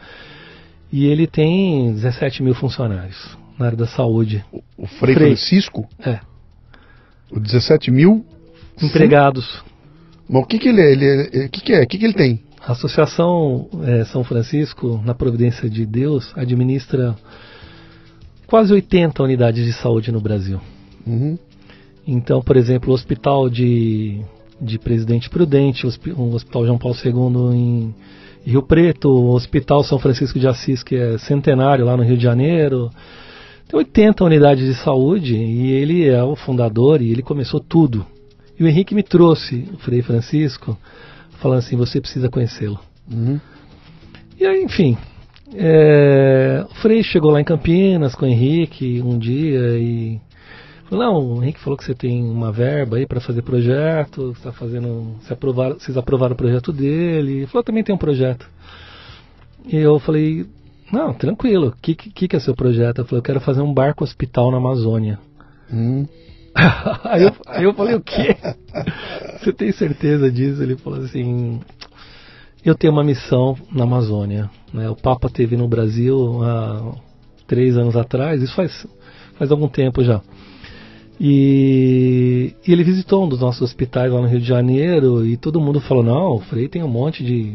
E 0.93 1.07
ele 1.07 1.27
tem 1.29 1.93
17 1.93 2.43
mil 2.43 2.55
funcionários 2.55 3.37
na 3.59 3.67
área 3.67 3.79
da 3.79 3.87
saúde. 3.87 4.45
O 4.77 4.87
Frei, 4.87 5.15
Frei. 5.15 5.27
Francisco, 5.29 5.89
É, 6.05 6.19
o 7.31 7.39
17 7.39 7.91
mil. 7.91 8.25
empregados. 8.83 9.63
Mas 10.29 10.43
o 10.43 10.47
que, 10.47 10.59
que 10.59 10.69
ele 10.69 10.81
é? 10.81 10.93
Ele 10.93 11.05
é- 11.07 11.47
O 11.47 11.51
que, 11.51 11.61
que 11.61 11.73
é? 11.73 11.83
O 11.83 11.87
que, 11.87 11.99
que 11.99 12.05
ele 12.05 12.15
tem? 12.15 12.43
A 12.67 12.73
Associação 12.73 13.69
eh, 13.85 14.05
São 14.07 14.23
Francisco, 14.25 15.01
na 15.05 15.15
Providência 15.15 15.69
de 15.71 15.87
Deus, 15.87 16.33
administra 16.37 17.17
quase 18.49 18.73
80 18.73 19.23
unidades 19.23 19.65
de 19.65 19.73
saúde 19.75 20.11
no 20.11 20.21
Brasil. 20.21 20.59
Uhum. 21.07 21.39
Então, 22.07 22.41
por 22.41 22.57
exemplo, 22.57 22.91
o 22.91 22.95
Hospital 22.95 23.51
de, 23.51 24.21
de 24.61 24.79
Presidente 24.79 25.29
Prudente, 25.29 25.85
o 25.85 25.89
hospi- 25.89 26.13
o 26.13 26.35
Hospital 26.35 26.65
João 26.65 26.79
Paulo 26.79 26.97
II 27.05 27.55
em 27.55 27.95
Rio 28.45 28.63
Preto, 28.63 29.11
o 29.11 29.35
Hospital 29.35 29.85
São 29.85 29.99
Francisco 29.99 30.39
de 30.39 30.49
Assis, 30.49 30.83
que 30.83 30.97
é 30.97 31.19
centenário 31.19 31.85
lá 31.85 31.97
no 31.97 32.03
Rio 32.03 32.17
de 32.17 32.23
Janeiro. 32.23 32.91
Tem 33.69 33.79
80 33.79 34.25
unidades 34.25 34.65
de 34.65 34.75
saúde 34.83 35.37
e 35.37 35.71
ele 35.71 36.09
é 36.09 36.23
o 36.25 36.35
fundador 36.35 37.03
e 37.03 37.11
ele 37.11 37.23
começou 37.23 37.61
tudo. 37.61 38.07
E 38.59 38.65
o 38.65 38.67
Henrique 38.67 38.95
me 38.95 39.03
trouxe, 39.03 39.69
o 39.75 39.77
Frei 39.77 40.01
Francisco, 40.01 40.77
falando 41.39 41.59
assim: 41.59 41.77
você 41.77 42.01
precisa 42.01 42.31
conhecê-lo. 42.31 42.81
Uhum. 43.13 43.39
E 44.41 44.47
aí, 44.47 44.63
enfim, 44.63 44.97
é, 45.55 46.65
o 46.71 46.75
Frei 46.77 47.03
chegou 47.03 47.31
lá 47.31 47.41
em 47.41 47.45
Campinas 47.45 48.15
com 48.15 48.27
o 48.27 48.29
Henrique 48.29 49.03
um 49.03 49.19
dia 49.19 49.79
e 49.79 50.21
falou, 50.89 51.05
não, 51.05 51.39
o 51.39 51.43
Henrique 51.43 51.61
falou 51.61 51.77
que 51.77 51.85
você 51.85 51.95
tem 51.95 52.23
uma 52.23 52.53
verba 52.53 52.97
aí 52.97 53.07
para 53.07 53.21
fazer 53.21 53.43
projeto, 53.43 54.35
você 54.35 54.43
tá 54.43 54.53
fazendo, 54.53 55.17
você 55.21 55.33
aprovaram, 55.33 55.79
vocês 55.79 55.97
aprovaram 55.97 56.35
o 56.35 56.37
projeto 56.37 56.73
dele, 56.73 57.39
ele 57.39 57.47
falou, 57.47 57.63
também 57.63 57.85
tem 57.85 57.95
um 57.95 57.99
projeto. 57.99 58.49
E 59.67 59.77
eu 59.77 59.99
falei, 59.99 60.47
não, 60.93 61.13
tranquilo, 61.13 61.69
o 61.69 61.73
que, 61.73 61.95
que, 61.95 62.29
que 62.29 62.37
é 62.37 62.41
seu 62.41 62.55
projeto? 62.55 62.99
Eu 62.99 63.05
falei, 63.05 63.19
eu 63.19 63.25
quero 63.25 63.41
fazer 63.41 63.61
um 63.61 63.73
barco 63.73 64.05
hospital 64.05 64.51
na 64.51 64.57
Amazônia. 64.57 65.19
Uhum. 65.71 66.07
aí, 67.05 67.23
eu, 67.23 67.33
aí 67.47 67.65
eu 67.65 67.75
falei, 67.75 67.95
o 67.95 68.01
quê? 68.01 68.37
Você 69.39 69.53
tem 69.53 69.71
certeza 69.73 70.31
disso? 70.31 70.63
Ele 70.63 70.77
falou 70.77 71.01
assim, 71.01 71.61
eu 72.65 72.75
tenho 72.75 72.93
uma 72.93 73.05
missão 73.05 73.57
na 73.73 73.85
Amazônia. 73.85 74.51
né? 74.73 74.89
O 74.91 74.97
Papa 74.97 75.29
teve 75.29 75.57
no 75.57 75.69
Brasil 75.69 76.43
há 76.43 76.93
três 77.47 77.77
anos 77.77 77.97
atrás, 77.97 78.43
isso 78.43 78.55
faz, 78.55 78.87
faz 79.39 79.51
algum 79.51 79.69
tempo 79.69 80.03
já. 80.05 80.21
E, 81.21 82.55
e 82.67 82.73
ele 82.73 82.85
visitou 82.85 83.25
um 83.25 83.29
dos 83.29 83.41
nossos 83.41 83.63
hospitais 83.63 84.13
lá 84.13 84.21
no 84.21 84.29
Rio 84.29 84.41
de 84.41 84.47
Janeiro 84.47 85.27
e 85.27 85.37
todo 85.37 85.61
mundo 85.61 85.81
falou, 85.81 86.03
não, 86.05 86.37
o 86.37 86.41
Frei 86.41 86.69
tem 86.69 86.83
um 86.83 86.89
monte 86.89 87.25
de... 87.25 87.55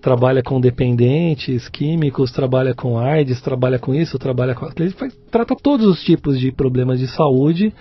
Trabalha 0.00 0.42
com 0.42 0.60
dependentes 0.60 1.68
químicos, 1.68 2.30
trabalha 2.30 2.72
com 2.74 2.98
AIDS, 2.98 3.40
trabalha 3.40 3.78
com 3.78 3.94
isso, 3.94 4.18
trabalha 4.18 4.54
com... 4.54 4.68
Ele 4.76 4.90
faz- 4.90 5.16
trata 5.30 5.54
todos 5.60 5.86
os 5.86 6.02
tipos 6.02 6.38
de 6.38 6.50
problemas 6.52 6.98
de 6.98 7.08
saúde 7.08 7.72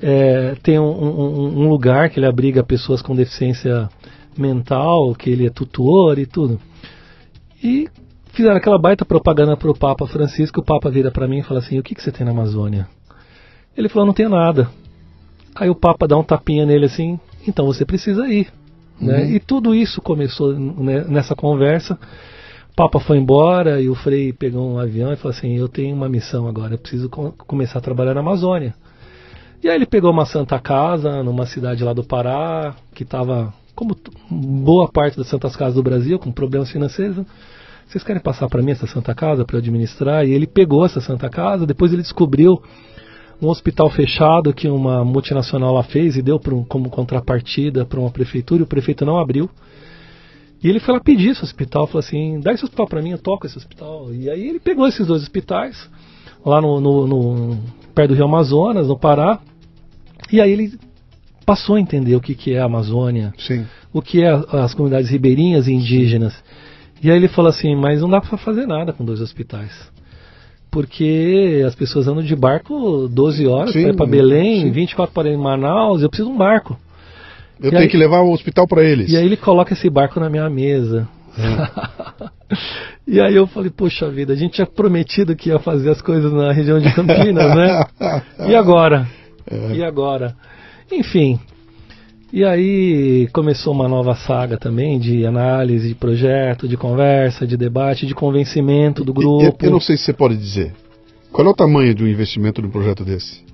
é, 0.00 0.54
tem 0.62 0.78
um, 0.78 0.84
um- 0.84 1.60
um 1.64 1.68
lugar 1.70 2.10
que 2.10 2.18
ele 2.18 2.26
abriga 2.26 2.62
pessoas 2.62 3.00
com 3.00 3.16
deficiência 3.16 3.88
mental, 4.40 5.14
que 5.14 5.30
ele 5.30 5.46
é 5.46 5.50
tutor 5.50 6.18
e 6.18 6.26
tudo. 6.26 6.60
E 7.62 7.88
fizeram 8.32 8.56
aquela 8.56 8.78
baita 8.78 9.04
propaganda 9.04 9.56
para 9.56 9.70
o 9.70 9.76
Papa 9.76 10.06
Francisco. 10.06 10.60
O 10.60 10.64
Papa 10.64 10.90
vira 10.90 11.10
para 11.10 11.26
mim 11.26 11.38
e 11.38 11.42
fala 11.42 11.60
assim: 11.60 11.78
O 11.78 11.82
que, 11.82 11.94
que 11.94 12.02
você 12.02 12.12
tem 12.12 12.24
na 12.24 12.32
Amazônia? 12.32 12.88
Ele 13.76 13.88
falou: 13.88 14.06
Não 14.06 14.14
tenho 14.14 14.28
nada. 14.28 14.68
Aí 15.54 15.70
o 15.70 15.74
Papa 15.74 16.06
dá 16.06 16.16
um 16.16 16.22
tapinha 16.22 16.66
nele 16.66 16.86
assim: 16.86 17.18
Então 17.46 17.66
você 17.66 17.84
precisa 17.84 18.28
ir. 18.28 18.48
Né? 19.00 19.22
Uhum. 19.22 19.30
E 19.30 19.40
tudo 19.40 19.74
isso 19.74 20.00
começou 20.00 20.52
né, 20.52 21.04
nessa 21.08 21.34
conversa. 21.34 21.98
O 22.70 22.76
Papa 22.76 23.00
foi 23.00 23.18
embora 23.18 23.80
e 23.80 23.88
o 23.88 23.94
Frei 23.94 24.32
pegou 24.32 24.70
um 24.70 24.78
avião 24.78 25.12
e 25.12 25.16
falou 25.16 25.36
assim: 25.36 25.56
Eu 25.56 25.68
tenho 25.68 25.94
uma 25.94 26.08
missão 26.08 26.46
agora, 26.46 26.74
eu 26.74 26.78
preciso 26.78 27.08
co- 27.08 27.32
começar 27.46 27.78
a 27.78 27.82
trabalhar 27.82 28.14
na 28.14 28.20
Amazônia. 28.20 28.74
E 29.62 29.68
aí 29.68 29.74
ele 29.74 29.86
pegou 29.86 30.10
uma 30.10 30.26
santa 30.26 30.58
casa 30.58 31.22
numa 31.22 31.46
cidade 31.46 31.82
lá 31.82 31.92
do 31.92 32.04
Pará, 32.04 32.74
que 32.94 33.02
estava, 33.02 33.52
como 33.76 33.94
boa 34.30 34.88
parte 34.88 35.16
das 35.16 35.28
santas 35.28 35.54
casas 35.54 35.74
do 35.74 35.82
Brasil, 35.82 36.18
com 36.18 36.32
problemas 36.32 36.70
financeiros. 36.70 37.24
Vocês 37.86 38.02
querem 38.02 38.20
passar 38.20 38.48
para 38.48 38.62
mim 38.62 38.72
essa 38.72 38.86
santa 38.86 39.14
casa 39.14 39.44
para 39.44 39.56
eu 39.56 39.60
administrar? 39.60 40.26
E 40.26 40.32
ele 40.32 40.46
pegou 40.46 40.84
essa 40.84 41.00
santa 41.00 41.28
casa, 41.28 41.64
depois 41.64 41.92
ele 41.92 42.02
descobriu 42.02 42.60
um 43.40 43.48
hospital 43.48 43.88
fechado 43.90 44.52
que 44.52 44.66
uma 44.66 45.04
multinacional 45.04 45.74
lá 45.74 45.82
fez 45.82 46.16
e 46.16 46.22
deu 46.22 46.40
um- 46.52 46.64
como 46.64 46.88
contrapartida 46.90 47.84
para 47.84 48.00
uma 48.00 48.10
prefeitura 48.10 48.60
e 48.62 48.64
o 48.64 48.66
prefeito 48.66 49.04
não 49.04 49.18
abriu. 49.18 49.48
E 50.64 50.68
ele 50.68 50.80
foi 50.80 50.94
lá 50.94 51.00
pedir 51.00 51.28
esse 51.30 51.44
hospital, 51.44 51.86
falou 51.86 52.00
assim, 52.00 52.40
dá 52.40 52.52
esse 52.52 52.64
hospital 52.64 52.88
para 52.88 53.02
mim, 53.02 53.10
eu 53.10 53.18
toco 53.18 53.46
esse 53.46 53.58
hospital. 53.58 54.12
E 54.12 54.28
aí 54.30 54.48
ele 54.48 54.58
pegou 54.58 54.88
esses 54.88 55.06
dois 55.06 55.22
hospitais, 55.22 55.88
lá 56.44 56.60
no, 56.62 56.80
no- 56.80 57.06
no- 57.06 57.58
perto 57.94 58.08
do 58.08 58.14
Rio 58.14 58.24
Amazonas, 58.24 58.88
no 58.88 58.98
Pará, 58.98 59.38
e 60.32 60.40
aí 60.40 60.50
ele 60.50 60.72
passou 61.46 61.76
a 61.76 61.80
entender 61.80 62.16
o 62.16 62.20
que, 62.20 62.34
que 62.34 62.52
é 62.52 62.58
a 62.60 62.64
Amazônia, 62.64 63.32
Sim. 63.38 63.64
o 63.92 64.02
que 64.02 64.22
é 64.22 64.28
as 64.52 64.74
comunidades 64.74 65.08
ribeirinhas 65.08 65.68
e 65.68 65.72
indígenas. 65.72 66.34
E 67.02 67.10
aí 67.10 67.16
ele 67.16 67.28
falou 67.28 67.48
assim, 67.48 67.76
mas 67.76 68.00
não 68.02 68.08
dá 68.10 68.20
para 68.20 68.36
fazer 68.36 68.66
nada 68.66 68.92
com 68.92 69.04
dois 69.04 69.20
hospitais. 69.20 69.70
Porque 70.70 71.62
as 71.66 71.74
pessoas 71.74 72.06
andam 72.08 72.22
de 72.22 72.34
barco 72.36 73.08
12 73.08 73.46
horas 73.46 73.72
para 73.96 74.06
Belém, 74.06 74.62
sim. 74.62 74.70
24 74.72 75.14
para 75.14 75.28
ir 75.28 75.34
em 75.34 75.38
Manaus, 75.38 76.02
eu 76.02 76.08
preciso 76.08 76.28
de 76.28 76.34
um 76.34 76.38
barco. 76.38 76.76
Eu 77.60 77.68
E 77.68 77.70
tenho 77.70 77.82
aí- 77.82 77.88
que 77.88 77.96
levar 77.96 78.20
o 78.20 78.32
hospital 78.32 78.66
para 78.66 78.82
eles. 78.84 79.10
E 79.10 79.16
aí 79.16 79.24
ele 79.24 79.36
coloca 79.36 79.72
esse 79.72 79.88
barco 79.88 80.20
na 80.20 80.28
minha 80.28 80.50
mesa. 80.50 81.08
e 83.06 83.20
aí 83.20 83.34
eu 83.34 83.46
falei, 83.46 83.70
poxa 83.70 84.08
vida, 84.10 84.32
a 84.32 84.36
gente 84.36 84.54
tinha 84.54 84.66
prometido 84.66 85.36
que 85.36 85.48
ia 85.50 85.58
fazer 85.58 85.90
as 85.90 86.02
coisas 86.02 86.32
na 86.32 86.52
região 86.52 86.78
de 86.80 86.92
Campinas, 86.94 87.54
né? 87.54 87.84
E 88.48 88.54
agora? 88.54 89.06
É. 89.50 89.76
E 89.76 89.84
agora? 89.84 90.34
Enfim. 90.90 91.38
E 92.32 92.44
aí 92.44 93.28
começou 93.32 93.72
uma 93.72 93.88
nova 93.88 94.14
saga 94.14 94.56
também 94.58 94.98
de 94.98 95.24
análise 95.24 95.88
de 95.88 95.94
projeto, 95.94 96.66
de 96.68 96.76
conversa, 96.76 97.46
de 97.46 97.56
debate, 97.56 98.04
de 98.06 98.14
convencimento 98.14 99.04
do 99.04 99.12
grupo. 99.12 99.42
Eu, 99.44 99.54
eu 99.60 99.70
não 99.70 99.80
sei 99.80 99.96
se 99.96 100.04
você 100.04 100.12
pode 100.12 100.36
dizer. 100.36 100.72
Qual 101.32 101.46
é 101.46 101.50
o 101.50 101.54
tamanho 101.54 101.94
do 101.94 102.06
investimento 102.08 102.60
de 102.60 102.66
um 102.68 102.70
projeto 102.70 103.04
desse? 103.04 103.44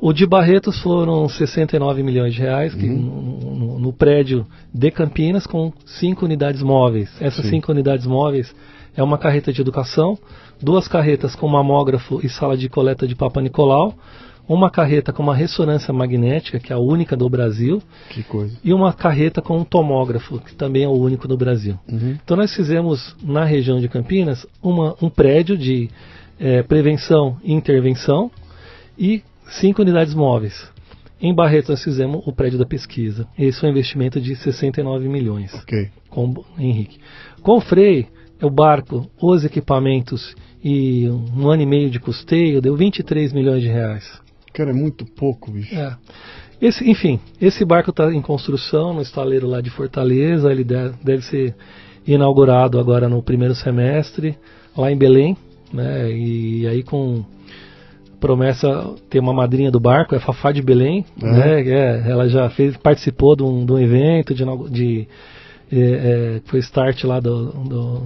O 0.00 0.12
de 0.12 0.24
Barretos 0.26 0.80
foram 0.80 1.28
69 1.28 2.02
milhões 2.04 2.32
de 2.34 2.40
reais 2.40 2.72
que, 2.72 2.86
Uhum. 2.86 2.98
no, 3.42 3.54
no- 3.56 3.78
no 3.80 3.92
prédio 3.92 4.46
de 4.72 4.90
Campinas 4.92 5.44
com 5.44 5.72
cinco 5.84 6.24
unidades 6.24 6.62
móveis. 6.62 7.10
Essas 7.20 7.44
Sim. 7.44 7.50
cinco 7.52 7.72
unidades 7.72 8.06
móveis 8.06 8.54
é 8.96 9.02
uma 9.02 9.18
carreta 9.18 9.52
de 9.52 9.60
educação, 9.60 10.16
duas 10.62 10.86
carretas 10.86 11.34
com 11.34 11.48
mamógrafo 11.48 12.20
e 12.22 12.28
sala 12.28 12.56
de 12.56 12.68
coleta 12.68 13.08
de 13.08 13.16
Papa 13.16 13.40
Nicolau, 13.40 13.92
uma 14.48 14.70
carreta 14.70 15.12
com 15.12 15.22
uma 15.22 15.34
ressonância 15.34 15.92
magnética, 15.92 16.58
que 16.58 16.72
é 16.72 16.76
a 16.76 16.78
única 16.78 17.14
do 17.16 17.28
Brasil, 17.28 17.82
Que 18.08 18.22
coisa. 18.22 18.56
e 18.64 18.72
uma 18.72 18.92
carreta 18.92 19.42
com 19.42 19.58
um 19.58 19.64
tomógrafo, 19.64 20.38
que 20.40 20.54
também 20.54 20.84
é 20.84 20.88
o 20.88 20.92
único 20.92 21.28
do 21.28 21.36
Brasil. 21.36 21.78
Uhum. 21.90 22.16
Então 22.24 22.36
nós 22.36 22.54
fizemos 22.54 23.14
na 23.22 23.44
região 23.44 23.78
de 23.78 23.88
Campinas 23.88 24.46
uma- 24.62 24.94
um 25.02 25.08
prédio 25.10 25.56
de 25.56 25.88
eh, 26.40 26.62
prevenção 26.62 27.36
e 27.42 27.52
intervenção 27.52 28.30
e 28.96 29.22
cinco 29.60 29.82
unidades 29.82 30.14
móveis. 30.14 30.70
Em 31.20 31.34
Barretos 31.34 31.70
nós 31.70 31.82
fizemos 31.82 32.22
o 32.24 32.32
prédio 32.32 32.58
da 32.60 32.64
pesquisa. 32.64 33.26
Esse 33.36 33.58
foi 33.58 33.68
um 33.68 33.72
investimento 33.72 34.20
de 34.20 34.36
69 34.36 35.08
milhões 35.08 35.52
Ok. 35.52 35.88
com 36.08 36.44
Henrique. 36.56 36.98
Com 37.42 37.56
o 37.56 37.60
Frei, 37.60 38.06
é 38.40 38.46
o 38.46 38.50
barco, 38.50 39.10
os 39.20 39.44
equipamentos 39.44 40.32
e 40.62 41.08
um 41.36 41.48
ano 41.50 41.62
e 41.62 41.66
meio 41.66 41.90
de 41.90 41.98
custeio 41.98 42.60
deu 42.60 42.76
23 42.76 43.32
milhões 43.32 43.60
de 43.60 43.66
reais. 43.68 44.04
Cara, 44.58 44.70
é 44.70 44.74
muito 44.74 45.04
pouco, 45.06 45.52
bicho. 45.52 45.72
É. 45.74 45.96
Esse, 46.60 46.90
enfim, 46.90 47.20
esse 47.40 47.64
barco 47.64 47.90
está 47.90 48.12
em 48.12 48.20
construção 48.20 48.92
no 48.92 49.00
estaleiro 49.00 49.46
lá 49.46 49.60
de 49.60 49.70
Fortaleza. 49.70 50.50
Ele 50.50 50.64
deve, 50.64 50.94
deve 51.02 51.22
ser 51.22 51.54
inaugurado 52.04 52.78
agora 52.80 53.08
no 53.08 53.22
primeiro 53.22 53.54
semestre, 53.54 54.36
lá 54.76 54.90
em 54.90 54.98
Belém. 54.98 55.36
Né? 55.72 56.10
E 56.10 56.66
aí 56.66 56.82
com 56.82 57.24
promessa 58.18 58.94
ter 59.08 59.20
uma 59.20 59.32
madrinha 59.32 59.70
do 59.70 59.78
barco, 59.78 60.16
é 60.16 60.18
Fafá 60.18 60.50
de 60.50 60.60
Belém. 60.60 61.04
É? 61.22 61.24
Né? 61.24 61.68
É, 61.68 62.10
ela 62.10 62.28
já 62.28 62.50
fez, 62.50 62.76
participou 62.76 63.36
de 63.36 63.44
um, 63.44 63.64
de 63.64 63.72
um 63.72 63.78
evento 63.78 64.34
de, 64.34 64.44
de 64.70 65.08
é, 65.70 65.78
é, 65.78 66.40
foi 66.46 66.58
start 66.60 67.04
lá 67.04 67.20
do, 67.20 67.46
do- 67.52 68.02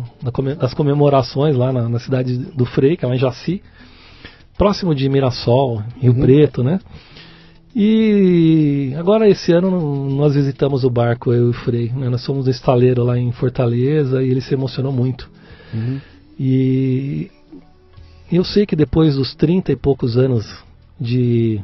das 0.58 0.74
comemorações 0.74 1.56
lá 1.56 1.72
na, 1.72 1.88
na 1.88 1.98
cidade 1.98 2.36
do 2.36 2.66
Frei, 2.66 2.96
que 2.96 3.04
é 3.04 3.08
lá 3.08 3.14
em 3.14 3.18
Jaci, 3.18 3.62
próximo 4.56 4.94
de 4.94 5.08
Mirassol, 5.08 5.82
Rio 6.00 6.12
Uhum. 6.12 6.20
Preto, 6.20 6.62
né? 6.62 6.78
E 7.74 8.92
agora 8.98 9.26
esse 9.28 9.50
ano 9.52 10.10
nós 10.10 10.34
visitamos 10.34 10.84
o 10.84 10.90
barco, 10.90 11.32
eu 11.32 11.46
e 11.46 11.50
o 11.50 11.52
Frei. 11.54 11.90
né? 11.94 12.08
Nós 12.10 12.24
fomos 12.24 12.44
no 12.44 12.50
estaleiro 12.50 13.02
lá 13.02 13.18
em 13.18 13.32
Fortaleza 13.32 14.22
e 14.22 14.28
ele 14.28 14.42
se 14.42 14.52
emocionou 14.52 14.92
muito. 14.92 15.28
Uhum. 15.72 15.98
E 16.38 17.30
eu 18.30 18.44
sei 18.44 18.66
que 18.66 18.76
depois 18.76 19.14
dos 19.16 19.34
30 19.34 19.72
e 19.72 19.76
poucos 19.76 20.18
anos 20.18 20.44
de, 21.00 21.60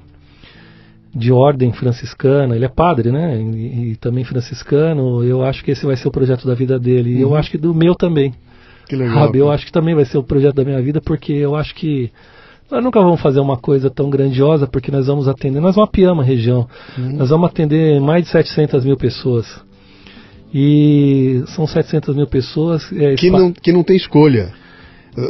de 1.14 1.30
ordem 1.30 1.72
franciscana, 1.72 2.56
ele 2.56 2.64
é 2.64 2.68
padre, 2.68 3.12
né? 3.12 3.38
E, 3.38 3.90
e 3.92 3.96
também 3.96 4.24
franciscano, 4.24 5.22
eu 5.22 5.42
acho 5.44 5.62
que 5.62 5.72
esse 5.72 5.84
vai 5.84 5.96
ser 5.96 6.08
o 6.08 6.12
projeto 6.12 6.46
da 6.46 6.54
vida 6.54 6.78
dele. 6.78 7.18
E 7.18 7.20
eu 7.20 7.28
Uhum. 7.30 7.34
acho 7.36 7.50
que 7.50 7.58
do 7.58 7.74
meu 7.74 7.94
também. 7.94 8.32
Que 8.88 8.96
legal. 8.96 9.26
Sabe, 9.26 9.38
eu 9.38 9.50
acho 9.50 9.66
que 9.66 9.72
também 9.72 9.94
vai 9.94 10.06
ser 10.06 10.16
o 10.16 10.22
projeto 10.22 10.54
da 10.54 10.64
minha 10.64 10.80
vida, 10.80 11.02
porque 11.02 11.34
eu 11.34 11.54
acho 11.54 11.74
que 11.74 12.10
nós 12.70 12.82
nunca 12.84 13.00
vamos 13.00 13.20
fazer 13.20 13.40
uma 13.40 13.56
coisa 13.56 13.88
tão 13.90 14.10
grandiosa, 14.10 14.66
porque 14.66 14.90
nós 14.90 15.06
vamos 15.06 15.26
atender, 15.28 15.60
nós 15.60 15.76
mapeamos 15.76 16.24
a 16.24 16.26
região, 16.26 16.66
Uhum. 16.96 17.16
nós 17.16 17.30
vamos 17.30 17.48
atender 17.50 18.00
mais 18.00 18.24
de 18.24 18.30
700 18.30 18.84
mil 18.84 18.96
pessoas. 18.96 19.46
E 20.52 21.42
são 21.48 21.66
700 21.66 22.14
mil 22.16 22.26
pessoas. 22.26 22.90
é, 22.92 23.14
que, 23.14 23.30
não, 23.30 23.52
que 23.52 23.72
não 23.72 23.82
tem 23.82 23.96
escolha. 23.96 24.52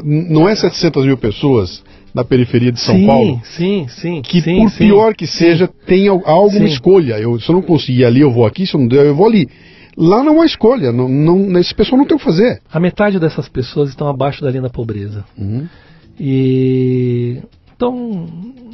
Não 0.05 0.48
é 0.48 0.55
700 0.55 1.05
mil 1.06 1.16
pessoas 1.16 1.82
na 2.15 2.24
periferia 2.24 2.70
de 2.70 2.78
São 2.81 2.94
sim, 2.97 3.06
Paulo 3.06 3.40
Sim, 3.44 3.86
sim. 3.89 4.23
que, 4.23 4.40
sim, 4.40 4.59
por 4.62 4.70
sim. 4.70 4.78
pior 4.78 5.15
que 5.15 5.27
seja, 5.27 5.69
tem 5.86 6.09
al- 6.09 6.23
alguma 6.24 6.66
escolha. 6.66 7.19
Eu, 7.19 7.39
se 7.40 7.48
eu 7.48 7.55
não 7.55 7.62
conseguir 7.62 8.05
ali, 8.05 8.20
eu 8.20 8.31
vou 8.31 8.47
aqui. 8.47 8.66
Se 8.66 8.74
eu 8.74 8.81
não 8.81 8.86
der, 8.89 9.06
eu 9.06 9.15
vou 9.15 9.27
ali. 9.27 9.48
Lá 9.97 10.23
não 10.23 10.40
há 10.40 10.47
escolha. 10.47 10.93
Não, 10.93 11.09
não, 11.09 11.59
esse 11.59 11.74
pessoal 11.74 11.98
não 11.98 12.06
tem 12.06 12.15
o 12.16 12.19
que 12.19 12.24
fazer. 12.24 12.60
A 12.70 12.78
metade 12.78 13.19
dessas 13.19 13.48
pessoas 13.48 13.89
estão 13.90 14.09
abaixo 14.09 14.43
da 14.43 14.51
linha 14.51 14.62
da 14.62 14.70
pobreza. 14.70 15.24
Uhum. 15.36 15.66
E 16.20 17.43
estão 17.73 18.27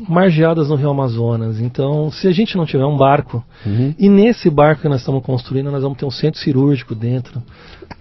margeadas 0.09 0.69
no 0.71 0.77
Rio 0.77 0.91
Amazonas. 0.91 1.61
Então, 1.61 2.11
se 2.11 2.27
a 2.27 2.33
gente 2.33 2.57
não 2.57 2.65
tiver 2.67 2.85
um 2.87 2.97
barco, 2.97 3.45
Uhum. 3.65 3.95
e 3.99 4.09
nesse 4.09 4.49
barco 4.51 4.83
que 4.83 4.89
nós 4.89 5.01
estamos 5.01 5.23
construindo, 5.23 5.71
nós 5.71 5.83
vamos 5.83 5.99
ter 5.99 6.05
um 6.07 6.11
centro 6.11 6.41
cirúrgico 6.41 6.95
dentro, 6.95 7.43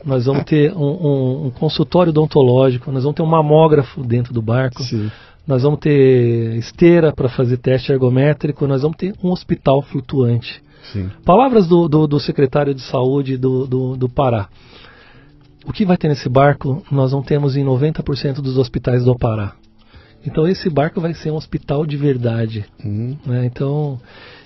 nós 0.06 0.26
vamos 0.26 0.44
ter 0.46 0.74
um, 0.74 0.82
um- 0.82 1.46
um 1.48 1.50
consultório 1.52 2.10
odontológico, 2.12 2.92
nós 2.92 3.04
vamos 3.04 3.16
ter 3.16 3.22
um 3.24 3.26
mamógrafo 3.28 4.02
dentro 4.04 4.34
do 4.34 4.42
barco, 4.42 4.82
Sim. 4.84 5.10
nós 5.48 5.64
vamos 5.64 5.80
ter 5.80 6.56
esteira 6.58 7.12
para 7.14 7.30
fazer 7.30 7.58
teste 7.58 7.92
ergométrico, 7.92 8.66
nós 8.68 8.82
vamos 8.82 8.98
ter 8.98 9.14
um 9.24 9.30
hospital 9.32 9.82
flutuante. 9.82 10.62
Sim. 10.92 11.10
Palavras 11.26 11.68
do, 11.68 11.88
do, 11.88 12.08
do 12.08 12.20
secretário 12.20 12.74
de 12.74 12.82
saúde 12.82 13.38
do, 13.38 13.66
do, 13.66 13.96
do 13.96 14.10
Pará. 14.10 14.48
O 15.66 15.72
que 15.72 15.86
vai 15.86 15.98
ter 15.98 16.08
nesse 16.10 16.28
barco, 16.28 16.84
nós 16.92 17.12
não 17.12 17.22
temos 17.22 17.56
em 17.56 17.64
90% 17.64 18.36
dos 18.42 18.58
hospitais 18.58 19.06
do 19.06 19.16
Pará. 19.18 19.54
Então 20.26 20.48
esse 20.48 20.70
barco 20.70 21.02
vai 21.02 21.14
ser 21.14 21.32
um 21.32 21.36
hospital 21.36 21.86
de 21.86 21.98
verdade. 21.98 22.66
Uhum. 22.84 23.18
né? 23.26 23.46
Então, 23.46 24.00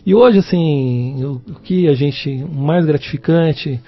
e 0.06 0.14
hoje 0.15 0.39
assim, 0.39 1.23
o, 1.23 1.41
o 1.52 1.56
que 1.61 1.88
a 1.88 1.94
gente 1.94 2.30
o 2.44 2.56
mais 2.56 2.85
gratificante 2.85 3.80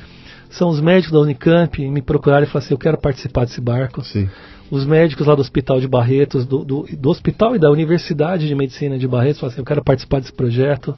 são 0.50 0.70
os 0.70 0.80
médicos 0.82 1.12
da 1.14 1.20
Unicamp 1.20 1.88
me 1.90 2.02
procurarem 2.02 2.48
e 2.48 2.52
falar 2.52 2.64
assim, 2.64 2.74
eu 2.74 2.78
quero 2.78 2.98
participar 2.98 3.46
desse 3.46 3.62
barco. 3.62 4.04
Sim. 4.04 4.30
Os 4.72 4.86
médicos 4.86 5.26
lá 5.26 5.34
do 5.34 5.42
Hospital 5.42 5.80
de 5.80 5.88
Barretos, 5.88 6.46
do, 6.46 6.64
do, 6.64 6.86
do 6.96 7.10
hospital 7.10 7.56
e 7.56 7.60
da 7.60 7.72
Universidade 7.72 8.48
de 8.48 8.54
Medicina 8.54 8.98
de 9.00 9.08
Barretos, 9.08 9.40
falam 9.40 9.52
assim, 9.52 9.62
eu 9.62 9.66
quero 9.66 9.84
participar 9.84 10.20
desse 10.20 10.34
projeto. 10.34 10.96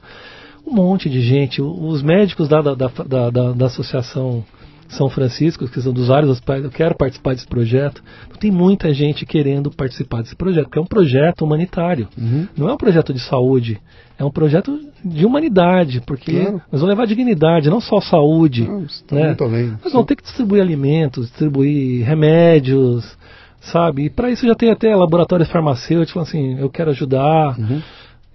Um 0.67 0.73
monte 0.73 1.09
de 1.09 1.21
gente, 1.21 1.61
os 1.61 2.01
médicos 2.03 2.49
lá 2.49 2.61
da, 2.61 2.75
da, 2.75 2.87
da, 2.87 3.29
da- 3.29 3.51
da 3.53 3.65
Associação 3.65 4.43
São 4.91 5.09
Francisco, 5.09 5.67
que 5.67 5.81
são 5.81 5.93
dos 5.93 6.07
vários 6.07 6.29
hospitais, 6.29 6.63
eu 6.63 6.69
quero 6.69 6.95
participar 6.95 7.33
desse 7.33 7.47
projeto. 7.47 8.03
Então, 8.27 8.37
tem 8.37 8.51
muita 8.51 8.93
gente 8.93 9.25
querendo 9.25 9.71
participar 9.71 10.21
desse 10.21 10.35
projeto, 10.35 10.65
porque 10.65 10.79
é 10.79 10.81
um 10.81 10.85
projeto 10.85 11.43
humanitário. 11.43 12.07
Uhum. 12.17 12.47
Não 12.57 12.69
é 12.69 12.73
um 12.73 12.77
projeto 12.77 13.13
de 13.13 13.19
saúde, 13.19 13.79
é 14.19 14.25
um 14.25 14.31
projeto 14.31 14.77
de 15.03 15.25
humanidade, 15.25 16.01
porque 16.05 16.31
Claro. 16.31 16.61
nós 16.71 16.81
vamos 16.81 16.89
levar 16.89 17.07
dignidade, 17.07 17.69
não 17.69 17.79
só 17.79 18.01
saúde. 18.01 18.67
Não, 18.67 18.85
tá 19.07 19.15
né? 19.15 19.35
Nós 19.71 19.83
Sim. 19.83 19.91
vamos 19.93 20.07
ter 20.07 20.15
que 20.15 20.23
distribuir 20.23 20.61
alimentos, 20.61 21.27
distribuir 21.27 22.05
remédios, 22.05 23.17
sabe? 23.61 24.05
E 24.05 24.09
para 24.09 24.29
isso 24.29 24.45
já 24.45 24.55
tem 24.55 24.71
até 24.71 24.93
laboratórios 24.93 25.49
farmacêuticos, 25.49 26.21
assim, 26.21 26.59
eu 26.59 26.69
quero 26.69 26.91
ajudar. 26.91 27.57
Uhum. 27.57 27.81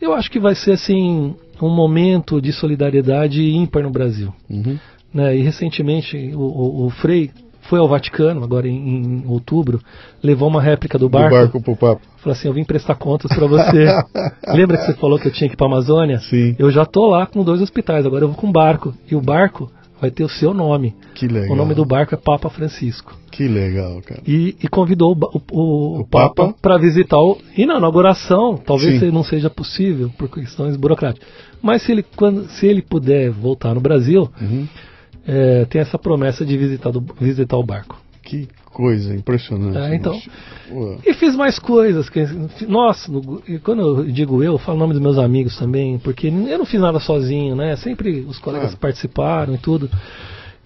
Eu 0.01 0.15
acho 0.15 0.31
que 0.31 0.39
vai 0.39 0.55
ser 0.55 0.73
assim 0.73 1.35
um 1.61 1.74
momento 1.74 2.41
de 2.41 2.53
solidariedade 2.53 3.43
ímpar 3.43 3.83
no 3.83 3.91
Brasil. 3.91 4.33
Uhum. 4.49 4.78
Né? 5.16 5.36
E 5.38 5.43
recentemente 5.43 6.16
o, 6.34 6.40
o, 6.40 6.86
o 6.86 6.90
Frei 6.90 7.30
foi 7.62 7.80
ao 7.80 7.88
Vaticano, 7.88 8.44
agora 8.44 8.68
em, 8.68 8.76
em 8.76 9.24
outubro, 9.26 9.80
levou 10.22 10.47
uma 10.48 10.62
réplica 10.62 10.97
do 10.98 11.06
Do 11.06 11.10
barco. 11.10 11.34
barco 11.34 11.60
pro 11.60 11.74
papo. 11.74 12.02
Falou 12.18 12.32
assim, 12.32 12.47
eu 12.48 12.55
vim 12.55 12.62
prestar 12.64 12.94
contas 12.94 13.28
para 13.34 13.47
você. 13.47 13.86
Lembra 14.55 14.76
que 14.76 14.84
você 14.84 14.94
falou 14.94 15.18
que 15.18 15.26
eu 15.26 15.32
tinha 15.32 15.48
que 15.48 15.55
ir 15.55 15.56
para 15.56 15.66
Amazônia? 15.66 16.18
Sim. 16.20 16.55
Eu 16.59 16.70
já 16.70 16.84
tô 16.84 17.06
lá 17.09 17.26
com 17.26 17.43
dois 17.43 17.60
hospitais, 17.60 18.06
agora 18.06 18.24
eu 18.24 18.28
vou 18.28 18.36
com 18.36 18.47
um 18.47 18.52
barco. 18.52 18.94
E 19.10 19.16
o 19.16 19.20
barco 19.20 19.68
vai 20.01 20.10
ter 20.12 20.22
o 20.22 20.28
seu 20.28 20.52
nome. 20.55 20.94
Que 21.14 21.26
legal. 21.26 21.52
O 21.55 21.56
nome 21.56 21.74
do 21.74 21.84
barco 21.84 22.14
é 22.14 22.18
Papa 22.18 22.48
Francisco. 22.51 23.16
Que 23.32 23.48
legal, 23.48 24.01
cara. 24.02 24.20
E, 24.26 24.55
e 24.62 24.68
convidou 24.68 25.16
o, 25.16 25.43
o, 25.52 26.01
o- 26.01 26.06
Papa 26.06 26.34
Papa? 26.47 26.55
para 26.62 26.76
visitar 26.78 27.18
o. 27.18 27.36
E 27.56 27.66
na 27.66 27.78
inauguração, 27.78 28.56
talvez 28.56 29.01
Sim. 29.01 29.10
não 29.10 29.24
seja 29.24 29.51
possível 29.51 30.09
por 30.16 30.28
questões 30.28 30.76
burocráticas. 30.76 31.26
Mas 31.60 31.82
se 31.82 31.90
ele, 31.90 32.05
quando, 32.14 32.44
se 32.51 32.66
ele 32.66 32.80
puder 32.82 33.30
voltar 33.30 33.74
no 33.74 33.80
Brasil, 33.80 34.28
Uhum. 34.40 34.68
É, 35.27 35.65
tem 35.66 35.81
essa 35.81 35.98
promessa 35.98 36.44
de 36.44 36.57
visitar, 36.57 36.90
do- 36.90 37.05
visitar 37.20 37.57
o 37.57 37.62
barco. 37.65 38.01
Que 38.23 38.48
coisa 38.66 39.15
impressionante. 39.15 39.78
É, 39.78 39.94
então. 39.94 40.20
E 41.05 41.15
fiz 41.15 41.35
mais 41.36 41.59
coisas. 41.59 42.09
Que, 42.11 42.24
nossa, 42.69 43.11
no- 43.11 43.40
quando 43.62 43.81
eu 43.82 44.05
digo 44.05 44.43
eu, 44.43 44.53
eu 44.53 44.59
falo 44.59 44.77
o 44.77 44.81
nome 44.81 44.93
dos 44.94 45.03
meus 45.03 45.19
amigos 45.19 45.57
também, 45.57 45.98
porque 45.98 46.27
eu 46.28 46.59
não 46.59 46.65
fiz 46.66 46.81
nada 46.81 46.98
sozinho, 47.01 47.55
né? 47.55 47.77
Sempre 47.77 48.20
os 48.28 48.39
colegas 48.39 48.70
Claro. 48.70 48.81
participaram 48.81 49.55
e 49.55 49.59
tudo. 49.59 49.89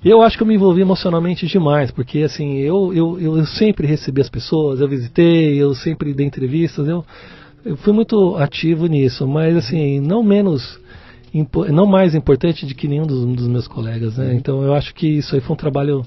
Eu 0.03 0.23
acho 0.23 0.37
que 0.39 0.43
eu 0.43 0.47
me 0.47 0.55
envolvi 0.55 0.81
emocionalmente 0.81 1.47
demais, 1.47 1.91
porque 1.91 2.21
assim, 2.23 2.57
eu, 2.61 2.91
eu, 2.95 3.21
eu 3.21 3.45
sempre 3.45 3.87
recebi 3.87 4.23
as 4.23 4.31
pessoas, 4.31 4.81
eu 4.81 4.89
visitei, 4.89 5.61
eu 5.63 5.75
sempre 5.75 6.15
dei 6.15 6.25
entrevistas, 6.27 6.89
eu, 6.89 7.05
eu 7.63 7.77
fui 7.77 7.93
muito 7.93 8.35
ativo 8.39 8.87
nisso, 8.87 9.29
mas 9.29 9.55
assim, 9.55 10.01
não 10.01 10.23
menos, 10.23 10.81
não 11.71 11.87
mais 11.87 12.15
importante 12.15 12.67
de 12.67 12.75
que 12.75 12.89
nenhum 12.89 13.05
dos, 13.07 13.25
dos 13.37 13.47
meus 13.49 13.69
colegas, 13.69 14.17
né? 14.17 14.35
Então 14.35 14.63
eu 14.63 14.75
acho 14.75 14.95
que 14.95 15.07
isso 15.19 15.35
aí 15.35 15.41
foi 15.41 15.55
um 15.55 15.57
trabalho, 15.57 16.03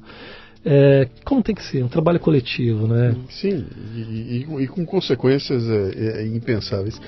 é, 0.65 1.07
como 1.23 1.41
tem 1.43 1.55
que 1.55 1.63
ser, 1.63 1.83
um 1.83 1.87
trabalho 1.87 2.19
coletivo, 2.19 2.87
né? 2.87 3.15
Sim, 3.29 3.65
e, 3.95 4.45
e- 4.49 4.63
e 4.63 4.67
com 4.67 4.85
consequências 4.85 5.63
é, 5.69 6.21
é, 6.21 6.27
impensáveis. 6.27 6.99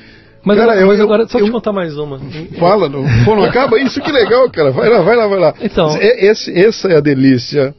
Mas, 0.44 0.58
Cara, 0.58 0.74
agora, 0.74 0.82
eu- 0.84 0.88
mas 0.88 1.00
eu- 1.00 1.06
agora, 1.06 1.28
só 1.28 1.40
eu- 1.40 1.46
te 1.46 1.52
contar 1.52 1.74
mais 1.74 1.98
uma. 1.98 2.20
Fala, 2.60 2.88
não, 2.88 3.04
pô, 3.26 3.36
não 3.36 3.44
acaba 3.44 3.80
isso, 3.80 4.00
que 4.00 4.12
legal, 4.12 4.48
cara. 4.52 4.72
Vai 4.72 4.90
lá, 4.90 5.02
vai 5.02 5.16
lá, 5.16 5.28
vai 5.28 5.40
lá. 5.40 5.54
Então- 5.60 5.98
É- 5.98 6.26
esse- 6.28 6.52
essa 6.54 6.88
é 6.88 6.98
a 6.98 7.02
delícia 7.02 7.74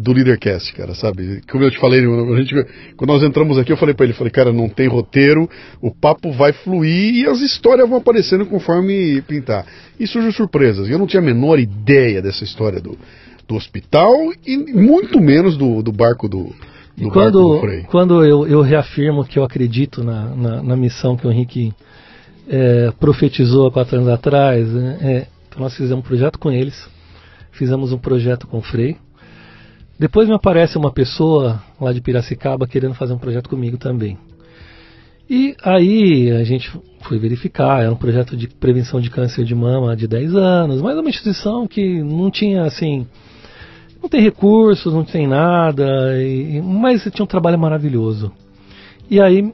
do 0.00 0.12
Leadercast, 0.12 0.72
cara, 0.72 0.94
sabe? 0.94 1.42
Como 1.50 1.62
eu 1.62 1.70
te 1.70 1.78
falei, 1.78 2.00
gente, 2.00 2.54
quando 2.96 3.10
nós 3.10 3.22
entramos 3.22 3.58
aqui, 3.58 3.70
eu 3.70 3.76
falei 3.76 3.94
pra 3.94 4.06
ele, 4.06 4.14
falei, 4.14 4.32
cara, 4.32 4.52
não 4.52 4.68
tem 4.68 4.88
roteiro, 4.88 5.48
o 5.80 5.94
papo 5.94 6.32
vai 6.32 6.52
fluir 6.52 7.14
e 7.14 7.26
as 7.26 7.40
histórias 7.40 7.88
vão 7.88 7.98
aparecendo 7.98 8.46
conforme 8.46 9.20
pintar. 9.22 9.66
E 9.98 10.06
surgem 10.06 10.32
surpresas. 10.32 10.88
Eu 10.88 10.98
não 10.98 11.06
tinha 11.06 11.20
a 11.20 11.24
menor 11.24 11.58
ideia 11.58 12.22
dessa 12.22 12.42
história 12.44 12.80
do, 12.80 12.96
do 13.46 13.54
hospital 13.54 14.14
e 14.46 14.56
muito 14.56 15.20
menos 15.20 15.56
do, 15.56 15.82
do 15.82 15.92
barco 15.92 16.28
do, 16.28 16.44
do 16.96 17.10
barco 17.10 17.12
quando 17.12 17.86
quando 17.88 18.24
eu, 18.24 18.46
eu 18.46 18.62
reafirmo 18.62 19.24
que 19.24 19.38
eu 19.38 19.44
acredito 19.44 20.02
na, 20.02 20.34
na, 20.34 20.62
na 20.62 20.76
missão 20.76 21.16
que 21.16 21.26
o 21.26 21.30
Henrique 21.30 21.74
é, 22.48 22.90
profetizou 22.98 23.66
há 23.66 23.72
quatro 23.72 23.96
anos 23.96 24.08
atrás, 24.08 24.66
né, 24.66 24.98
é, 25.02 25.26
então 25.48 25.60
nós 25.62 25.76
fizemos 25.76 25.98
um 26.04 26.06
projeto 26.06 26.38
com 26.38 26.50
eles, 26.50 26.88
fizemos 27.52 27.92
um 27.92 27.98
projeto 27.98 28.46
com 28.46 28.58
o 28.58 28.62
Frei. 28.62 28.96
Depois 30.00 30.26
me 30.26 30.34
aparece 30.34 30.78
uma 30.78 30.90
pessoa 30.90 31.62
lá 31.78 31.92
de 31.92 32.00
Piracicaba 32.00 32.66
querendo 32.66 32.94
fazer 32.94 33.12
um 33.12 33.18
projeto 33.18 33.50
comigo 33.50 33.76
também. 33.76 34.16
E 35.28 35.54
aí 35.62 36.30
a 36.30 36.42
gente 36.42 36.72
foi 37.02 37.18
verificar, 37.18 37.82
era 37.82 37.92
um 37.92 37.96
projeto 37.96 38.34
de 38.34 38.48
prevenção 38.48 38.98
de 38.98 39.10
câncer 39.10 39.44
de 39.44 39.54
mama 39.54 39.94
de 39.94 40.08
10 40.08 40.34
anos, 40.34 40.80
mas 40.80 40.96
uma 40.96 41.10
instituição 41.10 41.68
que 41.68 42.02
não 42.02 42.30
tinha 42.30 42.62
assim, 42.62 43.06
não 44.02 44.08
tem 44.08 44.22
recursos, 44.22 44.90
não 44.90 45.04
tem 45.04 45.26
nada, 45.26 45.84
e- 46.18 46.62
mas 46.62 47.02
tinha 47.12 47.22
um 47.22 47.28
trabalho 47.28 47.58
maravilhoso. 47.58 48.32
E 49.10 49.20
aí 49.20 49.52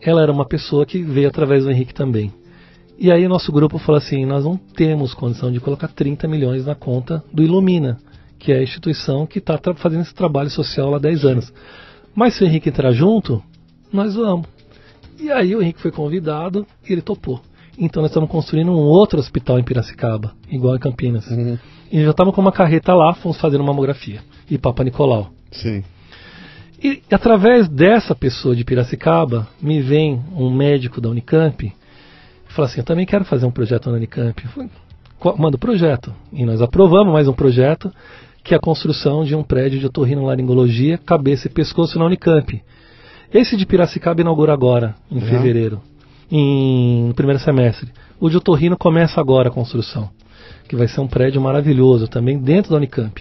ela 0.00 0.22
era 0.22 0.32
uma 0.32 0.46
pessoa 0.46 0.86
que 0.86 1.02
veio 1.02 1.28
através 1.28 1.64
do 1.64 1.70
Henrique 1.70 1.92
também. 1.92 2.32
E 2.98 3.12
aí 3.12 3.28
nosso 3.28 3.52
grupo 3.52 3.76
falou 3.76 3.98
assim, 3.98 4.24
nós 4.24 4.46
não 4.46 4.56
temos 4.56 5.12
condição 5.12 5.52
de 5.52 5.60
colocar 5.60 5.88
30 5.88 6.26
milhões 6.26 6.64
na 6.64 6.74
conta 6.74 7.22
do 7.30 7.42
Ilumina, 7.42 7.98
que 8.44 8.52
é 8.52 8.58
a 8.58 8.62
instituição 8.62 9.26
que 9.26 9.38
está 9.38 9.58
fazendo 9.74 10.02
esse 10.02 10.14
trabalho 10.14 10.50
social 10.50 10.90
lá 10.90 10.98
há 10.98 11.00
10 11.00 11.24
anos. 11.24 11.52
Mas 12.14 12.34
se 12.34 12.44
o 12.44 12.46
Henrique 12.46 12.68
entrar 12.68 12.92
junto, 12.92 13.42
nós 13.90 14.14
vamos. 14.14 14.46
E 15.18 15.30
aí 15.32 15.56
o 15.56 15.62
Henrique 15.62 15.80
foi 15.80 15.90
convidado 15.90 16.66
e 16.86 16.92
ele 16.92 17.00
topou. 17.00 17.40
Então 17.78 18.02
nós 18.02 18.10
estamos 18.10 18.28
construindo 18.30 18.70
um 18.70 18.76
outro 18.76 19.18
hospital 19.18 19.58
em 19.58 19.64
Piracicaba, 19.64 20.32
igual 20.50 20.76
em 20.76 20.78
Campinas. 20.78 21.26
Uhum. 21.30 21.58
E 21.90 22.02
já 22.04 22.10
estamos 22.10 22.34
com 22.34 22.40
uma 22.42 22.52
carreta 22.52 22.92
lá, 22.92 23.14
fomos 23.14 23.40
fazer 23.40 23.56
uma 23.56 23.64
mamografia. 23.66 24.20
E 24.50 24.58
Papa 24.58 24.84
Nicolau. 24.84 25.30
Sim. 25.50 25.82
E 26.82 27.00
através 27.10 27.66
dessa 27.66 28.14
pessoa 28.14 28.54
de 28.54 28.62
Piracicaba, 28.62 29.48
me 29.62 29.80
vem 29.80 30.22
um 30.36 30.50
médico 30.54 31.00
da 31.00 31.08
Unicamp 31.08 31.64
e 31.66 31.72
fala 32.52 32.68
assim: 32.68 32.80
Eu 32.80 32.84
também 32.84 33.06
quero 33.06 33.24
fazer 33.24 33.46
um 33.46 33.50
projeto 33.50 33.90
na 33.90 33.96
Unicamp. 33.96 34.44
Eu 34.44 34.50
falei, 34.50 34.70
"Qual- 35.18 35.38
Manda 35.38 35.56
o 35.56 35.58
projeto. 35.58 36.12
E 36.32 36.44
nós 36.44 36.60
aprovamos 36.60 37.12
mais 37.12 37.26
um 37.26 37.32
projeto, 37.32 37.90
que 38.44 38.52
é 38.52 38.56
a 38.58 38.60
construção 38.60 39.24
de 39.24 39.34
um 39.34 39.42
prédio 39.42 39.80
de 39.80 39.86
otorrinolaringologia, 39.86 40.98
cabeça 40.98 41.48
e 41.48 41.50
pescoço 41.50 41.98
na 41.98 42.04
Unicamp. 42.04 42.62
Esse 43.32 43.56
de 43.56 43.64
Piracicaba 43.66 44.20
inaugura 44.20 44.52
agora, 44.52 44.94
em 45.10 45.18
Já? 45.18 45.26
fevereiro, 45.26 45.80
em, 46.30 47.08
no 47.08 47.14
primeiro 47.14 47.40
semestre. 47.42 47.90
O 48.20 48.28
de 48.28 48.36
otorrino 48.36 48.76
começa 48.76 49.18
agora 49.20 49.48
a 49.48 49.52
construção, 49.52 50.10
que 50.68 50.76
vai 50.76 50.86
ser 50.86 51.00
um 51.00 51.08
prédio 51.08 51.40
maravilhoso 51.40 52.06
também 52.06 52.38
dentro 52.38 52.70
da 52.70 52.76
Unicamp. 52.76 53.20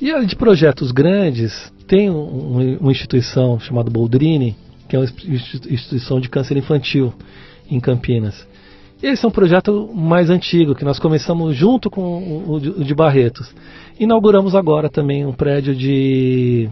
E 0.00 0.26
de 0.26 0.36
projetos 0.36 0.92
grandes, 0.92 1.72
tem 1.88 2.10
um- 2.10 2.58
um- 2.58 2.76
uma 2.78 2.92
instituição 2.92 3.58
chamada 3.58 3.90
Boldrini, 3.90 4.54
que 4.86 4.96
é 4.96 4.98
uma 4.98 5.06
institu- 5.06 5.72
instituição 5.72 6.20
de 6.20 6.28
câncer 6.28 6.56
infantil 6.58 7.12
em 7.70 7.80
Campinas. 7.80 8.46
Esse 9.02 9.24
é 9.24 9.28
um 9.28 9.30
projeto 9.30 9.90
mais 9.94 10.30
antigo, 10.30 10.74
que 10.74 10.84
nós 10.84 10.98
começamos 10.98 11.54
junto 11.54 11.90
com 11.90 12.44
o 12.46 12.60
de 12.60 12.94
Barretos. 12.94 13.54
Inauguramos 13.98 14.54
agora 14.54 14.88
também 14.88 15.24
um 15.24 15.32
prédio 15.32 15.74
de 15.74 16.68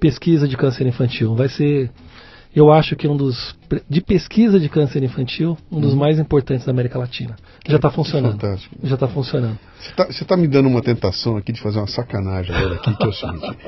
pesquisa 0.00 0.48
de 0.48 0.56
câncer 0.56 0.86
infantil. 0.86 1.34
Vai 1.34 1.48
ser, 1.48 1.90
eu 2.54 2.72
acho 2.72 2.96
que 2.96 3.06
um 3.06 3.16
dos, 3.16 3.54
de 3.88 4.00
pesquisa 4.00 4.58
de 4.58 4.68
câncer 4.68 5.02
infantil, 5.02 5.56
um 5.70 5.80
dos 5.80 5.94
mais 5.94 6.18
importantes 6.18 6.64
da 6.64 6.72
América 6.72 6.98
Latina. 6.98 7.36
Já 7.66 7.76
está 7.76 7.90
funcionando. 7.90 8.32
fantástico. 8.32 8.74
Já 8.82 8.94
está 8.94 9.08
funcionando. 9.08 9.58
Você 10.08 10.22
está 10.22 10.36
me 10.36 10.48
dando 10.48 10.68
uma 10.68 10.82
tentação 10.82 11.36
aqui 11.36 11.52
de 11.52 11.60
fazer 11.60 11.78
uma 11.78 11.86
sacanagem 11.86 12.54
agora 12.54 12.74
aqui, 12.76 12.96
que 12.96 13.04
é 13.04 13.08
o 13.08 13.12
seguinte. 13.12 13.58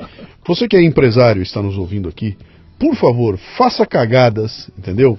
Você 0.47 0.67
que 0.67 0.75
é 0.75 0.83
empresário 0.83 1.41
e 1.41 1.43
está 1.43 1.61
nos 1.61 1.77
ouvindo 1.77 2.09
aqui, 2.09 2.35
por 2.79 2.95
favor, 2.95 3.37
faça 3.57 3.85
cagadas, 3.85 4.69
entendeu? 4.77 5.17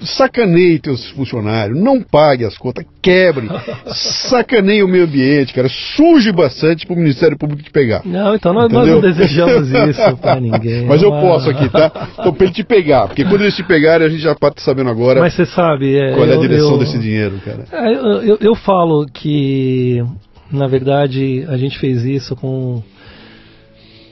Sacaneie 0.00 0.78
teus 0.78 1.10
funcionários, 1.10 1.78
não 1.78 2.00
pague 2.00 2.42
as 2.44 2.56
contas, 2.56 2.86
quebre, 3.02 3.48
sacaneie 4.28 4.82
o 4.82 4.88
meio 4.88 5.04
ambiente, 5.04 5.52
cara, 5.52 5.68
suje 5.68 6.32
bastante 6.32 6.86
para 6.86 6.94
o 6.94 6.98
Ministério 6.98 7.36
Público 7.36 7.62
te 7.62 7.70
pegar. 7.70 8.00
Não, 8.04 8.34
então 8.34 8.54
nós, 8.54 8.72
nós 8.72 8.88
não 8.88 9.00
desejamos 9.00 9.68
isso 9.90 10.16
para 10.16 10.40
ninguém. 10.40 10.86
Mas 10.86 11.02
eu 11.02 11.10
posso 11.10 11.50
aqui, 11.50 11.68
tá? 11.68 12.08
Então, 12.18 12.32
para 12.32 12.44
ele 12.46 12.54
te 12.54 12.64
pegar, 12.64 13.08
porque 13.08 13.24
quando 13.24 13.42
eles 13.42 13.54
te 13.54 13.62
pegarem, 13.62 14.06
a 14.06 14.10
gente 14.10 14.22
já 14.22 14.32
está 14.32 14.50
sabendo 14.56 14.88
agora 14.88 15.20
Mas 15.20 15.34
você 15.34 15.44
sabe, 15.44 15.96
é, 15.98 16.12
qual 16.14 16.26
é 16.26 16.30
a 16.32 16.34
eu- 16.36 16.40
direção 16.40 16.72
eu- 16.72 16.78
desse 16.78 16.98
dinheiro, 16.98 17.38
cara. 17.44 17.64
É, 17.70 17.88
eu, 17.94 18.22
eu- 18.22 18.38
eu 18.40 18.54
falo 18.54 19.04
que, 19.12 20.02
na 20.50 20.66
verdade, 20.66 21.44
a 21.46 21.58
gente 21.58 21.78
fez 21.78 22.02
isso 22.04 22.34
com 22.34 22.82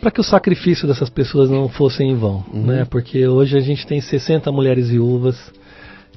para 0.03 0.11
que 0.11 0.21
o 0.21 0.25
sacrifício 0.25 0.87
dessas 0.89 1.09
pessoas 1.09 1.49
não 1.49 1.69
fosse 1.69 2.03
em 2.03 2.15
vão, 2.17 2.45
Uhum. 2.53 2.63
né? 2.67 2.85
Porque 2.91 3.25
hoje 3.27 3.57
a 3.57 3.61
gente 3.61 3.87
tem 3.87 4.01
60 4.01 4.51
mulheres 4.51 4.89
viúvas 4.91 5.39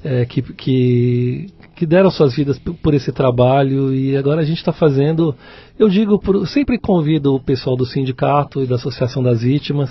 é, 0.06 0.26
que, 0.26 0.42
que 0.42 1.48
que 1.76 1.86
deram 1.86 2.10
suas 2.10 2.34
vidas 2.34 2.58
por 2.58 2.94
esse 2.94 3.12
trabalho 3.12 3.94
e 3.94 4.16
agora 4.16 4.40
a 4.40 4.46
gente 4.46 4.60
está 4.60 4.72
fazendo. 4.72 5.36
Eu 5.78 5.90
digo, 5.90 6.18
por- 6.18 6.48
sempre 6.48 6.80
convido 6.80 7.36
o 7.36 7.40
pessoal 7.40 7.76
do 7.76 7.86
sindicato 7.86 8.64
e 8.64 8.66
da 8.66 8.76
Associação 8.76 9.22
das 9.22 9.42
Vítimas 9.42 9.90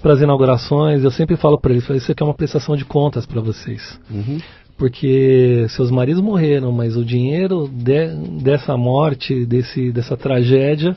para 0.00 0.14
as 0.14 0.20
inaugurações. 0.22 1.04
Eu 1.04 1.10
sempre 1.10 1.36
falo 1.36 1.60
para 1.60 1.72
eles, 1.72 1.86
isso 1.86 2.10
aqui 2.12 2.22
é 2.22 2.26
uma 2.26 2.32
prestação 2.32 2.74
de 2.74 2.86
contas 2.86 3.26
para 3.26 3.42
vocês 3.42 4.00
Uhum. 4.10 4.38
porque 4.78 5.66
seus 5.68 5.90
maridos 5.90 6.22
morreram, 6.22 6.72
mas 6.72 6.96
o 6.96 7.04
dinheiro 7.04 7.68
de- 7.70 8.14
dessa 8.42 8.74
morte, 8.74 9.44
desse, 9.44 9.92
dessa 9.92 10.16
tragédia, 10.16 10.96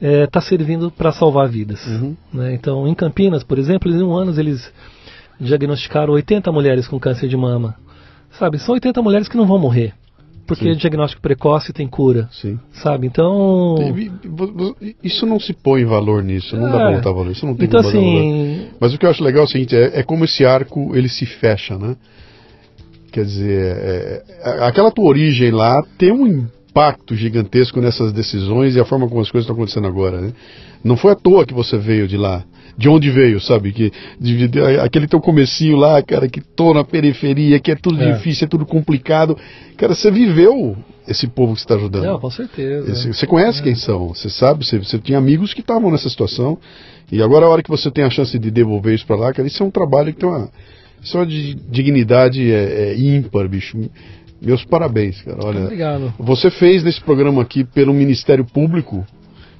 está 0.00 0.40
servindo 0.40 0.92
para 0.92 1.10
salvar 1.10 1.48
vidas. 1.48 1.84
Uhum. 1.86 2.16
né? 2.32 2.54
Então, 2.54 2.86
em 2.86 2.94
Campinas, 2.94 3.42
por 3.42 3.58
exemplo, 3.58 3.90
em 3.90 4.00
um 4.02 4.14
ano 4.14 4.32
eles 4.38 4.72
diagnosticaram 5.40 6.12
80 6.12 6.52
mulheres 6.52 6.86
com 6.86 6.98
câncer 6.98 7.28
de 7.28 7.36
mama. 7.36 7.74
Sabe, 8.38 8.58
são 8.58 8.74
80 8.74 9.02
mulheres 9.02 9.28
que 9.28 9.36
não 9.36 9.46
vão 9.46 9.58
morrer, 9.58 9.92
porque 10.46 10.72
Sim. 10.72 10.78
diagnóstico 10.78 11.20
precoce 11.20 11.72
tem 11.72 11.88
cura. 11.88 12.28
Sim. 12.30 12.58
Sabe, 12.72 13.06
então... 13.06 13.74
Isso 15.02 15.26
não 15.26 15.40
se 15.40 15.52
põe 15.52 15.84
valor 15.84 16.22
nisso, 16.22 16.56
não 16.56 16.70
dá 16.70 16.76
É. 16.76 16.78
pra 16.86 16.90
botar 16.96 17.12
valor. 17.12 17.30
Isso 17.32 17.44
não 17.46 17.54
tem 17.54 17.66
Então, 17.66 17.82
botar 17.82 17.92
valor. 17.92 18.06
assim, 18.08 18.68
Mas 18.78 18.94
o 18.94 18.98
que 18.98 19.06
eu 19.06 19.10
acho 19.10 19.24
legal 19.24 19.42
é 19.42 19.44
o 19.46 19.48
seguinte, 19.48 19.74
é, 19.74 19.98
é 20.00 20.02
como 20.02 20.24
esse 20.24 20.44
arco 20.44 20.94
ele 20.94 21.08
se 21.08 21.26
fecha, 21.26 21.76
né? 21.76 21.96
Quer 23.12 23.24
dizer, 23.24 23.76
é, 23.76 24.22
a- 24.44 24.68
aquela 24.68 24.92
tua 24.92 25.06
origem 25.08 25.50
lá 25.50 25.82
tem 25.98 26.12
um 26.12 26.26
impacto 26.70 27.16
gigantesco 27.16 27.80
nessas 27.80 28.12
decisões 28.12 28.76
e 28.76 28.80
a 28.80 28.84
forma 28.84 29.08
como 29.08 29.20
as 29.20 29.30
coisas 29.30 29.44
estão 29.44 29.56
acontecendo 29.56 29.88
agora, 29.88 30.20
né? 30.20 30.32
Não 30.84 30.96
foi 30.96 31.10
à 31.12 31.16
toa 31.16 31.44
que 31.44 31.52
você 31.52 31.76
veio 31.76 32.06
de 32.06 32.16
lá. 32.16 32.44
De 32.80 32.88
onde 32.88 33.10
veio, 33.10 33.38
sabe? 33.40 33.72
Que, 33.72 33.92
de- 34.18 34.48
de- 34.48 34.60
aquele 34.80 35.06
teu 35.06 35.20
comecinho 35.20 35.76
lá, 35.76 36.00
cara, 36.02 36.26
que 36.28 36.40
tô 36.40 36.72
na 36.72 36.82
periferia, 36.82 37.60
que 37.60 37.70
é 37.70 37.74
tudo 37.74 38.02
É. 38.02 38.12
difícil, 38.12 38.46
é 38.46 38.48
tudo 38.48 38.64
complicado. 38.64 39.36
Cara, 39.76 39.94
você 39.94 40.10
viveu 40.10 40.76
esse 41.06 41.26
povo 41.26 41.52
que 41.52 41.60
você 41.60 41.64
está 41.64 41.74
ajudando. 41.74 42.04
não, 42.04 42.18
com 42.18 42.30
certeza. 42.30 42.90
Esse- 42.90 43.12
você 43.12 43.26
conhece 43.26 43.62
quem 43.62 43.74
são, 43.74 44.08
você 44.08 44.30
sabe, 44.30 44.64
você, 44.64 44.78
você 44.78 44.98
tinha 44.98 45.18
amigos 45.18 45.52
que 45.52 45.60
estavam 45.60 45.90
nessa 45.90 46.08
situação. 46.08 46.56
E 47.12 47.20
agora 47.22 47.44
a 47.44 47.48
hora 47.50 47.62
que 47.62 47.68
você 47.68 47.90
tem 47.90 48.02
a 48.04 48.08
chance 48.10 48.38
de 48.38 48.50
devolver 48.50 48.94
isso 48.94 49.04
para 49.06 49.16
lá, 49.16 49.32
cara, 49.32 49.46
isso 49.46 49.62
é 49.62 49.66
um 49.66 49.70
trabalho 49.70 50.12
que 50.14 50.20
tem 50.20 50.28
uma, 50.28 50.48
isso 51.02 51.16
é 51.16 51.20
uma 51.20 51.26
di- 51.26 51.56
dignidade 51.70 52.50
é, 52.50 52.92
é 52.92 52.98
ímpar, 52.98 53.46
bicho. 53.46 53.76
Meus 54.40 54.64
parabéns, 54.64 55.20
cara. 55.20 55.38
Olha, 55.44 55.64
Obrigado. 55.64 56.14
você 56.18 56.50
fez 56.50 56.82
nesse 56.82 57.00
programa 57.02 57.42
aqui 57.42 57.62
pelo 57.62 57.92
Ministério 57.92 58.42
Público, 58.44 59.04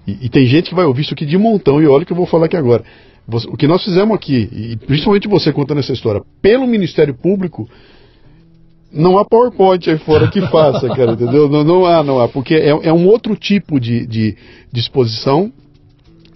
e, 0.06 0.26
e 0.26 0.28
tem 0.30 0.46
gente 0.46 0.70
que 0.70 0.74
vai 0.74 0.86
ouvir 0.86 1.02
isso 1.02 1.12
aqui 1.12 1.26
de 1.26 1.36
montão, 1.36 1.82
e 1.82 1.86
olha 1.86 2.02
o 2.04 2.06
que 2.06 2.12
eu 2.12 2.16
vou 2.16 2.24
falar 2.24 2.46
aqui 2.46 2.56
agora. 2.56 2.82
O 3.48 3.56
que 3.56 3.66
nós 3.66 3.84
fizemos 3.84 4.14
aqui, 4.14 4.48
e 4.52 4.76
principalmente 4.76 5.28
você 5.28 5.52
contando 5.52 5.78
essa 5.78 5.92
história, 5.92 6.22
pelo 6.42 6.66
Ministério 6.66 7.14
Público, 7.14 7.68
não 8.92 9.18
há 9.18 9.24
PowerPoint 9.24 9.88
aí 9.88 9.98
fora 9.98 10.28
que 10.28 10.40
faça, 10.48 10.88
cara, 10.94 11.12
entendeu? 11.12 11.48
Não, 11.48 11.62
não 11.62 11.86
há, 11.86 12.02
não 12.02 12.20
há, 12.20 12.28
porque 12.28 12.54
é, 12.54 12.68
é 12.68 12.92
um 12.92 13.06
outro 13.06 13.36
tipo 13.36 13.78
de, 13.78 14.04
de 14.06 14.36
disposição, 14.72 15.52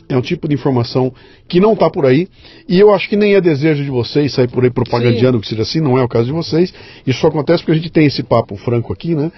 é 0.09 0.17
um 0.17 0.21
tipo 0.21 0.47
de 0.47 0.55
informação 0.55 1.13
que 1.49 1.59
não 1.59 1.73
está 1.73 1.91
por 1.91 2.07
aí, 2.07 2.29
e 2.69 2.79
eu 2.79 2.95
acho 2.95 3.09
que 3.09 3.17
nem 3.17 3.35
é 3.35 3.41
desejo 3.41 3.83
de 3.83 3.91
vocês 3.91 4.33
sair 4.33 4.49
por 4.49 4.63
aí 4.63 4.71
propagandeando 4.71 5.41
que 5.41 5.49
seja 5.49 5.63
assim, 5.63 5.81
não 5.81 5.99
é 5.99 6.05
o 6.05 6.09
caso 6.09 6.27
de 6.27 6.33
vocês. 6.33 6.73
Isso 7.07 7.21
só 7.21 7.29
acontece 7.29 7.63
porque 7.63 7.73
a 7.73 7.77
gente 7.77 7.91
tem 7.91 8.07
esse 8.07 8.23
papo 8.23 8.57
franco 8.57 8.93
aqui, 8.93 9.15
né? 9.15 9.33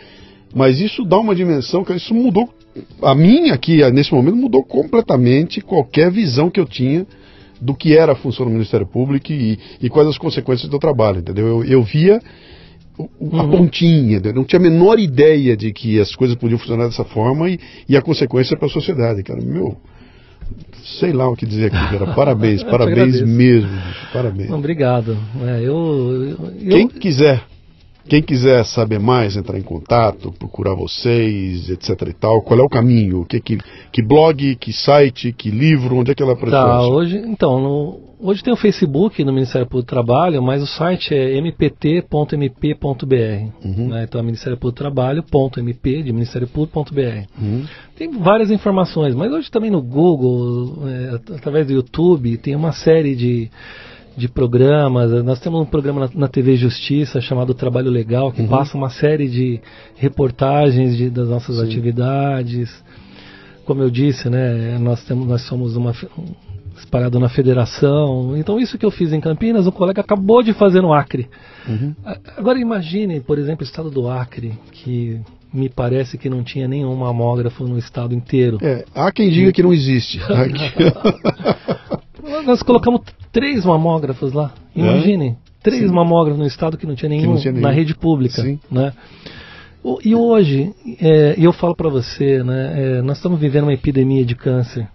Mas 0.55 0.81
isso 0.81 1.05
dá 1.05 1.19
uma 1.19 1.35
dimensão 1.35 1.85
que 1.85 1.93
isso 1.93 2.15
mudou. 2.15 2.49
A 3.03 3.15
minha 3.15 3.55
aqui, 3.55 3.79
nesse 3.91 4.13
momento, 4.13 4.37
mudou 4.37 4.63
completamente 4.63 5.61
qualquer 5.61 6.11
visão 6.11 6.51
que 6.51 6.61
eu 6.61 6.67
tinha 6.67 7.07
do 7.61 7.75
que 7.75 7.97
era 7.97 8.13
a 8.13 8.17
função 8.17 8.47
do 8.47 8.53
Ministério 8.53 8.87
Público 8.87 9.33
e, 9.33 9.59
e 9.81 9.89
quais 9.89 10.09
as 10.09 10.19
consequências 10.19 10.69
do 10.69 10.79
trabalho, 10.79 11.21
entendeu? 11.21 11.47
Eu, 11.47 11.65
eu 11.65 11.83
via 11.83 12.21
a 12.99 13.03
uhum. 13.21 13.51
pontinha, 13.51 14.21
não 14.35 14.45
tinha 14.45 14.59
a 14.59 14.63
menor 14.63 14.99
ideia 14.99 15.57
de 15.57 15.73
que 15.73 16.01
as 16.01 16.15
coisas 16.15 16.37
podiam 16.37 16.59
funcionar 16.59 16.87
dessa 16.87 17.05
forma 17.05 17.51
e, 17.51 17.59
e 17.89 17.97
a 17.97 18.03
consequência 18.03 18.57
para 18.57 18.67
a 18.67 18.71
sociedade, 18.71 19.23
cara. 19.23 19.41
Meu, 19.43 19.77
sei 20.99 21.13
lá 21.13 21.29
o 21.29 21.37
que 21.37 21.45
dizer 21.45 21.67
aqui, 21.67 21.99
cara. 21.99 22.15
Parabéns, 22.15 22.63
parabéns 22.65 23.21
mesmo, 23.23 23.71
parabéns. 24.13 24.51
Obrigado. 24.51 25.17
É, 25.47 25.61
eu, 25.63 26.39
eu, 26.63 26.69
Quem 26.71 26.89
quiser 26.89 27.43
quem 28.09 28.23
quiser 28.23 28.65
saber 28.65 28.99
mais, 28.99 29.37
entrar 29.37 29.59
em 29.59 29.63
contato, 29.63 30.33
procurar 30.33 30.75
vocês, 30.75 31.69
etc 31.69 32.09
e 32.09 32.13
tal, 32.13 32.43
qual 32.43 32.61
é 32.61 32.63
o 32.63 32.69
caminho? 32.69 33.25
Que, 33.25 33.41
que, 33.41 33.59
que 33.93 34.03
blog, 34.03 34.57
que 34.57 34.73
site, 34.73 35.33
que 35.33 35.51
livro, 35.51 35.97
onde 35.97 36.13
é 36.13 36.15
que 36.15 36.23
ela 36.23 36.37
precisa? 36.37 36.63
Tá, 36.63 36.87
hoje, 36.87 37.17
então, 37.19 37.61
no, 37.61 38.01
hoje 38.21 38.43
tem 38.43 38.53
o 38.53 38.57
Facebook 38.57 39.23
no 39.25 39.33
Ministério 39.33 39.67
Público 39.67 39.87
do 39.87 39.91
Trabalho, 39.91 40.43
mas 40.43 40.63
o 40.63 40.67
site 40.67 41.15
é 41.15 41.37
mpt.mp.br. 41.37 42.87
Uhum. 43.65 43.89
Né? 43.89 44.05
Então 44.05 44.21
é 44.21 44.25
Ministério 44.25 44.57
Público 44.57 44.77
do 44.77 44.79
Trabalho.mp 44.79 46.03
de 46.03 46.13
Ministério 46.13 46.49
Público.br. 46.49 47.27
Uhum. 47.41 47.65
Tem 47.97 48.11
várias 48.11 48.51
informações, 48.51 49.15
mas 49.15 49.33
hoje 49.33 49.51
também 49.51 49.71
no 49.71 49.83
Google, 49.83 50.85
é, 50.87 51.35
através 51.35 51.67
do 51.67 51.73
YouTube, 51.73 52.37
tem 52.39 52.55
uma 52.55 52.73
série 52.73 53.15
de 53.15 53.51
de 54.17 54.29
programas. 54.29 55.13
Nós 55.25 55.39
temos 55.41 55.61
um 55.61 55.67
programa 55.67 56.01
na, 56.01 56.21
na 56.21 56.29
TV 56.29 56.57
Justiça 56.57 57.21
chamado 57.21 57.55
Trabalho 57.55 57.91
Legal, 57.91 58.33
que 58.33 58.43
uhum. 58.43 58.49
passa 58.49 58.77
uma 58.77 58.89
série 58.89 59.29
de 59.29 59.61
reportagens 59.97 60.97
de, 60.97 61.11
das 61.11 61.29
nossas 61.29 61.57
Sim. 61.57 61.65
atividades. 61.65 62.83
Como 63.65 63.83
eu 63.83 63.91
disse, 63.91 64.31
né, 64.31 64.79
nós, 64.79 65.05
temos, 65.05 65.27
nós 65.27 65.43
somos 65.43 65.77
uma 65.77 65.93
espalhado 66.79 67.19
na 67.19 67.29
federação. 67.29 68.37
Então 68.37 68.59
isso 68.59 68.79
que 68.79 68.87
eu 68.87 68.91
fiz 68.91 69.13
em 69.13 69.21
Campinas, 69.21 69.67
um 69.67 69.71
colega 69.71 70.01
acabou 70.01 70.43
de 70.43 70.53
fazer 70.53 70.81
no 70.81 70.93
Acre. 70.93 71.29
Uhum. 71.69 71.95
Agora 72.37 72.59
imagine, 72.59 73.21
por 73.21 73.39
exemplo, 73.39 73.63
o 73.63 73.69
estado 73.69 73.91
do 73.91 74.09
Acre, 74.09 74.53
que 74.73 75.21
me 75.53 75.69
parece 75.69 76.19
que 76.19 76.29
não 76.29 76.43
tinha 76.43 76.67
nenhum 76.69 76.95
mamógrafo 76.95 77.65
no 77.65 77.79
estado 77.79 78.15
inteiro. 78.15 78.59
É, 78.61 78.85
há 78.95 79.11
quem 79.13 79.31
diga 79.31 79.53
que 79.53 79.63
não 79.63 79.73
existe. 79.73 80.21
Nós 82.45 82.63
colocamos 82.63 83.03
três 83.33 83.65
mamógrafos 83.65 84.33
lá. 84.33 84.53
Imaginem, 84.75 85.31
é? 85.31 85.37
três 85.63 85.89
Sim. 85.89 85.95
mamógrafos 85.95 86.41
no 86.41 86.47
estado 86.47 86.77
que 86.77 86.87
não 86.87 86.95
tinha 86.95 87.09
nenhum, 87.09 87.35
não 87.35 87.41
tinha 87.41 87.53
nenhum. 87.53 87.67
na 87.67 87.71
rede 87.71 87.95
pública. 87.95 88.43
Sim. 88.43 88.59
Né? 88.71 88.93
E 90.05 90.15
hoje, 90.15 90.75
é, 91.01 91.37
eu 91.39 91.53
falo 91.53 91.77
para 91.77 91.89
você, 91.89 92.43
né, 92.43 92.99
é, 92.99 93.03
nós 93.03 93.19
estamos 93.19 93.39
vivendo 93.39 93.65
uma 93.65 93.73
epidemia 93.73 94.25
de 94.25 94.35
câncer. 94.35 94.89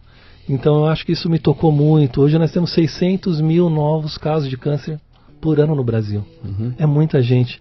Então 0.49 0.79
eu 0.79 0.85
acho 0.87 1.05
que 1.05 1.13
isso 1.13 1.29
me 1.29 1.39
tocou 1.39 1.71
muito. 1.71 2.21
Hoje 2.21 2.37
nós 2.37 2.51
temos 2.51 2.73
600 2.73 3.39
mil 3.39 3.69
novos 3.69 4.17
casos 4.17 4.49
de 4.49 4.57
câncer 4.57 4.99
por 5.39 5.59
ano 5.59 5.75
no 5.75 5.83
Brasil. 5.83 6.25
Uhum. 6.43 6.73
É 6.77 6.85
muita 6.85 7.21
gente. 7.21 7.59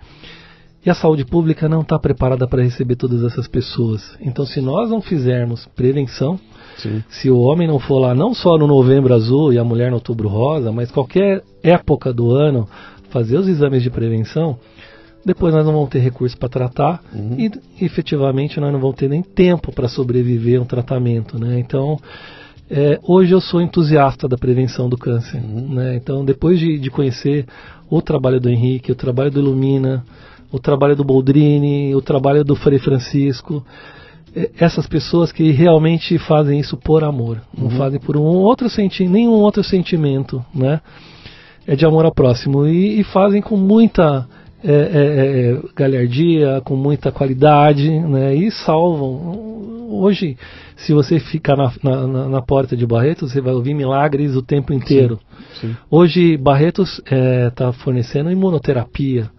E 0.85 0.89
a 0.89 0.94
saúde 0.94 1.24
pública 1.24 1.69
não 1.69 1.82
está 1.82 1.98
preparada 1.98 2.47
para 2.47 2.62
receber 2.62 2.97
todas 2.97 3.23
essas 3.23 3.47
pessoas. 3.47 4.16
Então, 4.20 4.47
se 4.47 4.61
nós 4.61 4.89
não 4.89 5.02
fizermos 5.02 5.66
prevenção, 5.77 6.39
Sim. 6.81 7.02
Se 7.11 7.31
o 7.31 7.39
homem 7.40 7.69
não 7.69 7.78
for 7.78 7.98
lá, 7.98 8.15
não 8.15 8.32
só 8.32 8.57
no 8.57 8.66
novembro 8.66 9.15
azul 9.15 9.52
e 9.52 9.59
a 9.59 9.65
mulher 9.65 9.90
no 9.90 9.97
outubro 9.97 10.28
rosa, 10.28 10.73
mas 10.73 10.90
qualquer 10.90 11.43
época 11.62 12.12
do 12.12 12.32
ano, 12.32 12.66
fazer 13.11 13.36
os 13.36 13.47
exames 13.47 13.82
de 13.82 13.90
prevenção, 13.90 14.59
depois 15.24 15.52
nós 15.52 15.65
não 15.66 15.73
vamos 15.73 15.90
ter 15.90 15.98
recurso 15.98 16.36
para 16.39 16.48
tratar 16.48 17.02
uhum. 17.12 17.36
e 17.39 17.85
efetivamente 17.85 18.59
nós 18.59 18.73
não 18.73 18.81
vamos 18.81 18.97
ter 18.97 19.09
nem 19.09 19.23
tempo 19.23 19.70
para 19.73 19.89
sobreviver 19.89 20.59
a 20.59 20.62
um 20.62 20.66
tratamento. 20.66 21.39
Né? 21.39 21.59
Então, 21.59 21.98
é, 22.70 22.98
hoje 23.02 23.32
eu 23.32 23.40
sou 23.40 23.61
entusiasta 23.61 24.27
da 24.27 24.39
prevenção 24.39 24.89
do 24.89 24.97
câncer. 24.97 25.43
Uhum. 25.43 25.74
Né? 25.74 25.97
Então, 25.97 26.24
depois 26.24 26.59
de, 26.59 26.78
de, 26.78 26.90
conhecer 26.90 27.44
o 27.90 28.01
trabalho 28.01 28.40
do 28.40 28.48
Henrique, 28.48 28.90
o 28.90 28.94
trabalho 28.94 29.31
do 29.31 29.40
Ilumina, 29.40 30.02
o 30.52 30.59
trabalho 30.59 30.97
do 30.97 31.05
Boldrini, 31.05 31.94
o 31.94 32.01
trabalho 32.01 32.44
do 32.44 32.56
Frei 32.56 32.78
Francisco, 32.78 33.64
é, 34.35 34.51
essas 34.59 34.86
pessoas 34.86 35.32
que 35.32 35.51
realmente 35.51 36.18
fazem 36.18 36.59
isso 36.59 36.77
por 36.77 37.05
amor, 37.05 37.40
não 37.56 37.66
uhum. 37.66 37.70
fazem 37.77 38.01
por 38.01 38.16
um 38.16 38.22
outro 38.22 38.68
sentimento, 38.68 39.12
nenhum 39.12 39.32
outro 39.32 39.62
sentimento, 39.62 40.44
né? 40.55 40.81
É 41.66 41.77
de 41.77 41.85
amor 41.85 42.05
ao 42.05 42.12
próximo 42.12 42.66
e, 42.66 43.01
e 43.01 43.05
fazem 43.05 43.40
com 43.40 43.56
muita 43.56 44.27
é, 44.62 44.72
é, 44.72 44.74
é, 44.74 45.60
galhardia, 45.74 46.60
com 46.64 46.74
muita 46.74 47.12
qualidade, 47.12 47.89
né? 47.90 48.35
E 48.35 48.51
salvam. 48.51 49.48
Hoje, 49.93 50.36
se 50.77 50.93
você 50.93 51.18
ficar 51.18 51.56
na, 51.56 51.72
na, 51.82 52.28
na, 52.28 52.43
porta 52.43 52.77
de 52.77 52.86
Barretos, 52.86 53.32
você 53.32 53.40
vai 53.40 53.52
ouvir 53.52 53.74
milagres 53.74 54.36
o 54.36 54.43
tempo 54.43 54.72
inteiro. 54.72 55.18
Sim, 55.60 55.68
sim. 55.68 55.77
Hoje, 55.90 56.36
Barretos 56.36 57.01
está 57.05 57.68
é, 57.68 57.72
fornecendo 57.72 58.31
imunoterapia 58.31 59.31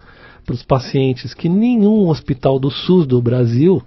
para 0.44 0.54
os 0.54 0.62
pacientes 0.62 1.34
que 1.34 1.48
nenhum 1.48 2.08
hospital 2.08 2.58
do 2.58 2.70
SUS 2.70 3.06
do 3.06 3.20
Brasil 3.20 3.82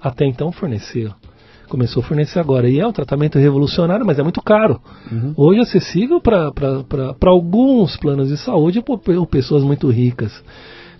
até 0.00 0.24
então 0.24 0.50
fornecia. 0.50 1.14
Começou 1.68 2.02
a 2.02 2.06
fornecer 2.06 2.40
agora. 2.40 2.68
E 2.68 2.80
é 2.80 2.86
um 2.86 2.92
tratamento 2.92 3.38
revolucionário, 3.38 4.04
mas 4.04 4.18
é 4.18 4.22
muito 4.22 4.42
caro. 4.42 4.80
Uhum. 5.10 5.32
Hoje 5.36 5.60
é 5.60 5.62
acessível 5.62 6.20
para 6.20 6.50
alguns 7.26 7.96
planos 7.96 8.28
de 8.28 8.36
saúde 8.36 8.82
por 8.82 8.98
pessoas 9.28 9.62
muito 9.62 9.88
ricas. 9.88 10.42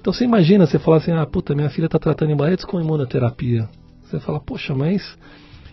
Então 0.01 0.13
você 0.13 0.25
imagina, 0.25 0.67
você 0.67 0.79
fala 0.79 0.99
assim, 0.99 1.13
ah, 1.13 1.27
puta, 1.27 1.55
minha 1.55 1.69
filha 1.71 1.87
está 1.87 1.99
tratando 1.99 2.31
em 2.31 2.37
Barretos 2.37 2.65
com 2.65 2.81
imunoterapia. 2.81 3.69
Você 4.05 4.21
fala, 4.21 4.39
poxa, 4.41 4.75
mas 4.75 5.19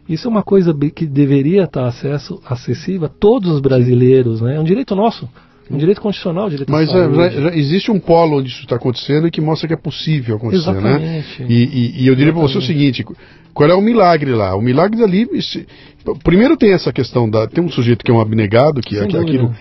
isso 0.09 0.27
é 0.27 0.31
uma 0.31 0.43
coisa 0.43 0.73
que 0.73 1.05
deveria 1.05 1.63
estar 1.63 1.85
acesso, 1.85 2.41
acessível 2.45 3.05
a 3.05 3.09
todos 3.09 3.51
os 3.51 3.61
brasileiros, 3.61 4.41
né? 4.41 4.55
É 4.55 4.59
um 4.59 4.63
direito 4.63 4.95
nosso. 4.95 5.29
Um 5.69 5.77
direito 5.77 6.01
constitucional, 6.01 6.49
direito 6.49 6.71
Mas 6.71 6.89
é, 6.89 7.13
já, 7.13 7.29
já, 7.29 7.55
existe 7.55 7.91
um 7.91 7.99
polo 7.99 8.39
onde 8.39 8.49
isso 8.49 8.61
está 8.61 8.75
acontecendo 8.75 9.27
e 9.27 9.31
que 9.31 9.41
mostra 9.41 9.67
que 9.67 9.73
é 9.73 9.77
possível 9.77 10.37
acontecer, 10.37 10.71
né? 10.71 10.79
Exatamente. 10.79 11.41
né? 11.41 11.47
E, 11.49 11.63
e, 11.63 12.03
e 12.03 12.07
eu 12.07 12.15
diria 12.15 12.31
para 12.31 12.41
você 12.41 12.57
o 12.57 12.61
seguinte: 12.61 13.05
qual 13.53 13.69
é 13.69 13.73
o 13.73 13.81
milagre 13.81 14.31
lá? 14.31 14.55
O 14.55 14.61
milagre 14.61 14.99
dali. 14.99 15.27
Se, 15.41 15.65
primeiro 16.23 16.55
tem 16.55 16.73
essa 16.73 16.93
questão 16.93 17.29
da. 17.29 17.47
Tem 17.47 17.63
um 17.63 17.69
sujeito 17.69 18.05
que 18.05 18.11
é 18.11 18.13
um 18.13 18.21
abnegado, 18.21 18.81
que, 18.81 18.97
é 18.97 19.03
aquilo. 19.03 19.53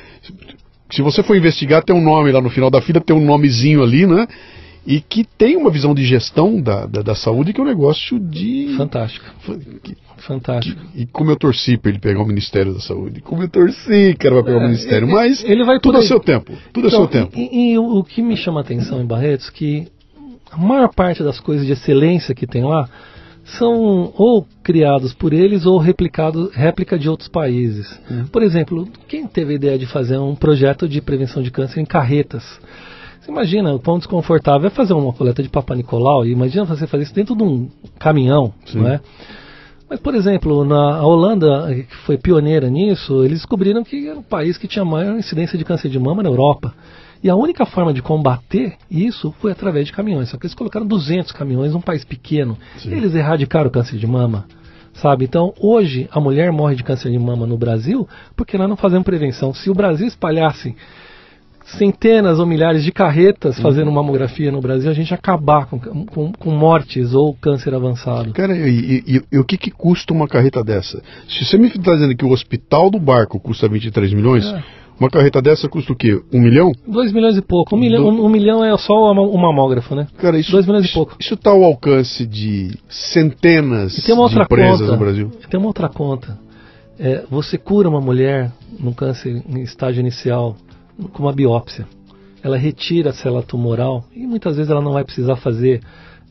Se 0.91 1.03
você 1.03 1.23
for 1.23 1.37
investigar, 1.37 1.83
tem 1.83 1.97
um 1.97 2.03
nome 2.03 2.31
lá 2.31 2.41
no 2.41 2.51
final 2.51 2.71
da 2.71 2.81
fila, 2.81 3.01
tem 3.01 3.17
um 3.17 3.25
nomezinho 3.25 3.83
ali, 3.83 4.07
né? 4.07 4.27
E 4.87 5.01
que 5.01 5.25
tem 5.25 5.57
uma 5.57 5.71
visão 5.71 5.95
de 5.95 6.05
gestão 6.05 6.61
da, 6.61 6.87
da, 6.87 7.03
da 7.03 7.15
saúde 7.15 7.53
que 7.53 7.61
é 7.61 7.65
um 7.65 7.67
negócio 7.67 8.21
de. 8.21 8.75
Fantástico. 8.77 9.27
Que, 9.83 9.97
Fantástico. 10.19 10.81
Que, 10.93 11.03
e 11.03 11.07
como 11.07 11.31
eu 11.31 11.37
torci 11.37 11.77
para 11.77 11.91
ele 11.91 11.99
pegar 11.99 12.23
o 12.23 12.27
Ministério 12.27 12.73
da 12.73 12.81
Saúde. 12.81 13.21
Como 13.21 13.43
eu 13.43 13.49
torci, 13.49 14.15
cara, 14.19 14.37
para 14.37 14.45
pegar 14.45 14.57
é, 14.57 14.61
o 14.61 14.67
Ministério. 14.67 15.09
Mas 15.09 15.45
ele 15.45 15.65
vai 15.65 15.81
tudo 15.81 15.99
a 15.99 16.03
seu 16.03 16.21
tempo. 16.21 16.53
Tudo 16.73 16.87
então, 16.87 17.05
a 17.05 17.09
seu 17.09 17.09
tempo. 17.09 17.37
E, 17.37 17.73
e 17.73 17.79
o, 17.79 17.99
o 17.99 18.05
que 18.05 18.23
me 18.23 18.37
chama 18.37 18.61
a 18.61 18.63
atenção 18.63 19.01
em 19.01 19.07
Barretos 19.07 19.51
que 19.51 19.89
a 20.51 20.57
maior 20.57 20.89
parte 20.95 21.23
das 21.23 21.41
coisas 21.41 21.67
de 21.67 21.73
excelência 21.73 22.35
que 22.35 22.47
tem 22.47 22.65
lá 22.65 22.89
são 23.45 24.13
ou 24.17 24.47
criados 24.63 25.13
por 25.13 25.33
eles 25.33 25.67
ou 25.67 25.79
replicados 25.79 26.53
réplica 26.53 26.99
de 26.99 27.09
outros 27.09 27.29
países. 27.29 27.99
Hum. 28.11 28.25
Por 28.31 28.43
exemplo, 28.43 28.89
quem 29.07 29.27
teve 29.27 29.53
a 29.53 29.57
ideia 29.57 29.79
de 29.79 29.87
fazer 29.87 30.19
um 30.19 30.35
projeto 30.35 30.89
de 30.89 31.01
prevenção 31.01 31.43
de 31.43 31.51
câncer 31.51 31.81
em 31.81 31.85
carretas? 31.85 32.45
Você 33.27 33.33
imagina 33.33 33.75
o 33.75 33.81
quão 33.81 33.99
desconfortável 33.99 34.69
é 34.69 34.71
fazer 34.71 34.93
uma 34.93 35.13
coleta 35.13 35.43
de 35.43 35.49
Papa 35.49 35.75
Nicolau 35.75 36.25
e 36.25 36.31
imagina 36.31 36.65
você 36.65 36.87
fazer 36.87 37.03
isso 37.03 37.15
dentro 37.15 37.35
de 37.35 37.43
um 37.43 37.69
caminhão, 37.99 38.55
Sim. 38.65 38.79
não 38.79 38.89
é? 38.89 39.01
Mas, 39.91 39.99
por 39.99 40.15
exemplo, 40.15 40.65
na 40.65 41.05
Holanda, 41.05 41.75
que 41.75 41.97
foi 42.05 42.17
pioneira 42.17 42.71
nisso, 42.71 43.25
eles 43.25 43.39
descobriram 43.39 43.83
que 43.83 44.07
era 44.07 44.17
o 44.17 44.23
país 44.23 44.57
que 44.57 44.69
tinha 44.69 44.85
maior 44.85 45.19
incidência 45.19 45.59
de 45.59 45.65
câncer 45.65 45.89
de 45.89 45.99
mama 45.99 46.23
na 46.23 46.29
Europa. 46.29 46.73
E 47.21 47.29
a 47.29 47.35
única 47.35 47.67
forma 47.67 47.93
de 47.93 48.01
combater 48.01 48.77
isso 48.89 49.35
foi 49.41 49.51
através 49.51 49.87
de 49.87 49.93
caminhões. 49.93 50.29
Só 50.29 50.37
que 50.37 50.47
eles 50.47 50.55
colocaram 50.55 50.87
200 50.87 51.33
caminhões 51.33 51.73
num 51.73 51.81
país 51.81 52.05
pequeno. 52.05 52.57
Sim. 52.79 52.93
Eles 52.93 53.13
erradicaram 53.13 53.67
o 53.67 53.73
câncer 53.73 53.99
de 53.99 54.07
mama. 54.07 54.45
Sabe? 54.95 55.25
Então, 55.25 55.53
hoje, 55.59 56.09
a 56.13 56.21
mulher 56.21 56.53
morre 56.53 56.77
de 56.77 56.85
câncer 56.85 57.11
de 57.11 57.19
mama 57.19 57.45
no 57.45 57.59
Brasil 57.59 58.09
porque 58.37 58.57
nós 58.57 58.69
não 58.69 58.77
fazemos 58.77 59.05
prevenção. 59.05 59.53
Se 59.53 59.69
o 59.69 59.75
Brasil 59.75 60.07
espalhasse 60.07 60.77
centenas 61.67 62.39
ou 62.39 62.47
milhares 62.47 62.85
de 62.85 62.93
carretas 62.93 63.57
uhum. 63.57 63.63
fazendo 63.63 63.91
mamografia 63.91 64.53
no 64.53 64.61
Brasil, 64.61 64.91
a 64.91 64.95
gente 64.95 65.13
acabar 65.13 65.67
com, 65.67 65.79
com, 65.79 66.33
com 66.33 66.51
mortes 66.51 67.13
ou 67.13 67.35
câncer 67.35 67.75
avançado. 67.75 68.33
Cara, 68.33 68.57
e, 68.57 69.03
e, 69.07 69.23
e, 69.33 69.39
o 69.39 69.45
que, 69.45 69.59
que 69.59 69.71
custa 69.71 70.13
uma 70.13 70.29
carreta 70.29 70.63
dessa? 70.63 71.03
Se 71.29 71.45
você 71.45 71.59
me 71.59 71.67
está 71.67 71.95
dizendo 71.95 72.17
que 72.17 72.25
o 72.25 72.31
hospital 72.31 72.91
do 72.91 73.01
barco 73.01 73.41
custa 73.41 73.69
23 73.69 74.13
milhões, 74.13 74.47
é. 74.47 74.63
uma 74.99 75.11
carreta 75.11 75.43
dessa 75.43 75.69
custa 75.69 75.93
o 75.93 75.97
quê? 75.97 76.21
Um 76.33 76.41
milhão? 76.41 76.71
Dois 76.87 77.13
milhões 77.13 77.37
e 77.37 77.43
pouco. 77.43 77.75
Um, 77.75 77.79
milhão, 77.79 78.07
um, 78.07 78.27
um 78.27 78.29
milhão 78.29 78.65
é 78.65 78.77
só 78.79 78.95
o 79.13 79.39
mamógrafo, 79.39 79.95
né? 79.97 80.07
Cara, 80.19 80.39
isso, 80.39 80.53
Dois 80.53 80.67
milhões 80.67 80.89
e 80.89 80.93
pouco. 80.95 81.17
Isso 81.19 81.35
está 81.35 81.51
ao 81.51 81.65
alcance 81.65 82.25
de 82.25 82.79
centenas 82.89 83.97
de 83.97 84.13
empresas 84.13 84.81
conta, 84.81 84.93
no 84.93 84.99
Brasil. 84.99 85.31
Tem 85.51 85.59
uma 85.59 85.69
outra 85.69 85.89
conta. 85.89 86.39
É, 86.99 87.25
você 87.29 87.59
cura 87.59 87.89
uma 87.89 88.01
mulher 88.01 88.51
num 88.79 88.93
câncer 88.93 89.43
em 89.49 89.63
estágio 89.63 90.01
inicial 90.01 90.57
com 91.13 91.23
uma 91.23 91.33
biópsia. 91.33 91.87
Ela 92.43 92.57
retira 92.57 93.11
a 93.11 93.13
célula 93.13 93.43
tumoral 93.43 94.05
e 94.15 94.27
muitas 94.27 94.57
vezes 94.57 94.71
ela 94.71 94.81
não 94.81 94.93
vai 94.93 95.05
precisar 95.05 95.37
fazer 95.37 95.81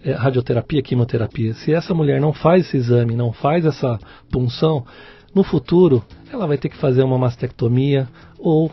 é, 0.04 0.12
radioterapia, 0.14 0.82
quimioterapia. 0.82 1.54
Se 1.56 1.74
essa 1.74 1.94
mulher 1.94 2.22
não 2.22 2.32
faz 2.32 2.66
esse 2.68 2.78
exame, 2.78 3.16
não 3.16 3.34
faz 3.34 3.66
essa 3.66 4.00
punção, 4.32 4.86
no 5.34 5.44
futuro 5.44 6.04
ela 6.32 6.48
vai 6.48 6.58
ter 6.58 6.70
que 6.70 6.78
fazer 6.78 7.04
uma 7.04 7.18
mastectomia 7.18 8.08
ou 8.38 8.72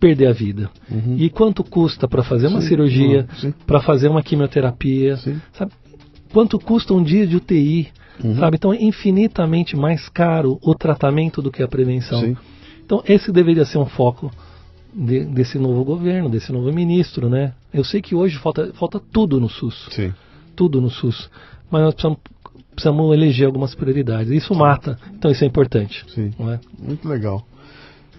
perder 0.00 0.26
a 0.28 0.32
vida. 0.32 0.70
Uhum. 0.90 1.16
E 1.18 1.28
quanto 1.28 1.62
custa 1.62 2.08
para 2.08 2.22
fazer 2.22 2.46
uma 2.48 2.62
Sim, 2.62 2.68
cirurgia, 2.68 3.28
sim. 3.38 3.52
para 3.66 3.80
fazer 3.80 4.08
uma 4.08 4.22
quimioterapia? 4.22 5.16
Quanto 6.32 6.58
custa 6.58 6.94
um 6.94 7.02
dia 7.02 7.26
de 7.26 7.36
UTI, 7.36 7.88
Uhum. 8.22 8.36
sabe? 8.36 8.56
Então 8.56 8.72
é 8.72 8.82
infinitamente 8.82 9.76
mais 9.76 10.08
caro 10.08 10.58
o 10.62 10.74
tratamento 10.74 11.40
do 11.40 11.50
que 11.50 11.62
a 11.62 11.68
prevenção. 11.68 12.20
Sim. 12.20 12.36
Então 12.84 13.02
esse 13.06 13.32
deveria 13.32 13.64
ser 13.64 13.78
um 13.78 13.86
foco 13.86 14.30
de- 14.94 15.24
desse 15.24 15.58
novo 15.58 15.84
governo, 15.84 16.28
desse 16.28 16.52
novo 16.52 16.72
ministro, 16.72 17.28
né? 17.28 17.52
Eu 17.72 17.84
sei 17.84 18.00
que 18.02 18.14
hoje 18.14 18.38
falta, 18.38 18.72
falta 18.74 19.00
tudo 19.12 19.40
no 19.40 19.48
SUS, 19.48 19.88
Sim. 19.90 20.12
tudo 20.56 20.80
no 20.80 20.90
SUS, 20.90 21.30
mas 21.70 21.82
nós 21.82 21.94
precisamos, 21.94 22.18
precisamos 22.74 23.12
eleger 23.14 23.46
algumas 23.46 23.74
prioridades. 23.74 24.30
Isso 24.32 24.54
mata, 24.54 24.98
então 25.14 25.30
isso 25.30 25.44
é 25.44 25.46
importante. 25.46 26.04
Sim. 26.08 26.32
É? 26.40 26.58
Muito 26.78 27.08
legal. 27.08 27.46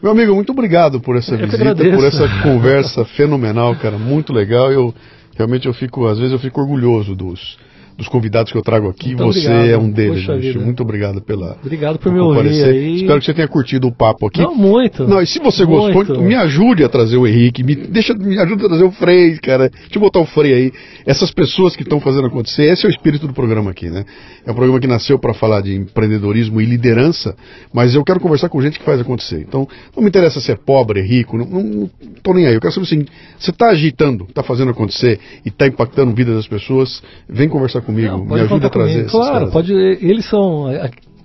Meu 0.02 0.12
amigo, 0.12 0.34
muito 0.34 0.52
obrigado 0.52 1.00
por 1.00 1.16
essa 1.16 1.36
Eu 1.36 1.48
visita, 1.48 1.76
por 1.76 2.04
essa 2.04 2.28
conversa 2.42 3.06
fenomenal, 3.06 3.76
cara. 3.76 4.00
Muito 4.00 4.34
legal. 4.34 4.72
Eu 4.72 4.94
realmente 5.36 5.68
eu 5.68 5.74
fico, 5.74 6.08
às 6.08 6.18
vezes 6.18 6.34
eu 6.34 6.40
fico 6.40 6.60
orgulhoso 6.60 7.16
dos, 7.16 7.58
dos 7.98 8.08
convidados 8.08 8.52
que 8.52 8.58
eu 8.58 8.62
trago 8.62 8.90
aqui. 8.90 9.16
Muito 9.16 9.34
você 9.34 9.48
obrigado. 9.48 9.70
é 9.70 9.78
um 9.78 9.92
deles, 9.92 10.26
vida. 10.26 10.60
Muito 10.60 10.84
obrigado 10.84 11.22
pela 11.22 11.58
Obrigado 11.62 12.00
por 12.00 12.12
me 12.12 12.20
por 12.20 12.26
ouvir 12.26 12.38
comparecer. 12.38 12.74
aí. 12.74 12.96
Espero 12.96 13.20
que 13.20 13.26
você 13.26 13.34
tenha 13.34 13.48
curtido 13.48 13.88
o 13.88 13.92
papo 13.92 14.28
aqui. 14.28 14.42
Não, 14.42 14.56
muito. 14.56 15.08
Não, 15.08 15.22
e 15.22 15.28
se 15.28 15.40
você 15.40 15.66
gostou, 15.66 15.94
Muito. 15.94 16.12
então 16.12 16.24
me 16.24 16.36
ajude 16.36 16.84
a 16.84 16.90
trazer 16.90 17.18
o 17.18 17.28
Henrique, 17.28 17.64
me, 17.64 17.76
deixa, 17.76 18.14
me 18.14 18.38
ajuda 18.38 18.66
a 18.66 18.70
trazer 18.70 18.84
o 18.84 18.92
Frei, 18.92 19.38
cara. 19.38 19.70
Deixa 19.70 19.96
eu 19.96 20.02
botar 20.02 20.20
o 20.20 20.26
Frei 20.26 20.54
aí. 20.54 20.72
Essas 21.06 21.32
pessoas 21.32 21.76
que 21.76 21.84
estão 21.84 22.00
fazendo 22.00 22.28
acontecer, 22.28 22.64
esse 22.64 22.86
é 22.86 22.90
o 22.90 22.92
espírito 22.92 23.28
do 23.28 23.34
programa 23.34 23.72
aqui, 23.72 23.90
né? 23.90 24.06
É 24.46 24.52
um 24.52 24.56
programa 24.56 24.80
que 24.80 24.88
nasceu 24.88 25.20
para 25.20 25.34
falar 25.34 25.62
de 25.62 25.76
empreendedorismo 25.76 26.62
e 26.62 26.66
liderança, 26.66 27.36
mas 27.74 27.96
eu 27.96 28.04
quero 28.04 28.20
conversar 28.20 28.50
com 28.50 28.62
gente 28.62 28.80
que 28.80 28.86
faz 28.86 29.00
acontecer. 29.00 29.42
Então, 29.48 29.68
não 29.96 30.04
me 30.04 30.10
interessa 30.10 30.40
se 30.40 30.52
é 30.52 30.56
pobre, 30.56 31.02
rico, 31.02 31.38
não, 31.38 31.46
não, 31.46 31.64
não 31.64 31.90
tô 32.24 32.34
nem 32.34 32.48
aí. 32.48 32.54
Eu 32.54 32.62
quero 32.62 32.74
saber 32.74 32.86
assim, 32.86 33.06
você 33.38 33.52
está 33.52 33.70
agitando, 33.70 34.26
está 34.28 34.44
fazendo 34.44 34.72
acontecer 34.72 35.20
e 35.46 35.50
está 35.50 35.68
impactando 35.68 36.12
a 36.12 36.16
vida 36.16 36.34
das 36.34 36.48
pessoas, 36.48 37.02
vem 37.28 37.50
conversar 37.50 37.81
comigo, 37.82 38.12
Não, 38.12 38.20
me 38.20 38.28
pode 38.28 38.42
ajuda 38.44 38.68
a 38.68 38.70
trazer 38.70 38.94
comigo. 38.94 39.12
Claro, 39.12 39.52
pode. 39.52 39.74
Eles 39.74 40.26
são 40.26 40.68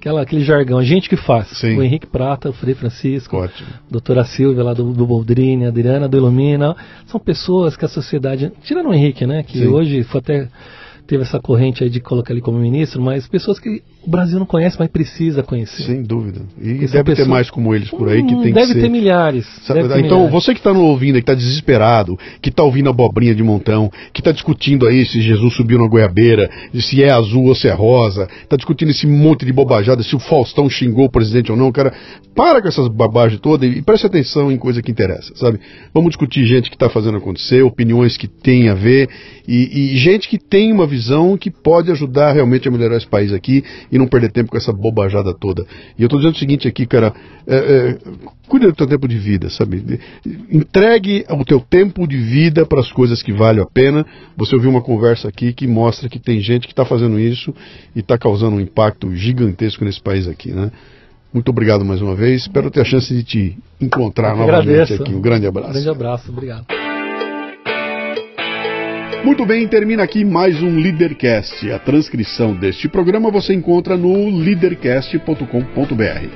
aquela, 0.06 0.22
aquele 0.22 0.44
jargão, 0.44 0.78
a 0.78 0.84
gente 0.84 1.08
que 1.08 1.16
faz. 1.16 1.48
Sim. 1.48 1.76
O 1.76 1.82
Henrique 1.82 2.06
Prata, 2.06 2.48
o 2.48 2.52
Frei 2.52 2.74
Francisco, 2.74 3.36
Ótimo. 3.36 3.68
doutora 3.90 4.24
Silvia 4.24 4.62
lá 4.62 4.72
do, 4.72 4.92
do 4.92 5.06
Boldrini, 5.06 5.64
a 5.64 5.68
Adriana 5.68 6.08
do 6.08 6.16
Ilumina. 6.16 6.76
São 7.06 7.18
pessoas 7.18 7.76
que 7.76 7.84
a 7.84 7.88
sociedade. 7.88 8.52
Tirando 8.62 8.88
o 8.88 8.94
Henrique, 8.94 9.26
né? 9.26 9.42
Que 9.42 9.58
Sim. 9.58 9.66
hoje 9.66 10.02
foi 10.04 10.20
até. 10.20 10.48
Teve 11.06 11.22
essa 11.22 11.38
corrente 11.38 11.84
aí 11.84 11.90
de 11.90 12.00
colocar 12.00 12.32
ele 12.32 12.40
como 12.40 12.58
ministro, 12.58 13.00
mas 13.00 13.28
pessoas 13.28 13.60
que 13.60 13.80
o 14.06 14.10
Brasil 14.10 14.38
não 14.38 14.46
conhece, 14.46 14.76
mas 14.78 14.88
precisa 14.88 15.42
conhecer. 15.42 15.82
Sem 15.82 16.02
dúvida. 16.02 16.40
E 16.60 16.74
Porque 16.74 16.86
deve 16.86 17.16
são 17.16 17.24
ter 17.24 17.26
mais 17.26 17.50
como 17.50 17.74
eles 17.74 17.90
por 17.90 18.08
aí 18.08 18.22
que 18.24 18.34
Hum, 18.34 18.42
tem 18.42 18.52
deve 18.52 18.66
que 18.68 18.72
ser. 18.74 18.80
ter 18.82 18.88
milhares. 18.88 19.44
Sabe, 19.66 19.82
deve 19.82 19.94
ter 19.94 20.00
então, 20.06 20.18
milhares. 20.18 20.32
você 20.32 20.52
que 20.54 20.60
está 20.60 20.70
ouvindo, 20.72 21.16
aí, 21.16 21.22
que 21.22 21.30
está 21.30 21.34
desesperado, 21.34 22.18
que 22.40 22.48
está 22.50 22.62
ouvindo 22.62 22.88
abobrinha 22.88 23.34
de 23.34 23.42
montão, 23.42 23.90
que 24.12 24.20
está 24.20 24.30
discutindo 24.32 24.86
aí 24.86 25.04
se 25.06 25.20
Jesus 25.20 25.54
subiu 25.54 25.78
na 25.78 25.88
goiabeira, 25.88 26.48
se 26.74 27.02
é 27.02 27.10
azul 27.10 27.46
ou 27.46 27.54
se 27.54 27.66
é 27.68 27.72
rosa, 27.72 28.28
está 28.42 28.56
discutindo 28.56 28.90
esse 28.90 29.06
monte 29.06 29.44
de 29.44 29.52
bobajada, 29.52 30.02
se 30.02 30.14
o 30.14 30.18
Faustão 30.18 30.70
xingou 30.70 31.06
o 31.06 31.10
presidente 31.10 31.50
ou 31.50 31.56
não, 31.58 31.72
cara, 31.72 31.92
para 32.34 32.60
com 32.62 32.68
essas 32.68 32.86
bobagens 32.88 33.40
todas 33.40 33.68
e 33.74 33.82
preste 33.82 34.06
atenção 34.06 34.52
em 34.52 34.56
coisa 34.58 34.82
que 34.82 34.90
interessa, 34.90 35.34
sabe? 35.36 35.58
Vamos 35.92 36.10
discutir 36.10 36.44
gente 36.46 36.68
que 36.68 36.76
está 36.76 36.88
fazendo 36.90 37.16
acontecer, 37.16 37.62
opiniões 37.62 38.16
que 38.16 38.28
têm 38.28 38.68
a 38.68 38.74
ver 38.74 39.08
e, 39.48 39.94
e 39.94 39.96
gente 39.96 40.28
que 40.28 40.38
tem 40.38 40.72
uma 40.72 40.86
visão 40.86 41.36
que 41.36 41.50
pode 41.50 41.90
ajudar 41.90 42.32
realmente 42.32 42.68
a 42.68 42.70
melhorar 42.70 42.96
esse 42.98 43.06
país 43.06 43.32
aqui 43.32 43.64
e 43.96 43.98
não 43.98 44.06
perder 44.06 44.30
tempo 44.30 44.50
com 44.50 44.56
essa 44.56 44.72
bobajada 44.72 45.32
toda. 45.34 45.66
E 45.98 46.02
eu 46.02 46.06
estou 46.06 46.18
dizendo 46.20 46.34
o 46.34 46.38
seguinte 46.38 46.68
aqui, 46.68 46.86
cara, 46.86 47.14
é, 47.46 47.56
é, 47.56 47.98
cuida 48.46 48.66
do 48.66 48.74
teu 48.74 48.86
tempo 48.86 49.08
de 49.08 49.18
vida, 49.18 49.48
sabe? 49.48 50.00
Entregue 50.52 51.24
o 51.30 51.44
teu 51.44 51.60
tempo 51.60 52.06
de 52.06 52.18
vida 52.18 52.66
para 52.66 52.80
as 52.80 52.92
coisas 52.92 53.22
que 53.22 53.32
valem 53.32 53.62
a 53.62 53.66
pena. 53.66 54.04
Você 54.36 54.54
ouviu 54.54 54.70
uma 54.70 54.82
conversa 54.82 55.28
aqui 55.28 55.52
que 55.52 55.66
mostra 55.66 56.08
que 56.08 56.18
tem 56.18 56.40
gente 56.40 56.66
que 56.66 56.72
está 56.72 56.84
fazendo 56.84 57.18
isso 57.18 57.54
e 57.94 58.00
está 58.00 58.18
causando 58.18 58.56
um 58.56 58.60
impacto 58.60 59.14
gigantesco 59.16 59.84
nesse 59.84 60.00
país 60.00 60.28
aqui, 60.28 60.52
né? 60.52 60.70
Muito 61.32 61.48
obrigado 61.48 61.84
mais 61.84 62.00
uma 62.00 62.14
vez. 62.14 62.42
Espero 62.42 62.70
ter 62.70 62.82
a 62.82 62.84
chance 62.84 63.12
de 63.12 63.22
te 63.24 63.58
encontrar 63.80 64.36
novamente 64.36 64.70
agradeço. 64.70 65.02
aqui. 65.02 65.14
Um 65.14 65.20
grande 65.20 65.46
abraço. 65.46 65.72
Grande 65.72 65.88
abraço, 65.88 66.30
obrigado. 66.30 66.75
Muito 69.24 69.44
bem, 69.44 69.66
termina 69.66 70.02
aqui 70.02 70.24
mais 70.24 70.62
um 70.62 70.78
Leadercast. 70.78 71.70
A 71.70 71.78
transcrição 71.78 72.54
deste 72.54 72.88
programa 72.88 73.30
você 73.30 73.52
encontra 73.52 73.96
no 73.96 74.30
leadercast.com.br. 74.30 76.28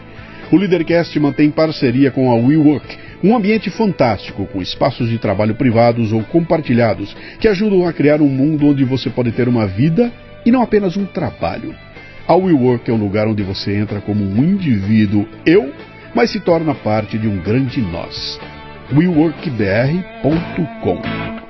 O 0.52 0.56
Leadercast 0.56 1.18
mantém 1.20 1.50
parceria 1.50 2.10
com 2.10 2.30
a 2.30 2.34
WeWork, 2.34 2.98
um 3.22 3.36
ambiente 3.36 3.70
fantástico 3.70 4.46
com 4.46 4.60
espaços 4.60 5.08
de 5.08 5.18
trabalho 5.18 5.54
privados 5.54 6.12
ou 6.12 6.24
compartilhados 6.24 7.16
que 7.38 7.46
ajudam 7.46 7.86
a 7.86 7.92
criar 7.92 8.20
um 8.20 8.28
mundo 8.28 8.66
onde 8.66 8.84
você 8.84 9.08
pode 9.08 9.30
ter 9.32 9.46
uma 9.46 9.66
vida 9.66 10.12
e 10.44 10.50
não 10.50 10.62
apenas 10.62 10.96
um 10.96 11.06
trabalho. 11.06 11.74
A 12.26 12.34
WeWork 12.34 12.90
é 12.90 12.94
um 12.94 12.98
lugar 12.98 13.28
onde 13.28 13.42
você 13.42 13.76
entra 13.76 14.00
como 14.00 14.24
um 14.24 14.42
indivíduo 14.42 15.26
eu, 15.46 15.72
mas 16.14 16.30
se 16.30 16.40
torna 16.40 16.74
parte 16.74 17.18
de 17.18 17.28
um 17.28 17.38
grande 17.38 17.80
nós. 17.80 18.40
WeWorkBR.com 18.92 21.49